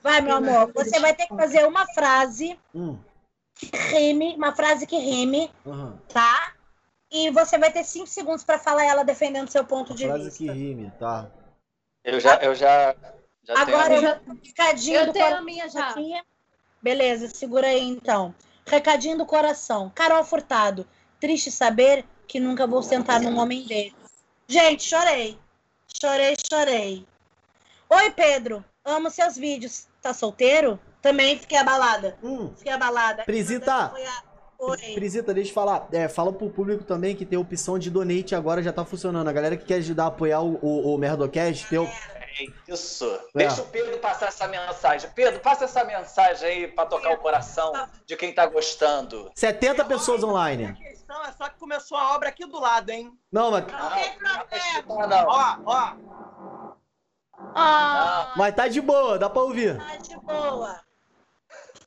Vai, 0.00 0.20
meu 0.20 0.36
amor, 0.36 0.72
você 0.72 1.00
vai 1.00 1.12
ter 1.12 1.26
que 1.26 1.34
fazer 1.34 1.66
uma 1.66 1.84
frase 1.92 2.56
hum. 2.72 2.96
que 3.56 3.76
rime, 3.76 4.36
uma 4.36 4.54
frase 4.54 4.86
que 4.86 4.98
rime, 4.98 5.50
uhum. 5.66 5.98
tá? 6.12 6.54
E 7.10 7.30
você 7.30 7.58
vai 7.58 7.72
ter 7.72 7.84
cinco 7.84 8.06
segundos 8.06 8.44
para 8.44 8.58
falar 8.58 8.84
ela 8.84 9.02
defendendo 9.02 9.48
seu 9.48 9.64
ponto 9.64 9.94
de 9.94 10.04
frase 10.04 10.24
vista. 10.24 10.38
Que 10.38 10.50
rime, 10.50 10.92
tá? 10.98 11.30
Eu 12.04 12.20
já, 12.20 12.36
eu 12.36 12.54
já, 12.54 12.94
já 13.42 13.58
Agora 13.58 13.88
tenho 13.88 13.96
eu 13.96 14.02
já 14.02 14.20
recadinho 14.44 15.00
eu 15.00 15.06
do 15.06 15.12
tenho 15.12 15.36
a 15.36 15.42
minha 15.42 15.68
já. 15.68 15.90
Aqui. 15.90 16.14
Beleza, 16.82 17.28
segura 17.28 17.66
aí 17.66 17.82
então. 17.82 18.34
Recadinho 18.66 19.18
do 19.18 19.26
coração. 19.26 19.90
Carol 19.94 20.24
Furtado. 20.24 20.86
Triste 21.18 21.50
saber 21.50 22.04
que 22.26 22.38
nunca 22.38 22.66
vou 22.66 22.82
sentar 22.82 23.20
num 23.20 23.38
homem 23.38 23.66
desse. 23.66 23.94
Gente, 24.46 24.84
chorei. 24.84 25.38
Chorei, 26.00 26.36
chorei. 26.50 27.06
Oi, 27.90 28.10
Pedro. 28.10 28.64
Amo 28.84 29.10
seus 29.10 29.36
vídeos. 29.36 29.88
Tá 30.00 30.14
solteiro? 30.14 30.78
Também 31.02 31.38
fiquei 31.38 31.58
abalada. 31.58 32.16
Hum. 32.22 32.52
Fiquei 32.56 32.72
abalada. 32.72 33.24
Prisita. 33.24 33.92
Oi. 34.58 34.76
Prisita, 34.94 35.32
deixa 35.32 35.50
eu 35.50 35.54
falar. 35.54 35.88
É, 35.92 36.08
fala 36.08 36.32
pro 36.32 36.50
público 36.50 36.82
também 36.82 37.14
que 37.14 37.24
tem 37.24 37.36
a 37.36 37.40
opção 37.40 37.78
de 37.78 37.90
donate 37.90 38.34
agora 38.34 38.62
já 38.62 38.72
tá 38.72 38.84
funcionando. 38.84 39.28
A 39.28 39.32
galera 39.32 39.56
que 39.56 39.64
quer 39.64 39.76
ajudar 39.76 40.04
a 40.04 40.08
apoiar 40.08 40.40
o, 40.40 40.58
o, 40.60 40.94
o 40.94 40.98
Merdocast, 40.98 41.68
tem 41.68 41.78
o... 41.78 41.84
É 41.84 42.72
isso. 42.72 43.04
É. 43.34 43.38
Deixa 43.38 43.62
o 43.62 43.66
Pedro 43.66 43.98
passar 43.98 44.26
essa 44.28 44.46
mensagem. 44.48 45.10
Pedro, 45.14 45.40
passa 45.40 45.64
essa 45.64 45.84
mensagem 45.84 46.48
aí 46.48 46.68
pra 46.68 46.86
tocar 46.86 47.12
o 47.12 47.18
coração 47.18 47.72
de 48.04 48.16
quem 48.16 48.32
tá 48.32 48.46
gostando. 48.46 49.30
70 49.34 49.84
pessoas 49.84 50.22
online. 50.22 50.66
A 50.66 50.72
questão 50.72 51.24
é 51.24 51.32
só 51.32 51.48
que 51.48 51.58
começou 51.58 51.96
a 51.96 52.14
obra 52.14 52.28
aqui 52.28 52.44
do 52.46 52.60
lado, 52.60 52.90
hein? 52.90 53.12
Não, 53.30 53.50
mas. 53.50 53.64
Não 53.66 54.46
tem 54.46 54.82
problema. 54.82 55.06
Não. 55.08 55.26
Ó, 55.26 55.58
ó. 55.66 55.94
Ah. 57.54 58.34
Mas 58.36 58.54
tá 58.54 58.68
de 58.68 58.80
boa, 58.80 59.18
dá 59.18 59.28
pra 59.30 59.42
ouvir. 59.42 59.78
Tá 59.78 59.96
de 59.96 60.16
boa. 60.18 60.80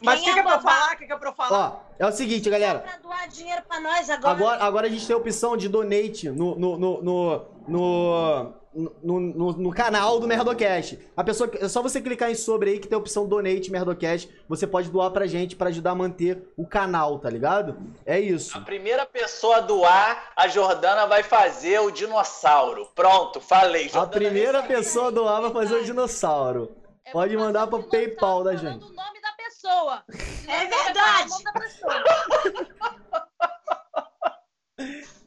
Mas 0.02 0.22
o 0.22 0.24
que, 0.24 0.34
que, 0.34 0.40
é 0.40 0.44
pra 0.44 0.56
eu 0.56 0.62
falar? 0.62 0.94
O 0.94 0.98
que, 0.98 1.06
que 1.06 1.14
é 1.14 1.18
pra 1.18 1.30
eu 1.30 1.34
falar? 1.34 1.72
Ó, 1.72 1.80
é 2.00 2.08
o 2.08 2.12
seguinte, 2.12 2.50
galera. 2.50 2.80
Pra 2.80 2.98
doar 2.98 3.28
dinheiro 3.28 3.62
pra 3.68 3.80
nós 3.80 4.10
agora. 4.10 4.34
Agora, 4.34 4.64
agora 4.64 4.88
a 4.88 4.90
gente 4.90 5.06
tem 5.06 5.14
a 5.14 5.20
opção 5.20 5.56
de 5.56 5.70
donate 5.70 6.30
no, 6.30 6.56
no, 6.56 6.78
no, 6.78 7.02
no, 7.02 7.46
no 7.68 8.54
no, 8.74 9.20
no, 9.20 9.52
no, 9.54 9.72
canal 9.72 10.20
do 10.20 10.28
Merdocast. 10.28 10.98
A 11.16 11.24
pessoa, 11.24 11.52
é 11.60 11.68
só 11.68 11.82
você 11.82 12.02
clicar 12.02 12.32
em 12.32 12.36
sobre 12.36 12.72
aí 12.72 12.80
que 12.80 12.88
tem 12.88 12.96
a 12.96 13.00
opção 13.00 13.28
Donate 13.28 13.70
Merdocast. 13.70 14.30
Você 14.48 14.66
pode 14.66 14.90
doar 14.90 15.12
pra 15.12 15.28
gente 15.28 15.56
para 15.56 15.70
ajudar 15.70 15.92
a 15.92 15.96
manter 15.96 16.42
o 16.56 16.66
canal, 16.66 17.20
tá 17.20 17.30
ligado? 17.30 17.78
É 18.06 18.20
isso. 18.20 18.58
A 18.58 18.62
primeira 18.62 19.06
pessoa 19.06 19.58
a 19.58 19.62
doar, 19.62 20.32
a 20.36 20.48
Jordana 20.48 21.06
vai 21.06 21.22
fazer 21.22 21.80
o 21.80 21.92
dinossauro. 21.92 22.88
Pronto, 22.96 23.42
falei. 23.42 23.90
Jordana 23.90 24.06
a 24.06 24.10
primeira 24.10 24.64
pessoa 24.64 25.08
a 25.08 25.12
doar 25.12 25.42
vai 25.42 25.52
fazer 25.52 25.76
o 25.76 25.84
dinossauro. 25.84 26.72
É 27.04 27.12
pode 27.12 27.36
mandar 27.36 27.68
pro 27.68 27.84
PayPal 27.84 28.44
da 28.44 28.56
gente. 28.56 28.86
O 28.86 28.94
nome 28.94 29.21
pessoa. 29.62 30.04
É 30.48 30.66
verdade. 30.66 31.32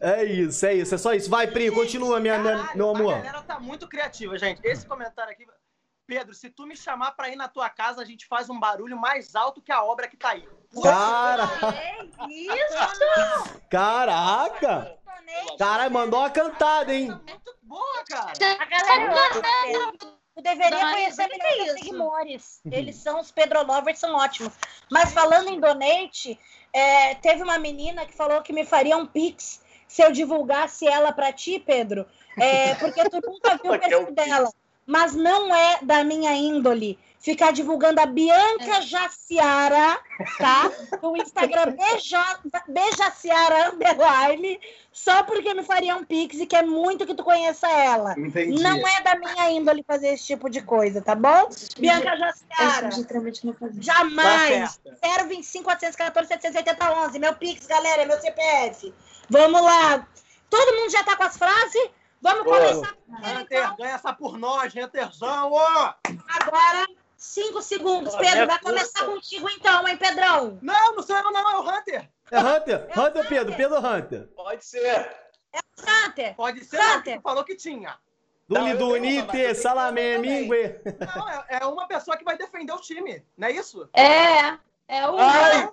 É 0.01 0.25
isso, 0.25 0.67
é 0.67 0.75
isso, 0.75 0.95
é 0.95 0.99
só 0.99 1.15
isso. 1.15 1.31
Vai, 1.31 1.47
Pri, 1.47 1.71
continua, 1.71 2.21
minha, 2.21 2.39
minha, 2.39 2.71
meu 2.75 2.91
amor. 2.91 3.15
A 3.15 3.19
galera 3.19 3.43
tá 3.43 3.61
muito 3.61 3.89
criativa, 3.89 4.37
gente. 4.37 4.61
Esse 4.65 4.87
comentário 4.87 5.33
aqui. 5.33 5.47
Pedro, 6.07 6.35
se 6.35 6.51
tu 6.51 6.67
me 6.67 6.77
chamar 6.77 7.13
pra 7.13 7.31
ir 7.31 7.37
na 7.37 7.49
tua 7.49 7.71
casa, 7.71 8.03
a 8.03 8.05
gente 8.05 8.27
faz 8.27 8.51
um 8.51 8.61
barulho 8.61 8.99
mais 8.99 9.35
alto 9.35 9.63
que 9.63 9.73
a 9.73 9.83
obra 9.83 10.07
que 10.07 10.19
tá 10.19 10.31
aí. 10.31 10.47
Cara! 10.83 11.45
isso! 12.29 13.61
Caraca! 13.71 14.99
Caralho, 15.59 15.91
mandou 15.91 16.21
uma 16.21 16.29
cantada, 16.29 16.93
hein? 16.93 17.09
Muito 17.09 17.57
boa, 17.63 18.05
cara! 18.07 18.33
A 18.61 18.65
galera 18.67 19.93
Tu 20.35 20.43
deveria 20.43 20.85
Não, 20.85 20.93
conhecer 20.93 21.29
melhor 21.29 21.75
os 21.75 21.81
Sigmores. 21.81 22.61
Uhum. 22.65 22.73
Eles 22.73 22.97
são, 22.97 23.21
os 23.21 23.31
Pedro 23.31 23.65
Lovers 23.65 23.99
são 23.99 24.17
ótimos. 24.17 24.53
Mas 24.91 25.13
falando 25.13 25.49
em 25.49 25.61
donate, 25.61 26.39
é, 26.73 27.15
teve 27.15 27.43
uma 27.43 27.59
menina 27.59 28.05
que 28.05 28.13
falou 28.13 28.43
que 28.43 28.53
me 28.53 28.65
faria 28.65 28.97
um 28.97 29.07
pix 29.07 29.63
se 29.87 30.03
eu 30.03 30.11
divulgasse 30.11 30.89
ela 30.89 31.13
para 31.13 31.33
ti, 31.33 31.61
Pedro. 31.61 32.05
É, 32.37 32.75
porque 32.75 33.09
tu 33.09 33.21
nunca 33.25 33.57
viu 33.57 33.73
o 33.73 33.79
perfil 33.79 34.13
dela. 34.13 34.51
Mas 34.85 35.15
não 35.15 35.55
é 35.55 35.79
da 35.83 36.03
minha 36.03 36.35
índole 36.35 36.99
ficar 37.25 37.53
divulgando 37.53 38.03
a 38.03 38.07
Bianca 38.07 38.77
é. 38.77 38.83
Jaciara, 38.83 39.99
tá? 40.37 40.71
No 41.03 41.17
Instagram 41.17 41.75
Bejaciara 42.69 43.71
Underline, 43.71 44.61
só 44.93 45.23
porque 45.23 45.55
me 45.55 45.63
faria 45.63 45.97
um 45.97 46.05
pix 46.05 46.39
e 46.39 46.47
quer 46.47 46.63
muito 46.63 47.07
que 47.07 47.15
tu 47.15 47.25
conheça 47.25 47.67
ela. 47.67 48.13
Entendi. 48.19 48.63
Não 48.63 48.77
é 48.87 49.01
da 49.01 49.15
minha 49.17 49.51
índole 49.51 49.83
fazer 49.89 50.09
esse 50.09 50.27
tipo 50.27 50.51
de 50.51 50.61
coisa, 50.61 51.01
tá 51.01 51.15
bom? 51.15 51.49
Bianca 51.79 52.15
Jaciara. 52.15 52.91
Jamais. 53.81 54.77
Tá 55.01 55.25
025 55.25 55.65
414 55.65 56.29
780 56.29 57.07
11. 57.07 57.19
Meu 57.19 57.35
pix, 57.37 57.67
galera, 57.67 58.03
é 58.03 58.07
meu 58.07 58.21
CPF. 58.21 58.93
Vamos 59.31 59.63
lá. 59.63 60.07
Todo 60.51 60.77
mundo 60.77 60.91
já 60.91 61.03
tá 61.03 61.17
com 61.17 61.23
as 61.23 61.39
frases? 61.39 61.91
Vamos 62.21 62.45
começar. 62.45 62.95
Hunter, 63.09 63.65
então. 63.65 63.77
ganha 63.77 63.95
essa 63.95 64.13
por 64.13 64.39
nós, 64.39 64.75
Hunterzão, 64.75 65.53
ó! 65.53 65.95
Agora 66.29 66.87
Cinco 67.25 67.63
segundos. 67.63 68.15
Pedro, 68.17 68.47
vai 68.47 68.59
começar 68.61 69.07
contigo 69.07 69.49
então, 69.49 69.89
hein, 69.89 69.97
Pedrão? 69.97 70.59
Não, 70.61 70.95
não 70.95 71.03
sou 71.03 71.17
eu, 71.17 71.33
não, 71.33 71.51
é 71.51 71.57
o 71.57 71.63
Hunter. 71.63 72.11
É 72.31 72.39
Hunter? 72.39 72.87
É 72.89 73.01
Hunter, 73.01 73.29
Pedro, 73.29 73.57
Pedro 73.57 73.79
Hunter. 73.79 74.29
Pode 74.37 74.65
ser. 74.65 74.87
É 75.51 75.59
o 75.59 76.07
Hunter. 76.07 76.37
Pode 76.37 76.65
ser, 76.65 76.79
Hunter. 76.79 77.23
falou 77.23 77.43
que 77.43 77.57
tinha. 77.57 77.99
Duli 78.47 78.75
Dunite, 78.75 79.55
Salamé, 79.55 80.19
Mingue. 80.19 80.79
Não, 81.17 81.29
é, 81.29 81.47
é, 81.49 81.67
uma 81.67 81.89
pessoa 81.89 82.15
que 82.15 82.25
vai 82.25 82.37
defender 82.37 82.75
o 82.75 82.81
time, 82.81 83.25
não 83.39 83.49
é 83.49 83.53
isso? 83.53 83.89
É, 83.95 84.59
é 84.87 85.09
o. 85.09 85.19
Ai. 85.19 85.73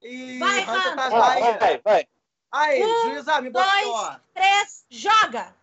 E 0.00 0.38
Vai, 0.38 0.60
Hunter 0.60 0.94
tá 0.94 1.06
Hunter. 1.06 1.18
Vai, 1.18 1.58
vai, 1.58 1.80
vai. 1.82 2.08
Aí, 2.52 2.84
Um, 2.84 3.02
juíza, 3.10 3.40
me 3.40 3.50
botou. 3.50 3.68
Dois, 3.68 4.20
três, 4.32 4.86
joga! 4.88 5.54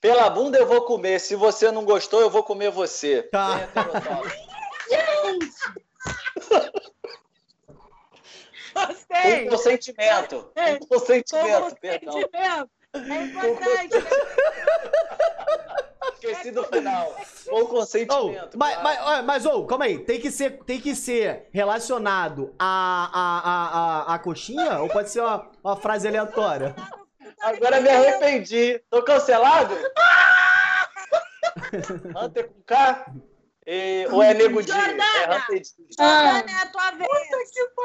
Pela 0.00 0.30
bunda 0.30 0.58
eu 0.58 0.66
vou 0.66 0.82
comer. 0.82 1.18
Se 1.20 1.34
você 1.34 1.70
não 1.70 1.84
gostou, 1.84 2.20
eu 2.20 2.30
vou 2.30 2.42
comer 2.42 2.70
você. 2.70 3.22
Tá. 3.24 3.68
Gostei! 8.74 9.44
Com 9.44 9.50
consentimento. 9.50 10.50
É. 10.54 10.78
Com 10.78 10.86
consentimento, 10.86 11.60
Como 11.60 11.76
perdão. 11.76 12.12
sentimento. 12.12 12.70
É 12.92 13.22
importante. 13.22 13.94
né? 13.98 14.10
Esqueci 16.14 16.50
do 16.50 16.64
final. 16.64 17.14
Com 17.48 17.60
Oh, 17.62 17.66
consentimento. 17.66 18.56
mas, 18.58 18.74
claro. 18.78 18.82
mas, 18.82 18.98
ó, 19.00 19.22
mas, 19.22 19.46
ô, 19.46 19.64
calma 19.64 19.84
aí. 19.86 19.98
Tem 19.98 20.20
que 20.20 20.30
ser, 20.30 20.58
tem 20.64 20.80
que 20.80 20.94
ser 20.94 21.48
relacionado 21.52 22.54
a, 22.58 23.10
a, 23.12 23.50
a, 23.50 24.12
a, 24.12 24.14
a 24.14 24.18
coxinha? 24.18 24.80
Ou 24.80 24.88
pode 24.88 25.10
ser 25.10 25.20
uma, 25.20 25.48
uma 25.62 25.76
frase 25.76 26.06
aleatória? 26.08 26.74
Agora 27.40 27.80
me 27.80 27.88
arrependi. 27.88 28.80
Tô 28.90 29.02
cancelado? 29.02 29.74
Hunter 32.16 32.48
com 32.48 32.62
K? 32.62 33.06
E, 33.66 34.06
ou 34.10 34.22
é 34.22 34.34
Nego 34.34 34.62
Di? 34.62 34.70
É 34.70 34.74
Jordana. 34.74 35.36
Hunter 35.36 35.60
Di. 35.60 35.70
Jordana, 35.98 36.50
é 36.50 36.62
a 36.62 36.66
tua 36.66 36.90
vez. 36.92 37.10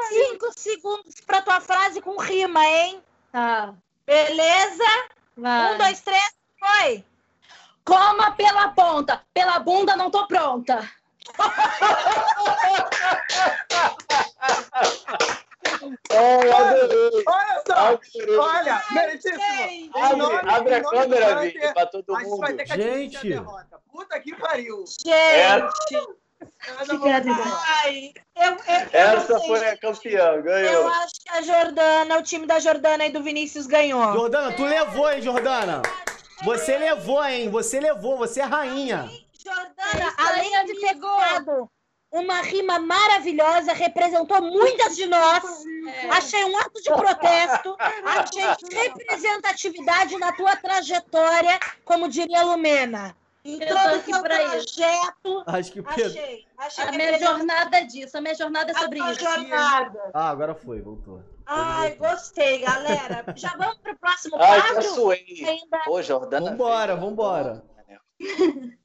Cinco 0.08 0.52
segundos 0.56 1.14
pra 1.26 1.42
tua 1.42 1.60
frase 1.60 2.00
com 2.00 2.16
rima, 2.20 2.64
hein? 2.66 3.02
Tá. 3.32 3.74
Beleza? 4.06 4.84
Vai. 5.36 5.74
Um, 5.74 5.78
dois, 5.78 6.00
três, 6.00 6.34
foi! 6.58 7.04
Coma 7.84 8.32
pela 8.32 8.68
ponta. 8.68 9.22
Pela 9.32 9.58
bunda 9.58 9.96
não 9.96 10.10
tô 10.10 10.26
pronta. 10.26 10.88
É, 16.10 16.52
adorei. 16.52 17.24
Olha 17.26 17.62
só, 17.66 17.74
Adorei. 17.74 18.36
olha, 18.36 18.82
meritíssimo. 18.90 19.90
Abre, 19.94 20.16
nome- 20.16 20.50
abre 20.52 20.74
a 20.74 20.82
câmera, 20.84 21.40
Vicky, 21.40 21.72
pra 21.72 21.86
todo 21.86 22.14
A 22.16 22.18
gente 22.20 22.28
vai 22.38 22.48
mundo. 22.52 22.56
ter 22.56 22.64
que 22.64 22.72
admitir 22.72 23.00
Gente. 23.10 23.16
a 23.16 23.20
derrota. 23.40 23.80
Puta 23.90 24.20
que 24.20 24.34
pariu. 24.36 24.84
Gente, 24.86 25.94
eu 26.88 27.00
piada. 27.00 27.30
ai, 27.82 28.12
eu, 28.36 28.44
eu, 28.52 28.56
eu 28.56 28.88
Essa 28.92 29.40
foi 29.40 29.58
a 29.64 29.70
gente. 29.70 29.80
campeã, 29.80 30.32
Eu 30.34 30.42
ganhou. 30.42 30.88
acho 30.88 31.14
que 31.24 31.30
a 31.32 31.42
Jordana, 31.42 32.18
o 32.18 32.22
time 32.22 32.46
da 32.46 32.58
Jordana 32.58 33.06
e 33.06 33.10
do 33.10 33.22
Vinícius 33.22 33.66
ganhou. 33.66 34.12
Jordana, 34.12 34.52
tu 34.54 34.64
levou, 34.64 35.10
hein, 35.10 35.22
Jordana? 35.22 35.82
Você 36.44 36.76
levou, 36.76 37.24
hein? 37.24 37.48
Você 37.50 37.80
levou, 37.80 38.18
você 38.18 38.40
é 38.40 38.44
rainha. 38.44 39.10
Jordana, 39.42 40.12
É 40.18 40.22
além 40.22 40.66
de 40.66 40.80
ter 40.80 40.90
amigo. 40.90 41.70
Uma 42.10 42.40
rima 42.40 42.78
maravilhosa, 42.78 43.72
representou 43.72 44.40
muitas 44.42 44.96
de 44.96 45.06
nós. 45.06 45.64
É. 45.88 46.10
Achei 46.10 46.44
um 46.44 46.56
ato 46.58 46.80
de 46.82 46.88
protesto, 46.90 47.76
achei 48.04 48.44
representatividade 48.72 50.18
na 50.18 50.32
tua 50.32 50.56
trajetória, 50.56 51.58
como 51.84 52.08
diria 52.08 52.40
a 52.40 52.44
Lumena. 52.44 53.16
O 53.44 53.58
pra 53.58 53.94
isso. 53.94 54.22
projeto, 54.22 55.44
Acho 55.46 55.70
que 55.72 55.78
o 55.78 55.84
Pedro. 55.84 56.06
achei. 56.10 56.44
achei 56.58 56.84
A 56.84 56.90
minha 56.90 57.16
jornada 57.16 57.76
é 57.78 57.84
disso. 57.84 58.18
A 58.18 58.20
minha 58.20 58.34
jornada 58.34 58.72
é 58.72 58.76
a 58.76 58.78
sobre 58.80 58.98
tua 58.98 59.12
isso. 59.12 59.20
jornada. 59.20 60.10
Ah, 60.12 60.30
agora 60.30 60.52
foi, 60.52 60.80
voltou. 60.82 61.22
Ai, 61.46 61.94
gostei, 61.94 62.58
galera. 62.58 63.24
Já 63.36 63.50
vamos 63.56 63.76
pro 63.78 63.96
próximo 63.98 64.34
Ai, 64.40 64.58
já 64.60 64.66
quadro? 64.74 64.82
suei. 64.94 65.24
Ainda 65.46 65.78
Pô, 65.84 66.02
Jordana. 66.02 66.50
Vambora, 66.50 66.96
vambora. 66.96 67.64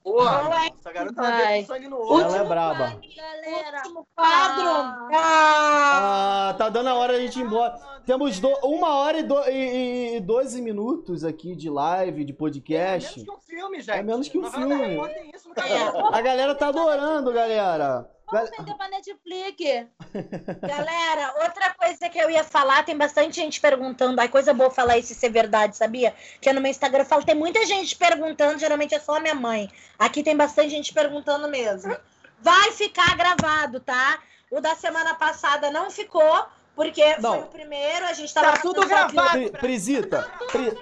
Porra, 0.04 0.66
é. 0.66 0.68
essa 0.78 0.92
garota 0.92 1.22
Vai. 1.22 1.64
sangue 1.64 1.88
no 1.88 1.98
olho. 1.98 2.26
Ela 2.26 2.38
é 2.38 2.44
braba. 2.44 2.78
Galera. 3.16 3.78
último 3.78 4.08
quadro. 4.16 4.70
Ah. 4.70 5.08
Ah. 5.14 6.50
Ah, 6.50 6.54
tá 6.58 6.70
dando 6.70 6.90
a 6.90 6.96
hora 6.96 7.14
de 7.14 7.20
a 7.20 7.22
gente 7.26 7.40
ir 7.40 7.44
embora. 7.44 7.76
Temos 8.06 8.40
do- 8.40 8.50
uma 8.64 8.96
hora 8.96 9.20
e, 9.20 9.24
do, 9.24 9.40
e, 9.48 10.18
e 10.18 10.20
12 10.20 10.62
minutos 10.62 11.24
aqui 11.24 11.56
de 11.56 11.70
live, 11.70 12.26
de 12.26 12.34
É 12.34 12.36
podcast. 12.36 13.20
menos 13.20 13.26
que 13.26 13.32
um 13.32 13.40
filme, 13.40 13.78
gente. 13.82 13.98
É 13.98 14.04
menos 14.04 14.28
que 14.28 14.38
um 14.40 14.52
filme. 14.52 14.98
isso. 15.34 15.50
A 16.12 16.22
galera 16.22 16.56
tá 16.56 16.68
adorando, 16.68 17.32
galera. 17.32 18.10
Vamos 18.32 18.50
vender 18.50 18.74
pra 18.76 18.88
Netflix. 18.88 19.88
Galera, 20.62 21.34
outra 21.44 21.74
coisa 21.74 22.10
que 22.10 22.18
eu 22.18 22.30
ia 22.30 22.44
falar, 22.44 22.84
tem 22.84 22.98
bastante 22.98 23.36
gente 23.36 23.60
perguntando. 23.60 24.20
Ai, 24.22 24.30
coisa 24.30 24.54
boa 24.54 24.72
falar 24.72 24.98
isso 24.98 25.12
e 25.12 25.16
ser 25.16 25.30
verdade, 25.30 25.76
sabia? 25.76 26.16
Que 26.40 26.52
no 26.54 26.62
meu 26.62 26.72
Instagram 26.72 27.02
eu 27.02 27.06
falo, 27.06 27.26
tem 27.26 27.36
muita 27.36 27.66
gente 27.66 27.96
perguntando, 27.96 28.60
geralmente 28.60 28.96
é 28.96 29.00
só 29.00 29.18
a 29.18 29.20
minha 29.20 29.36
mãe. 29.36 29.70
Aqui 30.00 30.24
tem 30.24 30.36
bastante 30.36 30.70
gente 30.70 30.94
perguntando 30.94 31.48
mesmo. 31.50 31.96
Vai 32.40 32.72
ficar 32.72 33.16
gravado, 33.18 33.80
tá? 33.80 34.20
O 34.50 34.60
da 34.60 34.76
semana 34.76 35.14
passada 35.16 35.70
não 35.70 35.92
ficou, 35.92 36.46
porque 36.84 37.18
Não. 37.18 37.34
foi 37.34 37.42
o 37.44 37.48
primeiro, 37.48 38.06
a 38.06 38.14
gente 38.14 38.34
tava 38.34 38.52
Tá 38.54 38.58
tudo 38.62 38.88
só 38.88 38.96
aquilo. 38.96 39.22
gravado. 39.24 39.40
Pri- 39.40 39.52
Prisita, 39.60 40.32
Pri- 40.52 40.78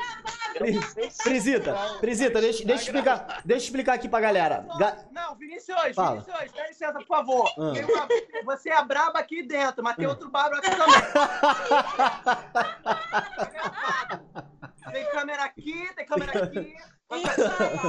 Pri- 0.58 0.80
Prisita, 1.24 1.74
Prisita, 2.00 2.42
deixa, 2.42 2.64
deixa 2.66 2.84
eu 2.84 2.86
explicar, 2.86 3.42
deixa 3.46 3.64
eu 3.64 3.68
explicar 3.68 3.94
aqui 3.94 4.08
pra 4.08 4.20
galera. 4.20 4.66
Ga- 4.78 4.98
Não, 5.12 5.36
Vinicius, 5.36 5.96
Fala. 5.96 6.22
Vinicius, 6.22 6.52
dá 6.54 6.68
licença, 6.68 6.94
por 6.94 7.08
favor. 7.08 7.50
Ah. 7.58 7.62
Uma- 7.62 8.08
Você 8.56 8.70
é 8.70 8.84
braba 8.84 9.20
aqui 9.20 9.42
dentro, 9.44 9.84
mas 9.84 9.96
tem 9.96 10.08
outro 10.08 10.30
bárbaro 10.30 10.60
aqui 10.60 10.76
também. 10.76 11.00
tem 14.92 15.06
câmera 15.12 15.44
aqui, 15.44 15.90
tem 15.96 16.06
câmera 16.06 16.44
aqui. 16.44 16.76
Isso 17.12 17.42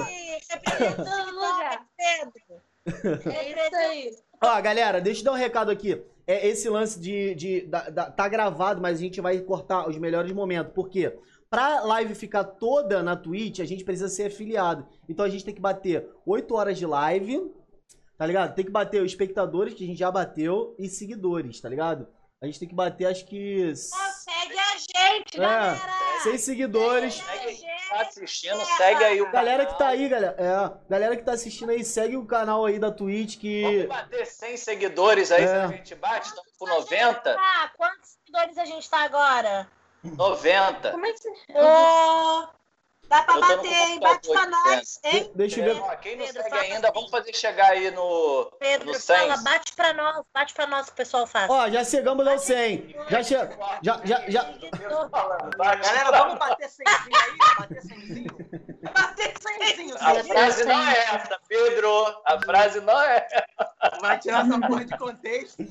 aí, 0.06 0.40
representando 0.50 1.28
o 1.28 1.34
lugar. 1.34 1.84
Pedro. 1.96 2.62
É 3.32 3.66
isso 3.66 3.76
aí. 3.76 4.16
Ó, 4.42 4.60
galera, 4.62 5.00
deixa 5.00 5.20
eu 5.20 5.24
dar 5.24 5.32
um 5.32 5.36
recado 5.36 5.70
aqui. 5.70 6.02
É 6.26 6.46
esse 6.46 6.68
lance 6.68 6.98
de. 6.98 7.34
de 7.34 7.60
da- 7.62 7.90
da- 7.90 8.10
tá 8.10 8.28
gravado, 8.28 8.80
mas 8.80 8.98
a 8.98 9.00
gente 9.00 9.20
vai 9.20 9.38
cortar 9.40 9.88
os 9.88 9.98
melhores 9.98 10.32
momentos. 10.32 10.72
Por 10.72 10.88
quê? 10.88 11.18
Pra 11.50 11.80
live 11.82 12.14
ficar 12.14 12.44
toda 12.44 13.02
na 13.02 13.16
Twitch, 13.16 13.58
a 13.58 13.64
gente 13.64 13.84
precisa 13.84 14.08
ser 14.08 14.26
afiliado. 14.26 14.86
Então 15.08 15.24
a 15.24 15.28
gente 15.28 15.44
tem 15.44 15.52
que 15.54 15.60
bater 15.60 16.08
8 16.24 16.54
horas 16.54 16.78
de 16.78 16.86
live, 16.86 17.50
tá 18.16 18.24
ligado? 18.24 18.54
Tem 18.54 18.64
que 18.64 18.70
bater 18.70 19.02
os 19.02 19.10
espectadores, 19.10 19.74
que 19.74 19.82
a 19.82 19.86
gente 19.86 19.98
já 19.98 20.10
bateu, 20.10 20.74
e 20.78 20.88
seguidores, 20.88 21.60
tá 21.60 21.68
ligado? 21.68 22.06
A 22.40 22.46
gente 22.46 22.58
tem 22.60 22.68
que 22.68 22.74
bater, 22.74 23.06
acho 23.06 23.26
que. 23.26 23.66
Ó, 23.68 23.74
segue 23.74 24.58
a 24.58 24.76
gente, 24.78 25.36
É, 25.36 25.40
galera. 25.40 25.80
Seis 26.22 26.40
seguidores. 26.42 27.14
Segue 27.14 27.44
a 27.44 27.48
gente. 27.50 27.79
Tá 27.90 28.00
assistindo, 28.02 28.64
segue 28.76 29.04
aí 29.04 29.20
o 29.22 29.30
Galera 29.30 29.64
que 29.66 29.72
tá 29.72 29.78
canal. 29.78 29.92
aí, 29.94 30.08
galera. 30.08 30.36
É, 30.38 30.90
galera 30.90 31.16
que 31.16 31.22
tá 31.22 31.32
assistindo 31.32 31.70
aí, 31.70 31.84
segue 31.84 32.16
o 32.16 32.24
canal 32.24 32.64
aí 32.64 32.78
da 32.78 32.90
Twitch 32.90 33.38
que. 33.38 33.62
Vamos 33.62 33.86
bater 33.86 34.26
100 34.26 34.56
seguidores 34.56 35.30
aí, 35.32 35.42
É. 35.44 35.46
se 35.46 35.52
a 35.54 35.66
gente 35.68 35.94
bate, 35.96 36.28
estamos 36.28 36.52
com 36.58 36.66
90. 36.66 37.34
Tá, 37.34 37.72
quantos 37.76 38.10
seguidores 38.10 38.58
a 38.58 38.64
gente 38.64 38.88
tá 38.88 39.04
agora? 39.04 39.68
90. 40.02 40.90
Como 40.92 41.06
é 41.06 41.12
que 41.12 41.18
você... 41.18 41.28
Ô, 41.54 42.48
dá 43.10 43.22
pra 43.22 43.34
no 43.34 43.40
bater, 43.40 43.72
hein? 43.72 44.00
Bate 44.00 44.28
pra 44.32 44.46
nós, 44.46 45.00
hein? 45.04 45.24
De- 45.24 45.30
deixa 45.34 45.60
eu 45.60 45.74
ver. 45.74 45.80
Ó, 45.82 45.96
quem 45.96 46.16
não 46.16 46.24
Pedro, 46.26 46.42
segue 46.42 46.58
ainda, 46.58 46.88
assim. 46.88 46.94
vamos 46.94 47.10
fazer 47.10 47.34
chegar 47.34 47.70
aí 47.72 47.90
no, 47.90 48.50
Pedro, 48.58 48.86
no 48.92 49.00
fala, 49.00 49.34
100. 49.36 49.44
bate 49.44 49.72
pra 49.74 49.92
nós, 49.92 50.24
bate 50.32 50.54
pra 50.54 50.66
nós 50.66 50.86
que 50.86 50.92
o 50.92 50.94
pessoal 50.94 51.26
faz. 51.26 51.50
Ó, 51.50 51.68
já 51.68 51.84
chegamos 51.84 52.26
ao 52.26 52.38
100. 52.38 52.96
Já 53.10 53.22
che... 53.22 53.34
Já, 53.82 54.00
já, 54.04 54.24
já. 54.30 54.42
Galera, 55.58 56.10
vamos 56.12 56.38
bater 56.38 56.68
100 56.68 56.86
aí? 56.88 57.58
Bater 57.58 57.82
100 57.82 58.26
Bater 58.94 59.34
Cenzinho, 59.40 59.96
A 60.00 60.14
cenzinho. 60.14 60.24
frase 60.34 60.64
não 60.64 60.88
é 60.88 60.98
essa, 60.98 61.40
Pedro. 61.48 62.22
A 62.24 62.40
frase 62.40 62.80
não 62.80 63.00
é. 63.02 63.26
Vai 64.00 64.18
tirar 64.18 64.46
essa 64.46 64.58
porra 64.60 64.84
de 64.84 64.96
contexto. 64.98 65.62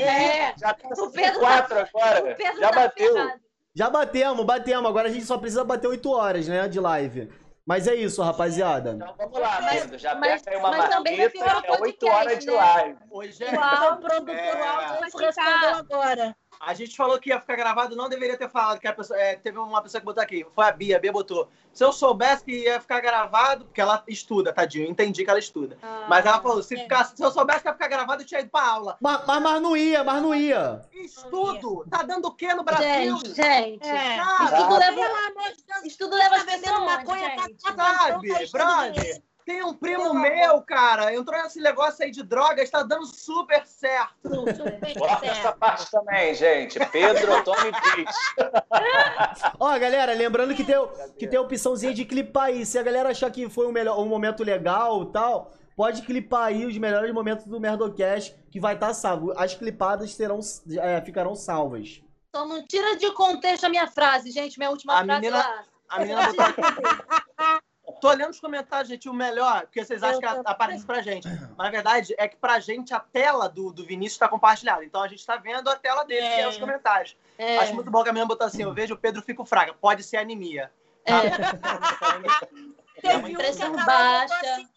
É. 0.00 0.54
Já 0.58 0.74
tá 0.74 0.88
O 1.02 1.10
Pedro 1.10 1.40
4 1.40 1.78
agora. 1.80 2.20
O 2.32 2.36
Pedro 2.36 2.60
Já 2.60 2.68
tá 2.70 2.74
bateu. 2.80 3.30
Já 3.74 3.90
batemos, 3.90 4.44
batemos. 4.46 4.88
Agora 4.88 5.08
a 5.08 5.12
gente 5.12 5.24
só 5.24 5.36
precisa 5.36 5.64
bater 5.64 5.88
8 5.88 6.10
horas, 6.10 6.46
né, 6.46 6.68
de 6.68 6.78
live. 6.78 7.28
Mas 7.66 7.88
é 7.88 7.94
isso, 7.94 8.22
rapaziada. 8.22 8.92
Então 8.92 9.14
vamos 9.16 9.38
lá, 9.40 9.58
Mas- 9.62 9.80
Pedro. 9.82 9.98
Já 9.98 10.14
mas- 10.14 10.42
pega 10.42 10.56
aí 10.56 10.60
uma 10.62 10.70
mas 10.70 10.90
marmita, 10.90 11.12
é 11.22 11.24
8 11.24 11.78
podcast, 11.78 12.06
horas 12.14 12.38
de 12.38 12.46
né? 12.46 12.52
live. 12.52 12.98
Hoje 13.10 13.44
é. 13.44 13.48
o 13.48 13.96
produtor 13.96 14.34
É. 14.36 14.54
Vai 14.58 15.00
respondeu 15.00 15.32
ficar. 15.32 15.76
agora. 15.78 16.36
A 16.66 16.74
gente 16.74 16.96
falou 16.96 17.18
que 17.18 17.30
ia 17.30 17.40
ficar 17.40 17.56
gravado, 17.56 17.96
não 17.96 18.08
deveria 18.08 18.36
ter 18.36 18.48
falado. 18.48 18.80
Que 18.80 18.88
a 18.88 18.92
pessoa, 18.92 19.18
é, 19.18 19.36
teve 19.36 19.58
uma 19.58 19.82
pessoa 19.82 20.00
que 20.00 20.04
botou 20.04 20.22
aqui, 20.22 20.46
foi 20.54 20.64
a 20.64 20.72
Bia. 20.72 20.96
A 20.96 21.00
Bia 21.00 21.12
botou. 21.12 21.48
Se 21.72 21.84
eu 21.84 21.92
soubesse 21.92 22.44
que 22.44 22.52
ia 22.52 22.80
ficar 22.80 23.00
gravado, 23.00 23.64
porque 23.64 23.80
ela 23.80 24.02
estuda, 24.06 24.52
tadinho, 24.52 24.86
eu 24.86 24.90
entendi 24.90 25.24
que 25.24 25.30
ela 25.30 25.38
estuda. 25.38 25.76
Ah, 25.82 26.06
Mas 26.08 26.24
ela 26.24 26.40
falou: 26.40 26.62
se, 26.62 26.74
é. 26.74 26.82
ficasse, 26.82 27.16
se 27.16 27.22
eu 27.22 27.30
soubesse 27.30 27.62
que 27.62 27.68
ia 27.68 27.72
ficar 27.72 27.88
gravado, 27.88 28.22
eu 28.22 28.26
tinha 28.26 28.40
ido 28.40 28.50
pra 28.50 28.66
aula. 28.66 28.96
Mas, 29.00 29.26
mas, 29.26 29.42
mas 29.42 29.62
não 29.62 29.76
ia, 29.76 30.04
mas 30.04 30.22
não 30.22 30.34
ia. 30.34 30.80
Estudo! 30.92 31.86
Tá 31.90 32.02
dando 32.02 32.26
o 32.26 32.34
quê 32.34 32.54
no 32.54 32.62
Brasil? 32.62 33.16
Gente, 33.18 33.34
gente. 33.34 33.88
É. 33.88 34.16
Sabe? 34.16 34.44
Estudo 34.44 34.78
leva, 34.78 34.96
Pelo 34.96 35.16
amor 35.16 35.52
de 35.52 35.64
Deus, 35.64 35.84
estudo 35.84 36.16
leva 36.16 36.30
tá 36.30 36.36
as 36.36 36.44
pessoas, 36.44 36.84
maconha, 36.84 37.36
tá 37.36 37.42
gente. 37.42 37.62
tá 37.62 37.72
brother? 37.72 39.00
dinheiro. 39.02 39.33
Tem 39.44 39.62
um 39.62 39.74
primo 39.74 40.14
meu, 40.14 40.62
cara, 40.62 41.14
entrou 41.14 41.42
nesse 41.42 41.60
negócio 41.60 42.02
aí 42.02 42.10
de 42.10 42.22
drogas, 42.22 42.70
tá 42.70 42.82
dando 42.82 43.04
super 43.04 43.66
certo. 43.66 44.14
Bota 44.98 45.26
essa 45.26 45.52
parte 45.52 45.90
também, 45.90 46.34
gente. 46.34 46.78
Pedro 46.86 47.44
Tony 47.44 47.70
diz. 47.70 48.16
Ó, 49.60 49.78
galera, 49.78 50.14
lembrando 50.14 50.54
que 50.54 50.64
tem, 50.64 50.76
que 51.18 51.26
tem 51.26 51.38
a 51.38 51.42
opçãozinha 51.42 51.92
de 51.92 52.06
clipar 52.06 52.44
aí. 52.44 52.64
Se 52.64 52.78
a 52.78 52.82
galera 52.82 53.10
achar 53.10 53.30
que 53.30 53.50
foi 53.50 53.66
um, 53.66 53.72
melhor, 53.72 53.98
um 53.98 54.06
momento 54.06 54.42
legal 54.42 55.02
e 55.02 55.12
tal, 55.12 55.52
pode 55.76 56.00
clipar 56.02 56.44
aí 56.44 56.64
os 56.64 56.78
melhores 56.78 57.12
momentos 57.12 57.44
do 57.44 57.60
Merdocast, 57.60 58.34
que 58.50 58.58
vai 58.58 58.74
estar 58.74 58.88
tá 58.88 58.94
salvo. 58.94 59.34
As 59.36 59.54
clipadas 59.54 60.14
serão, 60.14 60.40
é, 60.80 61.02
ficarão 61.02 61.34
salvas. 61.34 62.00
Só 62.34 62.46
não 62.46 62.66
tira 62.66 62.96
de 62.96 63.12
contexto 63.12 63.64
a 63.64 63.68
minha 63.68 63.86
frase, 63.88 64.30
gente. 64.30 64.58
Minha 64.58 64.70
última 64.70 65.00
a 65.00 65.04
frase 65.04 65.20
menina, 65.20 65.36
lá. 65.36 65.64
A 65.90 65.98
menina 66.00 66.32
botou... 66.32 66.44
Tô 68.00 68.10
lendo 68.12 68.30
os 68.30 68.40
comentários, 68.40 68.88
gente. 68.88 69.08
O 69.08 69.14
melhor, 69.14 69.62
porque 69.62 69.84
vocês 69.84 70.02
acham 70.02 70.20
que 70.20 70.26
aparece 70.26 70.84
pra 70.84 71.02
gente. 71.02 71.28
Mas 71.28 71.56
na 71.56 71.70
verdade 71.70 72.14
é 72.18 72.26
que 72.26 72.36
pra 72.36 72.58
gente 72.58 72.94
a 72.94 73.00
tela 73.00 73.48
do, 73.48 73.72
do 73.72 73.84
Vinícius 73.84 74.18
tá 74.18 74.28
compartilhada. 74.28 74.84
Então 74.84 75.02
a 75.02 75.08
gente 75.08 75.24
tá 75.24 75.36
vendo 75.36 75.68
a 75.68 75.76
tela 75.76 76.04
dele, 76.04 76.26
é. 76.26 76.34
que 76.34 76.40
é 76.40 76.48
os 76.48 76.56
comentários. 76.56 77.16
É. 77.36 77.58
Acho 77.58 77.74
muito 77.74 77.90
bom 77.90 78.02
que 78.02 78.08
a 78.08 78.12
menina 78.12 78.28
botou 78.28 78.46
assim: 78.46 78.62
eu 78.62 78.72
vejo 78.72 78.94
o 78.94 78.98
Pedro 78.98 79.22
Fico 79.22 79.44
Fraga. 79.44 79.74
Pode 79.74 80.02
ser 80.02 80.16
anemia. 80.16 80.70
É. 81.04 81.12
Teve 83.00 83.36
pressão 83.36 83.72
baixa. 83.72 84.34
Assim, 84.34 84.68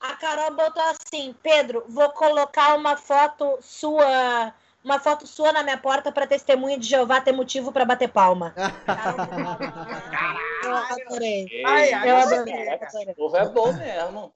a 0.00 0.16
Carol 0.16 0.54
botou 0.54 0.82
assim: 0.82 1.34
Pedro, 1.42 1.84
vou 1.88 2.10
colocar 2.10 2.74
uma 2.74 2.96
foto 2.96 3.58
sua 3.62 4.52
uma 4.84 5.00
foto 5.00 5.26
sua 5.26 5.50
na 5.50 5.62
minha 5.62 5.78
porta 5.78 6.12
para 6.12 6.26
testemunha 6.26 6.78
de 6.78 6.86
Jeová 6.86 7.18
ter 7.20 7.32
motivo 7.32 7.72
para 7.72 7.86
bater 7.86 8.08
palma. 8.08 8.54
Caralho! 8.84 10.44
Eu 10.62 10.76
adorei. 10.76 11.62
Ai, 11.64 11.92
ai, 11.92 12.10
eu 12.10 12.16
adorei. 12.16 12.74
O 13.08 13.14
povo 13.14 13.36
é 13.36 13.48
bom 13.48 13.72
mesmo. 13.72 14.34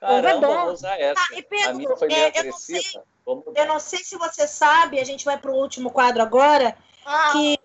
Caramba, 0.00 0.28
é 0.30 0.40
bom. 0.40 0.64
vou 0.64 0.72
usar 0.72 0.98
essa. 0.98 1.20
Ah, 1.20 1.36
e 1.36 1.42
Pedro, 1.42 1.70
a 1.70 1.74
minha 1.74 1.96
foi 1.96 2.08
meio 2.08 2.20
é, 2.20 2.26
agressiva. 2.28 3.04
Eu 3.26 3.36
não, 3.36 3.42
sei, 3.42 3.62
eu 3.62 3.66
não 3.66 3.80
sei 3.80 3.98
se 3.98 4.16
você 4.16 4.48
sabe, 4.48 4.98
a 4.98 5.04
gente 5.04 5.26
vai 5.26 5.36
para 5.36 5.50
o 5.50 5.56
último 5.56 5.90
quadro 5.90 6.22
agora, 6.22 6.74
ah. 7.04 7.32
que... 7.32 7.60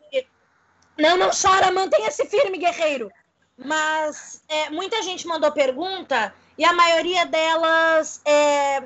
Não, 0.98 1.18
não 1.18 1.30
chora, 1.30 1.72
mantenha-se 1.72 2.26
firme, 2.26 2.58
guerreiro. 2.58 3.10
Mas 3.58 4.44
é, 4.50 4.70
muita 4.70 5.02
gente 5.02 5.26
mandou 5.26 5.52
pergunta 5.52 6.34
e 6.58 6.66
a 6.66 6.74
maioria 6.74 7.26
delas 7.26 8.22
é, 8.26 8.84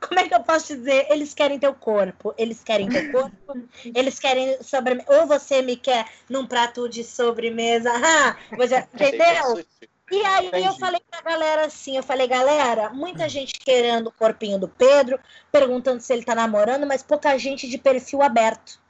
como 0.00 0.20
é 0.20 0.28
que 0.28 0.34
eu 0.34 0.42
posso 0.42 0.76
dizer? 0.76 1.06
Eles 1.10 1.34
querem 1.34 1.58
teu 1.58 1.74
corpo. 1.74 2.34
Eles 2.38 2.62
querem 2.62 2.88
teu 2.88 3.10
corpo. 3.10 3.68
Eles 3.94 4.18
querem 4.18 4.62
sobremesa. 4.62 5.20
Ou 5.20 5.26
você 5.26 5.62
me 5.62 5.76
quer 5.76 6.06
num 6.28 6.46
prato 6.46 6.88
de 6.88 7.04
sobremesa. 7.04 7.90
Ah, 8.08 8.36
você... 8.56 8.86
entendeu? 8.94 9.64
E 10.10 10.24
aí 10.24 10.46
Entendi. 10.46 10.66
eu 10.66 10.72
falei 10.74 11.00
pra 11.10 11.20
galera 11.20 11.66
assim, 11.66 11.96
eu 11.96 12.02
falei, 12.02 12.26
galera, 12.26 12.88
muita 12.88 13.28
gente 13.28 13.52
querendo 13.60 14.06
o 14.06 14.12
corpinho 14.12 14.58
do 14.58 14.66
Pedro, 14.66 15.20
perguntando 15.52 16.00
se 16.00 16.12
ele 16.12 16.24
tá 16.24 16.34
namorando, 16.34 16.86
mas 16.86 17.02
pouca 17.02 17.36
gente 17.38 17.68
de 17.68 17.76
perfil 17.76 18.22
aberto. 18.22 18.80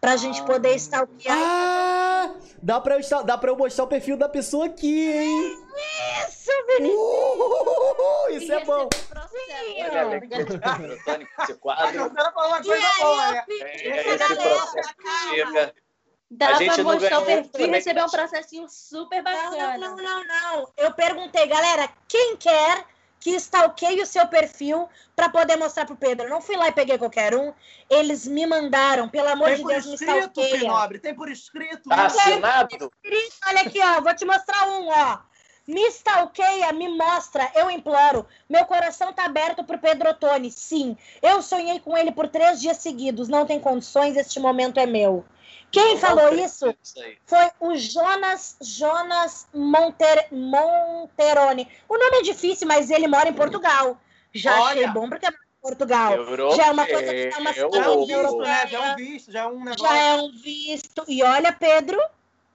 Pra 0.00 0.16
gente 0.16 0.42
poder 0.44 0.74
stalkear. 0.76 1.36
Ah, 1.36 2.34
dá 2.62 2.80
pra, 2.80 2.96
eu, 2.96 3.24
dá 3.24 3.36
pra 3.36 3.50
eu 3.50 3.56
mostrar 3.56 3.84
o 3.84 3.88
perfil 3.88 4.16
da 4.16 4.28
pessoa 4.28 4.66
aqui, 4.66 5.10
hein? 5.10 5.58
Isso, 6.28 6.50
Vinícius! 6.68 6.98
Uh, 6.98 8.30
isso 8.30 8.52
é 8.52 8.64
bom. 8.64 8.88
Esse 11.42 11.54
quadro. 11.54 12.10
Esse 13.84 14.36
processo 14.36 14.94
chega. 15.30 15.74
Dá 16.30 16.48
a 16.48 16.52
gente 16.54 16.74
pra 16.74 16.84
mostrar 16.84 17.20
o 17.20 17.24
perfil 17.24 17.66
e 17.66 17.70
receber 17.70 18.04
um 18.04 18.10
processinho 18.10 18.68
super 18.68 19.22
bacana. 19.22 19.78
Não, 19.78 19.96
não, 19.96 19.98
não, 20.02 20.24
não. 20.24 20.68
Eu 20.76 20.92
perguntei, 20.92 21.46
galera, 21.46 21.88
quem 22.06 22.36
quer 22.36 22.84
que 23.20 23.34
stalkeie 23.36 24.02
o 24.02 24.06
seu 24.06 24.26
perfil 24.26 24.88
para 25.14 25.28
poder 25.28 25.56
mostrar 25.56 25.84
pro 25.84 25.96
Pedro. 25.96 26.26
Eu 26.26 26.30
não 26.30 26.40
fui 26.40 26.56
lá 26.56 26.68
e 26.68 26.72
peguei 26.72 26.98
qualquer 26.98 27.34
um. 27.34 27.52
Eles 27.90 28.26
me 28.26 28.46
mandaram, 28.46 29.08
pelo 29.08 29.28
amor 29.28 29.48
tem 29.48 29.56
de 29.56 29.64
Deus, 29.64 29.84
escrito, 29.86 30.00
me 30.00 30.16
stalkeia. 30.16 31.00
Tem 31.00 31.14
por 31.14 31.30
escrito. 31.30 31.88
Tá 31.88 32.06
assinado? 32.06 32.90
Escrito, 33.02 33.36
olha 33.46 33.60
aqui, 33.62 33.80
ó. 33.80 34.00
Vou 34.00 34.14
te 34.14 34.24
mostrar 34.24 34.68
um, 34.68 34.88
ó. 34.88 35.18
Me 35.66 35.86
stalkeia, 35.88 36.72
me 36.72 36.88
mostra, 36.88 37.50
eu 37.54 37.70
imploro. 37.70 38.24
Meu 38.48 38.64
coração 38.64 39.12
tá 39.12 39.26
aberto 39.26 39.62
pro 39.62 39.78
Pedro 39.78 40.14
Tony. 40.14 40.50
Sim, 40.50 40.96
eu 41.20 41.42
sonhei 41.42 41.78
com 41.78 41.94
ele 41.94 42.10
por 42.10 42.26
três 42.26 42.58
dias 42.58 42.78
seguidos. 42.78 43.28
Não 43.28 43.44
tem 43.44 43.60
condições, 43.60 44.16
este 44.16 44.40
momento 44.40 44.80
é 44.80 44.86
meu. 44.86 45.26
Quem 45.70 45.98
falou 45.98 46.34
isso 46.34 46.74
foi 47.26 47.50
o 47.60 47.76
Jonas 47.76 48.56
Jonas 48.60 49.46
Monter, 49.52 50.28
Monteroni. 50.32 51.68
O 51.88 51.98
nome 51.98 52.18
é 52.18 52.22
difícil, 52.22 52.66
mas 52.66 52.90
ele 52.90 53.06
mora 53.06 53.28
em 53.28 53.34
Portugal. 53.34 53.98
Já 54.32 54.60
Olha, 54.60 54.80
achei 54.80 54.86
bom 54.88 55.08
porque 55.08 55.26
é 55.26 55.28
em 55.28 55.60
Portugal. 55.60 56.14
Europeu, 56.14 56.56
já 56.56 56.66
é 56.66 56.70
uma 56.70 56.86
coisa 56.86 57.12
que 57.12 57.30
é 57.34 57.38
uma 57.38 57.52
cidade 57.52 58.12
europeia. 58.12 58.66
Já 58.66 58.78
é 58.78 58.92
um 58.92 58.96
visto, 58.96 59.32
já 59.32 59.40
é 59.40 59.46
um 59.46 59.64
negócio. 59.64 59.86
Já 59.86 59.96
é 59.96 60.14
um 60.14 60.32
visto. 60.32 61.04
E 61.06 61.22
olha, 61.22 61.52
Pedro, 61.52 62.00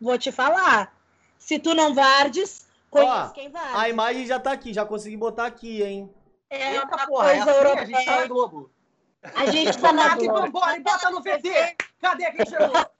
vou 0.01 0.17
te 0.17 0.31
falar. 0.31 0.95
Se 1.37 1.59
tu 1.59 1.73
não 1.73 1.93
vardes, 1.93 2.65
conhece 2.89 3.33
quem 3.33 3.49
varde. 3.51 3.75
A 3.75 3.89
imagem 3.89 4.25
já 4.25 4.39
tá 4.39 4.51
aqui, 4.51 4.73
já 4.73 4.85
consegui 4.85 5.17
botar 5.17 5.45
aqui, 5.45 5.83
hein? 5.83 6.13
É 6.49 6.75
Eita, 6.75 6.85
uma 6.85 7.07
porra, 7.07 7.25
coisa 7.25 7.51
é 7.51 7.57
europeia. 7.57 7.83
A 7.83 7.85
gente 7.85 8.05
tá 8.05 8.21
na 8.21 8.27
Globo. 8.27 8.71
A 9.23 9.45
gente 9.47 9.77
tá 9.81 9.93
na 9.93 10.15
Globo. 10.15 10.41
Vambora, 10.41 10.77
e 10.77 10.79
bota 10.79 11.09
no 11.09 11.21
VT. 11.21 11.75
Cadê 11.99 12.31
quem 12.31 12.45
chegou? 12.45 12.92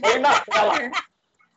Põe 0.00 0.18
na 0.18 0.40
tela. 0.40 0.74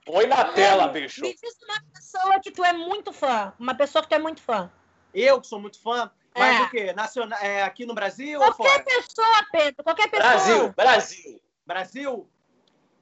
Põe 0.05 0.27
na 0.27 0.45
tela, 0.45 0.87
bicho. 0.87 1.21
Me 1.21 1.33
diz 1.33 1.55
uma 1.63 1.81
pessoa 1.93 2.39
que 2.39 2.51
tu 2.51 2.63
é 2.63 2.73
muito 2.73 3.13
fã. 3.13 3.53
Uma 3.59 3.75
pessoa 3.75 4.01
que 4.01 4.09
tu 4.09 4.15
é 4.15 4.19
muito 4.19 4.41
fã. 4.41 4.71
Eu 5.13 5.39
que 5.39 5.47
sou 5.47 5.59
muito 5.59 5.79
fã. 5.81 6.11
Mas 6.35 6.59
é. 6.59 6.63
o 6.63 6.69
quê? 6.69 6.93
Nacional, 6.93 7.39
é, 7.39 7.63
aqui 7.63 7.85
no 7.85 7.93
Brasil 7.93 8.39
Qualquer 8.39 8.63
ou 8.63 8.69
fora? 8.69 8.83
pessoa, 8.83 9.47
Pedro. 9.51 9.83
Qualquer 9.83 10.09
pessoa. 10.09 10.29
Brasil, 10.29 10.73
Brasil. 10.75 11.41
Brasil? 11.65 12.29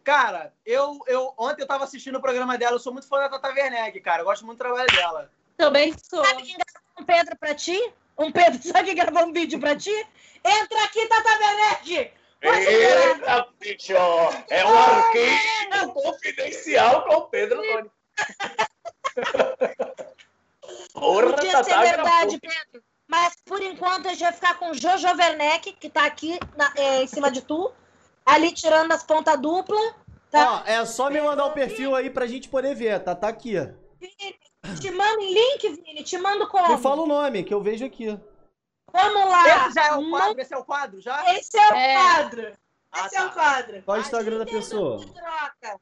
Cara, 0.04 0.54
eu, 0.66 1.00
eu 1.08 1.34
ontem 1.38 1.62
eu 1.62 1.68
tava 1.68 1.84
assistindo 1.84 2.18
o 2.18 2.22
programa 2.22 2.58
dela. 2.58 2.76
Eu 2.76 2.80
sou 2.80 2.92
muito 2.92 3.08
fã 3.08 3.20
da 3.20 3.30
Tata 3.30 3.50
Werneck, 3.50 4.00
cara. 4.02 4.22
Eu 4.22 4.26
gosto 4.26 4.46
muito 4.46 4.58
do 4.58 4.62
trabalho 4.62 4.88
dela. 4.92 5.32
Também 5.56 5.94
sou. 6.04 6.26
Sabe 6.26 6.44
quem 6.44 6.58
gravou 6.58 6.92
um 7.00 7.06
Pedro 7.06 7.38
pra 7.38 7.56
ti? 7.56 7.94
Um 8.18 8.32
Pedro, 8.32 8.60
sabe 8.68 8.86
quem 8.86 8.96
gravou 8.96 9.26
um 9.26 9.32
vídeo 9.34 9.60
pra 9.60 9.76
ti? 9.76 9.94
Entra 10.44 10.84
aqui, 10.84 11.08
Tata 11.08 11.30
Werneck! 11.30 12.12
Eita, 12.42 13.48
bicho! 13.60 13.94
É 14.50 14.66
um 14.66 14.78
arquivo 14.78 15.94
confidencial 15.94 17.06
com 17.06 17.14
o 17.16 17.22
Pedro 17.28 17.62
Tony. 17.62 17.92
Porra, 20.94 21.34
Podia 21.34 21.52
tá, 21.52 21.64
ser 21.64 21.80
verdade, 21.80 22.40
Pedro. 22.40 22.84
Mas 23.08 23.36
por 23.46 23.62
enquanto 23.62 24.08
a 24.08 24.12
gente 24.12 24.24
vai 24.24 24.32
ficar 24.32 24.58
com 24.58 24.72
o 24.72 24.74
Jojo 24.74 25.06
Werneck, 25.08 25.74
que 25.74 25.90
tá 25.90 26.06
aqui 26.06 26.40
na, 26.56 26.74
é, 26.78 27.04
em 27.04 27.08
cima 27.08 27.30
de 27.30 27.42
tu, 27.42 27.72
ali 28.26 28.52
tirando 28.54 28.92
as 28.92 29.04
pontas 29.04 29.40
duplas. 29.40 29.94
Tá? 30.32 30.64
Ó, 30.66 30.70
é 30.70 30.86
só 30.86 31.10
me 31.10 31.20
mandar 31.22 31.46
o 31.46 31.52
perfil 31.52 31.94
aí 31.94 32.10
pra 32.10 32.26
gente 32.26 32.48
poder 32.48 32.74
ver, 32.74 33.04
tá? 33.04 33.14
Tá 33.14 33.28
aqui. 33.28 33.56
Vini, 34.00 34.40
te 34.80 34.92
mando 34.92 35.20
em 35.20 35.34
link, 35.34 35.70
Vini, 35.84 36.04
te 36.04 36.18
mando 36.18 36.48
como? 36.48 36.70
Me 36.70 36.82
fala 36.82 37.02
o 37.02 37.08
nome, 37.08 37.44
que 37.44 37.54
eu 37.54 37.62
vejo 37.62 37.86
aqui. 37.86 38.18
Vamos 38.94 39.30
lá. 39.30 39.68
Esse 39.68 39.76
já 39.76 39.88
é 39.88 39.94
o 39.94 40.10
quadro? 40.10 40.42
Esse 40.42 40.54
é 40.54 40.58
o 40.58 40.66
quadro 40.66 41.02
já? 41.02 41.36
Esse 41.36 41.58
é 41.58 41.70
o 41.70 41.74
é. 41.74 41.94
quadro. 41.96 42.58
Ah, 42.92 43.06
Esse 43.06 43.16
tá. 43.16 43.22
é 43.22 43.26
o 43.26 43.30
tá. 43.30 43.34
quadro. 43.34 43.84
Qual 43.84 43.98
é 43.98 44.00
o 44.00 44.02
Instagram 44.02 44.38
da 44.40 44.46
pessoa? 44.46 45.00
Troca. 45.00 45.82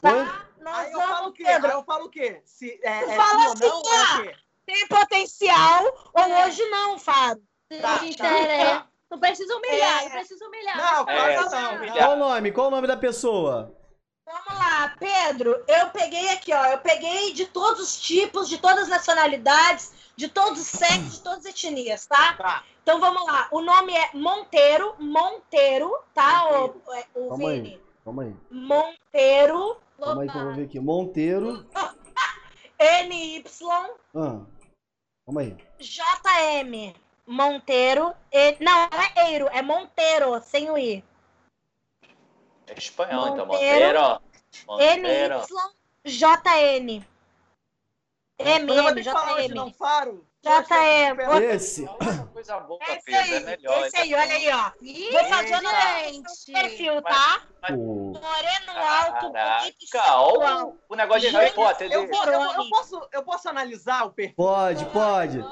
Tá? 0.00 0.46
Nós 0.60 0.86
Aí 0.86 0.92
eu 0.92 1.00
falo 1.00 1.28
o 1.28 1.32
quê? 1.32 1.44
Aí 1.46 1.70
eu 1.70 1.84
falo 1.84 2.04
o 2.06 2.10
quê? 2.10 2.42
Se 2.44 2.80
é, 2.82 3.04
é 3.04 3.16
fala 3.16 3.52
assim, 3.52 3.64
ou 3.64 3.82
não, 3.82 4.20
é 4.20 4.22
quê? 4.22 4.36
Tem 4.66 4.86
potencial 4.86 6.10
ou 6.12 6.24
é. 6.24 6.46
hoje 6.46 6.64
não, 6.66 6.98
Fábio. 6.98 7.42
Tá, 7.80 7.98
tá. 8.16 8.86
Não 9.10 9.18
precisa 9.18 9.56
humilhar, 9.56 10.02
é. 10.02 10.04
não 10.04 10.10
precisa 10.10 10.46
humilhar. 10.46 10.76
Não, 10.76 11.04
claro 11.04 11.32
é, 11.32 11.36
não. 11.36 11.92
Qual 11.92 12.12
o 12.12 12.16
nome? 12.16 12.52
Qual 12.52 12.66
o 12.68 12.70
nome 12.70 12.86
da 12.86 12.96
pessoa? 12.96 13.74
Vamos 14.26 14.58
lá, 14.60 14.94
Pedro. 14.98 15.64
Eu 15.66 15.88
peguei 15.88 16.28
aqui, 16.30 16.52
ó. 16.52 16.66
Eu 16.66 16.78
peguei 16.78 17.32
de 17.32 17.46
todos 17.46 17.80
os 17.80 18.00
tipos, 18.00 18.48
de 18.48 18.58
todas 18.58 18.84
as 18.84 18.88
nacionalidades, 18.88 19.94
de 20.18 20.26
todos 20.26 20.60
os 20.60 20.66
sexos, 20.66 21.18
de 21.18 21.20
todas 21.20 21.46
as 21.46 21.52
etnias, 21.52 22.04
tá? 22.06 22.34
Tá. 22.34 22.64
Então 22.82 22.98
vamos 22.98 23.24
lá. 23.24 23.46
O 23.52 23.60
nome 23.60 23.94
é 23.94 24.10
Monteiro, 24.14 24.96
Monteiro, 24.98 25.96
tá, 26.12 26.42
Monteiro. 26.42 26.82
o, 26.84 26.92
é, 26.92 27.06
o 27.14 27.28
Calma 27.28 27.50
Vini? 27.52 27.68
Aí. 27.68 27.80
Calma 28.04 28.22
aí. 28.24 28.34
Monteiro. 28.50 29.76
Calma 29.96 30.22
aí 30.22 30.28
que 30.28 30.36
eu 30.36 30.42
vou 30.42 30.54
ver 30.54 30.64
aqui. 30.64 30.80
Monteiro. 30.80 31.66
NY. 33.08 33.44
Ah. 34.16 34.40
Calma 35.24 35.40
aí. 35.40 35.56
JM. 35.78 36.94
Monteiro. 37.24 38.12
E... 38.32 38.56
Não, 38.58 38.88
não 38.90 39.00
é 39.00 39.30
Eiro, 39.30 39.46
é 39.52 39.62
Monteiro, 39.62 40.42
sem 40.42 40.68
o 40.68 40.76
I. 40.76 41.04
É 42.66 42.76
espanhol, 42.76 43.28
então, 43.28 43.46
Monteiro. 43.46 43.90
então. 43.90 44.20
Monteiro. 44.66 45.44
NYJN. 46.04 47.06
MM, 48.38 49.02
JM. 49.02 49.12
Falar 49.12 49.34
hoje 49.34 49.48
não 49.54 49.72
faro? 49.72 50.24
JE. 50.40 51.44
Esse. 51.52 51.84
Coisa 52.32 52.60
boa, 52.60 52.78
Esse 52.88 53.04
Pedro, 53.04 53.20
aí, 53.20 53.34
é 53.34 53.40
melhor. 53.40 53.86
esse 53.86 53.96
aí, 53.96 54.14
olha 54.14 54.34
aí, 54.34 54.48
ó. 54.52 54.70
Vou 55.12 55.24
fazer 55.28 55.56
o 55.56 55.60
gente. 56.06 56.52
perfil, 56.52 57.02
tá? 57.02 57.42
Moreno 57.70 58.72
alto, 58.76 59.32
bonito 59.32 59.82
e 59.82 59.86
o 60.88 60.94
negócio 60.94 61.28
de 61.28 61.36
Harry 61.36 61.52
Potter. 61.52 61.90
Eu, 61.90 62.06
vou- 62.08 62.24
eu- 62.24 62.40
eu 62.52 62.68
posso, 62.70 63.08
eu 63.12 63.22
posso 63.24 63.48
analisar 63.48 64.06
o 64.06 64.10
perfil? 64.12 64.36
Pode, 64.36 64.84
pode. 64.86 65.44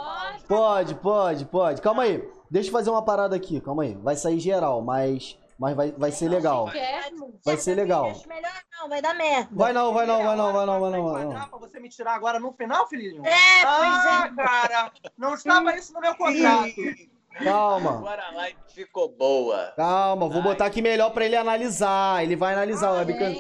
Pode, 0.47 0.95
pode, 0.95 1.45
pode. 1.47 1.83
Calma 1.83 2.05
aí. 2.05 2.23
Deixa 2.49 2.69
eu 2.69 2.73
fazer 2.73 2.91
uma 2.91 3.05
parada 3.05 3.35
aqui, 3.35 3.61
calma 3.61 3.83
aí. 3.83 3.95
Vai 3.97 4.15
sair 4.15 4.39
geral, 4.39 4.81
mas, 4.81 5.37
mas 5.59 5.75
vai, 5.77 5.93
vai 5.93 6.13
ser 6.13 6.29
legal. 6.29 6.69
Vai 7.45 7.57
ser 7.57 7.75
legal. 7.75 8.13
Melhor 8.27 8.53
não, 8.79 8.89
vai 8.89 9.01
dar 9.01 9.15
merda. 9.15 9.49
Vai 9.53 9.73
não, 9.73 9.93
vai 9.93 10.07
não, 10.07 10.23
vai 10.23 10.37
não, 10.37 10.53
vai 10.53 10.67
não, 10.67 10.81
vai 10.81 10.91
não, 10.93 11.13
vai 11.13 11.25
não. 11.25 11.49
Pra 11.49 11.59
você 11.59 11.81
me 11.81 11.89
tirar 11.89 12.15
agora 12.15 12.39
no 12.39 12.53
final, 12.53 12.87
filhinho? 12.89 13.25
É, 13.27 13.63
Ah, 13.65 14.29
pois 14.35 14.39
é. 14.39 14.45
cara, 14.47 14.93
não 15.17 15.35
estava 15.35 15.75
isso 15.77 15.93
no 15.95 16.01
meu 16.01 16.15
contrato. 16.15 16.75
Calma, 17.45 17.91
Agora 17.99 18.29
a 18.29 18.33
live 18.33 18.57
ficou 18.69 19.11
boa. 19.11 19.71
calma. 19.77 20.27
Vou 20.27 20.43
botar 20.43 20.65
aqui 20.65 20.81
melhor 20.81 21.11
pra 21.11 21.27
ele 21.27 21.37
analisar. 21.37 22.23
Ele 22.25 22.35
vai 22.35 22.55
analisar 22.55 22.91
o 22.93 22.95
webcam. 22.97 23.31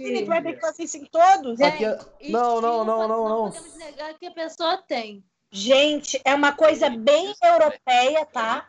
Ele 0.00 0.24
vai 0.24 0.42
ter 0.42 0.54
que 0.54 0.60
fazer 0.60 0.82
isso 0.82 0.96
em 0.96 1.04
todos? 1.04 1.60
Aqui 1.60 1.84
é- 1.84 1.96
Não, 2.28 2.60
não, 2.60 2.84
não, 2.84 3.06
não, 3.06 3.28
não. 3.28 3.50
podemos 3.52 3.76
negar 3.76 4.14
que 4.14 4.26
a 4.26 4.32
pessoa 4.32 4.78
tem. 4.78 5.22
Gente, 5.56 6.20
é 6.22 6.34
uma 6.34 6.52
coisa 6.52 6.90
bem 6.90 7.34
europeia, 7.42 8.26
tá? 8.26 8.66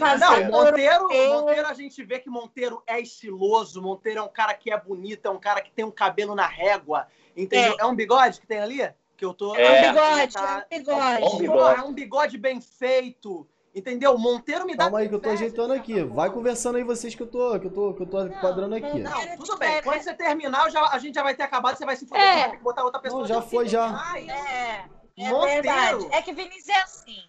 Casal 0.00 0.40
Não. 0.40 0.50
Monteiro, 0.50 1.02
Monteiro, 1.02 1.66
a 1.68 1.74
gente 1.74 2.02
vê 2.04 2.18
que 2.18 2.28
Monteiro 2.28 2.82
é 2.88 3.00
estiloso, 3.00 3.80
Monteiro 3.80 4.18
é 4.18 4.22
um 4.22 4.28
cara 4.28 4.52
que 4.54 4.72
é 4.72 4.76
bonito, 4.80 5.26
é 5.26 5.30
um 5.30 5.38
cara 5.38 5.60
que 5.60 5.70
tem 5.70 5.84
um 5.84 5.90
cabelo 5.92 6.34
na 6.34 6.46
régua, 6.46 7.06
entendeu? 7.36 7.76
É, 7.78 7.86
um 7.86 7.94
bigode 7.94 8.40
que 8.40 8.46
tem 8.48 8.58
ali? 8.60 8.88
Que 9.16 9.24
eu 9.24 9.32
tô... 9.32 9.54
É. 9.54 9.62
É 9.62 9.70
um 9.70 9.74
É. 9.74 9.92
bigode, 9.92 10.32
Tá- 10.34 10.66
é 10.68 10.76
um 10.76 10.78
bigode. 10.80 11.20
Bom 11.20 11.38
bigode. 11.38 11.58
Porra, 11.58 11.74
é 11.74 11.82
um 11.82 11.92
bigode 11.92 12.38
bem 12.38 12.60
feito, 12.60 13.46
entendeu? 13.72 14.18
Monteiro 14.18 14.66
me 14.66 14.74
dá... 14.76 14.84
Calma 14.84 14.98
aí 14.98 15.08
que 15.08 15.14
eu 15.14 15.20
tô 15.20 15.28
inveja, 15.28 15.44
ajeitando 15.44 15.74
de 15.74 15.78
aqui. 15.80 16.02
Vai 16.02 16.30
conversando 16.30 16.76
aí 16.78 16.82
vocês 16.84 17.14
que 17.14 17.22
eu 17.22 17.28
tô, 17.28 17.60
que 17.60 17.66
eu 17.66 17.72
tô, 17.72 17.94
que 17.94 18.02
eu 18.02 18.06
tô 18.06 18.28
quadrando 18.40 18.74
aqui. 18.74 18.98
Não, 18.98 19.36
tudo 19.36 19.56
bem. 19.56 19.80
Quando 19.82 20.02
você 20.02 20.14
terminar, 20.14 20.68
já- 20.70 20.88
a 20.88 20.98
gente 20.98 21.14
já 21.14 21.22
vai 21.22 21.34
ter 21.36 21.44
acabado, 21.44 21.76
você 21.76 21.84
vai 21.84 21.94
se 21.96 22.06
foder, 22.06 22.24
É. 22.24 22.32
você 22.32 22.40
vai 22.40 22.50
ter 22.50 22.56
que 22.58 22.62
botar 22.64 22.82
outra 22.84 23.00
pessoa. 23.00 23.20
Não, 23.22 23.28
já 23.28 23.40
foi, 23.40 23.68
já. 23.68 23.86
Ah, 24.12 24.20
isso. 24.20 24.30
É, 24.30 24.84
é 25.16 25.30
Monteiro. 25.30 25.62
verdade. 25.62 26.08
É 26.12 26.22
que 26.22 26.32
Vinícius 26.32 26.68
é 26.68 26.80
assim. 26.82 27.22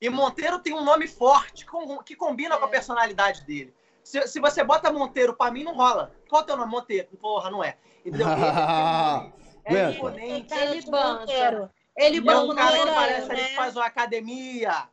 E 0.00 0.08
Monteiro 0.10 0.58
tem 0.58 0.74
um 0.74 0.84
nome 0.84 1.08
forte 1.08 1.64
com- 1.64 1.98
que 2.02 2.14
combina 2.14 2.56
com 2.58 2.64
a 2.64 2.68
personalidade 2.68 3.44
dele. 3.44 3.74
Se, 4.04 4.26
se 4.28 4.38
você 4.38 4.62
bota 4.62 4.92
Monteiro, 4.92 5.34
pra 5.34 5.50
mim 5.50 5.64
não 5.64 5.74
rola. 5.74 6.14
Qual 6.28 6.40
é 6.40 6.44
o 6.44 6.46
teu 6.46 6.56
nome? 6.56 6.70
Monteiro. 6.70 7.08
Porra, 7.20 7.50
não 7.50 7.64
é. 7.64 7.76
Entendeu? 8.04 8.28
Ele 8.28 8.44
É 9.64 9.72
Vendo? 9.72 9.92
imponente. 9.96 10.54
Ele 10.54 10.90
banca. 10.90 11.72
Ele 11.96 12.18
É 12.18 12.20
um 12.20 12.24
banca 12.24 12.54
cara 12.56 12.70
que 12.72 12.76
Monteiro, 12.78 12.94
parece 12.94 13.30
ali 13.32 13.42
né? 13.42 13.48
que 13.48 13.56
faz 13.56 13.74
uma 13.74 13.86
academia, 13.86 14.88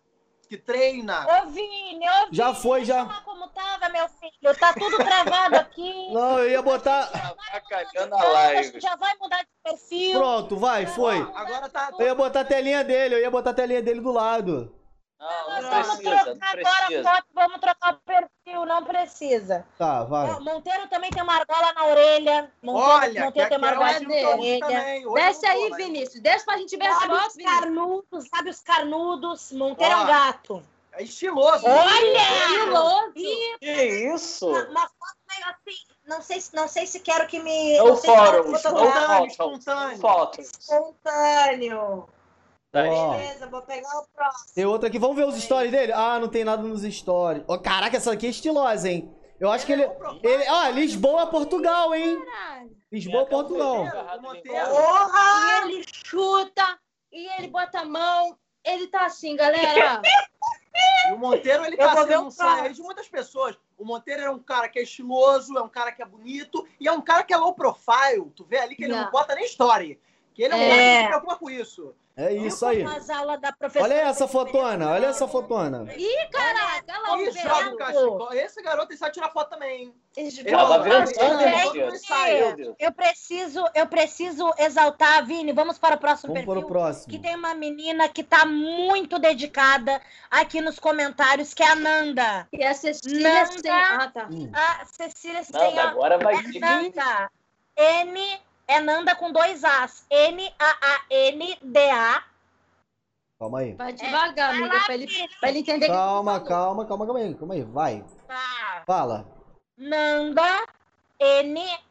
que 0.53 0.57
treina. 0.57 1.25
Ô, 1.25 1.49
Vini, 1.49 2.07
ô, 2.07 2.25
Vini. 2.25 2.37
Já 2.37 2.53
foi, 2.53 2.85
já. 2.85 3.05
Como 3.25 3.47
tava, 3.49 3.89
meu 3.89 4.07
filho. 4.07 4.55
Tá 4.59 4.73
tudo 4.73 4.97
travado 4.97 5.55
aqui. 5.55 6.09
Não, 6.13 6.37
eu 6.39 6.49
ia 6.49 6.61
botar. 6.61 7.07
Tá 7.07 7.35
avacalhando 7.49 8.15
a 8.15 8.21
a 8.21 8.27
live. 8.27 8.79
já 8.79 8.95
vai 8.95 9.15
mudar 9.19 9.41
de 9.41 9.49
perfil. 9.63 10.19
Pronto, 10.19 10.55
vai, 10.57 10.85
foi. 10.85 11.17
Agora 11.17 11.69
tá. 11.69 11.89
Eu 11.97 12.05
ia 12.05 12.15
botar 12.15 12.41
a 12.41 12.45
telinha 12.45 12.83
dele, 12.83 13.15
eu 13.15 13.19
ia 13.19 13.31
botar 13.31 13.49
a 13.49 13.53
telinha 13.53 13.81
dele 13.81 13.99
do 13.99 14.11
lado. 14.11 14.75
Não, 15.23 15.49
Nós 15.49 15.63
não 15.63 15.69
vamos 15.71 15.87
não 15.87 16.11
trocar 16.11 16.49
agora 16.49 16.73
a 16.73 16.85
precisa. 16.85 17.09
foto, 17.09 17.25
vamos 17.33 17.59
trocar 17.61 17.93
o 17.93 17.97
perfil, 17.97 18.65
não 18.65 18.83
precisa. 18.83 19.65
Tá, 19.77 20.03
vai. 20.03 20.39
Monteiro 20.41 20.87
também 20.89 21.09
tem 21.11 21.23
uma 21.23 21.33
argola 21.35 21.71
na 21.73 21.85
orelha. 21.85 22.51
Monteiro, 22.61 22.89
Olha, 22.89 23.25
Monteiro 23.25 23.49
tem 23.49 23.57
uma 23.57 23.67
é 23.67 23.69
argola 23.71 23.91
estilo 23.91 24.09
na 24.21 24.29
orelha. 24.29 25.13
Desce 25.13 25.41
não 25.45 25.51
aí, 25.51 25.71
Vinícius. 25.77 26.21
Desce 26.21 26.45
pra 26.45 26.57
gente 26.57 26.75
ver 26.75 26.87
as 26.87 26.99
Lábios 26.99 27.19
fotos, 27.19 27.35
Vinícius. 27.37 27.59
carnudos, 27.59 28.25
lábios 28.33 28.59
carnudos. 28.61 29.51
Monteiro 29.53 29.93
é 29.93 29.97
um 29.97 30.07
gato. 30.07 30.63
É 30.95 31.03
estiloso. 31.03 31.65
Olha! 31.65 32.45
Estiloso. 32.45 33.13
Ih, 33.15 33.57
Que 33.59 34.13
isso? 34.13 34.47
uma, 34.47 34.63
uma 34.69 34.81
foto 34.81 35.17
meio 35.29 35.45
assim. 35.49 35.83
Não 36.05 36.21
sei, 36.21 36.41
se- 36.41 36.53
não 36.55 36.67
sei 36.67 36.85
se 36.85 36.99
quero 36.99 37.25
que 37.27 37.39
me. 37.39 37.77
No 37.79 37.85
não 37.87 37.95
que 38.01 38.07
no 38.07 38.59
fotografar. 38.59 39.97
photos, 39.99 40.51
espontâneo. 40.59 42.07
Tá. 42.73 42.81
Beleza, 42.81 43.47
vou 43.47 43.61
pegar 43.61 43.99
o 43.99 44.07
próximo. 44.07 44.53
Tem 44.55 44.65
outra 44.65 44.89
aqui. 44.89 44.97
Vamos 44.97 45.15
ver 45.15 45.25
os 45.27 45.35
stories 45.41 45.71
dele? 45.71 45.93
Ah, 45.93 46.19
não 46.19 46.27
tem 46.27 46.43
nada 46.43 46.63
nos 46.63 46.81
stories. 46.81 47.43
Ó, 47.47 47.55
caraca, 47.59 47.97
essa 47.97 48.11
aqui 48.11 48.25
é 48.25 48.29
estilosa, 48.31 48.89
hein? 48.89 49.13
Eu 49.39 49.51
acho 49.51 49.63
que 49.65 49.73
ele. 49.73 49.83
ele 50.23 50.49
ó, 50.49 50.69
Lisboa, 50.69 51.27
Portugal, 51.27 51.93
hein? 51.93 52.19
Caralho. 52.25 52.71
Lisboa, 52.91 53.25
Portugal. 53.27 53.85
Monteiro. 54.21 54.65
Porra! 54.69 55.67
E 55.67 55.71
ele 55.71 55.85
chuta, 56.03 56.79
e 57.11 57.27
ele 57.37 57.47
bota 57.49 57.81
a 57.81 57.85
mão. 57.85 58.35
Ele 58.63 58.87
tá 58.87 59.05
assim, 59.05 59.35
galera. 59.35 60.01
E 61.07 61.13
o 61.13 61.19
Monteiro, 61.19 61.63
ele 61.65 61.75
Eu 61.75 61.85
tá 61.87 62.07
sendo 62.07 62.25
um 62.25 62.31
sonho 62.31 62.73
de 62.73 62.81
muitas 62.81 63.07
pessoas. 63.07 63.55
O 63.77 63.85
Monteiro 63.85 64.23
é 64.23 64.29
um 64.31 64.39
cara 64.39 64.67
que 64.67 64.79
é 64.79 64.81
estiloso, 64.81 65.55
é 65.55 65.61
um 65.61 65.69
cara 65.69 65.91
que 65.91 66.01
é 66.01 66.05
bonito 66.05 66.67
e 66.79 66.87
é 66.87 66.91
um 66.91 67.01
cara 67.01 67.21
que 67.23 67.31
é 67.31 67.37
low 67.37 67.53
profile. 67.53 68.31
Tu 68.35 68.43
vê 68.43 68.57
ali 68.57 68.75
que 68.75 68.85
ele 68.85 68.93
não 68.93 69.03
Não. 69.03 69.11
bota 69.11 69.35
nem 69.35 69.45
story. 69.45 69.99
Que 70.33 70.41
ele 70.41 70.53
é 70.53 70.57
um 70.57 70.59
É. 70.61 70.69
cara 70.69 70.81
que 70.81 71.01
se 71.03 71.07
preocupa 71.09 71.35
com 71.35 71.49
isso. 71.51 71.93
É 72.15 72.31
isso 72.31 72.63
aí. 72.63 72.85
Olha 73.81 73.93
essa 73.93 74.27
fotona, 74.27 74.91
olha 74.91 75.07
essa 75.07 75.27
fotona. 75.27 75.91
Ih, 75.97 76.29
caraca, 76.31 76.83
olha 76.87 77.01
lá 77.01 77.15
o 77.15 77.21
Ih, 77.21 77.31
joga 77.31 77.73
o 77.73 77.77
cachecol. 77.77 78.33
Esse 78.33 78.61
garoto 78.61 78.91
ele 78.91 78.99
sabe 78.99 79.13
tirar 79.13 79.31
foto 79.31 79.49
também, 79.49 79.83
hein? 79.83 79.95
Monteiro. 80.15 81.91
Meu 82.37 82.55
Deus. 82.55 82.75
Eu 82.77 82.91
preciso, 82.91 83.65
eu 83.73 83.87
preciso 83.87 84.53
exaltar, 84.59 85.25
Vini. 85.25 85.53
Vamos 85.53 85.79
para 85.79 85.95
o 85.95 85.97
próximo 85.97 86.33
Vamos 86.33 86.45
para 86.45 86.53
perfil. 86.53 86.69
o 86.69 86.71
próximo. 86.71 87.07
Que 87.11 87.17
tem 87.17 87.35
uma 87.35 87.55
menina 87.55 88.07
que 88.07 88.23
tá 88.23 88.45
muito 88.45 89.17
dedicada 89.17 89.99
aqui 90.29 90.61
nos 90.61 90.77
comentários, 90.77 91.53
que 91.55 91.63
é 91.63 91.71
a 91.71 91.75
Nanda. 91.75 92.47
E 92.53 92.63
a 92.63 92.75
Cecília 92.75 93.45
Nanda. 93.45 93.61
tem... 93.61 93.71
Ah, 93.71 94.11
tá. 94.13 94.29
A 94.53 94.85
Cecília 94.85 95.41
Não, 95.51 95.59
tem 95.59 95.79
a 95.79 95.89
agora 95.89 96.19
vai 96.19 96.35
é. 96.35 96.59
Nanda. 96.59 97.31
N 97.75 98.39
é 98.67 98.79
Nanda 98.79 99.15
com 99.15 99.31
dois 99.31 99.63
As. 99.63 100.05
N-A-A-N-D-A. 100.09 102.23
Calma 103.39 103.59
aí. 103.59 103.73
Vai 103.73 103.93
devagar, 103.93 104.49
Vai 104.49 104.59
amiga, 104.59 104.75
lá, 104.77 104.83
pra 104.85 104.93
ele, 104.93 105.07
pra 105.39 105.49
ele 105.49 105.59
entender 105.59 105.87
Calma, 105.87 106.39
que 106.39 106.47
calma, 106.47 106.85
calma, 106.85 107.05
calma 107.05 107.19
aí, 107.19 107.35
calma 107.35 107.53
aí. 107.55 107.63
Vai. 107.63 108.05
Tá. 108.27 108.83
Fala. 108.85 109.25
Nanda. 109.77 110.65
N-A-A-N-D-A. 111.19 111.83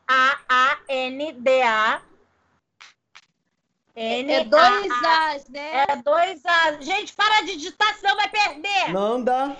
N 3.95 4.33
É 4.33 4.45
dois 4.45 4.91
As, 5.05 5.47
né? 5.49 5.85
É 5.89 5.97
dois 5.97 6.41
As. 6.45 6.85
Gente, 6.85 7.13
para 7.13 7.43
de 7.43 7.57
digitar, 7.57 7.95
senão 7.97 8.17
vai 8.17 8.29
perder. 8.29 8.93
Nanda. 8.93 9.57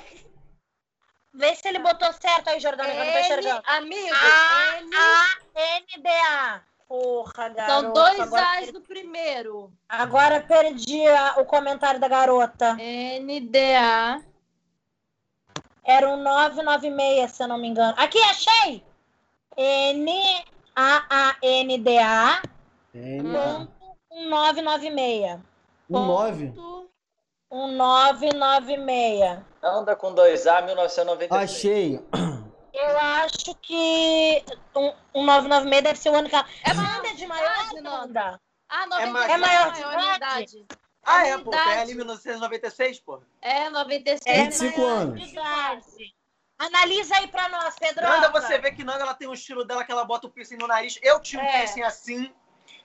Vê 1.35 1.55
se 1.55 1.67
ele 1.69 1.79
botou 1.79 2.13
certo 2.13 2.49
aí, 2.49 2.61
Jordana, 2.61 2.91
que 2.91 2.97
eu 2.99 3.05
não 3.05 3.13
tô 3.13 3.19
N, 3.19 3.25
enxergando. 3.25 3.63
amigo, 3.67 4.15
A, 4.15 4.79
N. 4.81 4.91
A, 4.95 5.37
N, 5.77 5.87
D, 6.03 6.09
A. 6.09 6.61
Porra, 6.93 7.49
garoto. 7.49 7.81
São 7.81 7.93
dois 7.95 8.21
agora, 8.21 8.43
As 8.51 8.57
perdi- 8.57 8.73
no 8.75 8.81
primeiro. 8.83 9.73
agora 9.89 10.41
perdi 10.43 11.07
a- 11.07 11.37
o 11.39 11.47
comentário 11.47 11.99
da 11.99 12.07
garota. 12.07 12.77
NDA. 12.79 14.23
Era 15.83 16.07
um 16.11 16.19
996, 16.23 17.31
se 17.33 17.43
eu 17.43 17.49
não 17.49 17.57
me 17.57 17.69
engano. 17.69 17.95
Aqui, 17.97 18.19
achei! 18.25 18.85
N, 19.57 20.45
A, 20.77 21.31
A, 21.31 21.37
N, 21.41 21.79
D, 21.79 21.97
A, 21.97 22.43
N. 22.95 23.23
ponto, 23.23 23.73
um 24.11 24.29
996. 24.29 25.41
Um 25.89 26.07
9. 26.07 26.47
Ponto. 26.51 26.91
Um 27.51 27.69
996. 27.73 29.39
Anda 29.63 29.97
com 29.97 30.13
2A, 30.15 30.61
1996. 30.61 31.43
Achei. 31.43 32.01
Eu 32.93 32.99
acho 32.99 33.55
que 33.63 34.45
um, 34.77 34.93
um 35.15 35.25
996 35.25 35.83
deve 35.83 35.99
ser 35.99 36.11
o 36.11 36.15
ano 36.15 36.29
que 36.29 36.35
ela... 36.35 36.47
É 36.65 36.75
Nanda 36.75 37.09
é 37.09 37.15
de 37.15 37.27
maior, 37.27 37.53
idade, 37.65 37.81
Nanda? 37.81 38.41
Ah, 38.69 38.83
É 38.83 38.87
96 38.87 39.13
maior- 39.13 39.29
é 39.29 39.33
é 39.33 39.39
maior 39.39 39.71
maior, 39.73 39.73
de 39.73 40.11
de 40.11 40.17
idade? 40.17 40.67
Ah, 41.05 41.27
É 41.27 41.31
é, 41.31 41.39
pô. 41.39 41.51
É 41.55 41.57
idade. 41.57 41.81
ali 41.81 41.95
1996, 41.95 43.01
pô. 43.01 43.23
É, 43.41 43.71
96. 43.71 44.21
É 44.39 44.45
25 44.45 44.81
maior 44.81 44.93
anos. 44.99 45.21
de 45.23 45.31
idade. 45.33 46.15
Analisa 46.59 47.17
aí 47.17 47.27
pra 47.29 47.49
nós, 47.49 47.75
Pedro. 47.79 48.03
Nanda, 48.03 48.31
você 48.31 48.59
vê 48.59 48.71
que 48.73 48.85
Nanda 48.85 49.01
ela 49.03 49.15
tem 49.15 49.27
um 49.27 49.33
estilo 49.35 49.65
dela 49.65 49.85
que 49.85 49.91
ela 49.91 50.05
bota 50.05 50.27
o 50.27 50.31
piercing 50.31 50.57
no 50.59 50.67
nariz. 50.67 50.99
Eu 51.03 51.19
tinha 51.21 51.43
um 51.43 51.45
É. 51.47 51.51
piercing 51.59 51.83
assim, 51.83 52.33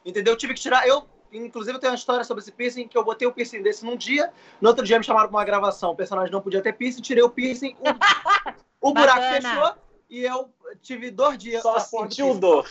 entendeu? 0.06 0.34
Eu 0.34 0.38
tive 0.38 0.54
que 0.56 0.60
tirar. 0.62 0.88
Eu, 0.88 1.08
inclusive, 1.32 1.76
eu 1.76 1.80
tenho 1.80 1.92
uma 1.92 1.98
história 1.98 2.24
sobre 2.24 2.42
esse 2.42 2.52
piercing 2.52 2.88
que 2.88 2.98
eu 2.98 3.04
botei 3.04 3.28
o 3.28 3.32
piercing 3.34 3.62
desse 3.62 3.86
num 3.86 3.96
dia. 3.96 4.34
No 4.60 4.70
outro 4.70 4.84
dia 4.84 4.98
me 4.98 5.06
chamaram 5.06 5.30
pra 5.30 5.38
uma 5.38 5.46
gravação. 5.46 5.92
O 5.92 5.96
personagem 5.96 6.32
não 6.32 6.42
podia 6.42 6.62
ter 6.62 6.74
piercing, 6.74 7.02
tirei 7.02 7.22
o 7.24 7.30
piercing, 7.30 7.76
o, 7.80 7.86
o 8.90 8.94
buraco 8.94 9.20
Bacana. 9.20 9.42
fechou 9.50 9.86
e 10.10 10.24
eu 10.24 10.54
tive 10.82 11.12
dois 11.12 11.38
dias. 11.38 11.62
Só 11.62 11.78
a 11.78 11.82
porra 11.82 12.08
do 12.08 12.14
sentiu 12.16 12.40
dor. 12.40 12.68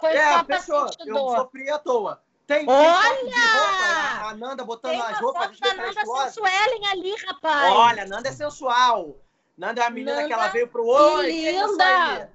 Foi 0.00 0.10
É, 0.10 0.60
só 0.60 0.88
sentir 0.88 1.08
Eu 1.08 1.14
dor. 1.14 1.36
sofri 1.36 1.70
à 1.70 1.78
toa. 1.78 2.22
Tem, 2.46 2.66
Olha! 2.68 3.02
foto 3.02 3.24
de 3.26 3.30
roupa, 3.30 4.28
a- 4.28 4.34
Nanda 4.36 4.64
botando 4.64 4.92
Tem 4.92 5.00
as 5.00 5.20
roupas, 5.20 5.44
foto 5.46 5.60
da 5.60 5.68
é 5.68 5.74
Nanda 5.74 5.88
estilosa. 5.90 6.24
Sensuellen 6.30 6.86
ali, 6.88 7.14
rapaz. 7.26 7.72
Olha, 7.72 8.04
Nanda 8.06 8.28
é 8.28 8.32
sensual. 8.32 9.16
Nanda 9.56 9.82
é 9.82 9.86
a 9.86 9.90
menina 9.90 10.16
Nanda, 10.16 10.26
que 10.26 10.32
ela 10.32 10.48
veio 10.48 10.68
pro 10.68 10.84
oi. 10.86 11.26
que 11.26 11.52
linda! 11.52 12.30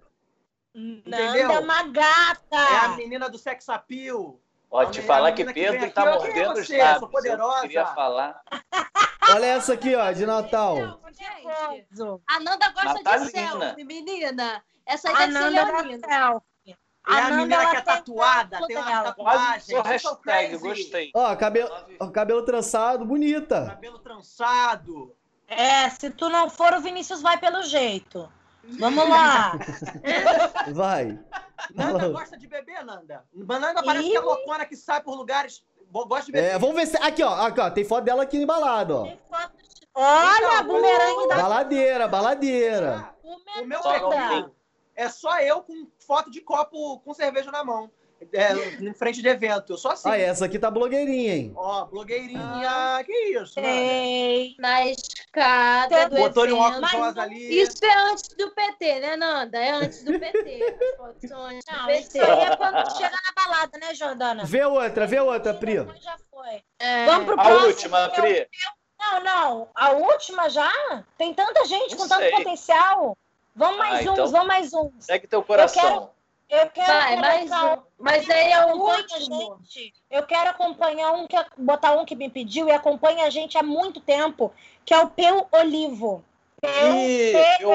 Nanda 0.74 1.53
é 1.53 1.60
uma 1.60 1.84
gata. 1.84 2.56
É 2.56 2.78
a 2.78 2.88
menina 2.90 3.30
do 3.30 3.38
sex 3.38 3.68
appeal. 3.69 4.40
Ó, 4.69 4.85
te 4.85 5.02
falar 5.02 5.31
que 5.31 5.45
Pedro 5.45 5.89
tá 5.91 6.06
mordendo 6.06 6.60
os 6.60 6.69
lábios. 6.69 7.10
Poderosa. 7.10 7.57
Eu 7.57 7.61
queria 7.61 7.85
falar. 7.88 8.41
Olha 9.34 9.45
essa 9.45 9.73
aqui, 9.73 9.95
ó, 9.95 10.11
de 10.11 10.26
Natal. 10.26 11.02
Gente, 11.11 12.22
a 12.27 12.39
Nanda 12.39 12.69
gosta 12.69 12.94
Natalina. 12.94 13.26
de 13.26 13.31
selfie, 13.31 13.84
menina. 13.84 14.64
Essa 14.85 15.10
aí 15.10 15.15
A 15.15 15.18
deve 15.19 15.31
ser 15.34 15.39
Nanda 15.39 15.65
da 15.65 15.72
leonina. 15.81 16.07
selfie. 16.07 16.48
É 17.10 17.11
a 17.11 17.22
Nanda, 17.30 17.35
menina 17.38 17.69
que 17.69 17.76
é 17.77 17.81
tatuada, 17.81 18.68
tem 18.68 18.77
uma 18.77 18.85
dela. 18.85 19.03
Tatuagem. 19.06 19.81
hashtag, 19.81 20.57
gostei. 20.57 21.11
Ó, 21.14 21.35
cabelo, 21.35 21.69
ó, 21.99 22.07
cabelo 22.07 22.44
trançado, 22.44 23.06
bonita. 23.06 23.65
Cabelo 23.68 23.99
trançado. 23.99 25.15
É, 25.48 25.89
se 25.89 26.10
tu 26.10 26.27
não 26.30 26.49
for, 26.49 26.73
o 26.73 26.81
Vinícius 26.81 27.22
vai 27.22 27.38
pelo 27.38 27.64
jeito. 27.64 28.30
Vamos 28.80 29.10
lá. 29.10 29.53
Vai. 30.73 31.19
Nanda 31.73 32.10
gosta 32.10 32.38
de 32.38 32.48
beber, 32.48 32.84
Nanda. 32.85 33.23
Nanda 33.34 33.81
parece 33.84 34.07
Ih. 34.07 34.11
que 34.11 34.18
é 34.18 34.22
loucona 34.22 34.65
que 34.65 34.76
sai 34.76 35.02
por 35.02 35.15
lugares. 35.15 35.64
Gosta 35.91 36.26
de 36.26 36.31
beber. 36.34 36.52
É, 36.52 36.60
vamos 36.60 36.76
ver 36.76 36.85
se. 36.88 36.98
Aqui, 36.98 37.23
ó. 37.23 37.34
Aqui, 37.34 37.60
ó. 37.60 37.69
Tem 37.69 37.85
foto 37.85 38.03
dela 38.03 38.23
aqui 38.23 38.38
embalada, 38.38 38.95
ó. 38.95 39.03
Tem 39.03 39.19
foto 39.30 39.52
de- 39.57 39.88
Olha, 39.99 40.60
a 40.60 40.64
bumerangue 40.64 41.27
da 41.27 41.35
Baladeira, 41.38 42.07
baladeira. 42.07 43.15
O 43.23 43.65
meu 43.65 43.81
perfil 43.81 44.56
é 44.95 45.10
só 45.10 45.39
eu 45.39 45.61
com 45.61 45.88
foto 46.06 46.30
de 46.30 46.41
copo 46.41 46.99
com 46.99 47.14
cerveja 47.15 47.52
na 47.52 47.64
mão. 47.64 47.89
É, 48.34 48.53
em 48.84 48.94
frente 48.94 49.22
de 49.22 49.27
evento. 49.27 49.73
Eu 49.73 49.77
sou 49.77 49.91
assim. 49.91 50.10
Ah, 50.10 50.18
essa 50.18 50.45
aqui 50.45 50.57
tá 50.60 50.69
blogueirinha, 50.72 51.35
hein? 51.35 51.53
Ó, 51.56 51.85
blogueirinha. 51.85 52.41
Ah. 52.44 53.02
Que 53.06 53.11
isso? 53.11 53.53
Sei. 53.53 54.56
Na 54.60 54.85
escada 54.88 56.10
do 56.10 56.15
Botou-lhe 56.18 56.52
um 56.52 56.60
óculos 56.60 56.89
evento. 56.91 57.03
rosa 57.06 57.22
ali. 57.22 57.61
Isso 57.61 57.84
é 57.85 57.95
antes 58.11 58.27
do 58.38 58.52
PT, 58.52 58.99
né, 58.99 59.15
Nanda? 59.15 59.57
É 59.57 59.72
antes 59.72 60.03
do 60.03 60.19
PT. 60.19 60.77
Não, 61.30 61.52
isso 61.52 61.65
PT. 62.11 62.19
aí 62.19 62.39
é 62.45 62.56
quando 62.57 62.98
chega 62.98 63.11
na 63.15 63.44
balada, 63.45 63.77
né, 63.77 63.94
Jordana? 63.94 64.44
Vê 64.45 64.65
outra, 64.65 65.06
vê 65.07 65.19
outra, 65.19 65.53
Pri. 65.53 65.76
Já 66.02 66.18
foi. 66.31 66.61
É. 66.80 67.06
Vamos 67.06 67.26
pro 67.26 67.39
A 67.39 67.44
próximo. 67.44 67.68
última, 67.68 68.10
Pri. 68.10 68.48
Não, 68.99 69.23
não. 69.23 69.69
A 69.76 69.91
última 69.91 70.49
já? 70.49 70.72
Tem 71.18 71.31
tanta 71.34 71.64
gente 71.65 71.91
Não 71.91 71.99
com 71.99 72.07
tanto 72.07 72.22
sei. 72.22 72.31
potencial. 72.31 73.15
Vamos 73.56 73.77
mais 73.77 73.94
Ah, 74.06 74.10
uns, 74.11 74.14
então- 74.14 74.27
vamos 74.31 74.48
mais 74.48 74.73
uns. 74.73 75.06
Segue 75.06 75.27
teu 75.27 75.44
coração. 75.44 76.11
Eu 76.49 76.69
quero 76.69 76.88
Vai, 76.88 77.15
mais 77.18 77.52
um. 77.52 77.84
Mas 77.99 78.30
aí 78.30 78.52
é 78.52 78.57
a 78.57 79.19
gente. 79.19 79.94
Eu 80.10 80.24
quero 80.24 80.49
acompanhar 80.49 81.11
um 81.11 81.28
que 81.28 81.36
botar 81.57 81.94
um 81.94 82.06
que 82.06 82.15
me 82.15 82.30
pediu 82.30 82.68
e 82.68 82.72
acompanha 82.72 83.26
a 83.26 83.30
gente 83.30 83.57
há 83.57 83.64
muito 83.64 83.99
tempo, 83.99 84.53
que 84.86 84.94
é 84.94 84.99
o 84.99 85.10
Peu 85.10 85.48
Olivo. 85.52 86.24
Peu, 86.61 86.72
Peu- 87.34 87.68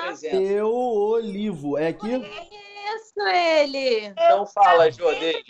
tá 0.00 0.14
sempre. 0.16 0.48
Teu 0.48 0.72
olivo. 0.72 1.78
É 1.78 1.88
aqui? 1.88 2.08
Isso, 2.08 3.20
ele. 3.20 4.06
Então 4.06 4.46
fala, 4.46 4.90
Jô, 4.90 5.10
dele. 5.14 5.44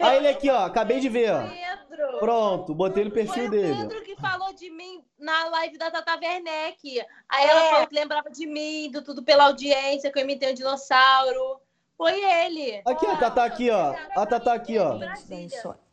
A. 0.00 0.08
Ah, 0.08 0.16
ele 0.16 0.28
aqui, 0.28 0.50
ó. 0.50 0.64
Acabei 0.64 1.00
de 1.00 1.08
ver, 1.08 1.32
ó. 1.32 1.42
Pedro. 1.88 2.18
Pronto, 2.20 2.74
botei 2.74 3.04
no 3.04 3.10
Foi 3.10 3.24
perfil 3.24 3.46
o 3.46 3.50
dele. 3.50 3.76
Pedro 3.76 4.02
que 4.02 4.16
falou 4.16 4.52
de 4.54 4.70
mim 4.70 5.02
na 5.18 5.48
live 5.48 5.76
da 5.78 5.90
Tata 5.90 6.18
Werneck. 6.20 7.00
Aí 7.28 7.46
ela 7.46 7.60
É. 7.64 7.70
falou 7.70 7.86
que 7.86 7.94
lembrava 7.94 8.30
de 8.30 8.46
mim, 8.46 8.90
do 8.90 9.02
tudo 9.02 9.22
pela 9.22 9.44
audiência, 9.44 10.10
que 10.12 10.18
eu 10.18 10.22
imitei 10.22 10.50
um 10.50 10.54
dinossauro. 10.54 11.60
Foi 11.96 12.12
ele. 12.22 12.80
Aqui, 12.86 13.06
ó. 13.06 13.16
Tá, 13.16 13.30
tá 13.30 13.44
aqui, 13.44 13.70
ó. 13.70 13.94
A 14.16 14.24
Tatá 14.26 14.54
aqui, 14.54 14.78
ó. 14.78 14.98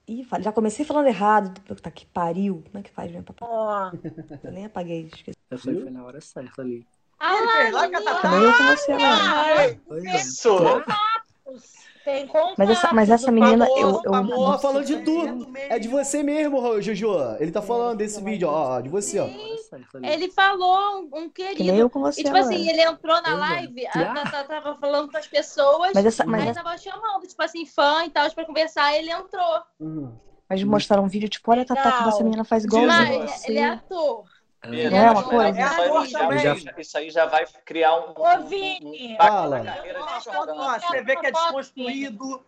Ih, 0.07 0.23
já 0.39 0.51
comecei 0.51 0.85
falando 0.85 1.07
errado. 1.07 1.59
Puta 1.61 1.89
que 1.89 2.05
pariu. 2.05 2.63
Como 2.67 2.77
é 2.77 2.83
que 2.83 2.91
faz, 2.91 3.11
meu 3.11 3.23
papai? 3.23 3.49
Ó, 3.49 3.91
Eu 4.43 4.51
nem 4.51 4.65
apaguei, 4.65 5.09
esqueci. 5.11 5.35
Eu 5.49 5.57
falei, 5.57 5.81
foi 5.81 5.89
na 5.91 6.03
hora 6.05 6.21
certa 6.21 6.61
ali. 6.61 6.85
Ah, 7.19 7.33
lá 7.71 7.83
a. 7.85 7.87
Nem 8.29 8.43
eu 8.43 8.53
com 8.53 8.63
você, 8.65 8.91
não. 8.93 9.79
Pois 9.87 10.05
é. 10.05 10.15
Isso. 10.17 10.57
Tem 12.05 12.27
contato. 12.27 12.55
Mas 12.57 12.69
essa, 12.69 12.93
mas 12.93 13.09
essa 13.09 13.31
menina, 13.31 13.67
eu. 13.67 14.01
eu, 14.03 14.11
Ó, 14.11 14.53
eu 14.53 14.59
falando 14.59 14.85
de 14.85 14.97
tu. 15.03 15.47
É 15.69 15.79
de 15.79 15.87
você 15.87 16.21
mesmo, 16.23 16.81
Jojo. 16.81 17.09
Ele 17.39 17.51
tá 17.51 17.61
falando 17.61 17.97
desse 17.97 18.21
vídeo, 18.23 18.47
ó. 18.47 18.79
De 18.79 18.87
você, 18.89 19.19
ó. 19.19 19.27
Ele 20.03 20.29
falou 20.31 21.01
um, 21.01 21.09
um 21.23 21.29
que 21.29 21.43
nem 21.43 21.55
querido. 21.55 21.77
eu 21.77 21.89
com 21.89 21.99
você, 21.99 22.21
E 22.21 22.23
tipo 22.23 22.37
agora. 22.37 22.53
assim, 22.55 22.69
ele 22.69 22.81
entrou 22.81 23.21
na 23.21 23.29
é. 23.31 23.33
live, 23.33 23.87
a 23.87 24.13
Tata 24.13 24.43
tava 24.43 24.75
falando 24.77 25.11
com 25.11 25.17
as 25.17 25.27
pessoas, 25.27 25.91
Mas 25.93 26.05
essa, 26.05 26.25
mas, 26.25 26.43
aí 26.43 26.49
essa- 26.49 26.63
tava 26.63 26.77
chamando, 26.77 27.27
tipo 27.27 27.41
assim, 27.41 27.65
fã 27.65 28.05
e 28.05 28.09
tal, 28.11 28.29
pra 28.31 28.45
conversar, 28.45 28.95
ele 28.95 29.11
entrou. 29.11 29.61
Uhum. 29.79 30.13
mas 30.47 30.63
mostraram 30.63 31.03
um 31.03 31.07
vídeo, 31.07 31.27
tipo, 31.27 31.49
olha, 31.51 31.65
Tatá, 31.65 31.91
como 31.97 32.09
essa 32.09 32.23
menina 32.23 32.43
faz 32.43 32.63
igualzinho 32.63 32.91
Mas 32.97 33.31
você. 33.31 33.51
ele 33.51 33.59
é 33.59 33.65
ator. 33.69 34.23
Pedro, 34.69 34.95
É 34.95 35.11
uma 35.11 35.23
coisa. 35.23 35.49
Isso 35.49 35.59
É 35.59 35.63
aí, 35.63 35.89
ator 35.89 36.37
já, 36.37 36.55
isso 36.77 36.97
aí 36.97 37.09
já 37.09 37.25
vai 37.25 37.45
criar 37.65 37.95
um. 37.95 38.13
Ô, 38.15 38.39
Vini. 38.47 39.13
impacto 39.13 39.31
Fala. 39.31 39.63
você 40.79 41.03
vê 41.03 41.15
que 41.15 41.27
é 41.27 41.31
desconstruído. 41.31 42.43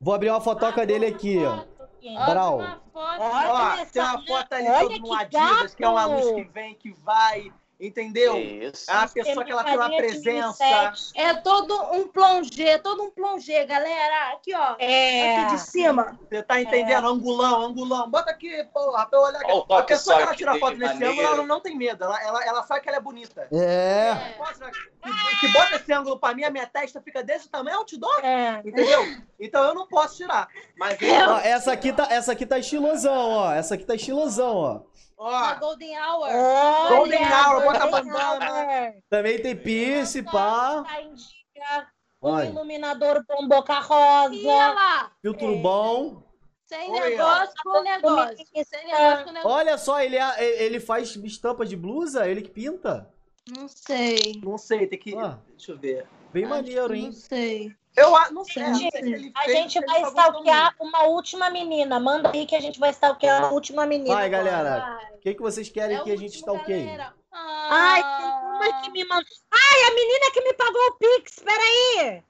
Vou 0.00 0.14
abrir 0.14 0.30
uma 0.30 0.40
fotoca 0.40 0.84
dele 0.86 1.06
aqui, 1.06 1.38
ó. 1.44 1.64
Ó, 2.06 2.26
Brau. 2.26 2.58
uma 2.58 2.80
foto. 2.92 3.22
Olha 3.22 3.82
Ó, 3.82 3.86
tem 3.86 4.02
uma 4.02 4.26
foto 4.26 4.52
ali 4.52 4.68
Olha 4.68 5.00
que 5.00 5.14
Adidas, 5.14 5.74
que 5.74 5.84
é 5.84 5.88
uma 5.88 6.04
luz 6.04 6.24
gato. 6.26 6.34
que 6.36 6.44
vem, 6.44 6.74
que 6.74 6.92
vai. 6.92 7.52
Entendeu? 7.84 8.38
Isso. 8.38 8.90
É 8.90 8.94
uma 8.94 9.08
pessoa 9.08 9.44
que 9.44 9.52
ela 9.52 9.62
tem 9.64 9.76
uma 9.76 9.96
presença. 9.96 10.64
17. 10.64 11.12
É 11.14 11.34
todo 11.34 11.74
um 11.92 12.08
plongê, 12.08 12.78
todo 12.78 13.02
um 13.02 13.10
plongê, 13.10 13.64
galera. 13.66 14.32
Aqui, 14.32 14.54
ó. 14.54 14.74
É. 14.78 15.36
Aqui 15.36 15.54
de 15.56 15.60
cima. 15.60 16.18
Você 16.30 16.42
tá 16.42 16.60
entendendo? 16.60 17.06
Angulão, 17.06 17.60
angulão. 17.60 18.10
Bota 18.10 18.30
aqui, 18.30 18.64
porra, 18.72 19.04
pra 19.06 19.18
eu 19.18 19.22
olhar 19.22 19.40
aqui. 19.40 19.50
Ó 19.52 19.66
o 19.68 19.74
A 19.74 19.82
pessoa 19.82 20.16
que 20.16 20.22
ela 20.22 20.34
tira 20.34 20.58
foto 20.58 20.78
nesse 20.78 20.94
maneiro. 20.94 21.12
ângulo, 21.12 21.26
ela 21.26 21.36
não, 21.36 21.46
não 21.46 21.60
tem 21.60 21.76
medo. 21.76 22.04
Ela, 22.04 22.22
ela, 22.22 22.44
ela 22.44 22.62
sabe 22.62 22.80
que 22.80 22.88
ela 22.88 22.98
é 22.98 23.00
bonita. 23.02 23.48
É. 23.52 24.14
Mostra, 24.38 24.70
que, 24.70 25.40
que 25.40 25.52
bota 25.52 25.76
esse 25.76 25.92
ângulo 25.92 26.18
pra 26.18 26.34
mim, 26.34 26.44
a 26.44 26.50
minha 26.50 26.66
testa 26.66 27.02
fica 27.02 27.22
desse 27.22 27.50
tamanho, 27.50 27.78
eu 27.80 27.84
te 27.84 27.98
dou. 27.98 28.18
É. 28.20 28.62
Entendeu? 28.64 29.04
Então 29.38 29.62
eu 29.64 29.74
não 29.74 29.86
posso 29.86 30.16
tirar. 30.16 30.48
Mas 30.78 30.98
Ó, 31.02 31.38
essa 31.38 31.72
aqui 31.72 31.92
tá, 31.92 32.06
essa 32.10 32.32
aqui 32.32 32.46
tá 32.46 32.58
estilosão, 32.58 33.30
ó. 33.30 33.52
Essa 33.52 33.74
aqui 33.74 33.84
tá 33.84 33.94
estilosão, 33.94 34.56
ó. 34.56 34.80
Na 35.18 35.52
ó, 35.52 35.54
Golden 35.60 35.98
Hour. 35.98 36.88
Golden 36.88 37.22
Hour, 37.24 37.62
bota 37.64 37.84
a 37.84 37.86
bandana. 37.88 38.94
Também 39.08 39.40
tem 39.40 39.56
piercing, 39.56 40.24
pá. 40.24 40.82
Tá 40.82 41.00
em 41.02 41.14
dia. 41.14 41.86
Um 42.22 42.28
Olha, 42.30 42.48
iluminador 42.48 43.24
com 43.26 43.46
boca 43.46 43.72
E 43.72 43.76
olha 43.76 44.66
rosa. 44.68 44.74
lá. 44.74 45.12
filtro 45.20 45.56
bom. 45.58 46.22
Sem 46.66 46.90
Olha. 46.90 47.10
negócio 47.10 47.54
com 47.62 47.82
negócio. 47.82 48.36
Sem 48.64 48.86
negócio 48.86 49.24
com 49.26 49.32
negócio. 49.32 49.50
Olha 49.50 49.78
só, 49.78 50.00
ele, 50.00 50.16
é- 50.16 50.62
ele 50.64 50.80
faz 50.80 51.14
estampa 51.16 51.66
de 51.66 51.76
blusa, 51.76 52.26
ele 52.26 52.40
que 52.42 52.50
pinta. 52.50 53.12
Não 53.54 53.68
sei. 53.68 54.40
não 54.42 54.56
sei, 54.56 54.86
tem 54.86 54.98
que. 54.98 55.14
Ó. 55.14 55.34
Deixa 55.50 55.72
eu 55.72 55.78
ver. 55.78 56.06
Bem 56.32 56.44
Acho 56.44 56.54
maneiro, 56.54 56.94
hein? 56.94 57.04
Não 57.04 57.12
sei. 57.12 57.76
Eu 57.96 58.16
a- 58.16 58.30
não 58.30 58.44
sei. 58.44 58.62
não 58.64 58.74
sei 58.74 58.90
Gente, 58.92 59.20
se 59.20 59.32
A 59.36 59.42
fez, 59.42 59.56
gente 59.58 59.86
vai 59.86 60.02
stalkear 60.02 60.74
uma 60.80 61.04
última 61.04 61.48
menina. 61.50 62.00
Manda 62.00 62.30
aí 62.32 62.44
que 62.46 62.56
a 62.56 62.60
gente 62.60 62.78
vai 62.80 62.90
stalkear 62.90 63.44
a 63.44 63.50
última 63.50 63.86
menina. 63.86 64.14
Vai, 64.16 64.28
galera. 64.28 64.98
O 65.14 65.18
que, 65.18 65.34
que 65.34 65.40
vocês 65.42 65.68
querem 65.68 65.96
É 65.98 66.02
que 66.02 66.10
a 66.10 66.16
gente 66.16 66.36
stalkeie? 66.36 66.84
galera. 66.86 67.14
Ai, 67.32 68.02
tem 68.02 68.26
Ah. 68.30 68.52
uma 68.56 68.82
que 68.82 68.90
me 68.90 69.04
mandou. 69.04 69.26
Ai, 69.52 69.82
a 69.90 69.94
menina 69.94 70.30
que 70.32 70.40
me 70.42 70.54
pagou 70.54 70.80
o 70.88 70.92
Pix, 70.98 71.38
peraí. 71.38 72.22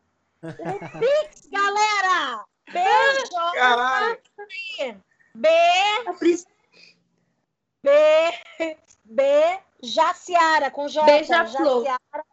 O 0.42 0.98
Pix, 1.00 1.48
galera. 1.50 2.44
Beijo. 2.70 3.52
Caralho. 3.54 4.18
B. 5.34 5.84
B. 7.82 7.90
B. 9.04 9.22
Jaciara, 9.82 10.70
com 10.70 10.88
J. 10.88 11.04
Beija-flor. 11.04 11.84
Jaciara. 11.84 12.24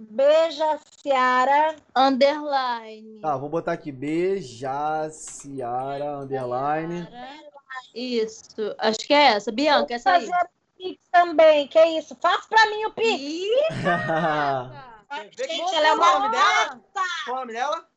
Beija 0.00 0.78
Ciara. 1.02 1.76
Underline. 1.94 3.20
Tá, 3.20 3.36
vou 3.36 3.48
botar 3.48 3.72
aqui 3.72 3.90
Bejaciara, 3.90 4.98
underline. 6.18 7.08
Isso. 7.94 8.74
Acho 8.78 8.98
que 8.98 9.14
é 9.14 9.32
essa. 9.32 9.50
Bianca, 9.50 9.94
essa 9.94 10.12
aí. 10.12 10.26
Fazer 10.26 10.44
o 10.44 10.48
Pix 10.76 11.08
também, 11.10 11.66
que 11.68 11.78
é 11.78 11.98
isso? 11.98 12.14
Faz 12.20 12.44
pra 12.46 12.66
mim 12.70 12.84
o 12.84 12.92
Pix. 12.92 13.20
Ih, 13.20 13.48
Gente, 15.38 15.74
ela 15.74 15.88
é 15.88 15.96
Qual 15.96 16.14
o 16.14 16.16
uma 16.16 16.18
nome 16.18 16.30
dela? 16.36 16.80
Qual 17.24 17.36
o 17.36 17.40
nome 17.40 17.52
dela? 17.52 17.88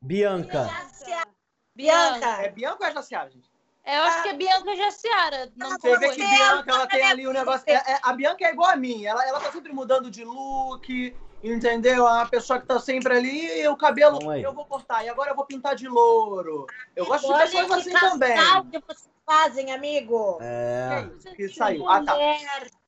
Bianca. 0.00 0.64
Bianca. 0.64 1.28
Bianca. 1.76 2.42
É 2.42 2.50
Bianca 2.50 2.78
ou 2.84 2.86
é 2.88 2.92
Jaciara, 2.94 3.30
gente? 3.30 3.48
Eu 3.86 4.02
acho 4.02 4.22
que 4.22 4.28
é 4.30 4.34
Bianca 4.34 4.74
Jaciara. 4.74 5.52
Não 5.56 5.70
Você 5.70 5.96
vê 5.98 6.08
que 6.10 6.22
é 6.22 6.26
Bianca, 6.26 6.70
ela 6.72 6.86
tem 6.86 7.04
ali 7.04 7.26
o 7.26 7.32
negócio. 7.32 7.64
é- 7.66 7.74
é- 7.74 8.00
a 8.02 8.12
Bianca 8.14 8.44
é 8.46 8.50
igual 8.50 8.70
a 8.70 8.76
mim. 8.76 9.04
Ela, 9.04 9.24
ela 9.28 9.38
tá 9.40 9.52
sempre 9.52 9.72
mudando 9.72 10.10
de 10.10 10.24
look, 10.24 11.14
entendeu? 11.44 12.06
É 12.08 12.12
uma 12.12 12.26
pessoa 12.26 12.58
que 12.58 12.66
tá 12.66 12.78
sempre 12.80 13.14
ali 13.16 13.60
e 13.60 13.68
o 13.68 13.76
cabelo 13.76 14.30
aí. 14.30 14.42
eu 14.42 14.52
vou 14.52 14.64
cortar. 14.64 15.04
E 15.04 15.08
agora 15.08 15.30
eu 15.30 15.36
vou 15.36 15.44
pintar 15.44 15.74
de 15.74 15.86
louro. 15.88 16.66
Eu 16.96 17.04
gosto 17.06 17.26
de 17.26 17.32
Olha 17.32 17.42
pessoas 17.44 17.66
que 17.84 17.94
assim 17.96 18.10
também. 18.10 18.36
que 18.70 18.78
vocês 18.86 19.08
fazem, 19.26 19.72
amigo. 19.72 20.38
É. 20.40 21.08
Que 21.36 21.48
saiu. 21.48 21.88
Ah, 21.88 22.02
tá. 22.02 22.16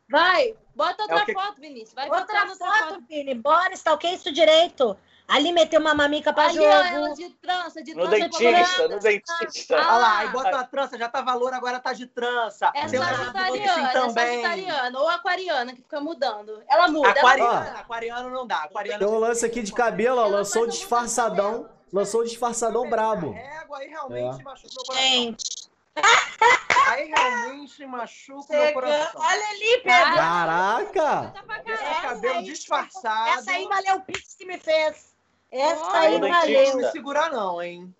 Vai, 0.08 0.54
bota 0.74 1.02
outra 1.02 1.18
É 1.18 1.24
que- 1.24 1.32
foto, 1.32 1.60
Vinícius. 1.60 1.92
Vai 1.94 2.08
Outra 2.08 2.20
botando 2.26 2.50
outra 2.50 2.66
foto, 2.66 2.88
foto. 2.94 3.04
Vini. 3.08 3.34
Bora, 3.34 3.72
stalkeia 3.74 4.14
isso 4.14 4.32
direito. 4.32 4.96
Ali 5.28 5.50
meteu 5.52 5.80
uma 5.80 5.92
mamica 5.94 6.32
pra 6.32 6.44
Ali, 6.46 6.60
ó, 6.60 6.62
ela 6.62 6.88
jogo. 7.08 7.14
de 7.16 7.30
trança, 7.30 7.82
de 7.82 7.94
No 7.94 8.02
trança 8.08 8.16
dentista, 8.38 8.88
no 8.88 8.98
dentista. 9.00 9.76
Ah, 9.76 9.80
Olha 9.88 9.96
lá, 9.98 10.18
aí 10.18 10.28
bota 10.28 10.60
a 10.60 10.64
trança, 10.64 10.96
já 10.96 11.08
tava 11.08 11.34
loura, 11.34 11.56
agora 11.56 11.80
tá 11.80 11.92
de 11.92 12.06
trança. 12.06 12.70
É 12.74 12.86
Tem 12.86 13.00
sagitariana, 13.00 13.88
é 13.88 13.92
também. 13.92 14.42
sagitariana 14.42 15.00
ou 15.00 15.08
aquariana 15.08 15.72
que 15.74 15.82
fica 15.82 16.00
mudando. 16.00 16.62
Ela 16.68 16.86
muda. 16.88 17.08
ela 17.10 17.80
Aquariano, 17.80 18.30
não 18.30 18.46
dá. 18.46 18.58
Aquariano 18.64 18.98
Tem 19.00 19.08
um 19.08 19.18
lance 19.18 19.44
aqui 19.44 19.62
de 19.62 19.72
cabelo, 19.72 20.20
ó, 20.20 20.26
lançou 20.28 20.64
um 20.64 20.68
disfarçadão. 20.68 21.68
Lançou 21.92 22.20
o 22.20 22.24
disfarçadão 22.24 22.88
brabo. 22.88 23.32
Régua, 23.32 23.78
aí 23.78 23.88
realmente 23.88 24.40
É. 24.40 24.44
machuca 24.44 24.68
meu 24.74 24.84
coração. 24.84 25.02
Gente, 25.02 25.66
Aí 26.88 27.08
realmente 27.08 27.86
machuca 27.86 28.46
meu 28.52 28.60
chega- 28.62 28.72
coração. 28.74 29.20
olha 29.20 29.48
ali, 29.48 29.80
Pedro. 29.82 30.14
Caraca! 30.14 31.32
Tá 31.46 31.62
Esse 31.72 32.02
cabelo 32.02 32.38
aí- 32.38 32.44
disfarçado. 32.44 33.28
Essa 33.38 33.50
aí 33.50 33.66
valeu 33.66 33.96
o 33.96 34.00
pix 34.02 34.34
que 34.34 34.44
me 34.46 34.58
fez. 34.58 35.15
Essa 35.50 35.84
Olha, 35.84 35.98
aí. 36.00 36.18
Não 36.18 36.28
valeu. 36.28 36.76
me 36.76 36.90
segurar 36.90 37.30
não, 37.30 37.62
hein? 37.62 37.94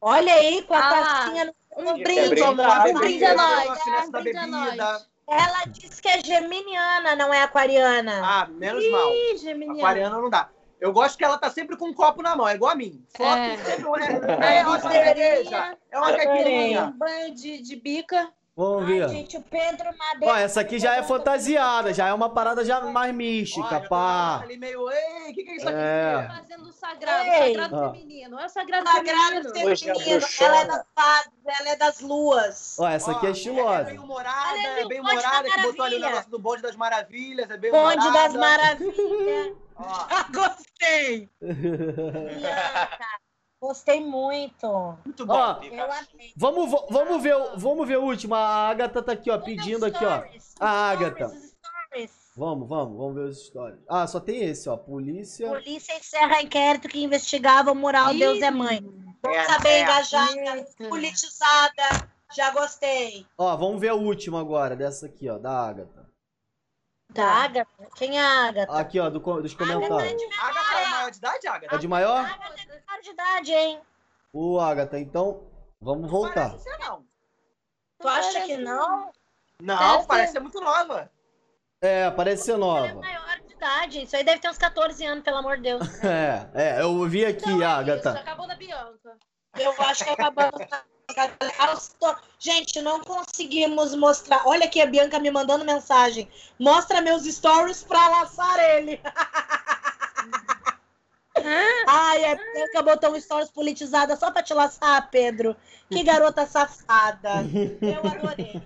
Olha 0.00 0.34
aí, 0.34 0.62
com 0.62 0.74
a 0.74 0.78
Ah, 0.78 0.90
tacinha 0.90 1.44
no 1.46 1.54
Um 1.76 1.82
Isso 1.82 1.90
é 1.90 2.04
brinde, 2.04 2.28
brindar, 2.30 2.86
um 2.88 2.94
brinde 2.94 3.24
a 3.24 3.34
nós. 3.34 3.82
finesse 3.82 4.08
Um 4.08 4.10
brinde 4.12 4.38
a 4.38 4.46
nós. 4.46 5.06
Ela 5.28 5.64
disse 5.66 6.00
que 6.00 6.08
é 6.08 6.22
geminiana, 6.24 7.16
não 7.16 7.34
é 7.34 7.42
aquariana. 7.42 8.20
Ah, 8.24 8.46
menos 8.46 8.88
mal. 8.90 9.12
Ih, 9.12 9.36
Geminiano. 9.36 9.80
Aquariana 9.80 10.18
não 10.20 10.30
dá. 10.30 10.48
Eu 10.80 10.92
gosto 10.92 11.18
que 11.18 11.24
ela 11.24 11.36
tá 11.38 11.50
sempre 11.50 11.76
com 11.76 11.88
um 11.88 11.94
copo 11.94 12.22
na 12.22 12.36
mão, 12.36 12.46
é 12.46 12.54
igual 12.54 12.72
a 12.72 12.74
mim. 12.76 13.04
Foto 13.16 13.36
É. 13.38 13.56
sempre 13.58 13.84
É, 14.04 14.56
é, 14.56 14.58
é 14.58 14.66
uma 14.66 14.78
cerveja, 14.80 15.78
é 15.90 15.98
uma 15.98 16.12
caipirinha. 16.16 16.84
Um 16.84 16.92
banho 16.92 17.34
de, 17.34 17.60
de 17.62 17.76
bica. 17.76 18.30
Vamos 18.56 18.84
Ai, 18.88 18.98
ver. 19.00 19.08
gente, 19.10 19.36
o 19.36 19.42
Pedro 19.42 19.94
Madeira. 19.98 20.32
Ó, 20.32 20.36
essa 20.38 20.62
aqui 20.62 20.78
já 20.78 20.96
é 20.96 21.02
fantasiada, 21.02 21.92
já 21.92 22.06
é 22.08 22.14
uma 22.14 22.30
parada 22.30 22.64
já 22.64 22.80
mais 22.80 23.14
mística, 23.14 23.76
Olha, 23.76 23.86
pá. 23.86 24.40
ali 24.42 24.56
meio, 24.56 24.90
ei, 24.90 25.30
o 25.30 25.34
que, 25.34 25.44
que 25.44 25.50
é 25.50 25.56
isso 25.56 25.68
aqui? 25.68 25.78
É. 25.78 26.26
Fazendo 26.26 26.68
o 26.70 26.72
sagrado, 26.72 27.28
Ei. 27.28 27.52
sagrado 27.52 27.76
Ah. 27.76 27.90
feminino. 27.92 28.40
É 28.40 28.46
o 28.46 28.48
sagrado 28.48 28.88
Sagrado 28.88 29.52
feminino. 29.52 29.72
É 29.72 29.76
feminino. 29.76 30.26
Ela 30.40 30.60
é 30.60 30.64
das 30.64 30.86
fases, 30.94 31.30
ela 31.60 31.68
é 31.68 31.76
das 31.76 32.00
luas. 32.00 32.76
Ó, 32.78 32.88
essa 32.88 33.10
aqui 33.12 33.26
é 33.26 33.28
Ó, 33.28 33.32
É 33.32 33.32
estilosa. 33.32 33.84
bem 33.84 33.98
humorada, 33.98 34.50
ali, 34.52 34.66
é 34.66 34.88
bem 34.88 35.02
Bonde 35.02 35.12
humorada, 35.18 35.50
que 35.50 35.60
botou 35.62 35.84
ali 35.84 35.96
o 35.96 36.00
negócio 36.00 36.30
do 36.30 36.38
bonde 36.38 36.62
das 36.62 36.76
maravilhas, 36.76 37.50
é 37.50 37.58
bem 37.58 37.70
Bonde 37.70 37.98
humorada. 38.08 38.22
das 38.22 38.34
maravilhas. 38.34 39.52
Ó, 39.76 39.84
Ah, 40.08 40.26
gostei. 40.32 41.28
Bianca, 41.42 43.06
Gostei 43.60 44.00
muito. 44.00 44.96
muito 45.04 45.24
bom. 45.26 45.34
Ó, 45.34 45.62
Eu 45.62 45.84
amei. 45.84 46.32
vamos, 46.36 46.70
vamos 46.90 47.22
ver, 47.22 47.34
o- 47.36 47.56
vamos 47.58 47.88
ver 47.88 47.98
o 47.98 48.04
último. 48.04 48.34
A 48.34 48.68
Agatha 48.68 49.02
tá 49.02 49.12
aqui, 49.12 49.30
ó, 49.30 49.38
pedindo 49.38 49.86
aqui, 49.86 50.04
ó. 50.04 50.22
A 50.60 50.90
Agatha. 50.90 51.30
Vamos, 52.36 52.68
vamos, 52.68 52.98
vamos 52.98 53.14
ver 53.14 53.24
os 53.30 53.46
stories. 53.46 53.80
Ah, 53.88 54.06
só 54.06 54.20
tem 54.20 54.42
esse, 54.44 54.68
ó. 54.68 54.76
Polícia. 54.76 55.48
Polícia 55.48 55.96
encerra 55.96 56.42
inquérito 56.42 56.86
que 56.86 57.02
investigava 57.02 57.72
o 57.72 57.74
mural 57.74 58.12
Ih. 58.12 58.18
Deus 58.18 58.42
é 58.42 58.50
Mãe. 58.50 58.76
É, 59.24 59.58
bem 59.62 59.72
é. 59.72 59.82
engajada, 59.82 60.56
Eita. 60.56 60.88
politizada. 60.88 62.10
Já 62.36 62.50
gostei. 62.50 63.24
Ó, 63.38 63.56
vamos 63.56 63.80
ver 63.80 63.92
o 63.92 64.00
último 64.02 64.36
agora, 64.36 64.76
dessa 64.76 65.06
aqui, 65.06 65.30
ó, 65.30 65.38
da 65.38 65.50
Agatha. 65.68 66.05
Da 67.16 67.26
Agatha? 67.26 67.88
Quem 67.96 68.18
é 68.18 68.22
a 68.22 68.48
Agatha? 68.48 68.72
Aqui, 68.78 69.00
ó, 69.00 69.08
do 69.10 69.18
dos 69.20 69.54
comentários. 69.54 70.22
Agatha 70.40 70.80
é 70.80 70.86
maior 70.88 71.10
de 71.10 71.16
idade, 71.18 71.46
É 71.46 71.50
Agatha? 71.50 71.78
de 71.78 71.88
maior? 71.88 72.24
Agatha 72.24 72.62
é 72.62 72.66
menor 72.66 73.02
de 73.02 73.10
idade, 73.10 73.52
hein? 73.52 73.80
Ô, 74.32 74.60
Agatha, 74.60 74.98
então, 74.98 75.50
vamos 75.80 76.10
voltar. 76.10 76.50
Parece 76.50 76.64
ser 76.64 76.78
não. 76.78 77.04
Tu 77.98 78.08
acha 78.08 78.40
que 78.42 78.56
não? 78.58 79.10
Não, 79.62 79.92
Deve 79.96 80.06
parece 80.06 80.26
ser. 80.26 80.32
ser 80.38 80.40
muito 80.40 80.60
nova. 80.60 81.10
É, 81.80 82.10
parece 82.10 82.44
ser 82.44 82.52
Ela 82.52 82.58
é 82.58 82.88
nova. 82.92 83.00
maior 83.00 83.40
de 83.46 83.52
idade. 83.54 84.02
Isso 84.02 84.16
aí 84.16 84.24
deve 84.24 84.40
ter 84.40 84.50
uns 84.50 84.58
14 84.58 85.04
anos, 85.06 85.24
pelo 85.24 85.38
amor 85.38 85.56
de 85.56 85.62
Deus. 85.62 85.80
É, 86.04 86.50
é, 86.54 86.82
eu 86.82 87.06
vi 87.08 87.24
aqui, 87.24 87.38
Então 87.50 87.52
é 87.52 87.54
isso, 87.56 87.64
Agatha. 87.64 88.10
acabou 88.20 88.46
da 88.46 88.54
Bianca. 88.56 89.16
Eu 89.58 89.74
acho 89.78 90.04
que 90.04 90.10
acabou. 90.10 90.44
Gente, 92.38 92.82
não 92.82 93.00
conseguimos 93.00 93.94
mostrar. 93.94 94.42
Olha 94.46 94.66
aqui 94.66 94.80
a 94.80 94.86
Bianca 94.86 95.18
me 95.18 95.30
mandando 95.30 95.64
mensagem. 95.64 96.28
Mostra 96.58 97.00
meus 97.00 97.24
stories 97.24 97.82
pra 97.82 98.08
laçar 98.08 98.58
ele. 98.58 99.00
Ai, 101.86 102.24
a 102.24 102.34
Bianca 102.34 102.82
botou 102.82 103.12
um 103.12 103.20
stories 103.20 103.50
politizada 103.50 104.16
só 104.16 104.30
pra 104.30 104.42
te 104.42 104.52
laçar, 104.52 105.08
Pedro. 105.10 105.56
Que 105.90 106.02
garota 106.02 106.44
safada. 106.46 107.44
Eu 107.80 108.10
adorei. 108.10 108.62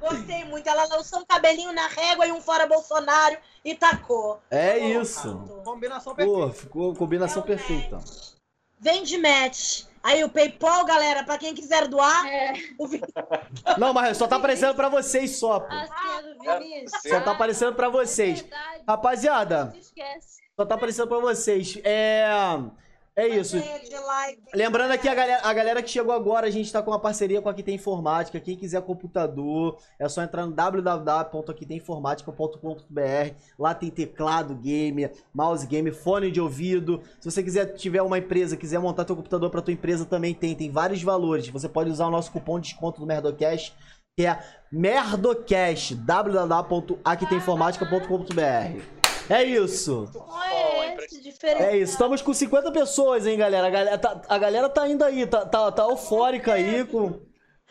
Gostei 0.00 0.44
muito. 0.44 0.66
Ela 0.66 0.86
lançou 0.86 1.20
um 1.20 1.24
cabelinho 1.24 1.72
na 1.72 1.86
régua 1.88 2.26
e 2.26 2.32
um 2.32 2.40
fora 2.40 2.66
Bolsonaro 2.66 3.36
e 3.64 3.74
tacou. 3.74 4.40
É 4.50 4.74
Ficou 4.74 5.02
isso. 5.02 5.62
Combinação 5.64 6.14
Pô, 6.14 6.24
perfeita. 6.24 6.52
ficou 6.52 6.94
combinação 6.94 7.42
É 7.42 7.44
o 7.44 7.46
perfeita. 7.46 7.98
Vem 8.84 9.02
de 9.02 9.16
match. 9.16 9.84
Aí 10.02 10.22
o 10.22 10.28
PayPal, 10.28 10.84
galera, 10.84 11.24
pra 11.24 11.38
quem 11.38 11.54
quiser 11.54 11.88
doar, 11.88 12.26
É, 12.26 12.52
o 12.78 12.86
Não, 13.78 13.94
mas 13.94 14.18
só 14.18 14.26
tá 14.28 14.36
aparecendo 14.36 14.74
pra 14.74 14.90
vocês 14.90 15.38
só, 15.38 15.60
pô. 15.60 15.74
a 15.74 15.86
senha 15.86 16.22
do 16.34 16.38
Vinícius. 16.58 17.02
Só 17.08 17.20
tá 17.22 17.30
aparecendo 17.30 17.74
pra 17.74 17.88
vocês. 17.88 18.44
Rapaziada, 18.86 19.70
não 19.72 19.78
esquece. 19.80 20.42
só 20.54 20.66
tá 20.66 20.74
aparecendo 20.74 21.08
pra 21.08 21.18
vocês. 21.18 21.78
É. 21.82 22.28
É 23.16 23.28
isso. 23.28 23.56
Lembrando 24.52 24.90
aqui 24.90 25.08
a 25.08 25.14
galera, 25.14 25.40
a 25.44 25.54
galera 25.54 25.80
que 25.80 25.88
chegou 25.88 26.12
agora, 26.12 26.48
a 26.48 26.50
gente 26.50 26.72
tá 26.72 26.82
com 26.82 26.90
uma 26.90 26.98
parceria 26.98 27.40
com 27.40 27.48
a 27.48 27.52
Aqui 27.52 27.62
Tem 27.62 27.76
Informática. 27.76 28.40
Quem 28.40 28.56
quiser 28.56 28.82
computador, 28.82 29.78
é 30.00 30.08
só 30.08 30.20
entrar 30.20 30.44
no 30.44 30.52
www.aquitemainformática.com.br. 30.52 33.34
Lá 33.56 33.72
tem 33.72 33.88
teclado 33.88 34.56
gamer, 34.56 35.12
mouse 35.32 35.64
gamer, 35.64 35.94
fone 35.94 36.32
de 36.32 36.40
ouvido. 36.40 37.00
Se 37.20 37.30
você 37.30 37.40
quiser 37.40 37.66
tiver 37.74 38.02
uma 38.02 38.18
empresa, 38.18 38.56
quiser 38.56 38.80
montar 38.80 39.04
teu 39.04 39.14
computador 39.14 39.48
pra 39.48 39.62
tua 39.62 39.72
empresa, 39.72 40.04
também 40.04 40.34
tem, 40.34 40.56
tem 40.56 40.68
vários 40.68 41.00
valores. 41.00 41.46
Você 41.48 41.68
pode 41.68 41.90
usar 41.90 42.08
o 42.08 42.10
nosso 42.10 42.32
cupom 42.32 42.58
de 42.58 42.70
desconto 42.70 43.00
do 43.00 43.06
Merdocast, 43.06 43.72
que 44.18 44.26
é 44.26 44.40
Merdocast, 44.72 45.94
www.aquitemainformática.com.br. 45.94 48.93
É 49.28 49.42
isso. 49.42 50.10
É. 51.42 51.72
É 51.72 51.76
isso, 51.76 51.92
estamos 51.92 52.22
com 52.22 52.32
50 52.32 52.72
pessoas, 52.72 53.26
hein, 53.26 53.38
galera? 53.38 53.66
A 53.66 53.70
galera 53.70 53.98
tá, 53.98 54.22
a 54.28 54.38
galera 54.38 54.68
tá 54.68 54.88
indo 54.88 55.04
aí, 55.04 55.26
tá, 55.26 55.44
tá, 55.46 55.70
tá 55.72 55.82
eufórica 55.84 56.54
aí 56.54 56.84
com. 56.84 57.20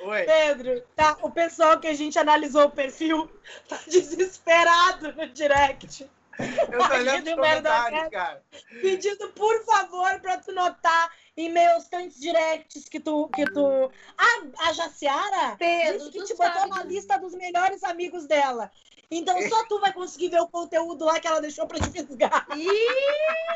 Oi. 0.02 0.24
Pedro, 0.24 0.84
tá? 0.96 1.18
O 1.22 1.32
pessoal 1.32 1.80
que 1.80 1.88
a 1.88 1.94
gente 1.94 2.20
analisou 2.20 2.66
o 2.66 2.72
perfil 2.72 3.30
tá 3.70 3.80
desesperado 3.88 5.14
no 5.14 5.28
direct. 5.30 6.10
Eu 6.40 6.88
tô 6.88 6.94
olhando 6.96 7.28
os 7.28 7.36
comentários, 7.36 8.00
Cast. 8.00 8.12
cara. 8.12 8.44
Pedindo, 8.82 9.30
por 9.30 9.64
favor, 9.66 10.20
pra 10.20 10.38
tu 10.38 10.52
notar 10.52 11.12
em 11.38 11.52
meus 11.52 11.88
tantos 11.88 12.20
directs 12.20 12.90
que 12.90 13.00
tu. 13.00 13.30
Que 13.30 13.46
tu... 13.46 13.92
A, 14.18 14.68
a 14.70 14.74
Jaciara 14.74 15.56
Pedro, 15.58 16.00
disse 16.00 16.12
que 16.12 16.20
tu 16.20 16.26
te 16.26 16.36
botou 16.36 16.62
sabe. 16.62 16.70
na 16.70 16.84
lista 16.84 17.18
dos 17.18 17.34
melhores 17.36 17.84
amigos 17.84 18.26
dela. 18.26 18.72
Então 19.18 19.42
só 19.50 19.66
tu 19.66 19.80
vai 19.80 19.94
conseguir 19.94 20.30
ver 20.30 20.40
o 20.42 20.48
conteúdo 20.48 21.06
lá 21.06 21.20
que 21.20 21.28
ela 21.28 21.42
deixou 21.42 21.68
pra 21.68 21.80
te 21.80 21.90
fisgar. 21.90 22.48
Ih, 22.56 22.68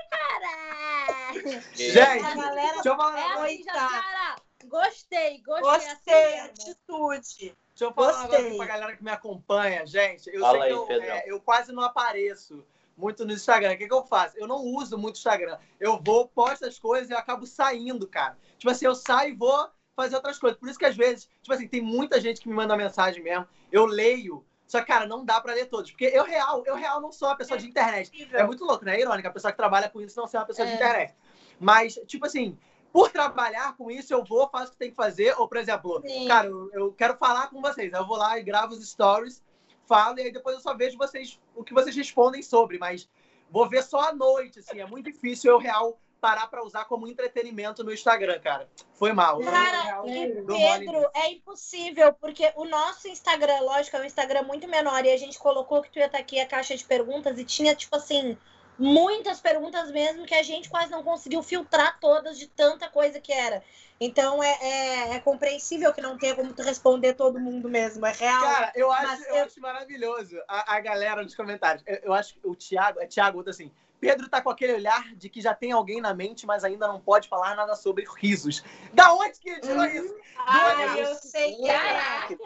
caralho! 0.09 1.61
Gente, 1.73 2.25
A 2.25 2.35
galera 2.35 2.73
deixa 2.73 2.89
eu 2.89 2.95
falar, 2.95 3.19
É 3.19 3.23
assim, 3.23 3.63
Coitada. 3.63 3.79
Jaciara. 3.79 4.35
Gostei, 4.65 5.41
gostei. 5.41 5.61
Gostei, 5.61 6.39
assim 6.39 6.49
atitude. 6.49 7.37
Deixa 7.37 7.85
eu 7.85 7.93
falar 7.93 8.07
um 8.07 8.21
Gostei. 8.21 8.37
negócio 8.37 8.57
pra 8.57 8.65
galera 8.65 8.97
que 8.97 9.03
me 9.03 9.11
acompanha, 9.11 9.85
gente. 9.85 10.29
Eu 10.33 10.41
Fala 10.41 10.59
sei 10.59 10.61
aí, 10.61 10.85
que 10.85 10.93
eu, 10.93 11.01
é, 11.01 11.23
eu 11.27 11.41
quase 11.41 11.71
não 11.71 11.83
apareço 11.83 12.65
muito 12.97 13.23
no 13.23 13.31
Instagram. 13.33 13.73
O 13.73 13.77
que, 13.77 13.87
que 13.87 13.93
eu 13.93 14.03
faço? 14.03 14.37
Eu 14.37 14.47
não 14.47 14.57
uso 14.57 14.97
muito 14.97 15.15
o 15.15 15.17
Instagram. 15.19 15.57
Eu 15.79 16.01
vou, 16.03 16.27
posto 16.27 16.65
as 16.65 16.79
coisas 16.79 17.09
e 17.09 17.13
eu 17.13 17.17
acabo 17.17 17.45
saindo, 17.45 18.07
cara. 18.07 18.35
Tipo 18.57 18.71
assim, 18.71 18.85
eu 18.85 18.95
saio 18.95 19.33
e 19.33 19.37
vou 19.37 19.69
fazer 19.95 20.15
outras 20.15 20.39
coisas. 20.39 20.59
Por 20.59 20.67
isso 20.67 20.79
que 20.79 20.85
às 20.85 20.97
vezes, 20.97 21.29
tipo 21.41 21.53
assim, 21.53 21.67
tem 21.67 21.81
muita 21.81 22.19
gente 22.19 22.41
que 22.41 22.49
me 22.49 22.55
manda 22.55 22.75
mensagem 22.75 23.21
mesmo. 23.21 23.47
Eu 23.71 23.85
leio. 23.85 24.43
Só 24.67 24.81
que, 24.81 24.87
cara, 24.87 25.07
não 25.07 25.23
dá 25.23 25.39
pra 25.39 25.53
ler 25.53 25.67
todos. 25.67 25.89
Porque 25.91 26.05
eu 26.05 26.23
real, 26.25 26.61
eu 26.65 26.75
real 26.75 26.99
não 26.99 27.11
sou 27.11 27.29
uma 27.29 27.37
pessoa 27.37 27.57
de 27.57 27.65
internet. 27.65 28.11
É 28.33 28.43
muito 28.43 28.65
louco, 28.65 28.83
né? 28.83 28.97
É 28.97 29.01
irônico 29.01 29.27
a 29.27 29.31
pessoa 29.31 29.51
que 29.51 29.57
trabalha 29.57 29.89
com 29.89 30.01
isso 30.01 30.19
não 30.19 30.27
ser 30.27 30.37
uma 30.37 30.45
pessoa 30.45 30.65
de 30.67 30.73
É. 30.73 30.75
internet. 30.75 31.15
Mas, 31.59 31.93
tipo 32.05 32.25
assim, 32.25 32.57
por 32.91 33.09
trabalhar 33.09 33.75
com 33.77 33.89
isso, 33.89 34.13
eu 34.13 34.23
vou, 34.25 34.47
faço 34.49 34.67
o 34.67 34.71
que 34.71 34.77
tem 34.77 34.89
que 34.89 34.95
fazer. 34.95 35.33
Ou, 35.39 35.47
por 35.47 35.57
exemplo, 35.57 36.01
Sim. 36.05 36.27
cara, 36.27 36.47
eu, 36.47 36.69
eu 36.73 36.91
quero 36.91 37.15
falar 37.15 37.47
com 37.49 37.61
vocês. 37.61 37.93
Eu 37.93 38.05
vou 38.05 38.17
lá 38.17 38.37
e 38.37 38.43
gravo 38.43 38.73
os 38.73 38.85
stories, 38.89 39.41
falo, 39.85 40.19
e 40.19 40.23
aí 40.23 40.31
depois 40.31 40.55
eu 40.55 40.61
só 40.61 40.75
vejo 40.75 40.97
vocês, 40.97 41.39
o 41.55 41.63
que 41.63 41.73
vocês 41.73 41.95
respondem 41.95 42.41
sobre. 42.41 42.77
Mas 42.77 43.09
vou 43.49 43.69
ver 43.69 43.83
só 43.83 44.09
à 44.09 44.13
noite, 44.13 44.59
assim. 44.59 44.81
É 44.81 44.85
muito 44.85 45.09
difícil 45.09 45.49
eu 45.51 45.57
real 45.57 45.97
parar 46.19 46.47
pra 46.47 46.63
usar 46.63 46.85
como 46.85 47.07
entretenimento 47.07 47.83
no 47.83 47.93
Instagram, 47.93 48.39
cara. 48.39 48.67
Foi 48.93 49.13
mal. 49.13 49.39
Cara, 49.39 50.03
e 50.05 50.27
Pedro, 50.45 51.09
é 51.13 51.31
impossível, 51.31 52.13
porque 52.13 52.51
o 52.55 52.65
nosso 52.65 53.07
Instagram, 53.07 53.59
lógico, 53.61 53.97
é 53.97 54.01
um 54.01 54.05
Instagram 54.05 54.43
muito 54.43 54.67
menor, 54.67 55.05
e 55.05 55.11
a 55.11 55.17
gente 55.17 55.37
colocou 55.37 55.81
que 55.81 55.91
tu 55.91 55.99
ia 55.99 56.05
estar 56.05 56.17
aqui 56.17 56.39
a 56.39 56.45
caixa 56.45 56.75
de 56.75 56.83
perguntas, 56.83 57.37
e 57.37 57.45
tinha, 57.45 57.75
tipo 57.75 57.95
assim, 57.95 58.37
muitas 58.77 59.39
perguntas 59.39 59.91
mesmo, 59.91 60.25
que 60.25 60.35
a 60.35 60.43
gente 60.43 60.69
quase 60.69 60.91
não 60.91 61.03
conseguiu 61.03 61.41
filtrar 61.41 61.99
todas 61.99 62.37
de 62.37 62.47
tanta 62.47 62.89
coisa 62.89 63.19
que 63.19 63.31
era. 63.31 63.63
Então 63.99 64.43
é, 64.43 64.57
é, 64.61 65.15
é 65.15 65.19
compreensível 65.19 65.91
que 65.91 66.01
não 66.01 66.17
tenha 66.17 66.35
como 66.35 66.53
tu 66.53 66.61
responder 66.61 67.13
todo 67.13 67.39
mundo 67.39 67.67
mesmo, 67.67 68.05
é 68.05 68.11
real. 68.11 68.41
Cara, 68.43 68.71
eu 68.75 68.91
acho, 68.91 69.23
eu 69.23 69.35
eu- 69.37 69.45
acho 69.45 69.59
maravilhoso 69.59 70.37
a, 70.47 70.75
a 70.75 70.79
galera 70.79 71.23
nos 71.23 71.35
comentários. 71.35 71.83
Eu, 71.87 71.95
eu 72.03 72.13
acho 72.13 72.35
que 72.35 72.47
o 72.47 72.55
Thiago, 72.55 72.99
é 72.99 73.07
Thiago, 73.07 73.43
assim. 73.49 73.71
Pedro 73.99 74.29
tá 74.29 74.41
com 74.41 74.49
aquele 74.49 74.73
olhar 74.73 75.15
de 75.15 75.29
que 75.29 75.41
já 75.41 75.53
tem 75.53 75.71
alguém 75.71 75.99
na 75.99 76.13
mente, 76.13 76.45
mas 76.45 76.63
ainda 76.63 76.87
não 76.87 76.99
pode 76.99 77.27
falar 77.27 77.55
nada 77.55 77.75
sobre 77.75 78.05
risos. 78.17 78.63
Da 78.93 79.13
onde 79.13 79.39
que 79.39 79.49
ele 79.49 79.61
tirou 79.61 79.85
isso? 79.85 80.15
Ai, 80.37 81.01
eu 81.01 81.15
sei 81.15 81.55
que 81.55 81.69
é. 81.69 81.77
Caraca, 81.77 82.37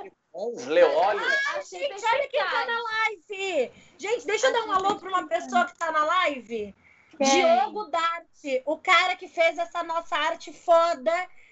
leolhos. 0.67 1.23
Achei 1.55 1.79
Gente, 1.79 2.05
olha 2.05 2.29
quem 2.29 2.43
tá 2.43 2.65
na 2.65 2.81
live! 2.81 3.71
Gente, 3.97 4.25
deixa 4.25 4.47
eu 4.47 4.53
dar 4.53 4.63
um 4.65 4.71
alô 4.71 4.95
pra 4.95 5.09
uma 5.09 5.27
pessoa 5.27 5.65
que 5.65 5.77
tá 5.77 5.91
na 5.91 6.05
live. 6.05 6.73
Diogo 7.19 7.85
Dart, 7.85 8.61
o 8.65 8.77
cara 8.77 9.15
que 9.15 9.27
fez 9.27 9.57
essa 9.57 9.83
nossa 9.83 10.15
arte 10.15 10.51
foda 10.53 11.11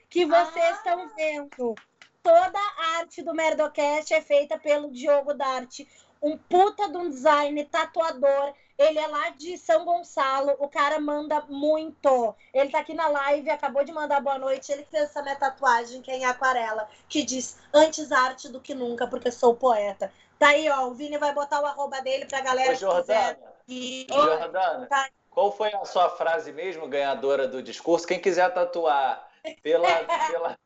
que 0.10 0.26
vocês 0.26 0.66
Ah. 0.66 0.72
estão 0.72 1.10
vendo. 1.16 1.76
Toda 2.24 2.60
a 2.60 2.98
arte 3.00 3.22
do 3.22 3.34
Merdocast 3.34 4.14
é 4.14 4.22
feita 4.22 4.58
pelo 4.58 4.92
Diogo 4.92 5.34
Dart, 5.34 5.82
um 6.22 6.38
puta 6.38 6.90
de 6.90 6.98
um 6.98 7.10
design, 7.10 7.64
tatuador. 7.66 8.54
Ele 8.80 8.98
é 8.98 9.08
lá 9.08 9.32
de 9.32 9.58
São 9.58 9.84
Gonçalo, 9.84 10.56
o 10.58 10.70
cara 10.70 11.02
manda 11.02 11.42
muito. 11.50 12.34
Ele 12.54 12.70
tá 12.70 12.80
aqui 12.80 12.94
na 12.94 13.10
live, 13.10 13.50
acabou 13.50 13.84
de 13.84 13.92
mandar 13.92 14.22
boa 14.22 14.40
noite. 14.40 14.72
Ele 14.72 14.84
que 14.84 14.92
fez 14.92 15.04
essa 15.04 15.22
minha 15.22 15.36
tatuagem, 15.36 16.02
que 16.02 16.10
é 16.10 16.16
em 16.16 16.24
aquarela, 16.24 16.88
que 17.10 17.22
diz 17.24 17.60
antes 17.74 18.10
arte 18.10 18.48
do 18.48 18.62
que 18.62 18.74
nunca, 18.74 19.06
porque 19.06 19.30
sou 19.32 19.54
poeta. 19.54 20.10
Tá 20.40 20.48
aí, 20.48 20.70
ó. 20.70 20.88
O 20.88 20.94
Vini 20.94 21.18
vai 21.18 21.34
botar 21.34 21.60
o 21.62 21.66
arroba 21.66 22.02
dele 22.02 22.26
pra 22.26 22.40
galera 22.40 22.70
Ô, 22.70 22.78
que 22.78 23.02
quiser. 23.02 23.36
Jordana, 23.36 23.54
E... 23.68 24.08
Jordana, 24.10 24.88
Tá. 24.88 25.10
qual 25.30 25.52
foi 25.52 25.74
a 25.74 25.84
sua 25.84 26.10
frase 26.12 26.54
mesmo, 26.54 26.88
ganhadora 26.88 27.50
do 27.50 27.62
discurso? 27.62 28.08
Quem 28.08 28.22
quiser 28.22 28.54
tatuar 28.54 29.30
pela. 29.62 29.88
pela... 30.32 30.58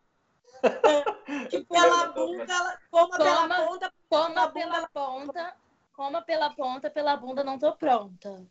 Que 1.50 1.62
pela 1.66 2.06
bunda, 2.08 2.80
coma 2.90 3.18
pela 3.18 3.66
ponta, 3.66 3.94
Coma 4.10 4.52
Pela 4.52 4.52
pela 4.52 4.90
ponta, 4.94 5.56
coma 5.94 6.22
pela 6.22 6.50
ponta, 6.50 6.90
pela 6.90 7.16
bunda 7.16 7.44
não 7.44 7.58
tô 7.58 7.72
pronta. 7.74 8.46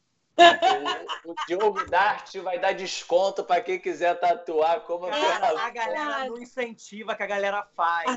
O, 1.25 1.33
o 1.33 1.35
Diogo 1.47 1.85
Dart 1.87 2.35
vai 2.37 2.59
dar 2.59 2.73
desconto 2.73 3.45
para 3.45 3.61
quem 3.61 3.79
quiser 3.79 4.19
tatuar 4.19 4.81
como 4.81 5.07
Cara, 5.09 5.61
a 5.61 5.71
galera 5.71 6.25
não 6.27 6.39
incentiva 6.39 7.15
que 7.15 7.23
a 7.23 7.27
galera 7.27 7.67
faz. 7.77 8.11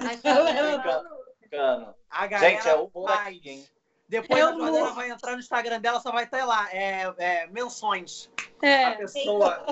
Cano. 1.51 1.93
A 2.09 2.27
galera 2.27 2.55
Gente, 2.55 2.69
é 2.69 2.75
humor 2.75 3.09
faz. 3.09 3.27
aqui, 3.27 3.49
hein? 3.49 3.65
Depois 4.07 4.39
Eu 4.39 4.47
a 4.47 4.51
Jordana 4.51 4.91
vai 4.91 5.09
entrar 5.09 5.33
no 5.33 5.39
Instagram 5.39 5.81
dela, 5.81 5.99
só 5.99 6.11
vai 6.11 6.23
estar 6.25 6.45
lá. 6.45 6.71
É, 6.71 7.13
é, 7.17 7.47
menções. 7.47 8.29
A 8.61 8.65
É. 8.65 8.89
Tem 8.91 8.97
pessoa. 8.97 9.65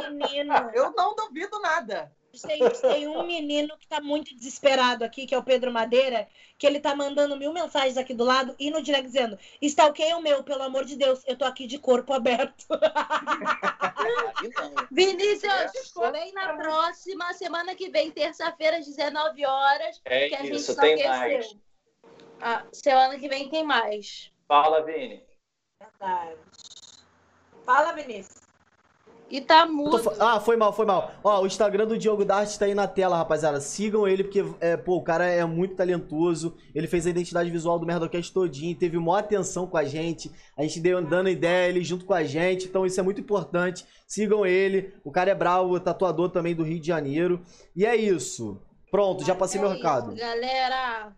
Eu 0.73 0.91
não 0.91 1.15
duvido 1.15 1.59
nada. 1.59 2.11
Gente, 2.37 2.81
tem 2.81 3.07
um 3.07 3.23
menino 3.23 3.77
que 3.77 3.87
tá 3.87 4.01
muito 4.01 4.35
desesperado 4.35 5.03
aqui, 5.03 5.25
que 5.27 5.35
é 5.35 5.37
o 5.37 5.43
Pedro 5.43 5.71
Madeira, 5.71 6.27
que 6.57 6.65
ele 6.65 6.79
tá 6.79 6.95
mandando 6.95 7.37
mil 7.37 7.53
mensagens 7.53 7.97
aqui 7.97 8.13
do 8.13 8.23
lado 8.23 8.55
e 8.59 8.71
no 8.71 8.81
direct 8.81 9.05
dizendo: 9.05 9.37
stalkeia 9.61 10.17
o 10.17 10.21
meu, 10.21 10.43
pelo 10.43 10.63
amor 10.63 10.85
de 10.85 10.95
Deus, 10.95 11.21
eu 11.27 11.37
tô 11.37 11.45
aqui 11.45 11.67
de 11.67 11.77
corpo 11.77 12.13
aberto. 12.13 12.65
Vinícius, 14.91 15.43
Essa- 15.43 16.11
vem 16.11 16.31
na 16.33 16.53
próxima, 16.53 17.33
semana 17.33 17.75
que 17.75 17.89
vem, 17.89 18.11
terça-feira, 18.11 18.77
às 18.77 18.85
19 18.85 19.45
horas, 19.45 20.01
É 20.05 20.29
que 20.29 20.35
a 20.35 20.43
gente 20.43 20.55
isso, 20.55 20.75
tem 20.75 21.07
mais. 21.07 21.47
seu. 21.47 21.57
Ah, 22.41 22.65
semana 22.73 23.17
que 23.17 23.29
vem 23.29 23.49
tem 23.49 23.63
mais. 23.63 24.31
Fala, 24.47 24.83
Vini. 24.83 25.23
Verdade. 25.79 26.37
Fala, 27.65 27.93
Vinícius. 27.93 28.42
E 29.29 29.41
tá 29.41 29.65
tô 29.65 29.97
fa- 29.97 30.15
Ah, 30.19 30.39
foi 30.39 30.55
mal, 30.55 30.71
foi 30.71 30.85
mal. 30.85 31.11
Ó, 31.23 31.41
o 31.41 31.47
Instagram 31.47 31.87
do 31.87 31.97
Diogo 31.97 32.23
Dart 32.23 32.55
tá 32.55 32.65
aí 32.65 32.75
na 32.75 32.87
tela, 32.87 33.17
rapaziada. 33.17 33.59
Sigam 33.59 34.07
ele, 34.07 34.23
porque, 34.23 34.45
é, 34.59 34.77
pô, 34.77 34.97
o 34.97 35.03
cara 35.03 35.25
é 35.25 35.43
muito 35.43 35.75
talentoso. 35.75 36.55
Ele 36.75 36.87
fez 36.87 37.07
a 37.07 37.09
identidade 37.09 37.49
visual 37.49 37.79
do 37.79 37.85
Merdocast 37.85 38.31
todinho, 38.31 38.75
teve 38.77 38.97
maior 38.99 39.17
atenção 39.19 39.65
com 39.65 39.75
a 39.77 39.83
gente. 39.83 40.31
A 40.55 40.61
gente 40.61 40.79
deu 40.79 41.01
dando 41.01 41.29
ideia, 41.29 41.67
ele 41.69 41.83
junto 41.83 42.05
com 42.05 42.13
a 42.13 42.23
gente. 42.23 42.65
Então 42.67 42.85
isso 42.85 42.99
é 42.99 43.03
muito 43.03 43.21
importante. 43.21 43.83
Sigam 44.05 44.45
ele. 44.45 44.93
O 45.03 45.11
cara 45.11 45.31
é 45.31 45.35
bravo, 45.35 45.79
tatuador 45.79 46.29
também 46.29 46.53
do 46.53 46.63
Rio 46.63 46.79
de 46.79 46.85
Janeiro. 46.87 47.41
E 47.75 47.85
é 47.85 47.95
isso. 47.95 48.61
Pronto, 48.91 49.25
já 49.25 49.33
passei 49.33 49.59
É 49.59 49.63
meu 49.63 49.71
isso, 49.73 49.81
recado. 49.81 50.13
Galera, 50.15 51.11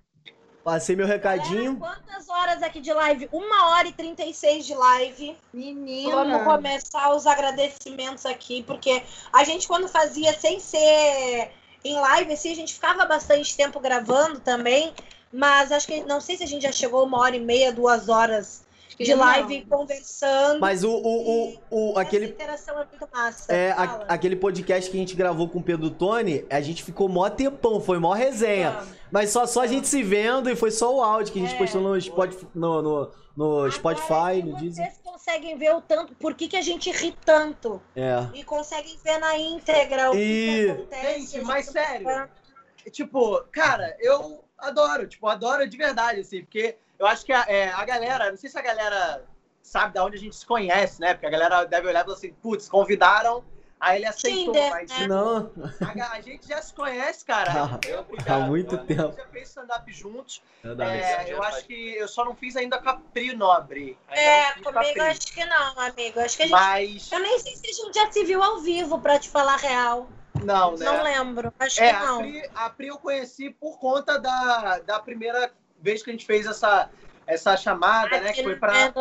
Passei 0.66 0.96
meu 0.96 1.06
recadinho. 1.06 1.76
Galera, 1.76 2.02
quantas 2.08 2.28
horas 2.28 2.64
aqui 2.64 2.82
de 2.82 2.92
live? 2.92 3.30
Uma 3.32 3.70
hora 3.70 3.88
e 3.88 3.92
36 3.92 4.66
de 4.66 4.74
live. 4.74 5.38
menina. 5.54 6.16
Vamos 6.16 6.44
começar 6.44 7.16
os 7.16 7.28
agradecimentos 7.28 8.26
aqui, 8.26 8.64
porque 8.64 9.04
a 9.32 9.44
gente, 9.44 9.68
quando 9.68 9.88
fazia 9.88 10.34
sem 10.34 10.60
ser 10.60 11.52
em 11.84 11.94
live, 11.94 12.34
assim, 12.34 12.52
a 12.52 12.56
gente 12.56 12.74
ficava 12.74 13.06
bastante 13.06 13.56
tempo 13.56 13.80
gravando 13.80 14.40
também, 14.40 14.92
mas 15.32 15.72
acho 15.72 15.86
que 15.86 16.04
não 16.04 16.20
sei 16.20 16.36
se 16.36 16.44
a 16.44 16.48
gente 16.48 16.64
já 16.64 16.72
chegou 16.72 17.06
uma 17.06 17.20
hora 17.20 17.36
e 17.36 17.40
meia, 17.40 17.72
duas 17.72 18.10
horas 18.10 18.65
de 19.00 19.12
Não. 19.12 19.20
live 19.20 19.66
conversando. 19.66 20.60
Mas 20.60 20.84
o, 20.84 20.90
o, 20.92 21.00
o, 21.50 21.58
o- 21.70 21.92
Essa 21.92 22.02
aquele, 22.02 22.26
interação 22.28 22.80
é 22.82 22.86
muito 22.86 23.08
massa. 23.14 23.52
É, 23.54 23.72
a- 23.72 24.06
aquele 24.08 24.36
podcast 24.36 24.90
que 24.90 24.96
a 24.96 25.00
gente 25.00 25.16
gravou 25.16 25.50
com 25.50 25.60
o 25.60 25.64
Pedro 25.64 25.90
Tony, 25.90 26.46
a 26.50 26.62
gente 26.62 26.84
ficou 26.84 27.10
mó 27.10 27.30
tempão, 27.30 27.82
foi 27.82 28.00
mó 28.00 28.14
resenha. 28.14 28.84
Mas 29.12 29.32
só, 29.32 29.46
só 29.46 29.62
a 29.62 29.68
gente 29.68 29.88
se 29.88 30.02
vendo 30.02 30.50
e 30.50 30.56
foi 30.56 30.72
só 30.72 30.96
o 30.96 31.04
áudio 31.04 31.34
que 31.34 31.40
a 31.40 31.42
gente 31.42 31.56
É, 31.56 31.58
postou 31.58 31.82
no, 31.82 32.00
Spotify, 32.02 32.48
no, 32.56 32.82
no, 32.82 33.12
no 33.36 33.72
Spotify, 33.72 34.14
Agora, 34.14 34.36
no 34.46 34.56
Deezer. 34.58 34.86
Vocês 34.86 35.00
conseguem 35.04 35.58
ver 35.58 35.74
o 35.76 35.82
tanto, 35.82 36.14
por 36.16 36.34
que, 36.34 36.48
que 36.48 36.56
a 36.58 36.62
gente 36.62 36.90
ri 36.92 37.16
tanto. 37.26 37.82
É. 37.96 38.26
E 38.34 38.44
conseguem 38.44 38.98
ver 39.04 39.18
na 39.20 39.38
íntegra 39.38 40.10
o 40.10 40.14
que, 40.14 40.18
E- 40.20 40.66
que 40.66 40.72
acontece. 40.72 41.20
Gente, 41.32 41.42
mas 41.46 41.66
sério, 41.66 42.30
Tipo, 42.92 43.42
cara, 43.52 43.96
eu 44.00 44.44
adoro, 44.58 45.08
tipo, 45.08 45.28
adoro 45.28 45.68
de 45.68 45.76
verdade, 45.76 46.20
assim, 46.22 46.42
porque 46.44 46.78
eu 47.00 47.06
acho 47.08 47.26
que 47.26 47.34
a, 47.34 47.46
é, 47.48 47.72
a 47.72 47.84
galera, 47.86 48.30
não 48.30 48.38
sei 48.38 48.50
se 48.50 48.58
a 48.58 48.62
galera 48.62 49.24
sabe 49.62 49.94
de 49.94 50.00
onde 50.00 50.18
a 50.18 50.20
gente 50.20 50.36
se 50.36 50.46
conhece, 50.46 51.02
né? 51.02 51.14
Porque 51.14 51.26
a 51.26 51.30
galera 51.30 51.64
deve 51.66 51.88
olhar 51.88 52.02
e 52.02 52.04
falar 52.04 52.18
assim, 52.18 52.34
putz, 52.34 52.70
convidaram, 52.70 53.44
aí 53.80 53.98
ele 53.98 54.06
aceitou, 54.06 54.54
Tinder, 54.54 54.70
mas 54.70 54.90
né? 54.92 55.08
Não, 55.08 55.52
a, 55.82 56.12
a 56.14 56.22
gente 56.22 56.48
já 56.48 56.62
se 56.62 56.74
conhece, 56.74 57.26
cara. 57.26 57.52
Há- 57.76 57.80
Eu- 57.88 58.06
há 58.28 58.40
muito 58.42 58.76
a 58.76 58.78
gente 58.80 58.88
tempo. 58.88 59.14
já 59.18 59.26
fez 59.28 59.50
stand-up 59.50 59.92
juntos. 59.92 60.42
Verdade. 60.64 60.92
É, 61.02 61.34
eu 61.34 61.42
acho 61.44 61.66
que 61.66 61.96
eu 61.96 62.08
só 62.08 62.24
não 62.24 62.36
fiz 62.36 62.56
ainda 62.56 62.78
com 62.80 62.90
a 62.90 62.94
Pri 62.96 63.36
Nobre. 63.36 63.98
É, 64.10 64.46
a 64.50 64.54
comigo 64.64 65.02
acho 65.02 65.28
que 65.34 65.44
não, 65.46 65.80
amigo. 65.80 66.20
Acho 66.20 66.38
que 66.38 66.44
a 66.44 66.48
gente. 66.48 66.52
Mas, 66.56 67.12
Eu 67.12 67.20
nem 67.20 67.40
sei 67.40 67.56
se 67.56 67.68
a 67.70 67.74
gente 67.86 67.96
já 67.96 68.12
se 68.12 68.24
viu 68.24 68.42
ao 68.44 68.60
vivo, 68.62 69.00
pra 69.00 69.18
te 69.20 69.30
falar 69.30 69.56
a 69.56 69.58
real. 69.58 70.08
não, 70.44 70.76
né? 70.78 70.86
Não 70.86 71.04
lembro. 71.04 71.52
Acho 71.60 71.82
É, 71.82 71.90
que 71.90 71.96
a 71.96 72.06
não. 72.06 72.18
Pri, 72.20 72.50
a 72.56 72.70
Pri 72.70 72.88
eu 72.88 72.98
conheci 72.98 73.50
por 73.50 73.80
conta 73.80 74.20
da, 74.20 74.80
da 74.80 75.00
primeira 75.00 75.52
vez 75.80 76.04
que 76.04 76.10
a 76.10 76.14
gente 76.14 76.26
fez 76.26 76.46
essa, 76.46 76.90
essa 77.26 77.56
chamada, 77.58 78.20
né? 78.22 78.34
Que 78.34 78.44
foi 78.44 78.56
para 78.56 78.94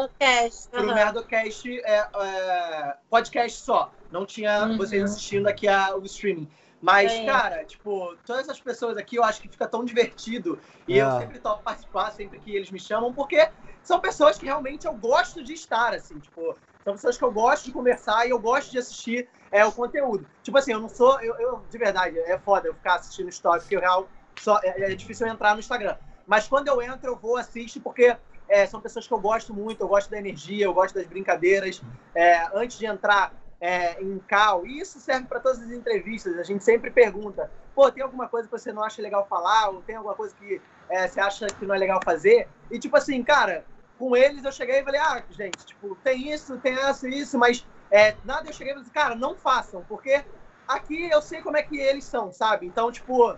aham. 0.75 0.95
Merdocast 0.95 1.69
é, 1.85 2.09
é, 2.15 2.97
podcast 3.09 3.61
só. 3.63 3.93
Não 4.11 4.27
tinha 4.27 4.65
Uhum. 4.67 4.77
vocês 4.77 5.03
assistindo 5.05 5.47
aqui 5.47 5.69
a, 5.69 5.97
o 5.97 6.05
streaming. 6.05 6.51
Mas, 6.81 7.13
É. 7.13 7.25
cara, 7.25 7.65
tipo, 7.65 8.15
todas 8.27 8.49
as 8.49 8.61
pessoas 8.61 8.97
aqui 8.99 9.17
eu 9.17 9.25
acho 9.25 9.41
que 9.41 9.49
fica 9.49 9.67
tão 9.67 9.85
divertido. 9.85 10.61
E 10.87 10.99
É. 10.99 11.03
eu 11.03 11.11
sempre 11.19 11.39
topo 11.39 11.63
participar, 11.63 12.11
sempre 12.11 12.39
que 12.39 12.55
eles 12.55 12.71
me 12.71 12.79
chamam, 12.79 13.13
porque 13.13 13.49
são 13.83 14.01
pessoas 14.01 14.39
que 14.39 14.45
realmente 14.45 14.87
eu 14.87 14.93
gosto 14.95 15.43
de 15.43 15.55
estar, 15.55 15.95
assim, 15.95 16.19
tipo, 16.19 16.59
são 16.83 16.93
pessoas 16.95 17.17
que 17.17 17.25
eu 17.25 17.33
gosto 17.33 17.65
de 17.65 17.73
conversar 17.73 18.27
e 18.27 18.31
eu 18.31 18.39
gosto 18.39 18.71
de 18.71 18.79
assistir 18.79 19.29
é, 19.51 19.65
o 19.65 19.73
conteúdo. 19.73 20.29
Tipo 20.43 20.59
assim, 20.59 20.73
eu 20.73 20.81
não 20.81 20.89
sou, 20.89 21.19
eu, 21.23 21.35
eu- 21.39 21.65
de 21.71 21.79
verdade, 21.79 22.19
é 22.19 22.39
foda 22.39 22.69
eu 22.69 22.75
ficar 22.75 22.97
assistindo 22.97 23.29
story, 23.31 23.61
porque 23.61 23.77
eu 23.77 23.81
real 23.81 24.11
só, 24.39 24.59
é, 24.63 24.93
é 24.93 24.95
difícil 24.95 25.27
eu 25.27 25.33
entrar 25.33 25.55
no 25.55 25.61
Instagram. 25.61 25.97
Mas 26.27 26.49
quando 26.49 26.69
eu 26.69 26.81
entro, 26.81 27.11
eu 27.11 27.17
vou, 27.17 27.37
assisto, 27.37 27.81
porque 27.81 28.17
é, 28.49 28.67
são 28.67 28.81
pessoas 28.81 29.07
que 29.07 29.13
eu 29.13 29.21
gosto 29.21 29.53
muito, 29.55 29.83
eu 29.83 29.89
gosto 29.89 30.11
da 30.11 30.19
energia, 30.19 30.65
eu 30.65 30.75
gosto 30.75 30.95
das 30.95 31.07
brincadeiras. 31.07 31.81
É, 32.15 32.47
antes 32.55 32.79
de 32.79 32.87
entrar 32.87 33.35
é, 33.61 34.03
em 34.03 34.19
cal, 34.21 34.67
e 34.67 34.81
isso 34.81 35.01
serve 35.01 35.27
para 35.27 35.41
todas 35.41 35.61
as 35.63 35.71
entrevistas, 35.71 36.39
a 36.39 36.43
gente 36.43 36.63
sempre 36.63 36.91
pergunta, 36.91 37.51
pô, 37.75 37.91
tem 37.91 38.03
alguma 38.03 38.29
coisa 38.29 38.47
que 38.47 38.53
você 38.53 38.73
não 38.73 38.83
acha 38.83 39.01
legal 39.01 39.27
falar, 39.27 39.71
ou 39.71 39.83
tem 39.83 39.97
alguma 39.97 40.15
coisa 40.15 40.35
que 40.35 40.61
é, 40.91 41.09
você 41.09 41.19
acha 41.19 41.47
que 41.47 41.65
não 41.65 41.75
é 41.75 41.79
legal 41.79 42.03
fazer? 42.03 42.49
E 42.71 42.79
tipo 42.79 42.97
assim, 42.97 43.23
cara, 43.23 43.67
com 43.97 44.15
eles 44.17 44.45
eu 44.45 44.53
cheguei 44.53 44.81
e 44.81 44.85
falei, 44.85 45.01
ah, 45.01 45.25
gente, 45.31 45.65
tipo, 45.65 45.97
tem 45.97 46.31
isso, 46.31 46.59
tem 46.59 46.75
essa 46.75 47.09
isso, 47.09 47.39
mas 47.39 47.67
é, 47.91 48.19
nada 48.23 48.49
eu 48.49 48.53
cheguei 48.53 48.73
e 48.73 48.77
falei, 48.77 48.91
cara, 48.91 49.15
não 49.15 49.37
façam, 49.37 49.83
porque 49.85 50.23
aqui 50.69 51.09
eu 51.11 51.23
sei 51.23 51.41
como 51.41 51.57
é 51.57 51.63
que 51.63 51.79
eles 51.79 52.05
são, 52.05 52.33
sabe? 52.33 52.67
Então, 52.67 52.93
tipo, 52.93 53.35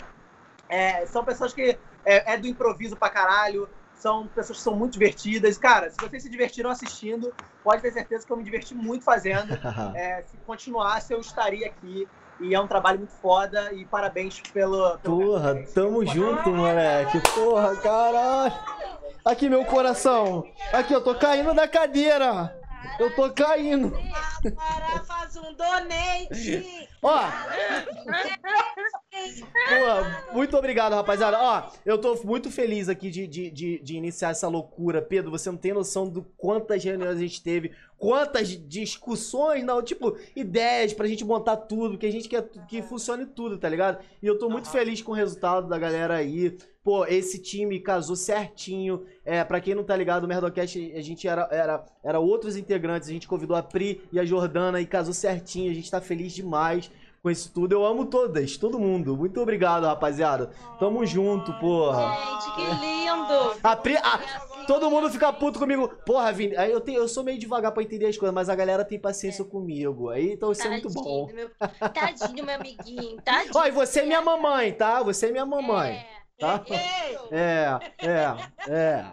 é, 0.69 1.07
são 1.07 1.25
pessoas 1.25 1.53
que 1.53 1.79
é, 2.07 2.35
é 2.35 2.39
do 2.39 2.47
improviso 2.47 2.97
pra 2.97 3.11
caralho, 3.11 3.69
são 3.97 4.27
pessoas 4.29 4.59
que 4.59 4.65
são 4.65 4.77
muito 4.77 4.93
divertidas. 4.93 5.59
Cara, 5.59 5.91
se 5.91 5.97
vocês 6.01 6.23
se 6.23 6.31
divertiram 6.31 6.71
assistindo, 6.71 7.35
pode 7.65 7.83
ter 7.83 7.93
certeza 7.93 8.25
que 8.25 8.33
eu 8.33 8.37
me 8.37 8.45
diverti 8.45 8.75
muito 8.75 9.05
fazendo. 9.05 9.57
É, 9.97 10.23
se 10.23 10.37
continuasse, 10.47 11.13
eu 11.13 11.21
estaria 11.21 11.67
aqui. 11.67 12.07
E 12.39 12.55
é 12.55 12.61
um 12.61 12.67
trabalho 12.67 12.99
muito 12.99 13.15
foda. 13.15 13.73
E 13.73 13.85
parabéns 13.85 14.41
pelo. 14.53 14.99
pelo 14.99 15.21
Porra, 15.21 15.55
tamo 15.75 16.05
junto, 16.05 16.51
moleque. 16.51 17.21
Porra, 17.35 17.75
caralho. 17.77 18.55
Aqui, 19.25 19.49
meu 19.49 19.65
coração. 19.65 20.45
Aqui, 20.73 20.93
eu 20.93 21.03
tô 21.03 21.15
caindo 21.15 21.55
da 21.55 21.67
cadeira. 21.67 22.55
Eu 22.99 23.15
tô 23.15 23.33
caindo. 23.33 23.91
Para, 24.55 25.05
faz 25.05 25.37
um 25.37 25.55
donate. 25.55 26.89
Ó, 27.03 27.21
Muito 30.33 30.57
obrigado, 30.57 30.93
rapaziada. 30.93 31.39
Ó, 31.41 31.71
eu 31.85 31.99
tô 31.99 32.15
muito 32.25 32.51
feliz 32.51 32.89
aqui 32.89 33.11
de, 33.11 33.27
de, 33.27 33.51
de, 33.51 33.79
de 33.79 33.97
iniciar 33.97 34.31
essa 34.31 34.49
loucura. 34.49 35.03
Pedro, 35.03 35.31
você 35.31 35.51
não 35.51 35.59
tem 35.59 35.73
noção 35.73 36.09
do 36.09 36.23
quantas 36.37 36.83
reuniões 36.85 37.17
a 37.17 37.21
gente 37.21 37.43
teve, 37.43 37.73
quantas 37.99 38.49
discussões, 38.49 39.65
não, 39.65 39.83
tipo, 39.83 40.17
ideias 40.35 40.93
pra 40.93 41.07
gente 41.07 41.25
montar 41.25 41.57
tudo, 41.57 41.99
que 41.99 42.07
a 42.07 42.13
gente 42.13 42.29
quer 42.29 42.49
que 42.69 42.83
funcione 42.83 43.27
tudo, 43.27 43.59
tá 43.59 43.69
ligado? 43.69 43.99
E 44.23 44.27
eu 44.27 44.39
tô 44.39 44.49
muito 44.49 44.71
feliz 44.71 45.03
com 45.03 45.13
o 45.13 45.15
resultado 45.15 45.69
da 45.69 45.79
galera 45.79 46.15
aí. 46.15 46.57
Pô, 46.85 47.05
esse 47.05 47.43
time 47.43 47.81
casou 47.81 48.15
certinho. 48.15 49.05
É, 49.25 49.43
pra 49.43 49.61
quem 49.61 49.75
não 49.75 49.83
tá 49.83 49.97
ligado, 49.97 50.23
o 50.23 50.29
Merdocast, 50.29 50.93
a 50.95 51.01
gente 51.01 51.27
era, 51.27 51.49
era, 51.51 51.85
era 52.05 52.21
outros 52.21 52.57
integrantes. 52.57 53.09
A 53.09 53.13
gente 53.13 53.27
convidou 53.27 53.57
a 53.57 53.63
Pri 53.63 54.03
e 54.13 54.21
a 54.21 54.25
Jordana 54.25 54.81
e 54.81 54.87
casou 54.87 55.13
certinho. 55.13 55.71
A 55.71 55.75
gente 55.75 55.91
tá 55.91 56.01
feliz 56.01 56.33
demais 56.33 56.89
com 57.27 57.31
isso 57.31 57.51
tudo. 57.53 57.73
Eu 57.73 57.85
amo 57.85 58.07
todas, 58.07 58.57
todo 58.57 58.79
mundo. 58.79 59.17
Muito 59.17 59.41
obrigado, 59.43 59.83
rapaziada. 59.83 60.53
Tamo 60.79 61.05
junto, 61.05 61.53
porra. 61.55 62.15
Gente, 62.15 62.55
que 62.55 62.87
lindo. 62.87 63.57
A 63.65 63.75
Pri, 63.75 63.97
a, 63.97 64.21
todo 64.65 64.89
mundo 64.89 65.11
fica 65.11 65.33
puto 65.33 65.59
comigo. 65.59 65.89
Porra, 66.07 66.31
Vini, 66.31 66.55
eu, 66.55 66.81
tenho, 66.81 67.01
eu 67.01 67.09
sou 67.09 67.25
meio 67.25 67.37
devagar 67.37 67.73
pra 67.73 67.83
entender 67.83 68.07
as 68.07 68.17
coisas, 68.17 68.33
mas 68.33 68.49
a 68.49 68.55
galera 68.55 68.85
tem 68.85 68.97
paciência 68.97 69.45
comigo. 69.45 70.09
Aí 70.09 70.35
então 70.35 70.53
isso 70.53 70.65
é 70.65 70.71
muito 70.71 70.89
bom. 70.89 71.29
Meu, 71.35 71.51
tadinho, 71.93 72.45
meu 72.45 72.55
amiguinho. 72.55 73.21
Tadinho. 73.25 73.51
Ó, 73.59 73.67
e 73.67 73.73
você 73.73 74.01
é 74.01 74.07
minha 74.07 74.23
mamãe, 74.23 74.73
tá? 74.73 75.03
Você 75.03 75.27
é 75.27 75.33
minha 75.33 75.47
mamãe. 75.47 75.95
É. 75.95 76.16
Tá? 76.39 76.61
É, 76.71 78.07
é, 78.07 78.69
é. 78.69 79.05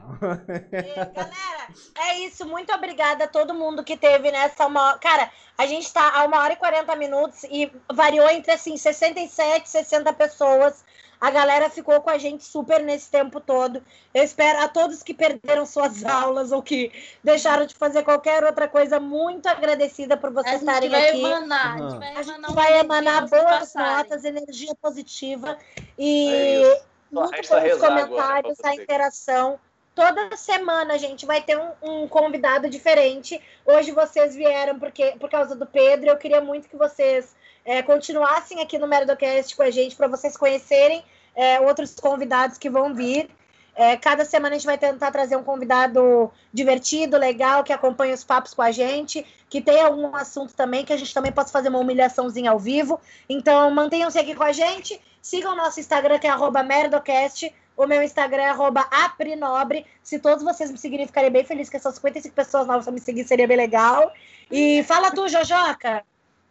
Galera, 1.14 1.68
é 2.00 2.20
isso. 2.20 2.46
Muito 2.46 2.74
obrigada 2.74 3.24
a 3.24 3.28
todo 3.28 3.54
mundo 3.54 3.84
que 3.84 3.96
teve 3.96 4.30
nessa 4.32 4.68
uma. 4.68 4.98
Cara, 4.98 5.32
a 5.58 5.66
gente 5.66 5.92
tá 5.94 6.20
a 6.20 6.26
uma 6.26 6.40
hora 6.40 6.54
e 6.54 6.58
40 6.58 6.96
minutos 6.98 7.44
e 7.46 7.72
variou 7.92 8.30
entre 8.30 8.52
assim 8.52 8.76
67 8.76 9.66
e 9.66 9.70
60 9.70 10.12
pessoas. 10.14 10.84
A 11.22 11.32
galera 11.32 11.70
ficou 11.70 12.02
com 12.02 12.10
a 12.10 12.18
gente 12.18 12.44
super 12.44 12.84
nesse 12.84 13.10
tempo 13.10 13.40
todo. 13.40 13.82
Eu 14.14 14.24
espero 14.26 14.60
a 14.62 14.68
todos 14.68 15.02
que 15.02 15.14
perderam 15.14 15.66
suas 15.66 16.04
aulas 16.04 16.52
ou 16.52 16.62
que 16.62 16.92
deixaram 17.24 17.66
de 17.66 17.74
fazer 17.76 18.04
qualquer 18.04 18.44
outra 18.44 18.68
coisa, 18.68 19.00
muito 19.00 19.48
agradecida 19.48 20.18
por 20.18 20.34
vocês 20.34 20.60
estarem 20.60 20.94
aqui. 20.94 21.24
Emanar, 21.24 21.80
Uhum. 21.80 21.88
A 21.88 21.90
gente 21.90 22.00
vai 22.00 22.10
A 22.10 22.20
emanar, 22.20 22.50
gente 22.50 22.56
vai 22.56 22.80
emanar 22.80 23.30
boas 23.30 23.60
passarem. 23.60 23.96
notas, 23.96 24.26
energia 24.26 24.76
positiva 24.82 25.58
e 25.98 26.62
É 26.64 26.93
muito 27.14 27.54
agora 27.54 28.08
comentários, 28.08 28.58
pra 28.58 28.70
a 28.72 28.76
interação. 28.76 29.60
Toda 29.96 30.36
semana 30.36 30.96
a 30.96 30.98
gente 30.98 31.26
vai 31.26 31.42
ter 31.42 31.58
um, 31.58 31.72
um 31.82 32.08
convidado 32.08 32.68
diferente. 32.70 33.40
Hoje 33.66 33.92
vocês 33.92 34.36
vieram 34.36 34.80
porque, 34.80 35.16
por 35.20 35.30
causa 35.30 35.56
do 35.56 35.68
Pedro. 35.68 36.10
Eu 36.10 36.18
queria 36.18 36.42
muito 36.42 36.68
que 36.68 36.76
vocês 36.76 37.36
é, 37.64 37.84
continuassem 37.84 38.60
aqui 38.60 38.80
no 38.80 38.88
Meridocast 38.88 39.56
com 39.56 39.62
a 39.62 39.70
gente 39.70 39.96
para 39.96 40.08
vocês 40.08 40.36
conhecerem 40.36 41.04
é, 41.36 41.60
outros 41.62 41.94
convidados 41.94 42.58
que 42.58 42.70
vão 42.70 42.94
vir. 42.94 43.30
É, 43.76 43.98
cada 43.98 44.24
semana 44.24 44.56
a 44.56 44.58
gente 44.58 44.68
vai 44.68 44.78
tentar 44.78 45.12
trazer 45.12 45.36
um 45.36 45.44
convidado 45.44 46.32
divertido, 46.52 47.18
legal, 47.18 47.64
que 47.64 47.74
acompanhe 47.74 48.14
os 48.14 48.24
papos 48.24 48.54
com 48.54 48.62
a 48.62 48.72
gente, 48.72 49.26
que 49.50 49.62
tenha 49.62 49.86
algum 49.86 50.16
assunto 50.16 50.54
também, 50.54 50.86
que 50.86 50.94
a 50.94 50.98
gente 50.98 51.14
também 51.14 51.32
possa 51.32 51.52
fazer 51.52 51.70
uma 51.70 51.80
humilhaçãozinha 51.80 52.52
ao 52.52 52.60
vivo. 52.60 53.00
Então, 53.28 53.72
mantenham-se 53.72 54.20
aqui 54.20 54.36
com 54.36 54.44
a 54.44 54.52
gente. 54.52 55.00
Sigam 55.24 55.54
o 55.54 55.56
nosso 55.56 55.80
Instagram, 55.80 56.20
que 56.20 56.28
é 56.28 56.30
arroba 56.30 56.62
merdocast. 56.64 57.50
O 57.78 57.88
meu 57.88 58.04
Instagram 58.04 58.44
é 58.44 58.50
arroba 58.50 58.82
aprinobre. 58.92 59.86
Se 60.04 60.20
todos 60.20 60.44
vocês 60.44 60.70
me 60.70 60.78
seguirem, 60.78 61.08
ficarei 61.08 61.30
bem 61.30 61.46
feliz 61.46 61.70
que 61.70 61.78
essas 61.78 61.96
55 61.96 62.36
pessoas 62.36 62.68
novas 62.68 62.86
me 62.88 63.00
seguirem, 63.00 63.26
seria 63.26 63.48
bem 63.48 63.56
legal. 63.56 64.12
E 64.52 64.84
fala 64.84 65.12
tu, 65.12 65.26
Jojoca. 65.30 66.04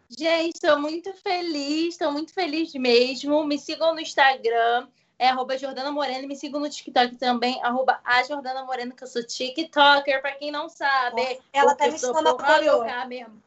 Gente, 0.08 0.54
estou 0.54 0.80
muito 0.80 1.12
feliz, 1.12 1.94
estou 1.94 2.10
muito 2.10 2.32
feliz 2.32 2.72
mesmo. 2.72 3.44
Me 3.44 3.58
sigam 3.58 3.92
no 3.92 4.00
Instagram, 4.00 4.88
é 5.18 5.28
arroba 5.28 5.58
Jordana 5.58 5.92
Moreno. 5.92 6.26
Me 6.26 6.34
sigam 6.34 6.58
no 6.58 6.70
TikTok 6.70 7.16
também, 7.16 7.62
arroba 7.62 8.00
a 8.02 8.22
Jordana 8.22 8.64
Moreno, 8.64 8.94
que 8.94 9.04
eu 9.04 9.08
sou 9.08 9.22
TikToker, 9.22 10.22
pra 10.22 10.32
quem 10.32 10.50
não 10.50 10.70
sabe. 10.70 11.38
Ela 11.52 11.74
tá 11.74 11.88
me 11.88 11.94
ensinando 11.94 12.38
a 12.40 13.04
mesmo. 13.04 13.42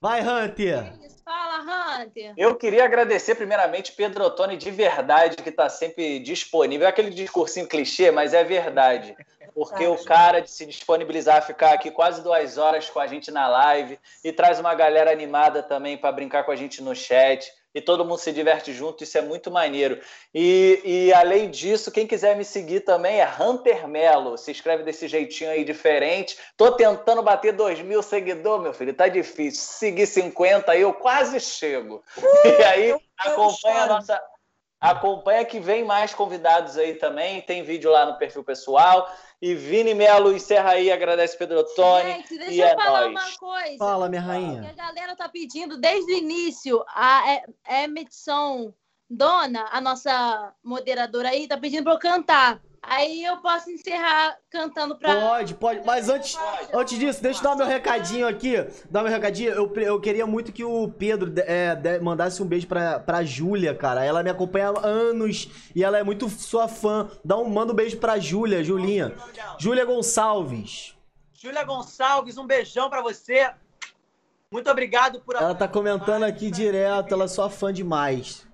Vai, 0.00 0.20
Hunter. 0.20 0.92
Fala, 1.24 2.02
Hunter. 2.02 2.32
Eu 2.36 2.54
queria 2.54 2.84
agradecer 2.84 3.34
primeiramente 3.34 3.92
Pedro 3.92 4.24
Ottoni 4.24 4.56
de 4.56 4.70
verdade, 4.70 5.36
que 5.36 5.48
está 5.48 5.68
sempre 5.68 6.20
disponível. 6.20 6.86
É 6.86 6.90
aquele 6.90 7.10
discursinho 7.10 7.66
clichê, 7.66 8.10
mas 8.10 8.32
é 8.32 8.44
verdade. 8.44 9.16
Porque 9.52 9.86
o 9.86 10.02
cara 10.04 10.40
de 10.40 10.50
se 10.50 10.64
disponibilizar 10.64 11.38
a 11.38 11.42
ficar 11.42 11.72
aqui 11.72 11.90
quase 11.90 12.22
duas 12.22 12.56
horas 12.56 12.88
com 12.88 13.00
a 13.00 13.08
gente 13.08 13.32
na 13.32 13.48
live 13.48 13.98
e 14.22 14.32
traz 14.32 14.60
uma 14.60 14.72
galera 14.72 15.10
animada 15.10 15.64
também 15.64 15.98
para 15.98 16.12
brincar 16.12 16.44
com 16.44 16.52
a 16.52 16.56
gente 16.56 16.80
no 16.80 16.94
chat. 16.94 17.52
E 17.74 17.82
todo 17.82 18.04
mundo 18.04 18.18
se 18.18 18.32
diverte 18.32 18.72
junto, 18.72 19.04
isso 19.04 19.18
é 19.18 19.20
muito 19.20 19.50
maneiro. 19.50 20.00
E, 20.34 20.80
e 20.84 21.12
além 21.12 21.50
disso, 21.50 21.90
quem 21.90 22.06
quiser 22.06 22.34
me 22.34 22.44
seguir 22.44 22.80
também 22.80 23.20
é 23.20 23.28
Hunter 23.40 23.86
Melo. 23.86 24.38
Se 24.38 24.50
inscreve 24.50 24.82
desse 24.82 25.06
jeitinho 25.06 25.50
aí 25.50 25.64
diferente. 25.64 26.36
Tô 26.56 26.72
tentando 26.72 27.22
bater 27.22 27.52
2 27.52 27.80
mil 27.82 28.02
seguidores, 28.02 28.62
meu 28.62 28.72
filho. 28.72 28.94
Tá 28.94 29.06
difícil. 29.06 29.60
Se 29.60 29.78
seguir 29.78 30.06
50 30.06 30.72
aí, 30.72 30.80
eu 30.80 30.94
quase 30.94 31.38
chego. 31.40 32.02
e 32.58 32.64
aí, 32.64 33.00
acompanha 33.18 33.82
a 33.82 33.86
nossa. 33.86 34.22
Acompanha 34.80 35.44
que 35.44 35.58
vem 35.58 35.84
mais 35.84 36.14
convidados 36.14 36.78
aí 36.78 36.94
também. 36.94 37.42
Tem 37.42 37.64
vídeo 37.64 37.90
lá 37.90 38.06
no 38.06 38.16
perfil 38.16 38.44
pessoal. 38.44 39.12
E 39.40 39.54
Vini 39.54 39.94
Melo 39.94 40.32
encerra 40.32 40.70
aí, 40.70 40.90
agradece 40.90 41.38
Pedro 41.38 41.60
Ottoni. 41.60 42.10
Gente, 42.12 42.36
deixa 42.38 42.52
e 42.52 42.60
eu 42.60 42.66
é 42.66 42.74
falar 42.74 43.08
nóis. 43.08 43.12
uma 43.12 43.38
coisa. 43.38 43.78
Fala, 43.78 44.08
minha 44.08 44.20
Que 44.20 44.26
rainha. 44.28 44.70
a 44.70 44.72
galera 44.72 45.14
tá 45.16 45.28
pedindo 45.28 45.78
desde 45.78 46.12
o 46.12 46.16
início. 46.16 46.84
A 46.88 47.42
Emerson 47.84 48.74
Dona, 49.08 49.68
a 49.70 49.80
nossa 49.80 50.52
moderadora 50.62 51.28
aí, 51.28 51.46
tá 51.46 51.56
pedindo 51.56 51.84
pra 51.84 51.92
eu 51.94 51.98
cantar. 52.00 52.60
Aí 52.82 53.24
eu 53.24 53.36
posso 53.38 53.70
encerrar 53.70 54.36
cantando 54.50 54.96
pra. 54.96 55.14
Pode, 55.14 55.54
pode. 55.54 55.84
Mas 55.84 56.08
antes, 56.08 56.38
antes 56.72 56.98
disso, 56.98 57.22
deixa 57.22 57.40
eu 57.40 57.44
dar 57.44 57.56
meu 57.56 57.66
recadinho 57.66 58.26
aqui. 58.26 58.54
Dar 58.90 59.02
meu 59.02 59.10
recadinho. 59.10 59.50
Eu, 59.50 59.72
eu 59.76 60.00
queria 60.00 60.26
muito 60.26 60.52
que 60.52 60.64
o 60.64 60.88
Pedro 60.88 61.32
é, 61.36 61.98
mandasse 62.00 62.42
um 62.42 62.46
beijo 62.46 62.66
pra, 62.66 62.98
pra 62.98 63.22
Júlia, 63.22 63.74
cara. 63.74 64.04
Ela 64.04 64.22
me 64.22 64.30
acompanha 64.30 64.70
há 64.70 64.86
anos 64.86 65.48
e 65.74 65.84
ela 65.84 65.98
é 65.98 66.02
muito 66.02 66.28
sua 66.28 66.68
fã. 66.68 67.10
Dá 67.24 67.36
um, 67.36 67.48
manda 67.48 67.72
um 67.72 67.76
beijo 67.76 67.98
pra 67.98 68.18
Júlia, 68.18 68.64
Julinha. 68.64 69.14
Júlia 69.58 69.84
Gonçalves. 69.84 70.94
Júlia 71.34 71.64
Gonçalves, 71.64 72.38
um 72.38 72.46
beijão 72.46 72.88
pra 72.88 73.02
você. 73.02 73.50
Muito 74.50 74.70
obrigado 74.70 75.20
por 75.20 75.36
Ela 75.36 75.54
tá 75.54 75.68
comentando 75.68 76.22
aqui 76.22 76.50
direto, 76.50 77.12
ela 77.12 77.24
é 77.24 77.28
sua 77.28 77.50
fã 77.50 77.70
demais. 77.70 78.47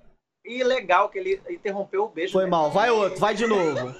E 0.45 0.63
legal 0.63 1.09
que 1.09 1.19
ele 1.19 1.41
interrompeu 1.49 2.05
o 2.05 2.09
beijo. 2.09 2.33
Foi 2.33 2.45
né? 2.45 2.51
mal. 2.51 2.71
Vai 2.71 2.91
outro, 2.91 3.19
vai 3.19 3.35
de 3.35 3.47
novo. 3.47 3.95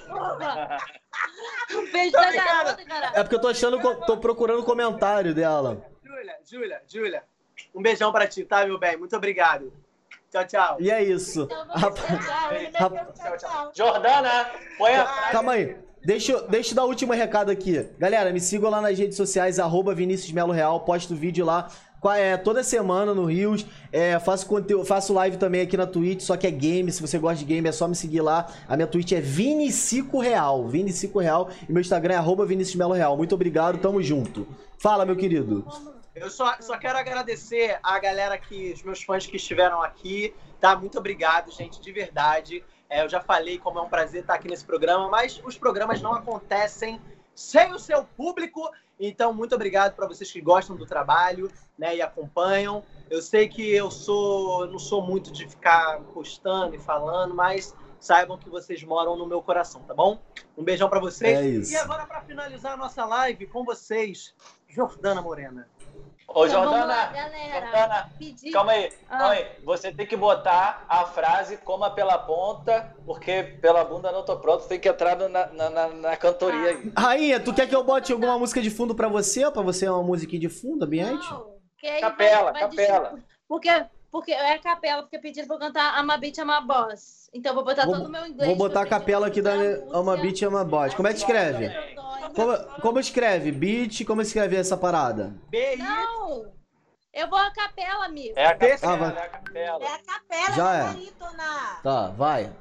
Um 1.73 1.91
beijo 1.91 2.11
da 2.11 2.31
garota, 2.31 2.85
cara. 2.85 3.11
É 3.15 3.23
porque 3.23 3.35
eu 3.35 3.41
tô 3.41 3.47
achando, 3.47 3.79
tô 4.05 4.17
procurando 4.17 4.59
o 4.59 4.63
comentário 4.63 5.33
dela. 5.33 5.83
Júlia, 6.03 6.35
Júlia, 6.45 6.81
Júlia. 6.87 7.23
Um 7.73 7.81
beijão 7.81 8.11
pra 8.11 8.27
ti, 8.27 8.45
tá, 8.45 8.65
meu 8.65 8.77
bem? 8.77 8.95
Muito 8.95 9.15
obrigado. 9.15 9.73
Tchau, 10.31 10.45
tchau. 10.45 10.77
E 10.79 10.91
é 10.91 11.03
isso. 11.03 11.47
Então 11.49 11.91
Tchau, 13.13 13.37
tchau. 13.37 13.71
Jordana, 13.73 14.51
põe 14.77 14.93
a. 14.93 15.05
Calma 15.31 15.53
aí. 15.53 15.77
Deixa, 16.03 16.33
eu- 16.33 16.47
deixa 16.47 16.71
eu 16.71 16.75
dar 16.75 16.83
o 16.85 16.87
último 16.89 17.13
recado 17.13 17.49
aqui. 17.49 17.81
Galera, 17.97 18.31
me 18.31 18.39
sigam 18.39 18.69
lá 18.69 18.79
nas 18.79 18.97
redes 18.99 19.17
sociais, 19.17 19.57
arroba 19.57 19.95
Vinícius 19.95 20.31
Melo 20.31 20.51
Real, 20.51 20.79
posto 20.81 21.15
vídeo 21.15 21.43
lá. 21.43 21.71
É, 22.13 22.37
toda 22.37 22.63
semana 22.63 23.13
no 23.13 23.25
Rios. 23.25 23.65
É, 23.91 24.19
faço, 24.19 24.45
conteúdo, 24.45 24.85
faço 24.85 25.13
live 25.13 25.37
também 25.37 25.61
aqui 25.61 25.75
na 25.77 25.87
Twitch, 25.87 26.21
só 26.21 26.37
que 26.37 26.45
é 26.45 26.51
game. 26.51 26.91
Se 26.91 27.01
você 27.01 27.17
gosta 27.17 27.37
de 27.37 27.45
game, 27.45 27.67
é 27.67 27.71
só 27.71 27.87
me 27.87 27.95
seguir 27.95 28.21
lá. 28.21 28.47
A 28.67 28.75
minha 28.75 28.87
Twitch 28.87 29.11
é 29.11 29.21
Vinicico 29.21 30.19
Real. 30.19 30.65
Real. 31.25 31.49
E 31.67 31.71
meu 31.71 31.81
Instagram 31.81 32.13
é 32.13 32.17
arroba 32.17 32.45
Vinícius 32.45 32.75
Melo 32.75 32.93
Real. 32.93 33.17
Muito 33.17 33.33
obrigado, 33.35 33.79
tamo 33.79 34.01
junto. 34.01 34.47
Fala, 34.77 35.05
meu 35.05 35.15
querido. 35.15 35.65
Eu 36.13 36.29
só, 36.29 36.55
só 36.61 36.77
quero 36.77 36.97
agradecer 36.97 37.77
a 37.83 37.99
galera 37.99 38.37
que, 38.37 38.71
os 38.73 38.83
meus 38.83 39.03
fãs 39.03 39.25
que 39.25 39.35
estiveram 39.35 39.81
aqui, 39.81 40.33
tá? 40.61 40.75
Muito 40.75 40.97
obrigado, 40.97 41.51
gente, 41.51 41.81
de 41.81 41.91
verdade. 41.91 42.63
É, 42.89 43.03
eu 43.03 43.09
já 43.09 43.19
falei 43.19 43.57
como 43.57 43.79
é 43.79 43.81
um 43.81 43.89
prazer 43.89 44.21
estar 44.21 44.35
aqui 44.35 44.47
nesse 44.47 44.63
programa, 44.63 45.09
mas 45.09 45.41
os 45.43 45.57
programas 45.57 46.01
não 46.01 46.13
acontecem 46.13 47.01
sem 47.33 47.73
o 47.73 47.79
seu 47.79 48.03
público. 48.15 48.69
Então, 48.99 49.33
muito 49.33 49.55
obrigado 49.55 49.95
para 49.95 50.07
vocês 50.07 50.31
que 50.31 50.41
gostam 50.41 50.75
do 50.75 50.85
trabalho, 50.85 51.51
né, 51.77 51.95
e 51.95 52.01
acompanham. 52.01 52.83
Eu 53.09 53.21
sei 53.21 53.47
que 53.47 53.69
eu 53.73 53.91
sou, 53.91 54.67
não 54.67 54.79
sou 54.79 55.01
muito 55.01 55.31
de 55.31 55.47
ficar 55.47 55.99
postando 56.13 56.75
e 56.75 56.79
falando, 56.79 57.35
mas 57.35 57.75
saibam 57.99 58.37
que 58.37 58.49
vocês 58.49 58.83
moram 58.83 59.15
no 59.17 59.25
meu 59.25 59.41
coração, 59.41 59.81
tá 59.81 59.93
bom? 59.93 60.21
Um 60.57 60.63
beijão 60.63 60.89
para 60.89 60.99
vocês. 60.99 61.71
É. 61.71 61.75
E 61.75 61.77
agora 61.77 62.05
para 62.05 62.21
finalizar 62.21 62.73
a 62.73 62.77
nossa 62.77 63.03
live 63.05 63.47
com 63.47 63.63
vocês, 63.63 64.33
Jordana 64.67 65.21
Morena. 65.21 65.67
Ô, 66.27 66.45
Então, 66.45 66.63
Jordana. 66.63 67.11
Jordana, 67.53 68.09
Pedir. 68.19 68.51
calma 68.51 68.71
aí, 68.73 68.91
Ah. 69.09 69.17
calma 69.17 69.33
aí. 69.33 69.47
Você 69.63 69.91
tem 69.93 70.05
que 70.05 70.17
botar 70.17 70.83
a 70.89 71.05
frase 71.05 71.57
coma 71.57 71.89
pela 71.91 72.17
ponta, 72.17 72.93
porque 73.05 73.43
pela 73.61 73.85
bunda 73.85 74.11
não 74.11 74.23
tô 74.23 74.35
pronto, 74.37 74.67
tem 74.67 74.79
que 74.79 74.89
entrar 74.89 75.15
na, 75.15 75.29
na, 75.29 75.69
na- 75.69 75.87
na 75.89 76.17
cantoria 76.17 76.71
aí. 76.71 76.91
Rainha, 76.97 77.39
tu 77.39 77.53
quer 77.53 77.67
que 77.69 77.75
eu 77.75 77.83
bote 77.83 78.11
alguma 78.11 78.37
música 78.39 78.61
de 78.61 78.69
fundo 78.69 78.93
pra 78.95 79.07
você? 79.07 79.49
Pra 79.51 79.61
você 79.61 79.85
é 79.85 79.91
uma 79.91 80.03
musiquinha 80.03 80.39
de 80.41 80.49
fundo, 80.49 80.83
ambiente? 80.83 81.29
Não, 81.31 81.55
que 81.77 81.87
aí 81.87 82.01
Capela, 82.01 82.51
vai- 82.51 82.61
vai 82.61 82.69
capela. 82.69 83.19
Porque, 83.47 83.69
Porque 84.15 84.31
é 84.31 84.53
a 84.53 84.59
capela, 84.59 85.01
porque 85.01 85.19
pediram 85.19 85.45
pra 85.45 85.57
eu 85.57 85.59
cantar 85.59 86.01
I'm 86.01 86.09
a 86.09 86.15
Bitch, 86.17 86.37
I'm 86.37 86.49
a 86.49 86.61
Boss. 86.61 87.29
Então 87.33 87.51
eu 87.51 87.55
vou 87.55 87.65
botar 87.65 87.83
Vou- 87.85 87.95
todo 87.95 88.05
o 88.05 88.09
meu 88.09 88.25
inglês. 88.25 88.47
Vou 88.47 88.55
botar 88.55 88.83
a 88.83 88.85
capela 88.85 89.27
aqui 89.27 89.41
da 89.41 89.51
Ama. 89.91 90.15
Beat 90.15 90.41
Ama 90.43 90.63
Boss. 90.63 90.93
Como 90.93 91.05
é 91.09 91.11
que 91.11 91.19
escreve? 91.19 91.69
Como, 92.33 92.57
como 92.81 92.97
escreve? 92.97 93.51
Beat, 93.51 94.05
como 94.05 94.21
escreve 94.21 94.55
essa 94.55 94.77
parada? 94.77 95.35
Não! 95.77 96.49
Eu 97.13 97.27
vou 97.29 97.37
a 97.37 97.51
capela, 97.51 98.05
amigo. 98.05 98.33
É 98.37 98.45
a 98.45 98.51
Ah, 98.51 98.55
capela, 98.55 98.95
vai. 98.95 99.09
é 99.09 99.19
a 99.25 99.27
capela. 99.29 99.83
É 99.83 99.87
a 99.87 99.99
capela 99.99 100.55
Já 100.55 100.63
da 100.63 100.77
é. 100.77 100.83
barítona. 100.93 101.79
Tá, 101.83 102.07
vai. 102.11 102.53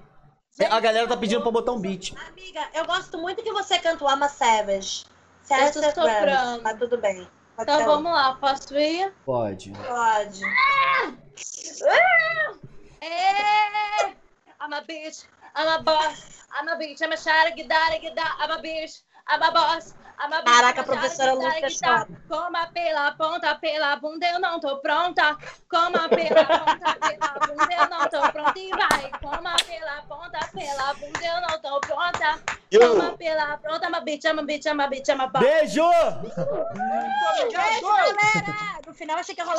A 0.69 0.81
galera 0.81 1.07
tá 1.07 1.17
pedindo 1.17 1.43
pra 1.43 1.53
botar 1.53 1.71
um 1.71 1.79
beat. 1.81 2.15
Amiga, 2.31 2.69
eu 2.75 2.85
gosto 2.85 3.17
muito 3.19 3.45
que 3.45 3.53
você 3.53 3.79
canta 3.79 4.05
o 4.05 4.09
I'm 4.11 4.25
a 4.25 4.29
Savage. 4.29 5.05
Eu 5.49 5.57
tô 5.73 5.81
Savage 5.81 5.95
soprando. 5.95 6.63
Mas 6.65 6.79
tudo 6.81 6.99
bem. 6.99 7.29
Então 7.61 7.79
ser 7.79 7.85
vamos 7.87 8.13
lá, 8.13 8.35
posso 8.35 8.77
ir? 8.77 9.13
Pode. 9.25 9.73
Pode. 9.73 10.43
É! 13.01 14.07
I'm 14.61 14.73
a 14.73 14.81
bitch, 14.81 15.25
I'm 15.55 15.69
a 15.69 15.83
boss, 15.83 16.47
I'm 16.59 16.69
a 16.69 16.77
bitch, 16.77 17.03
I'm 17.03 17.13
a 17.13 17.17
shara, 17.17 17.55
guidara, 17.55 18.01
guidara, 18.01 18.35
I'm 18.41 18.51
a 18.51 18.63
bitch, 18.63 19.03
I'm 19.27 19.43
a 19.43 19.51
boss, 19.51 19.95
I'm 20.19 20.33
a 20.33 20.43
bitch. 20.43 20.45
Caraca, 20.45 20.81
a 20.81 20.85
professora 20.85 21.35
Lúcia 21.35 21.69
guidara. 21.69 22.07
Coma 22.29 22.67
pela 22.73 23.13
ponta, 23.13 23.55
pela 23.55 23.97
bunda, 23.97 24.27
eu 24.27 24.39
não 24.39 24.61
tô 24.61 24.79
pronta. 24.79 25.37
Coma 25.69 26.09
pela 26.09 26.45
ponta, 26.45 26.95
pela 27.01 27.47
bunda, 27.47 27.75
eu 27.75 27.89
não 27.89 28.09
tô 28.09 28.33
pronta. 28.33 28.59
E 28.59 28.71
vai, 28.71 29.11
coma 29.21 29.57
pela 29.67 30.03
ponta, 30.03 30.39
pela 30.53 30.95
bunda, 30.95 31.25
eu 31.25 31.41
não 31.41 31.61
tô 31.61 31.81
pronta. 31.81 32.39
Coma 32.79 33.17
pela 33.17 33.57
ponta, 33.59 33.87
I'm 33.87 33.95
a 33.95 34.01
bitch, 34.01 34.25
I'm 34.27 34.39
a 34.39 34.43
bitch, 34.43 34.67
I'm 34.67 34.81
a 34.81 34.89
bitch, 34.89 35.09
I'm 35.09 35.21
a 35.21 35.27
boss. 35.27 35.43
Beijo! 35.43 35.91
Beijo, 36.75 37.53
galera! 37.53 38.81
No 38.87 38.95
final 38.95 39.19
achei 39.19 39.35
que 39.35 39.41
ia 39.41 39.45
rolar. 39.47 39.59